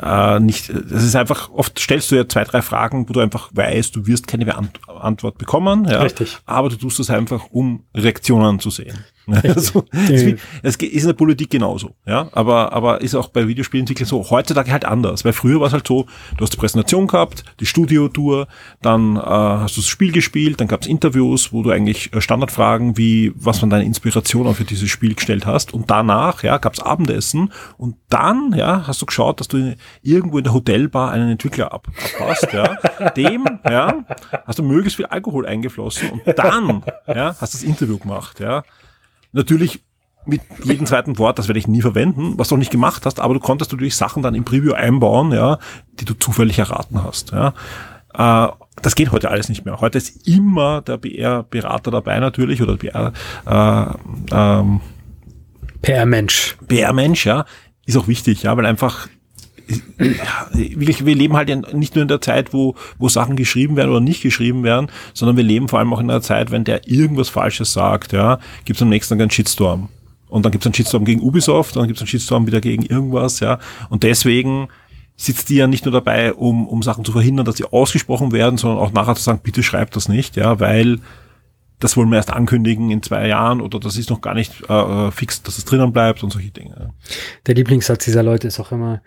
äh, 0.01 0.39
nicht, 0.39 0.69
das 0.69 1.03
ist 1.03 1.15
einfach, 1.15 1.49
oft 1.49 1.77
stellst 1.79 2.11
du 2.11 2.15
ja 2.15 2.27
zwei, 2.27 2.43
drei 2.43 2.61
Fragen, 2.61 3.09
wo 3.09 3.13
du 3.13 3.19
einfach 3.19 3.49
weißt, 3.53 3.95
du 3.95 4.07
wirst 4.07 4.27
keine 4.27 4.55
Antwort 4.87 5.37
bekommen, 5.37 5.85
ja, 5.85 6.01
Richtig. 6.01 6.37
aber 6.45 6.69
du 6.69 6.77
tust 6.77 6.99
es 6.99 7.09
einfach, 7.09 7.47
um 7.51 7.83
Reaktionen 7.93 8.59
zu 8.59 8.69
sehen. 8.69 8.97
Also, 9.49 9.83
es 9.91 10.75
ist 10.75 10.81
in 10.81 11.05
der 11.05 11.13
Politik 11.13 11.49
genauso, 11.49 11.95
ja, 12.05 12.29
aber, 12.33 12.71
aber 12.73 13.01
ist 13.01 13.15
auch 13.15 13.29
bei 13.29 13.47
Videospielentwicklern 13.47 14.07
so, 14.07 14.29
heutzutage 14.29 14.71
halt 14.71 14.85
anders, 14.85 15.25
weil 15.25 15.33
früher 15.33 15.59
war 15.59 15.67
es 15.67 15.73
halt 15.73 15.87
so, 15.87 16.05
du 16.37 16.43
hast 16.43 16.53
die 16.53 16.57
Präsentation 16.57 17.07
gehabt, 17.07 17.43
die 17.59 17.65
Studiotour, 17.65 18.47
dann 18.81 19.17
äh, 19.17 19.19
hast 19.19 19.77
du 19.77 19.81
das 19.81 19.87
Spiel 19.87 20.11
gespielt, 20.11 20.61
dann 20.61 20.67
gab 20.67 20.81
es 20.81 20.87
Interviews, 20.87 21.51
wo 21.51 21.63
du 21.63 21.71
eigentlich 21.71 22.13
äh, 22.13 22.21
Standardfragen 22.21 22.97
wie, 22.97 23.31
was 23.35 23.61
man 23.61 23.69
deine 23.69 23.85
Inspiration 23.85 24.47
auch 24.47 24.55
für 24.55 24.63
dieses 24.63 24.89
Spiel 24.89 25.15
gestellt 25.15 25.45
hast. 25.45 25.73
Und 25.73 25.89
danach, 25.89 26.43
ja, 26.43 26.57
gab 26.57 26.73
es 26.73 26.79
Abendessen. 26.79 27.51
Und 27.77 27.95
dann, 28.09 28.53
ja, 28.55 28.87
hast 28.87 29.01
du 29.01 29.05
geschaut, 29.05 29.39
dass 29.39 29.47
du 29.47 29.75
irgendwo 30.01 30.37
in 30.37 30.43
der 30.43 30.53
Hotelbar 30.53 31.11
einen 31.11 31.31
Entwickler 31.31 31.73
ab, 31.73 31.87
abpasst, 32.03 32.47
ja, 32.53 32.75
dem, 33.11 33.45
ja, 33.65 34.05
hast 34.45 34.59
du 34.59 34.63
möglichst 34.63 34.97
viel 34.97 35.05
Alkohol 35.05 35.45
eingeflossen 35.45 36.09
und 36.09 36.37
dann, 36.37 36.83
ja, 37.07 37.35
hast 37.39 37.53
das 37.53 37.63
Interview 37.63 37.97
gemacht, 37.97 38.39
ja, 38.39 38.63
Natürlich 39.31 39.81
mit 40.25 40.41
jedem 40.63 40.85
zweiten 40.85 41.17
Wort, 41.17 41.39
das 41.39 41.47
werde 41.47 41.59
ich 41.59 41.67
nie 41.67 41.81
verwenden, 41.81 42.37
was 42.37 42.49
du 42.49 42.55
auch 42.55 42.59
nicht 42.59 42.71
gemacht 42.71 43.05
hast, 43.05 43.19
aber 43.19 43.33
du 43.33 43.39
konntest 43.39 43.71
natürlich 43.71 43.95
Sachen 43.95 44.21
dann 44.21 44.35
im 44.35 44.43
Preview 44.43 44.73
einbauen, 44.73 45.31
ja, 45.31 45.59
die 45.93 46.05
du 46.05 46.13
zufällig 46.13 46.59
erraten 46.59 47.03
hast, 47.03 47.31
ja. 47.31 47.53
Äh, 48.13 48.51
das 48.81 48.95
geht 48.95 49.11
heute 49.11 49.29
alles 49.29 49.49
nicht 49.49 49.65
mehr. 49.65 49.81
Heute 49.81 49.97
ist 49.97 50.25
immer 50.27 50.81
der 50.81 50.97
BR-Berater 50.97 51.91
dabei 51.91 52.19
natürlich 52.19 52.61
oder 52.61 52.77
BR, 52.77 53.11
äh, 53.45 53.85
ähm, 54.31 54.81
PR-Mensch. 55.81 56.57
PR-Mensch, 56.67 57.25
ja, 57.25 57.45
ist 57.85 57.97
auch 57.97 58.07
wichtig, 58.07 58.43
ja, 58.43 58.55
weil 58.55 58.65
einfach 58.65 59.07
wirklich, 60.53 61.05
wir 61.05 61.15
leben 61.15 61.35
halt 61.35 61.73
nicht 61.73 61.95
nur 61.95 62.01
in 62.01 62.07
der 62.07 62.21
Zeit, 62.21 62.53
wo, 62.53 62.75
wo 62.97 63.09
Sachen 63.09 63.35
geschrieben 63.35 63.75
werden 63.75 63.91
oder 63.91 63.99
nicht 63.99 64.21
geschrieben 64.21 64.63
werden, 64.63 64.87
sondern 65.13 65.37
wir 65.37 65.43
leben 65.43 65.67
vor 65.67 65.79
allem 65.79 65.93
auch 65.93 65.99
in 65.99 66.09
einer 66.09 66.21
Zeit, 66.21 66.51
wenn 66.51 66.63
der 66.63 66.87
irgendwas 66.87 67.29
Falsches 67.29 67.73
sagt, 67.73 68.13
ja, 68.13 68.39
gibt 68.65 68.77
es 68.77 68.81
am 68.81 68.89
nächsten 68.89 69.15
Tag 69.15 69.21
einen 69.21 69.31
Shitstorm. 69.31 69.89
Und 70.27 70.45
dann 70.45 70.51
gibt 70.51 70.63
es 70.63 70.67
einen 70.67 70.75
Shitstorm 70.75 71.05
gegen 71.05 71.21
Ubisoft, 71.21 71.75
dann 71.75 71.87
gibt 71.87 71.97
es 71.97 72.01
einen 72.01 72.07
Shitstorm 72.07 72.47
wieder 72.47 72.61
gegen 72.61 72.83
irgendwas, 72.83 73.39
ja. 73.39 73.59
Und 73.89 74.03
deswegen 74.03 74.67
sitzt 75.15 75.49
die 75.49 75.55
ja 75.55 75.67
nicht 75.67 75.85
nur 75.85 75.91
dabei, 75.91 76.33
um, 76.33 76.67
um 76.67 76.81
Sachen 76.81 77.03
zu 77.03 77.11
verhindern, 77.11 77.45
dass 77.45 77.57
sie 77.57 77.65
ausgesprochen 77.65 78.31
werden, 78.31 78.57
sondern 78.57 78.79
auch 78.79 78.93
nachher 78.93 79.15
zu 79.15 79.23
sagen, 79.23 79.41
bitte 79.43 79.63
schreibt 79.63 79.95
das 79.95 80.07
nicht, 80.07 80.35
ja, 80.35 80.59
weil 80.59 80.99
das 81.79 81.95
wollen 81.97 82.09
wir 82.09 82.17
erst 82.17 82.31
ankündigen 82.31 82.91
in 82.91 83.01
zwei 83.01 83.27
Jahren 83.27 83.61
oder 83.61 83.79
das 83.79 83.97
ist 83.97 84.09
noch 84.09 84.21
gar 84.21 84.33
nicht 84.33 84.69
äh, 84.69 84.73
äh 84.73 85.11
fix, 85.11 85.41
dass 85.43 85.57
es 85.57 85.65
drinnen 85.65 85.91
bleibt 85.93 86.23
und 86.23 86.31
solche 86.31 86.51
Dinge. 86.51 86.93
Der 87.47 87.55
Lieblingssatz 87.55 88.05
dieser 88.05 88.23
Leute 88.23 88.47
ist 88.47 88.59
auch 88.59 88.71
immer, 88.71 89.01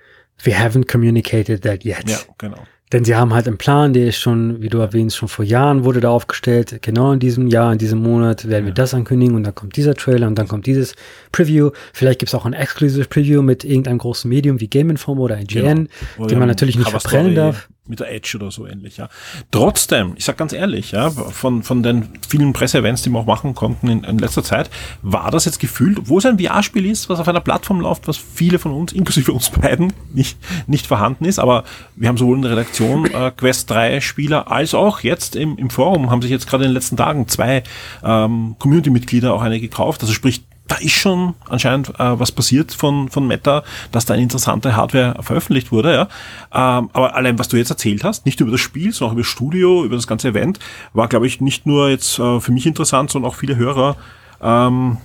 we 0.45 0.53
haven't 0.53 0.87
communicated 0.87 1.63
that 1.63 1.85
yet. 1.85 2.09
Ja, 2.09 2.19
genau. 2.39 2.59
Denn 2.93 3.07
sie 3.07 3.17
haben 3.17 3.33
halt 3.33 3.47
einen 3.47 3.57
Plan, 3.57 3.95
der 3.95 4.09
ist 4.09 4.19
schon, 4.19 4.61
wie 4.61 4.69
du 4.69 4.79
erwähnst, 4.79 5.17
schon 5.17 5.29
vor 5.29 5.47
Jahren 5.47 5.85
wurde 5.85 6.01
da 6.01 6.11
aufgestellt. 6.11 6.81
Genau 6.83 7.13
in 7.13 7.21
diesem 7.21 7.49
Jahr, 7.49 7.73
in 7.73 7.79
diesem 7.79 8.03
Monat 8.03 8.47
werden 8.47 8.67
wir 8.67 8.75
das 8.75 8.93
ankündigen 8.93 9.35
und 9.35 9.45
dann 9.45 9.55
kommt 9.55 9.77
dieser 9.77 9.95
Trailer 9.95 10.27
und 10.27 10.39
dann 10.39 10.47
kommt 10.47 10.67
dieses 10.67 10.95
Preview. 11.33 11.71
Vielleicht 11.95 12.19
gibt 12.19 12.29
es 12.29 12.35
auch 12.35 12.45
ein 12.45 12.53
exklusives 12.53 13.09
Preview 13.09 13.41
mit 13.41 13.65
irgendeinem 13.65 13.97
großen 13.97 14.29
Medium 14.29 14.61
wie 14.61 14.69
Game 14.69 14.91
Informer 14.91 15.23
oder 15.23 15.41
IGN, 15.41 15.89
genau. 16.17 16.29
den 16.29 16.39
man 16.39 16.49
natürlich 16.49 16.77
nicht 16.77 16.91
verbrennen 16.91 17.35
darf 17.35 17.69
mit 17.89 17.99
der 17.99 18.13
Edge 18.13 18.37
oder 18.37 18.53
so 18.53 18.65
ähnlich, 18.65 18.97
ja. 18.97 19.09
Trotzdem, 19.51 20.13
ich 20.17 20.25
sag 20.25 20.37
ganz 20.37 20.53
ehrlich, 20.53 20.93
ja, 20.93 21.11
von, 21.11 21.65
von 21.65 21.83
den 21.83 22.11
vielen 22.29 22.53
Presseevents, 22.53 23.03
die 23.03 23.11
wir 23.11 23.19
auch 23.19 23.27
machen 23.27 23.57
konnten 23.57 23.89
in, 23.89 24.05
in 24.05 24.19
letzter 24.19 24.45
Zeit, 24.45 24.71
war 25.03 25.33
das 25.33 25.47
jetzt 25.47 25.59
gefühlt, 25.59 26.09
wo 26.09 26.19
es 26.19 26.27
ein 26.27 26.39
VR-Spiel 26.39 26.87
ist, 26.87 27.09
was 27.09 27.19
auf 27.19 27.27
einer 27.27 27.41
Plattform 27.41 27.81
läuft, 27.81 28.07
was 28.07 28.17
viele 28.17 28.61
von 28.61 28.73
uns, 28.73 28.93
inklusive 28.93 29.33
uns 29.33 29.51
beiden, 29.51 29.93
nicht, 30.13 30.39
nicht 30.69 30.87
vorhanden 30.87 31.25
ist, 31.25 31.41
aber 31.41 31.65
wir 31.97 32.09
haben 32.09 32.19
sowohl 32.19 32.37
in 32.37 32.43
der 32.43 32.53
Redaktion 32.53 33.07
äh, 33.07 33.33
Quest 33.37 33.69
3 33.71 34.01
Spieler 34.01 34.51
als 34.51 34.75
auch 34.75 35.01
jetzt 35.01 35.35
im, 35.35 35.59
im 35.59 35.71
Forum 35.71 36.11
haben 36.11 36.23
sich 36.23 36.31
jetzt 36.31 36.49
gerade 36.49 36.65
in 36.65 36.71
den 36.71 36.75
letzten 36.75 36.97
Tagen 36.97 37.27
zwei 37.27 37.65
ähm, 38.05 38.55
Community-Mitglieder 38.61 39.35
auch 39.35 39.43
eine 39.43 39.59
gekauft, 39.59 40.03
also 40.03 40.13
sprich 40.13 40.45
da 40.73 40.79
ist 40.79 40.93
schon 40.93 41.35
anscheinend 41.51 41.91
äh, 42.01 42.19
was 42.19 42.33
passiert 42.33 42.73
von, 42.73 43.11
von 43.11 43.27
Meta, 43.27 43.63
dass 43.91 44.07
da 44.07 44.15
eine 44.15 44.23
interessante 44.23 44.75
Hardware 44.75 45.23
veröffentlicht 45.23 45.71
wurde. 45.71 45.93
Ja. 45.93 46.79
Ähm, 46.79 46.89
aber 46.95 47.15
allein, 47.15 47.39
was 47.39 47.49
du 47.49 47.59
jetzt 47.59 47.69
erzählt 47.69 48.05
hast, 48.05 48.25
nicht 48.25 48.41
über 48.41 48.51
das 48.51 48.61
Spiel, 48.61 48.91
sondern 48.91 49.11
auch 49.11 49.13
über 49.13 49.23
das 49.23 49.31
Studio, 49.31 49.85
über 49.85 49.97
das 49.97 50.07
ganze 50.07 50.29
Event, 50.29 50.59
war, 50.95 51.09
glaube 51.09 51.27
ich, 51.27 51.43
nicht 51.43 51.67
nur 51.67 51.91
jetzt 51.91 52.19
äh, 52.19 52.41
für 52.41 52.53
mich 52.53 52.65
interessant, 52.65 53.11
sondern 53.11 53.31
auch 53.31 53.35
viele 53.35 53.57
Hörer, 53.57 53.97
ähm, 54.43 54.97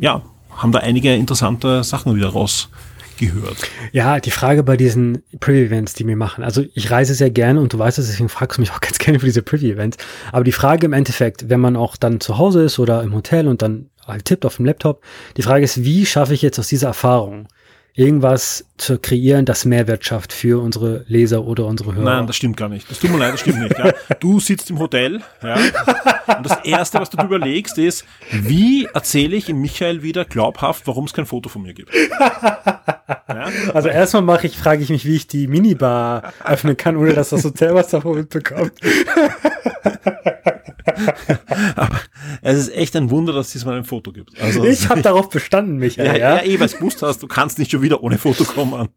ja, 0.00 0.22
haben 0.56 0.72
da 0.72 0.78
einige 0.78 1.14
interessante 1.14 1.84
Sachen 1.84 2.16
wieder 2.16 2.28
raus 2.28 2.70
gehört. 3.18 3.56
Ja, 3.92 4.18
die 4.18 4.30
Frage 4.30 4.62
bei 4.62 4.78
diesen 4.78 5.22
Preview-Events, 5.38 5.92
die 5.92 6.06
wir 6.06 6.16
machen. 6.16 6.42
Also 6.42 6.64
ich 6.74 6.90
reise 6.90 7.14
sehr 7.14 7.30
gerne 7.30 7.60
und 7.60 7.74
du 7.74 7.78
weißt 7.78 7.98
es, 7.98 8.06
deswegen 8.06 8.30
fragst 8.30 8.56
du 8.56 8.62
mich 8.62 8.70
auch 8.72 8.80
ganz 8.80 8.98
gerne 8.98 9.20
für 9.20 9.26
diese 9.26 9.42
Preview-Events. 9.42 9.98
Aber 10.32 10.44
die 10.44 10.52
Frage 10.52 10.86
im 10.86 10.94
Endeffekt, 10.94 11.50
wenn 11.50 11.60
man 11.60 11.76
auch 11.76 11.96
dann 11.96 12.20
zu 12.20 12.38
Hause 12.38 12.62
ist 12.62 12.78
oder 12.78 13.02
im 13.02 13.14
Hotel 13.14 13.46
und 13.46 13.60
dann 13.60 13.90
tippt 14.24 14.44
auf 14.44 14.56
dem 14.56 14.66
Laptop. 14.66 15.02
Die 15.36 15.42
Frage 15.42 15.64
ist, 15.64 15.84
wie 15.84 16.06
schaffe 16.06 16.34
ich 16.34 16.42
jetzt 16.42 16.58
aus 16.58 16.68
dieser 16.68 16.88
Erfahrung 16.88 17.48
irgendwas 17.94 18.64
zu 18.78 18.98
kreieren, 18.98 19.44
das 19.44 19.64
Mehrwert 19.64 20.04
schafft 20.04 20.32
für 20.32 20.62
unsere 20.62 21.04
Leser 21.08 21.44
oder 21.44 21.66
unsere 21.66 21.94
Hörer. 21.94 22.04
Nein, 22.04 22.26
das 22.26 22.36
stimmt 22.36 22.56
gar 22.56 22.68
nicht. 22.68 22.90
Das 22.90 22.98
tut 22.98 23.10
mir 23.10 23.18
leid, 23.18 23.34
das 23.34 23.40
stimmt 23.40 23.60
nicht. 23.60 23.78
Ja. 23.78 23.92
Du 24.18 24.40
sitzt 24.40 24.70
im 24.70 24.78
Hotel 24.78 25.20
ja, 25.42 25.56
und 26.36 26.46
das 26.46 26.64
Erste, 26.64 27.00
was 27.00 27.10
du 27.10 27.22
überlegst, 27.22 27.76
ist, 27.76 28.04
wie 28.30 28.86
erzähle 28.86 29.36
ich 29.36 29.48
im 29.50 29.60
Michael 29.60 30.02
wieder 30.02 30.24
glaubhaft, 30.24 30.86
warum 30.86 31.04
es 31.04 31.12
kein 31.12 31.26
Foto 31.26 31.50
von 31.50 31.62
mir 31.62 31.74
gibt. 31.74 31.92
Ja? 33.28 33.48
Also 33.74 33.88
erstmal 33.88 34.22
mache 34.22 34.46
ich, 34.46 34.56
frage 34.56 34.82
ich 34.82 34.88
mich, 34.88 35.04
wie 35.04 35.16
ich 35.16 35.26
die 35.26 35.46
Minibar 35.46 36.32
öffnen 36.44 36.76
kann, 36.76 36.96
ohne 36.96 37.12
dass 37.12 37.28
das 37.30 37.44
Hotel 37.44 37.74
was 37.74 37.88
davon 37.88 38.16
mitbekommt. 38.16 38.72
Aber 41.76 42.00
es 42.42 42.58
ist 42.58 42.74
echt 42.74 42.96
ein 42.96 43.10
Wunder, 43.10 43.32
dass 43.32 43.46
es 43.48 43.52
diesmal 43.52 43.76
ein 43.78 43.84
Foto 43.84 44.12
gibt. 44.12 44.40
Also, 44.40 44.64
ich 44.64 44.88
habe 44.88 45.02
darauf 45.02 45.28
bestanden, 45.28 45.76
Michael. 45.76 46.06
Ja, 46.06 46.16
ja, 46.16 46.36
ja 46.36 46.44
eh, 46.44 46.60
weil 46.60 46.68
gewusst 46.68 47.02
hast, 47.02 47.22
du 47.22 47.26
kannst 47.26 47.58
nicht 47.58 47.70
schon 47.70 47.82
wieder 47.82 48.02
ohne 48.02 48.18
Foto 48.18 48.44
kommen. 48.44 48.88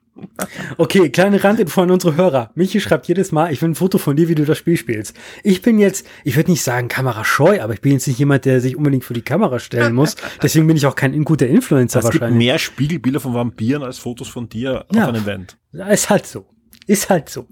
okay, 0.78 1.09
kleine 1.09 1.43
Randinfo 1.43 1.82
an 1.82 1.91
unsere 1.91 2.16
Hörer. 2.16 2.51
Michi 2.55 2.80
schreibt 2.80 3.07
jedes 3.07 3.32
Mal, 3.32 3.51
ich 3.51 3.61
will 3.61 3.70
ein 3.70 3.76
Foto 3.76 3.97
von 3.97 4.16
dir, 4.16 4.30
wie 4.30 4.36
du 4.36 4.45
das 4.45 4.57
Spiel 4.57 4.78
spielst. 4.78 5.16
Ich 5.43 5.61
bin 5.61 5.80
jetzt, 5.80 6.07
ich 6.24 6.36
würde 6.36 6.51
nicht 6.51 6.63
sagen 6.63 6.88
kamerascheu, 6.88 7.61
aber 7.61 7.74
ich 7.74 7.82
bin 7.82 7.93
jetzt 7.93 8.07
nicht 8.07 8.20
jemand, 8.20 8.45
der 8.45 8.61
sich 8.61 8.76
unbedingt 8.76 9.03
vor 9.03 9.13
die 9.13 9.22
Kamera 9.22 9.59
stellen 9.59 9.93
muss. 9.93 10.16
Deswegen 10.43 10.68
bin 10.68 10.78
ich 10.78 10.86
auch 10.86 10.95
kein 10.95 11.22
guter 11.24 11.47
Influencer 11.47 11.99
es 11.99 12.05
wahrscheinlich. 12.05 12.22
Es 12.22 12.30
gibt 12.30 12.38
mehr 12.38 12.59
Spiegelbilder 12.59 13.20
von 13.20 13.34
Vampiren 13.34 13.84
als 13.84 13.97
Fotos 13.97 14.28
von 14.28 14.47
dir 14.49 14.86
ja, 14.93 15.03
auf 15.03 15.09
einem 15.09 15.24
Event. 15.24 15.57
Ist 15.74 16.09
halt 16.09 16.26
so. 16.26 16.45
Ist 16.88 17.10
halt 17.10 17.30
so. 17.30 17.48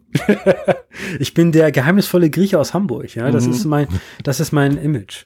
ich 1.20 1.34
bin 1.34 1.52
der 1.52 1.72
geheimnisvolle 1.72 2.30
Grieche 2.30 2.60
aus 2.60 2.74
Hamburg. 2.74 3.16
Ja, 3.16 3.32
das 3.32 3.48
mhm. 3.48 3.54
ist 3.54 3.66
mein, 3.66 3.88
das 4.22 4.40
ist 4.40 4.52
mein 4.52 4.78
Image. 4.78 5.26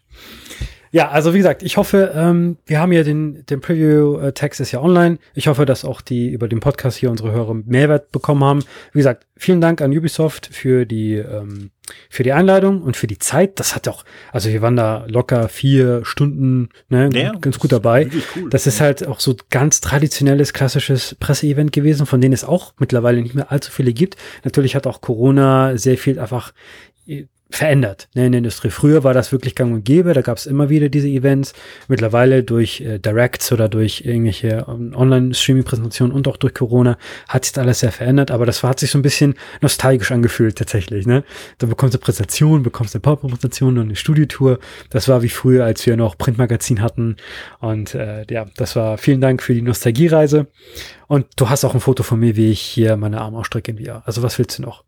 Ja, 0.98 1.10
also 1.10 1.36
wie 1.36 1.38
gesagt, 1.38 1.62
ich 1.62 1.78
hoffe, 1.78 2.12
ähm, 2.16 2.58
wir 2.66 2.80
haben 2.80 2.92
ja 2.92 3.04
den, 3.04 3.46
den 3.46 3.62
Preview-Text 3.62 4.60
ist 4.62 4.72
ja 4.72 4.82
online. 4.82 5.20
Ich 5.36 5.48
hoffe, 5.48 5.68
dass 5.68 5.86
auch 5.86 6.02
die 6.02 6.32
über 6.32 6.48
den 6.48 6.60
Podcast 6.60 6.98
hier 6.98 7.12
unsere 7.12 7.32
Hörer 7.32 7.54
Mehrwert 7.54 8.12
bekommen 8.12 8.44
haben. 8.44 8.64
Wie 8.94 8.98
gesagt, 8.98 9.28
vielen 9.36 9.62
Dank 9.62 9.80
an 9.80 9.96
Ubisoft 9.96 10.50
für 10.52 10.88
die, 10.88 11.18
ähm, 11.18 11.70
für 12.10 12.24
die 12.24 12.34
Einladung 12.34 12.82
und 12.82 12.98
für 12.98 13.06
die 13.06 13.20
Zeit. 13.20 13.60
Das 13.60 13.76
hat 13.76 13.88
auch, 13.88 14.06
also 14.32 14.50
wir 14.50 14.64
waren 14.64 14.76
da 14.76 15.06
locker 15.08 15.50
vier 15.50 16.04
Stunden, 16.04 16.70
ne, 16.90 17.12
ja, 17.14 17.32
ganz 17.34 17.60
gut 17.60 17.72
dabei. 17.72 18.10
Cool, 18.36 18.50
das 18.50 18.66
ist 18.66 18.82
halt 18.82 19.06
auch 19.06 19.20
so 19.20 19.36
ganz 19.52 19.82
traditionelles, 19.82 20.52
klassisches 20.52 21.14
Presseevent 21.20 21.74
gewesen, 21.74 22.08
von 22.08 22.22
denen 22.22 22.34
es 22.34 22.44
auch 22.44 22.74
mittlerweile 22.80 23.22
nicht 23.22 23.36
mehr 23.36 23.52
allzu 23.52 23.72
viele 23.72 23.94
gibt. 23.94 24.16
Natürlich 24.44 24.76
hat 24.76 24.88
auch 24.88 25.02
Corona 25.02 25.78
sehr 25.78 26.00
viel 26.00 26.18
einfach 26.18 26.54
verändert 27.50 28.10
ne, 28.14 28.26
in 28.26 28.34
der 28.34 28.40
Industrie. 28.40 28.70
Früher 28.70 29.04
war 29.04 29.14
das 29.14 29.32
wirklich 29.32 29.56
gang 29.56 29.74
und 29.74 29.86
gäbe, 29.86 30.14
da 30.14 30.22
gab 30.22 30.38
es 30.38 30.46
immer 30.46 30.70
wieder 30.70 30.90
diese 30.90 31.08
Events. 31.08 31.54
Mittlerweile 31.88 32.44
durch 32.44 32.82
äh, 32.82 33.00
Directs 33.00 33.52
oder 33.52 33.70
durch 33.70 34.02
irgendwelche 34.06 34.66
um, 34.66 34.88
ähm, 34.88 34.96
Online-Streaming-Präsentationen 34.96 36.14
und 36.14 36.28
auch 36.28 36.38
durch 36.38 36.54
Corona 36.54 36.98
hat 37.28 37.46
sich 37.46 37.58
alles 37.58 37.80
sehr 37.80 37.92
verändert, 37.92 38.32
aber 38.32 38.46
das 38.46 38.64
war, 38.64 38.72
hat 38.72 38.80
sich 38.80 38.92
so 38.92 39.00
ein 39.00 39.02
bisschen 39.02 39.36
nostalgisch 39.62 40.12
angefühlt 40.12 40.58
tatsächlich. 40.58 41.08
Ne? 41.08 41.24
Da 41.58 41.68
bekommst 41.68 41.96
du 41.96 42.00
Präsentation, 42.00 42.64
bekommst 42.64 42.96
eine 42.96 43.02
PowerPoint-Präsentation 43.02 43.78
und 43.78 43.86
eine 43.86 43.96
Studiotour. 43.96 44.60
Das 44.90 45.08
war 45.08 45.22
wie 45.22 45.30
früher, 45.30 45.64
als 45.64 45.86
wir 45.86 45.96
noch 45.96 46.18
Printmagazin 46.18 46.82
hatten. 46.82 47.16
Und 47.60 47.96
äh, 47.96 48.26
ja, 48.30 48.46
das 48.58 48.76
war 48.76 48.98
vielen 48.98 49.22
Dank 49.22 49.42
für 49.42 49.54
die 49.54 49.62
Nostalgiereise. 49.62 50.48
Und 51.08 51.28
du 51.38 51.50
hast 51.50 51.64
auch 51.64 51.74
ein 51.74 51.80
Foto 51.80 52.04
von 52.04 52.20
mir, 52.20 52.36
wie 52.36 52.52
ich 52.52 52.60
hier 52.60 52.98
meine 52.98 53.22
Arme 53.22 53.38
ausstrecke 53.38 53.72
in 53.72 53.84
VR. 53.84 54.04
Also 54.06 54.22
was 54.24 54.38
willst 54.38 54.58
du 54.58 54.64
noch? 54.64 54.87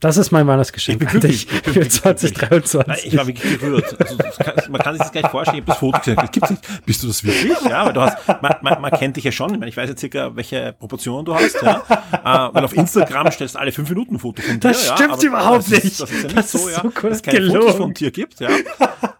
Das 0.00 0.16
ist 0.16 0.30
mein 0.30 0.46
Weihnachtsgeschenk. 0.46 0.94
Ich 0.94 0.98
bin 0.98 1.20
glücklich. 1.20 1.46
Ich 1.52 1.62
bin 1.62 1.74
für 1.74 1.88
2023. 1.88 2.86
Nein, 2.86 2.98
ich 3.04 3.16
war 3.16 3.26
wirklich 3.26 3.60
gerührt. 3.60 4.00
Also, 4.00 4.16
kann, 4.16 4.54
man 4.70 4.80
kann 4.80 4.94
sich 4.94 5.02
das 5.02 5.12
gar 5.12 5.20
nicht 5.20 5.30
vorstellen. 5.30 5.58
Ich 5.58 5.62
habe 5.62 5.72
das 5.72 5.78
Foto 5.78 5.98
gesehen. 5.98 6.16
Das 6.16 6.30
gibt's 6.30 6.50
nicht. 6.50 6.86
Bist 6.86 7.02
du 7.02 7.06
das 7.08 7.22
wirklich? 7.22 7.60
Ja, 7.68 7.84
weil 7.84 7.92
du 7.92 8.00
hast, 8.00 8.16
man, 8.40 8.54
man, 8.62 8.80
man 8.80 8.90
kennt 8.92 9.16
dich 9.16 9.24
ja 9.24 9.32
schon. 9.32 9.52
Ich, 9.52 9.58
meine, 9.60 9.68
ich 9.68 9.76
weiß 9.76 9.90
ja 9.90 9.96
circa, 9.96 10.34
welche 10.34 10.74
Proportionen 10.78 11.26
du 11.26 11.34
hast. 11.34 11.60
Ja. 11.62 11.82
Äh, 12.12 12.54
weil 12.54 12.64
auf 12.64 12.74
Instagram 12.74 13.30
stellst 13.30 13.54
du 13.54 13.58
alle 13.58 13.72
fünf 13.72 13.88
Minuten 13.90 14.14
ein 14.14 14.18
Foto 14.18 14.42
von 14.42 14.58
dir. 14.58 14.70
Das 14.70 14.86
stimmt 14.86 15.22
ja, 15.22 15.28
überhaupt 15.28 15.70
das 15.70 15.84
ist, 15.84 16.00
das 16.00 16.10
ist 16.10 16.22
ja 16.22 16.28
nicht 16.28 16.36
das 16.38 16.52
so, 16.52 16.68
ja, 16.68 16.82
so 16.82 16.88
dass 16.88 17.16
es 17.16 17.22
keine 17.22 17.38
gelogen. 17.38 17.60
Fotos 17.60 17.76
von 17.76 17.94
dir 17.94 18.10
gibt. 18.10 18.40
Ja. 18.40 18.48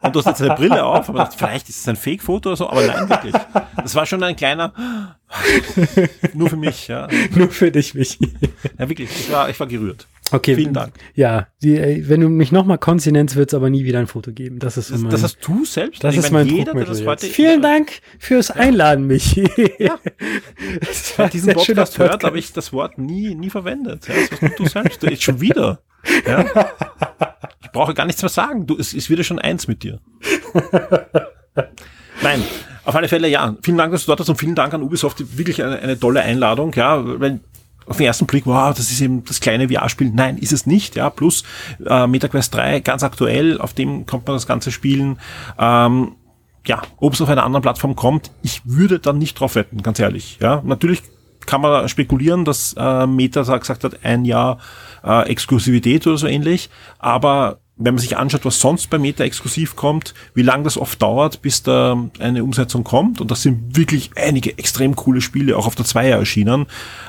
Und 0.00 0.16
du 0.16 0.18
hast 0.20 0.26
jetzt 0.26 0.42
eine 0.42 0.54
Brille 0.54 0.84
auf, 0.84 1.08
aber 1.08 1.30
vielleicht 1.30 1.68
ist 1.68 1.80
es 1.80 1.88
ein 1.88 1.96
Fake-Foto 1.96 2.50
oder 2.50 2.56
so. 2.56 2.70
Aber 2.70 2.82
nein, 2.82 3.08
wirklich. 3.08 3.34
Das 3.76 3.94
war 3.94 4.06
schon 4.06 4.22
ein 4.22 4.34
kleiner, 4.34 4.72
nur 6.34 6.50
für 6.50 6.56
mich. 6.56 6.88
Ja. 6.88 7.08
Nur 7.34 7.50
für 7.50 7.70
dich, 7.70 7.94
Michi. 7.94 8.32
Ja, 8.78 8.88
wirklich. 8.88 9.10
Ich 9.10 9.30
war, 9.30 9.48
ich 9.48 9.58
war 9.60 9.66
gerührt. 9.66 10.06
Okay. 10.32 10.54
Vielen 10.54 10.74
Dank. 10.74 10.94
Ja, 11.14 11.48
die, 11.62 12.08
wenn 12.08 12.20
du 12.20 12.28
mich 12.28 12.52
nochmal 12.52 12.78
konntest, 12.78 13.36
wird 13.36 13.50
es 13.50 13.54
aber 13.54 13.68
nie 13.68 13.84
wieder 13.84 13.98
ein 13.98 14.06
Foto 14.06 14.32
geben. 14.32 14.58
Das 14.58 14.76
ist 14.76 14.90
das, 14.90 15.00
mein, 15.00 15.10
das 15.10 15.22
hast 15.22 15.38
du 15.40 15.64
selbst. 15.64 16.04
Das 16.04 16.14
ich 16.14 16.20
ist 16.20 16.30
mein 16.30 16.46
jeder, 16.46 16.72
der 16.72 16.84
das 16.84 17.04
heute 17.04 17.26
Vielen 17.26 17.62
Dank 17.62 18.00
fürs 18.18 18.50
Einladen, 18.50 19.06
Michi. 19.06 19.48
Ja. 19.78 19.98
Wer 21.16 21.28
diesen 21.28 21.52
Podcast 21.52 21.98
hört, 21.98 22.22
habe 22.22 22.38
ich 22.38 22.52
das 22.52 22.72
Wort 22.72 22.98
nie, 22.98 23.34
nie 23.34 23.50
verwendet. 23.50 24.06
Ja, 24.08 24.14
das 24.14 24.42
hast 24.42 24.58
du 24.58 24.66
selbst. 24.66 25.22
Schon 25.22 25.40
wieder. 25.40 25.80
Ja. 26.26 26.44
Ich 27.62 27.70
brauche 27.72 27.94
gar 27.94 28.06
nichts 28.06 28.22
mehr 28.22 28.28
sagen. 28.28 28.66
Du, 28.66 28.76
es 28.78 28.94
ist 28.94 29.10
wieder 29.10 29.24
schon 29.24 29.38
eins 29.38 29.68
mit 29.68 29.82
dir. 29.82 30.00
Nein, 32.22 32.42
auf 32.84 32.94
alle 32.94 33.08
Fälle 33.08 33.28
ja. 33.28 33.56
Vielen 33.62 33.78
Dank, 33.78 33.92
dass 33.92 34.04
du 34.04 34.06
dort 34.08 34.20
hast 34.20 34.28
und 34.28 34.36
vielen 34.36 34.54
Dank 34.54 34.72
an 34.74 34.82
Ubisoft. 34.82 35.36
Wirklich 35.36 35.62
eine, 35.62 35.78
eine 35.78 35.98
tolle 35.98 36.22
Einladung. 36.22 36.72
Ja, 36.74 37.02
weil 37.20 37.40
auf 37.86 37.96
den 37.96 38.06
ersten 38.06 38.26
Blick, 38.26 38.46
wow, 38.46 38.74
das 38.74 38.90
ist 38.90 39.00
eben 39.00 39.24
das 39.24 39.40
kleine 39.40 39.68
VR-Spiel. 39.68 40.12
Nein, 40.14 40.38
ist 40.38 40.52
es 40.52 40.66
nicht. 40.66 40.96
Ja, 40.96 41.10
plus 41.10 41.42
äh, 41.84 42.06
MetaQuest 42.06 42.54
3 42.54 42.80
ganz 42.80 43.02
aktuell, 43.02 43.60
auf 43.60 43.74
dem 43.74 44.06
kommt 44.06 44.26
man 44.26 44.36
das 44.36 44.46
Ganze 44.46 44.70
spielen. 44.70 45.18
Ähm, 45.58 46.12
ja, 46.66 46.82
ob 46.98 47.14
es 47.14 47.20
auf 47.20 47.28
einer 47.28 47.44
anderen 47.44 47.62
Plattform 47.62 47.96
kommt, 47.96 48.30
ich 48.42 48.62
würde 48.64 48.98
dann 48.98 49.18
nicht 49.18 49.38
drauf 49.38 49.54
wetten, 49.54 49.82
ganz 49.82 49.98
ehrlich. 49.98 50.38
Ja, 50.40 50.62
natürlich 50.64 51.02
kann 51.46 51.62
man 51.62 51.88
spekulieren, 51.88 52.44
dass 52.44 52.74
äh, 52.78 53.06
Meta 53.06 53.42
gesagt 53.42 53.82
hat, 53.82 54.04
ein 54.04 54.24
Jahr 54.24 54.58
äh, 55.02 55.28
Exklusivität 55.28 56.06
oder 56.06 56.18
so 56.18 56.26
ähnlich, 56.26 56.70
aber 56.98 57.58
wenn 57.80 57.94
man 57.94 58.00
sich 58.00 58.16
anschaut, 58.16 58.44
was 58.44 58.60
sonst 58.60 58.90
bei 58.90 58.98
Meta 58.98 59.24
exklusiv 59.24 59.74
kommt, 59.74 60.14
wie 60.34 60.42
lange 60.42 60.64
das 60.64 60.76
oft 60.76 61.00
dauert, 61.00 61.42
bis 61.42 61.62
da 61.62 61.96
eine 62.18 62.44
Umsetzung 62.44 62.84
kommt, 62.84 63.20
und 63.20 63.30
das 63.30 63.42
sind 63.42 63.76
wirklich 63.76 64.10
einige 64.16 64.56
extrem 64.58 64.94
coole 64.94 65.20
Spiele 65.20 65.56
auch 65.56 65.66
auf 65.66 65.74
der 65.74 65.86
Zweier 65.86 66.18
erschienen, 66.18 66.66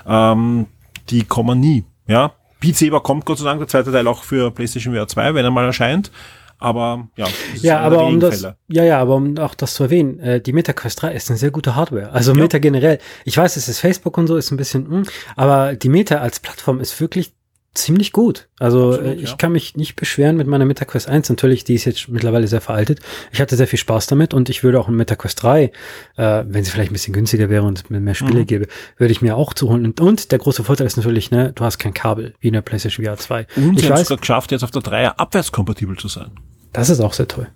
ähm, 0.07 0.67
die 1.09 1.23
kommen 1.23 1.59
nie. 1.59 1.83
Ja, 2.07 2.33
Beat 2.61 2.77
Saber 2.77 3.01
kommt 3.01 3.25
Gott 3.25 3.39
sei 3.39 3.45
Dank, 3.45 3.59
der 3.59 3.67
zweite 3.67 3.91
Teil 3.91 4.07
auch 4.07 4.23
für 4.23 4.51
PlayStation 4.51 4.95
VR 4.95 5.07
2, 5.07 5.33
wenn 5.33 5.43
er 5.43 5.51
mal 5.51 5.65
erscheint. 5.65 6.11
Aber 6.57 7.07
ja, 7.15 7.27
ja, 7.55 7.79
aber 7.79 8.05
um 8.05 8.19
das, 8.19 8.43
ja, 8.67 8.83
ja, 8.83 8.99
aber 8.99 9.15
um 9.15 9.35
auch 9.39 9.55
das 9.55 9.73
zu 9.73 9.83
erwähnen, 9.83 10.19
äh, 10.19 10.39
die 10.39 10.53
MetaQuest 10.53 11.01
3 11.01 11.11
ist 11.13 11.29
eine 11.31 11.39
sehr 11.39 11.49
gute 11.49 11.75
Hardware. 11.75 12.11
Also 12.11 12.33
ja. 12.33 12.37
Meta 12.39 12.59
generell. 12.59 12.99
Ich 13.25 13.35
weiß, 13.35 13.57
es 13.57 13.67
ist 13.67 13.79
Facebook 13.79 14.15
und 14.19 14.27
so, 14.27 14.37
ist 14.37 14.51
ein 14.51 14.57
bisschen, 14.57 14.83
mh, 14.83 14.95
hm, 14.97 15.03
aber 15.35 15.73
die 15.73 15.89
Meta 15.89 16.17
als 16.17 16.39
Plattform 16.39 16.79
ist 16.79 17.01
wirklich 17.01 17.33
ziemlich 17.73 18.11
gut. 18.11 18.49
Also 18.59 18.89
Absolut, 18.89 19.07
äh, 19.07 19.13
ich 19.15 19.29
ja. 19.29 19.35
kann 19.37 19.51
mich 19.53 19.75
nicht 19.75 19.95
beschweren 19.95 20.35
mit 20.35 20.47
meiner 20.47 20.65
MetaQuest 20.65 21.07
1. 21.07 21.29
Natürlich, 21.29 21.63
die 21.63 21.75
ist 21.75 21.85
jetzt 21.85 22.09
mittlerweile 22.09 22.47
sehr 22.47 22.61
veraltet. 22.61 22.99
Ich 23.31 23.39
hatte 23.39 23.55
sehr 23.55 23.67
viel 23.67 23.79
Spaß 23.79 24.07
damit 24.07 24.33
und 24.33 24.49
ich 24.49 24.63
würde 24.63 24.79
auch 24.79 24.89
in 24.89 24.95
MetaQuest 24.95 25.41
3, 25.41 25.63
äh, 25.63 25.71
wenn 26.47 26.63
sie 26.63 26.71
vielleicht 26.71 26.91
ein 26.91 26.93
bisschen 26.93 27.13
günstiger 27.13 27.49
wäre 27.49 27.63
und 27.63 27.89
mir 27.89 27.99
mehr 27.99 28.15
Spiele 28.15 28.41
mhm. 28.41 28.47
gäbe, 28.47 28.67
würde 28.97 29.11
ich 29.11 29.21
mir 29.21 29.37
auch 29.37 29.53
zuholen. 29.53 29.85
Und, 29.85 30.01
und 30.01 30.31
der 30.31 30.39
große 30.39 30.63
Vorteil 30.63 30.87
ist 30.87 30.97
natürlich, 30.97 31.31
ne, 31.31 31.53
du 31.53 31.63
hast 31.63 31.77
kein 31.77 31.93
Kabel 31.93 32.33
wie 32.39 32.47
in 32.47 32.53
der 32.53 32.61
PlayStation 32.61 33.05
VR 33.05 33.17
2. 33.17 33.47
Und 33.55 33.75
ich 33.75 33.85
sie 33.85 33.91
haben 33.91 34.01
es 34.01 34.09
geschafft, 34.09 34.51
jetzt 34.51 34.63
auf 34.63 34.71
der 34.71 34.81
3 34.81 35.09
abwärtskompatibel 35.09 35.97
zu 35.97 36.09
sein. 36.09 36.31
Das 36.73 36.89
ist 36.89 36.99
auch 36.99 37.13
sehr 37.13 37.27
toll. 37.27 37.47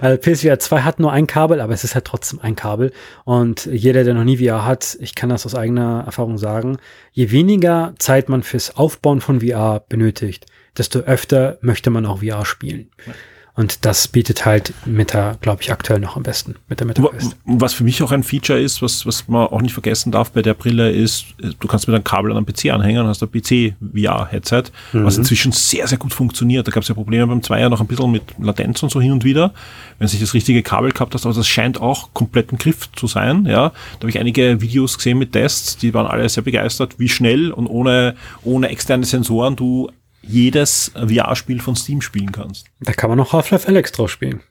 Also 0.00 0.20
PSVR 0.20 0.58
2 0.58 0.82
hat 0.82 1.00
nur 1.00 1.12
ein 1.12 1.26
Kabel, 1.26 1.60
aber 1.60 1.72
es 1.72 1.84
ist 1.84 1.94
halt 1.94 2.04
trotzdem 2.04 2.40
ein 2.40 2.56
Kabel. 2.56 2.92
Und 3.24 3.66
jeder, 3.66 4.04
der 4.04 4.14
noch 4.14 4.24
nie 4.24 4.38
VR 4.38 4.64
hat, 4.64 4.96
ich 5.00 5.14
kann 5.14 5.28
das 5.28 5.46
aus 5.46 5.54
eigener 5.54 6.02
Erfahrung 6.06 6.38
sagen, 6.38 6.78
je 7.12 7.30
weniger 7.30 7.94
Zeit 7.98 8.28
man 8.28 8.42
fürs 8.42 8.76
Aufbauen 8.76 9.20
von 9.20 9.40
VR 9.40 9.84
benötigt, 9.88 10.46
desto 10.76 11.00
öfter 11.00 11.58
möchte 11.60 11.90
man 11.90 12.06
auch 12.06 12.20
VR 12.20 12.44
spielen. 12.44 12.90
Ja. 13.06 13.14
Und 13.56 13.86
das 13.86 14.06
bietet 14.06 14.44
halt 14.44 14.74
Meta, 14.84 15.38
glaube 15.40 15.62
ich, 15.62 15.72
aktuell 15.72 15.98
noch 15.98 16.16
am 16.16 16.22
besten 16.22 16.56
mit 16.68 16.78
der 16.78 16.86
MetaQuest. 16.86 17.36
Was 17.46 17.72
für 17.72 17.84
mich 17.84 18.02
auch 18.02 18.12
ein 18.12 18.22
Feature 18.22 18.60
ist, 18.60 18.82
was, 18.82 19.06
was 19.06 19.28
man 19.28 19.46
auch 19.46 19.62
nicht 19.62 19.72
vergessen 19.72 20.12
darf 20.12 20.30
bei 20.30 20.42
der 20.42 20.52
Brille 20.52 20.90
ist, 20.90 21.24
du 21.38 21.66
kannst 21.66 21.88
mit 21.88 21.94
einem 21.94 22.04
Kabel 22.04 22.30
an 22.30 22.36
einem 22.36 22.44
PC 22.44 22.66
anhängen, 22.70 23.06
hast 23.06 23.22
ein 23.22 23.30
PC-VR-Headset, 23.30 24.64
mhm. 24.92 25.04
was 25.04 25.16
inzwischen 25.16 25.52
sehr, 25.52 25.86
sehr 25.86 25.96
gut 25.96 26.12
funktioniert. 26.12 26.68
Da 26.68 26.70
gab 26.70 26.82
es 26.82 26.90
ja 26.90 26.94
Probleme 26.94 27.26
beim 27.26 27.42
Zweier 27.42 27.70
noch 27.70 27.80
ein 27.80 27.86
bisschen 27.86 28.10
mit 28.10 28.22
Latenz 28.38 28.82
und 28.82 28.90
so 28.90 29.00
hin 29.00 29.12
und 29.12 29.24
wieder, 29.24 29.54
wenn 29.98 30.06
sich 30.06 30.20
das 30.20 30.34
richtige 30.34 30.62
Kabel 30.62 30.92
gehabt 30.92 31.14
hast, 31.14 31.24
aber 31.24 31.34
das 31.34 31.48
scheint 31.48 31.80
auch 31.80 32.10
komplett 32.12 32.52
im 32.52 32.58
Griff 32.58 32.92
zu 32.92 33.06
sein. 33.06 33.46
Ja, 33.46 33.70
da 33.70 34.00
habe 34.00 34.10
ich 34.10 34.18
einige 34.18 34.60
Videos 34.60 34.98
gesehen 34.98 35.16
mit 35.16 35.32
Tests, 35.32 35.78
die 35.78 35.94
waren 35.94 36.06
alle 36.06 36.28
sehr 36.28 36.42
begeistert, 36.42 36.98
wie 36.98 37.08
schnell 37.08 37.52
und 37.52 37.66
ohne, 37.68 38.16
ohne 38.42 38.68
externe 38.68 39.06
Sensoren 39.06 39.56
du 39.56 39.88
jedes 40.26 40.92
VR-Spiel 40.94 41.60
von 41.60 41.76
Steam 41.76 42.00
spielen 42.00 42.32
kannst. 42.32 42.66
Da 42.80 42.92
kann 42.92 43.10
man 43.10 43.18
noch 43.18 43.32
Half-Life 43.32 43.68
Alex 43.68 43.92
drauf 43.92 44.10
spielen. 44.10 44.42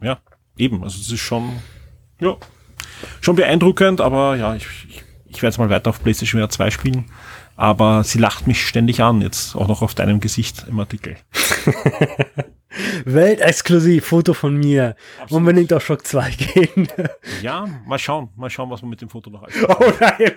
Ja, 0.00 0.20
eben. 0.56 0.82
Also 0.82 1.00
es 1.00 1.10
ist 1.10 1.20
schon, 1.20 1.50
ja, 2.20 2.36
schon 3.20 3.36
beeindruckend, 3.36 4.00
aber 4.00 4.36
ja, 4.36 4.54
ich, 4.54 4.66
ich, 4.88 5.02
ich 5.26 5.36
werde 5.36 5.46
jetzt 5.48 5.58
mal 5.58 5.70
weiter 5.70 5.90
auf 5.90 6.02
PlayStation 6.02 6.40
VR 6.40 6.50
2 6.50 6.70
spielen. 6.70 7.06
Aber 7.56 8.04
sie 8.04 8.18
lacht 8.18 8.46
mich 8.46 8.64
ständig 8.64 9.02
an, 9.02 9.20
jetzt 9.20 9.56
auch 9.56 9.66
noch 9.66 9.82
auf 9.82 9.92
deinem 9.92 10.20
Gesicht 10.20 10.66
im 10.68 10.78
Artikel. 10.78 11.16
Weltexklusiv, 13.04 14.06
Foto 14.06 14.34
von 14.34 14.56
mir. 14.56 14.94
Absolut. 15.20 15.40
Unbedingt 15.40 15.72
auf 15.72 15.84
Shock 15.84 16.06
2 16.06 16.30
gehen. 16.30 16.88
ja, 17.42 17.66
mal 17.84 17.98
schauen, 17.98 18.28
mal 18.36 18.50
schauen, 18.50 18.70
was 18.70 18.82
man 18.82 18.90
mit 18.90 19.00
dem 19.00 19.08
Foto 19.08 19.30
noch 19.30 19.42
alles 19.42 19.56
Oh 19.68 19.92
nein! 19.98 20.32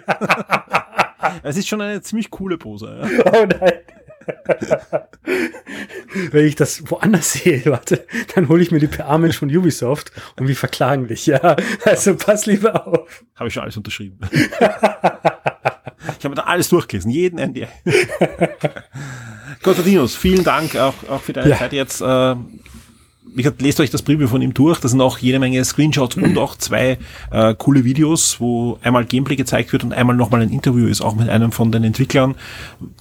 es 1.44 1.58
ist 1.58 1.68
schon 1.68 1.82
eine 1.82 2.02
ziemlich 2.02 2.32
coole 2.32 2.58
Pose. 2.58 3.02
Ja. 3.02 3.32
Oh 3.32 3.46
nein! 3.46 3.74
Wenn 6.32 6.46
ich 6.46 6.56
das 6.56 6.90
woanders 6.90 7.34
sehe, 7.34 7.66
warte, 7.66 8.06
dann 8.36 8.50
hole 8.50 8.62
ich 8.62 8.72
mir 8.72 8.80
die 8.80 8.88
PA-Mensch 8.88 9.38
von 9.38 9.56
Ubisoft 9.56 10.12
und 10.40 10.48
wir 10.48 10.56
verklagen 10.56 11.08
dich, 11.08 11.26
ja. 11.26 11.56
Also 11.86 12.16
pass 12.16 12.46
lieber 12.46 12.88
auf. 12.88 13.24
Habe 13.36 13.48
ich 13.48 13.54
schon 13.54 13.64
alles 13.64 13.78
unterschrieben. 13.78 14.20
ich 16.20 16.26
habe 16.26 16.36
da 16.36 16.44
alles 16.44 16.70
durchgelesen, 16.70 17.12
jeden 17.12 17.40
NDA. 17.40 17.68
Konstantinos, 19.64 20.16
vielen 20.20 20.44
Dank 20.44 20.76
auch, 20.76 20.94
auch 21.10 21.22
für 21.22 21.34
deine 21.34 21.50
ja. 21.50 21.58
Zeit 21.58 21.74
jetzt. 21.74 22.02
Äh, 22.02 22.36
wie 23.34 23.44
gesagt, 23.44 23.62
lest 23.62 23.80
euch 23.80 23.90
das 23.90 24.02
Preview 24.02 24.28
von 24.28 24.42
ihm 24.42 24.54
durch. 24.54 24.80
Da 24.80 24.88
sind 24.88 25.00
auch 25.00 25.18
jede 25.18 25.40
Menge 25.40 25.64
Screenshots 25.64 26.18
und 26.18 26.38
auch 26.38 26.56
zwei 26.58 26.98
äh, 27.32 27.56
coole 27.58 27.86
Videos, 27.86 28.40
wo 28.40 28.78
einmal 28.84 29.06
Gameplay 29.06 29.36
gezeigt 29.36 29.72
wird 29.72 29.84
und 29.84 29.94
einmal 29.94 30.16
nochmal 30.16 30.42
ein 30.42 30.50
Interview 30.50 30.88
ist, 30.88 31.02
auch 31.02 31.16
mit 31.16 31.30
einem 31.30 31.52
von 31.52 31.72
den 31.72 31.84
Entwicklern, 31.84 32.36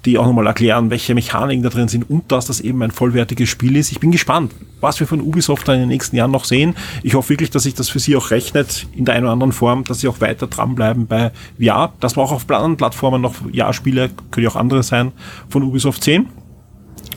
die 0.04 0.18
auch 0.18 0.26
nochmal 0.26 0.46
erklären, 0.46 0.90
welche 0.90 1.14
Mechaniken 1.14 1.62
da 1.62 1.68
drin 1.68 1.88
sind 1.88 2.08
und 2.08 2.30
dass 2.30 2.46
das 2.46 2.60
eben 2.60 2.80
ein 2.82 2.92
vollwertiges 2.92 3.48
Spiel 3.48 3.76
ist. 3.76 3.90
Ich 3.90 3.98
bin 3.98 4.12
gespannt, 4.12 4.52
was 4.80 5.00
wir 5.00 5.06
von 5.06 5.20
Ubisoft 5.20 5.66
da 5.66 5.74
in 5.74 5.80
den 5.80 5.88
nächsten 5.88 6.14
Jahren 6.14 6.30
noch 6.30 6.44
sehen. 6.44 6.76
Ich 7.02 7.14
hoffe 7.14 7.30
wirklich, 7.30 7.50
dass 7.50 7.64
sich 7.64 7.74
das 7.74 7.88
für 7.88 7.98
sie 7.98 8.14
auch 8.16 8.30
rechnet 8.30 8.86
in 8.94 9.04
der 9.04 9.14
einen 9.14 9.24
oder 9.24 9.32
anderen 9.32 9.52
Form, 9.52 9.84
dass 9.84 10.00
sie 10.00 10.08
auch 10.08 10.20
weiter 10.20 10.46
dranbleiben 10.46 11.06
bei 11.06 11.32
VR, 11.58 11.92
dass 11.98 12.16
wir 12.16 12.22
auch 12.22 12.32
auf 12.32 12.48
anderen 12.50 12.76
Plattformen 12.76 13.20
noch 13.20 13.34
VR-Spiele, 13.34 14.10
können 14.30 14.44
ja 14.44 14.50
auch 14.50 14.56
andere 14.56 14.82
sein, 14.82 15.12
von 15.48 15.62
Ubisoft 15.62 16.04
sehen. 16.04 16.28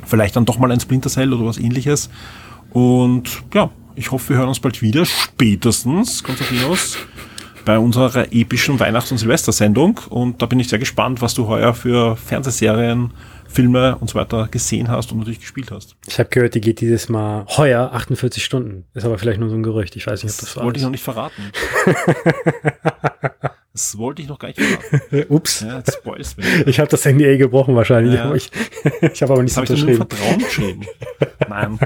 Vielleicht 0.06 0.36
dann 0.36 0.46
doch 0.46 0.58
mal 0.58 0.72
ein 0.72 0.80
Splinter 0.80 1.10
Cell 1.10 1.34
oder 1.34 1.46
was 1.46 1.58
ähnliches. 1.58 2.10
Und 2.74 3.44
ja, 3.54 3.70
ich 3.96 4.12
hoffe, 4.12 4.30
wir 4.30 4.38
hören 4.38 4.50
uns 4.50 4.60
bald 4.60 4.82
wieder, 4.82 5.06
spätestens, 5.06 6.24
Konstantinos, 6.24 6.98
bei 7.66 7.78
unserer 7.78 8.32
epischen 8.34 8.80
Weihnachts- 8.80 9.12
und 9.12 9.20
Silvestersendung. 9.20 10.00
Und 10.10 10.42
da 10.42 10.48
bin 10.48 10.60
ich 10.60 10.68
sehr 10.68 10.80
gespannt, 10.80 11.22
was 11.22 11.34
du 11.34 11.48
heuer 11.48 11.74
für 11.74 12.16
Fernsehserien, 12.18 13.14
Filme 13.48 13.96
und 13.98 14.10
so 14.10 14.16
weiter 14.16 14.48
gesehen 14.50 14.90
hast 14.90 15.12
und 15.12 15.20
natürlich 15.20 15.40
gespielt 15.40 15.70
hast. 15.70 15.96
Ich 16.08 16.18
habe 16.18 16.30
gehört, 16.30 16.56
die 16.56 16.62
geht 16.62 16.82
dieses 16.82 17.08
Mal 17.08 17.46
heuer 17.56 17.92
48 17.94 18.44
Stunden. 18.44 18.86
Ist 18.96 19.06
aber 19.06 19.20
vielleicht 19.20 19.40
nur 19.40 19.50
so 19.50 19.56
ein 19.56 19.62
Gerücht. 19.62 19.96
Ich 19.96 20.08
weiß 20.08 20.24
nicht, 20.24 20.34
ob 20.34 20.40
das, 20.40 20.48
das 20.48 20.58
war. 20.58 20.66
Wollte 20.66 20.78
ich 20.78 20.84
noch 20.84 20.90
nicht 20.90 21.04
verraten. 21.04 21.52
das 23.74 23.98
wollte 24.00 24.24
ich 24.24 24.28
noch 24.28 24.40
gar 24.40 24.48
nicht 24.48 24.60
verraten. 24.60 25.26
Ups. 25.32 25.62
Ja, 25.62 25.78
jetzt 25.78 25.94
spoilst 25.94 26.38
mich. 26.40 26.48
Ich 26.66 26.80
habe 26.80 26.90
das 26.90 27.06
NDA 27.06 27.38
gebrochen 27.38 27.76
wahrscheinlich. 27.76 28.16
Ja. 28.16 28.34
Ich, 28.34 28.50
ich 29.02 29.22
habe 29.22 29.34
aber 29.34 29.44
nicht 29.44 29.56
das 29.56 29.68
so 29.68 29.74
unterschrieben. 29.74 29.98
Vertrauen 29.98 30.40
geschrieben. 30.40 30.86
Nein. 31.48 31.80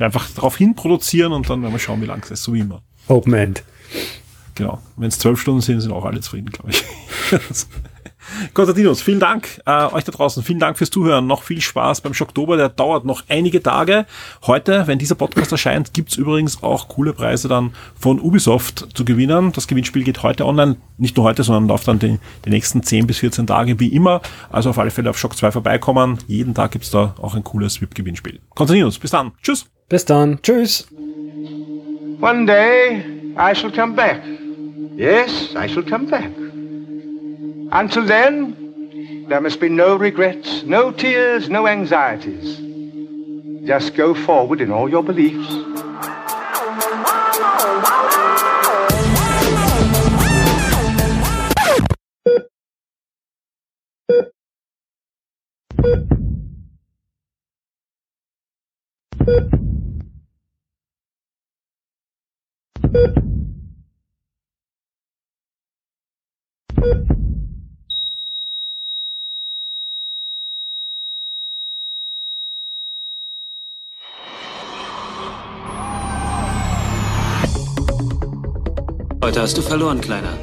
Einfach 0.00 0.28
darauf 0.30 0.56
hin 0.56 0.74
produzieren 0.74 1.32
und 1.32 1.48
dann 1.48 1.62
werden 1.62 1.72
wir 1.72 1.78
schauen, 1.78 2.00
wie 2.00 2.06
lang 2.06 2.22
es 2.22 2.30
ist, 2.30 2.44
so 2.44 2.54
wie 2.54 2.60
immer. 2.60 2.82
Open 3.08 3.34
End. 3.34 3.62
Genau. 4.54 4.80
Wenn 4.96 5.08
es 5.08 5.18
zwölf 5.18 5.40
Stunden 5.40 5.60
sind, 5.60 5.80
sind 5.80 5.92
auch 5.92 6.04
alle 6.04 6.20
zufrieden, 6.20 6.50
glaube 6.50 6.70
ich. 6.70 6.84
Konstantinos, 8.54 9.02
vielen 9.02 9.20
Dank 9.20 9.60
äh, 9.66 9.86
euch 9.86 10.04
da 10.04 10.12
draußen. 10.12 10.42
Vielen 10.42 10.58
Dank 10.58 10.78
fürs 10.78 10.90
Zuhören. 10.90 11.26
Noch 11.26 11.42
viel 11.42 11.60
Spaß 11.60 12.00
beim 12.00 12.14
Schocktober. 12.14 12.56
Der 12.56 12.68
dauert 12.68 13.04
noch 13.04 13.24
einige 13.28 13.62
Tage. 13.62 14.06
Heute, 14.46 14.86
wenn 14.86 14.98
dieser 14.98 15.14
Podcast 15.14 15.52
erscheint, 15.52 15.92
gibt's 15.92 16.16
übrigens 16.16 16.62
auch 16.62 16.88
coole 16.88 17.12
Preise 17.12 17.48
dann 17.48 17.72
von 17.98 18.20
Ubisoft 18.20 18.88
zu 18.94 19.04
gewinnen. 19.04 19.52
Das 19.52 19.66
Gewinnspiel 19.66 20.04
geht 20.04 20.22
heute 20.22 20.46
online. 20.46 20.76
Nicht 20.98 21.16
nur 21.16 21.26
heute, 21.26 21.42
sondern 21.42 21.68
läuft 21.68 21.88
dann 21.88 21.98
die, 21.98 22.18
die 22.44 22.50
nächsten 22.50 22.82
10 22.82 23.06
bis 23.06 23.18
14 23.18 23.46
Tage 23.46 23.80
wie 23.80 23.88
immer. 23.88 24.22
Also 24.50 24.70
auf 24.70 24.78
alle 24.78 24.90
Fälle 24.90 25.10
auf 25.10 25.18
Shock 25.18 25.36
2 25.36 25.52
vorbeikommen. 25.52 26.18
Jeden 26.26 26.54
Tag 26.54 26.72
gibt's 26.72 26.90
da 26.90 27.14
auch 27.20 27.34
ein 27.34 27.44
cooles 27.44 27.80
VIP-Gewinnspiel. 27.80 28.40
Konstantinos, 28.54 28.98
bis 28.98 29.10
dann. 29.10 29.32
Tschüss. 29.42 29.66
Bis 29.92 30.06
dann. 30.06 30.40
Tschüss. 30.40 30.86
One 32.18 32.46
day 32.46 33.04
I 33.36 33.52
shall 33.54 33.70
come 33.70 33.94
back. 33.94 34.22
Yes, 34.96 35.54
I 35.54 35.68
shall 35.68 35.82
come 35.82 36.06
back. 36.06 36.30
Until 37.70 38.06
then, 38.06 39.26
there 39.28 39.42
must 39.42 39.60
be 39.60 39.68
no 39.68 39.96
regrets, 39.96 40.62
no 40.64 40.92
tears, 40.92 41.50
no 41.50 41.66
anxieties. 41.66 42.58
Just 43.66 43.94
go 43.94 44.14
forward 44.14 44.62
in 44.62 44.72
all 44.72 44.88
your 44.88 45.02
beliefs. 45.02 45.46
Heute 62.92 63.14
hast 79.40 79.56
du 79.56 79.62
verloren, 79.62 80.02
Kleiner. 80.02 80.36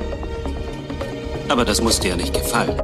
Aber 1.50 1.66
das 1.66 1.82
muss 1.82 2.00
dir 2.00 2.10
ja 2.10 2.16
nicht 2.16 2.34
gefallen. 2.34 2.82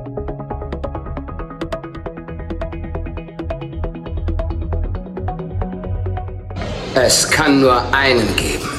Es 6.93 7.27
kann 7.31 7.61
nur 7.61 7.81
einen 7.91 8.35
geben. 8.35 8.74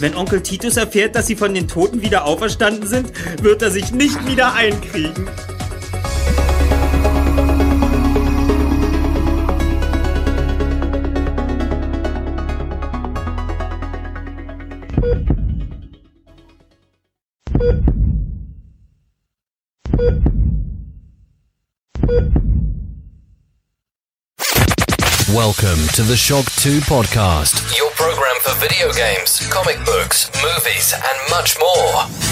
Wenn 0.00 0.14
Onkel 0.14 0.42
Titus 0.42 0.76
erfährt, 0.76 1.16
dass 1.16 1.26
sie 1.26 1.34
von 1.34 1.54
den 1.54 1.66
Toten 1.66 2.02
wieder 2.02 2.24
auferstanden 2.24 2.86
sind, 2.86 3.12
wird 3.42 3.62
er 3.62 3.70
sich 3.70 3.90
nicht 3.90 4.26
wieder 4.26 4.54
einkriegen. 4.54 5.28
Welcome 25.30 25.86
to 25.94 26.02
the 26.02 26.16
Shock 26.16 26.46
2 26.50 26.80
podcast. 26.86 27.62
Your 27.78 27.90
for 28.48 28.60
video 28.60 28.90
games, 28.92 29.46
comic 29.48 29.76
books, 29.84 30.30
movies, 30.42 30.94
and 30.94 31.30
much 31.30 31.58
more. 31.58 32.27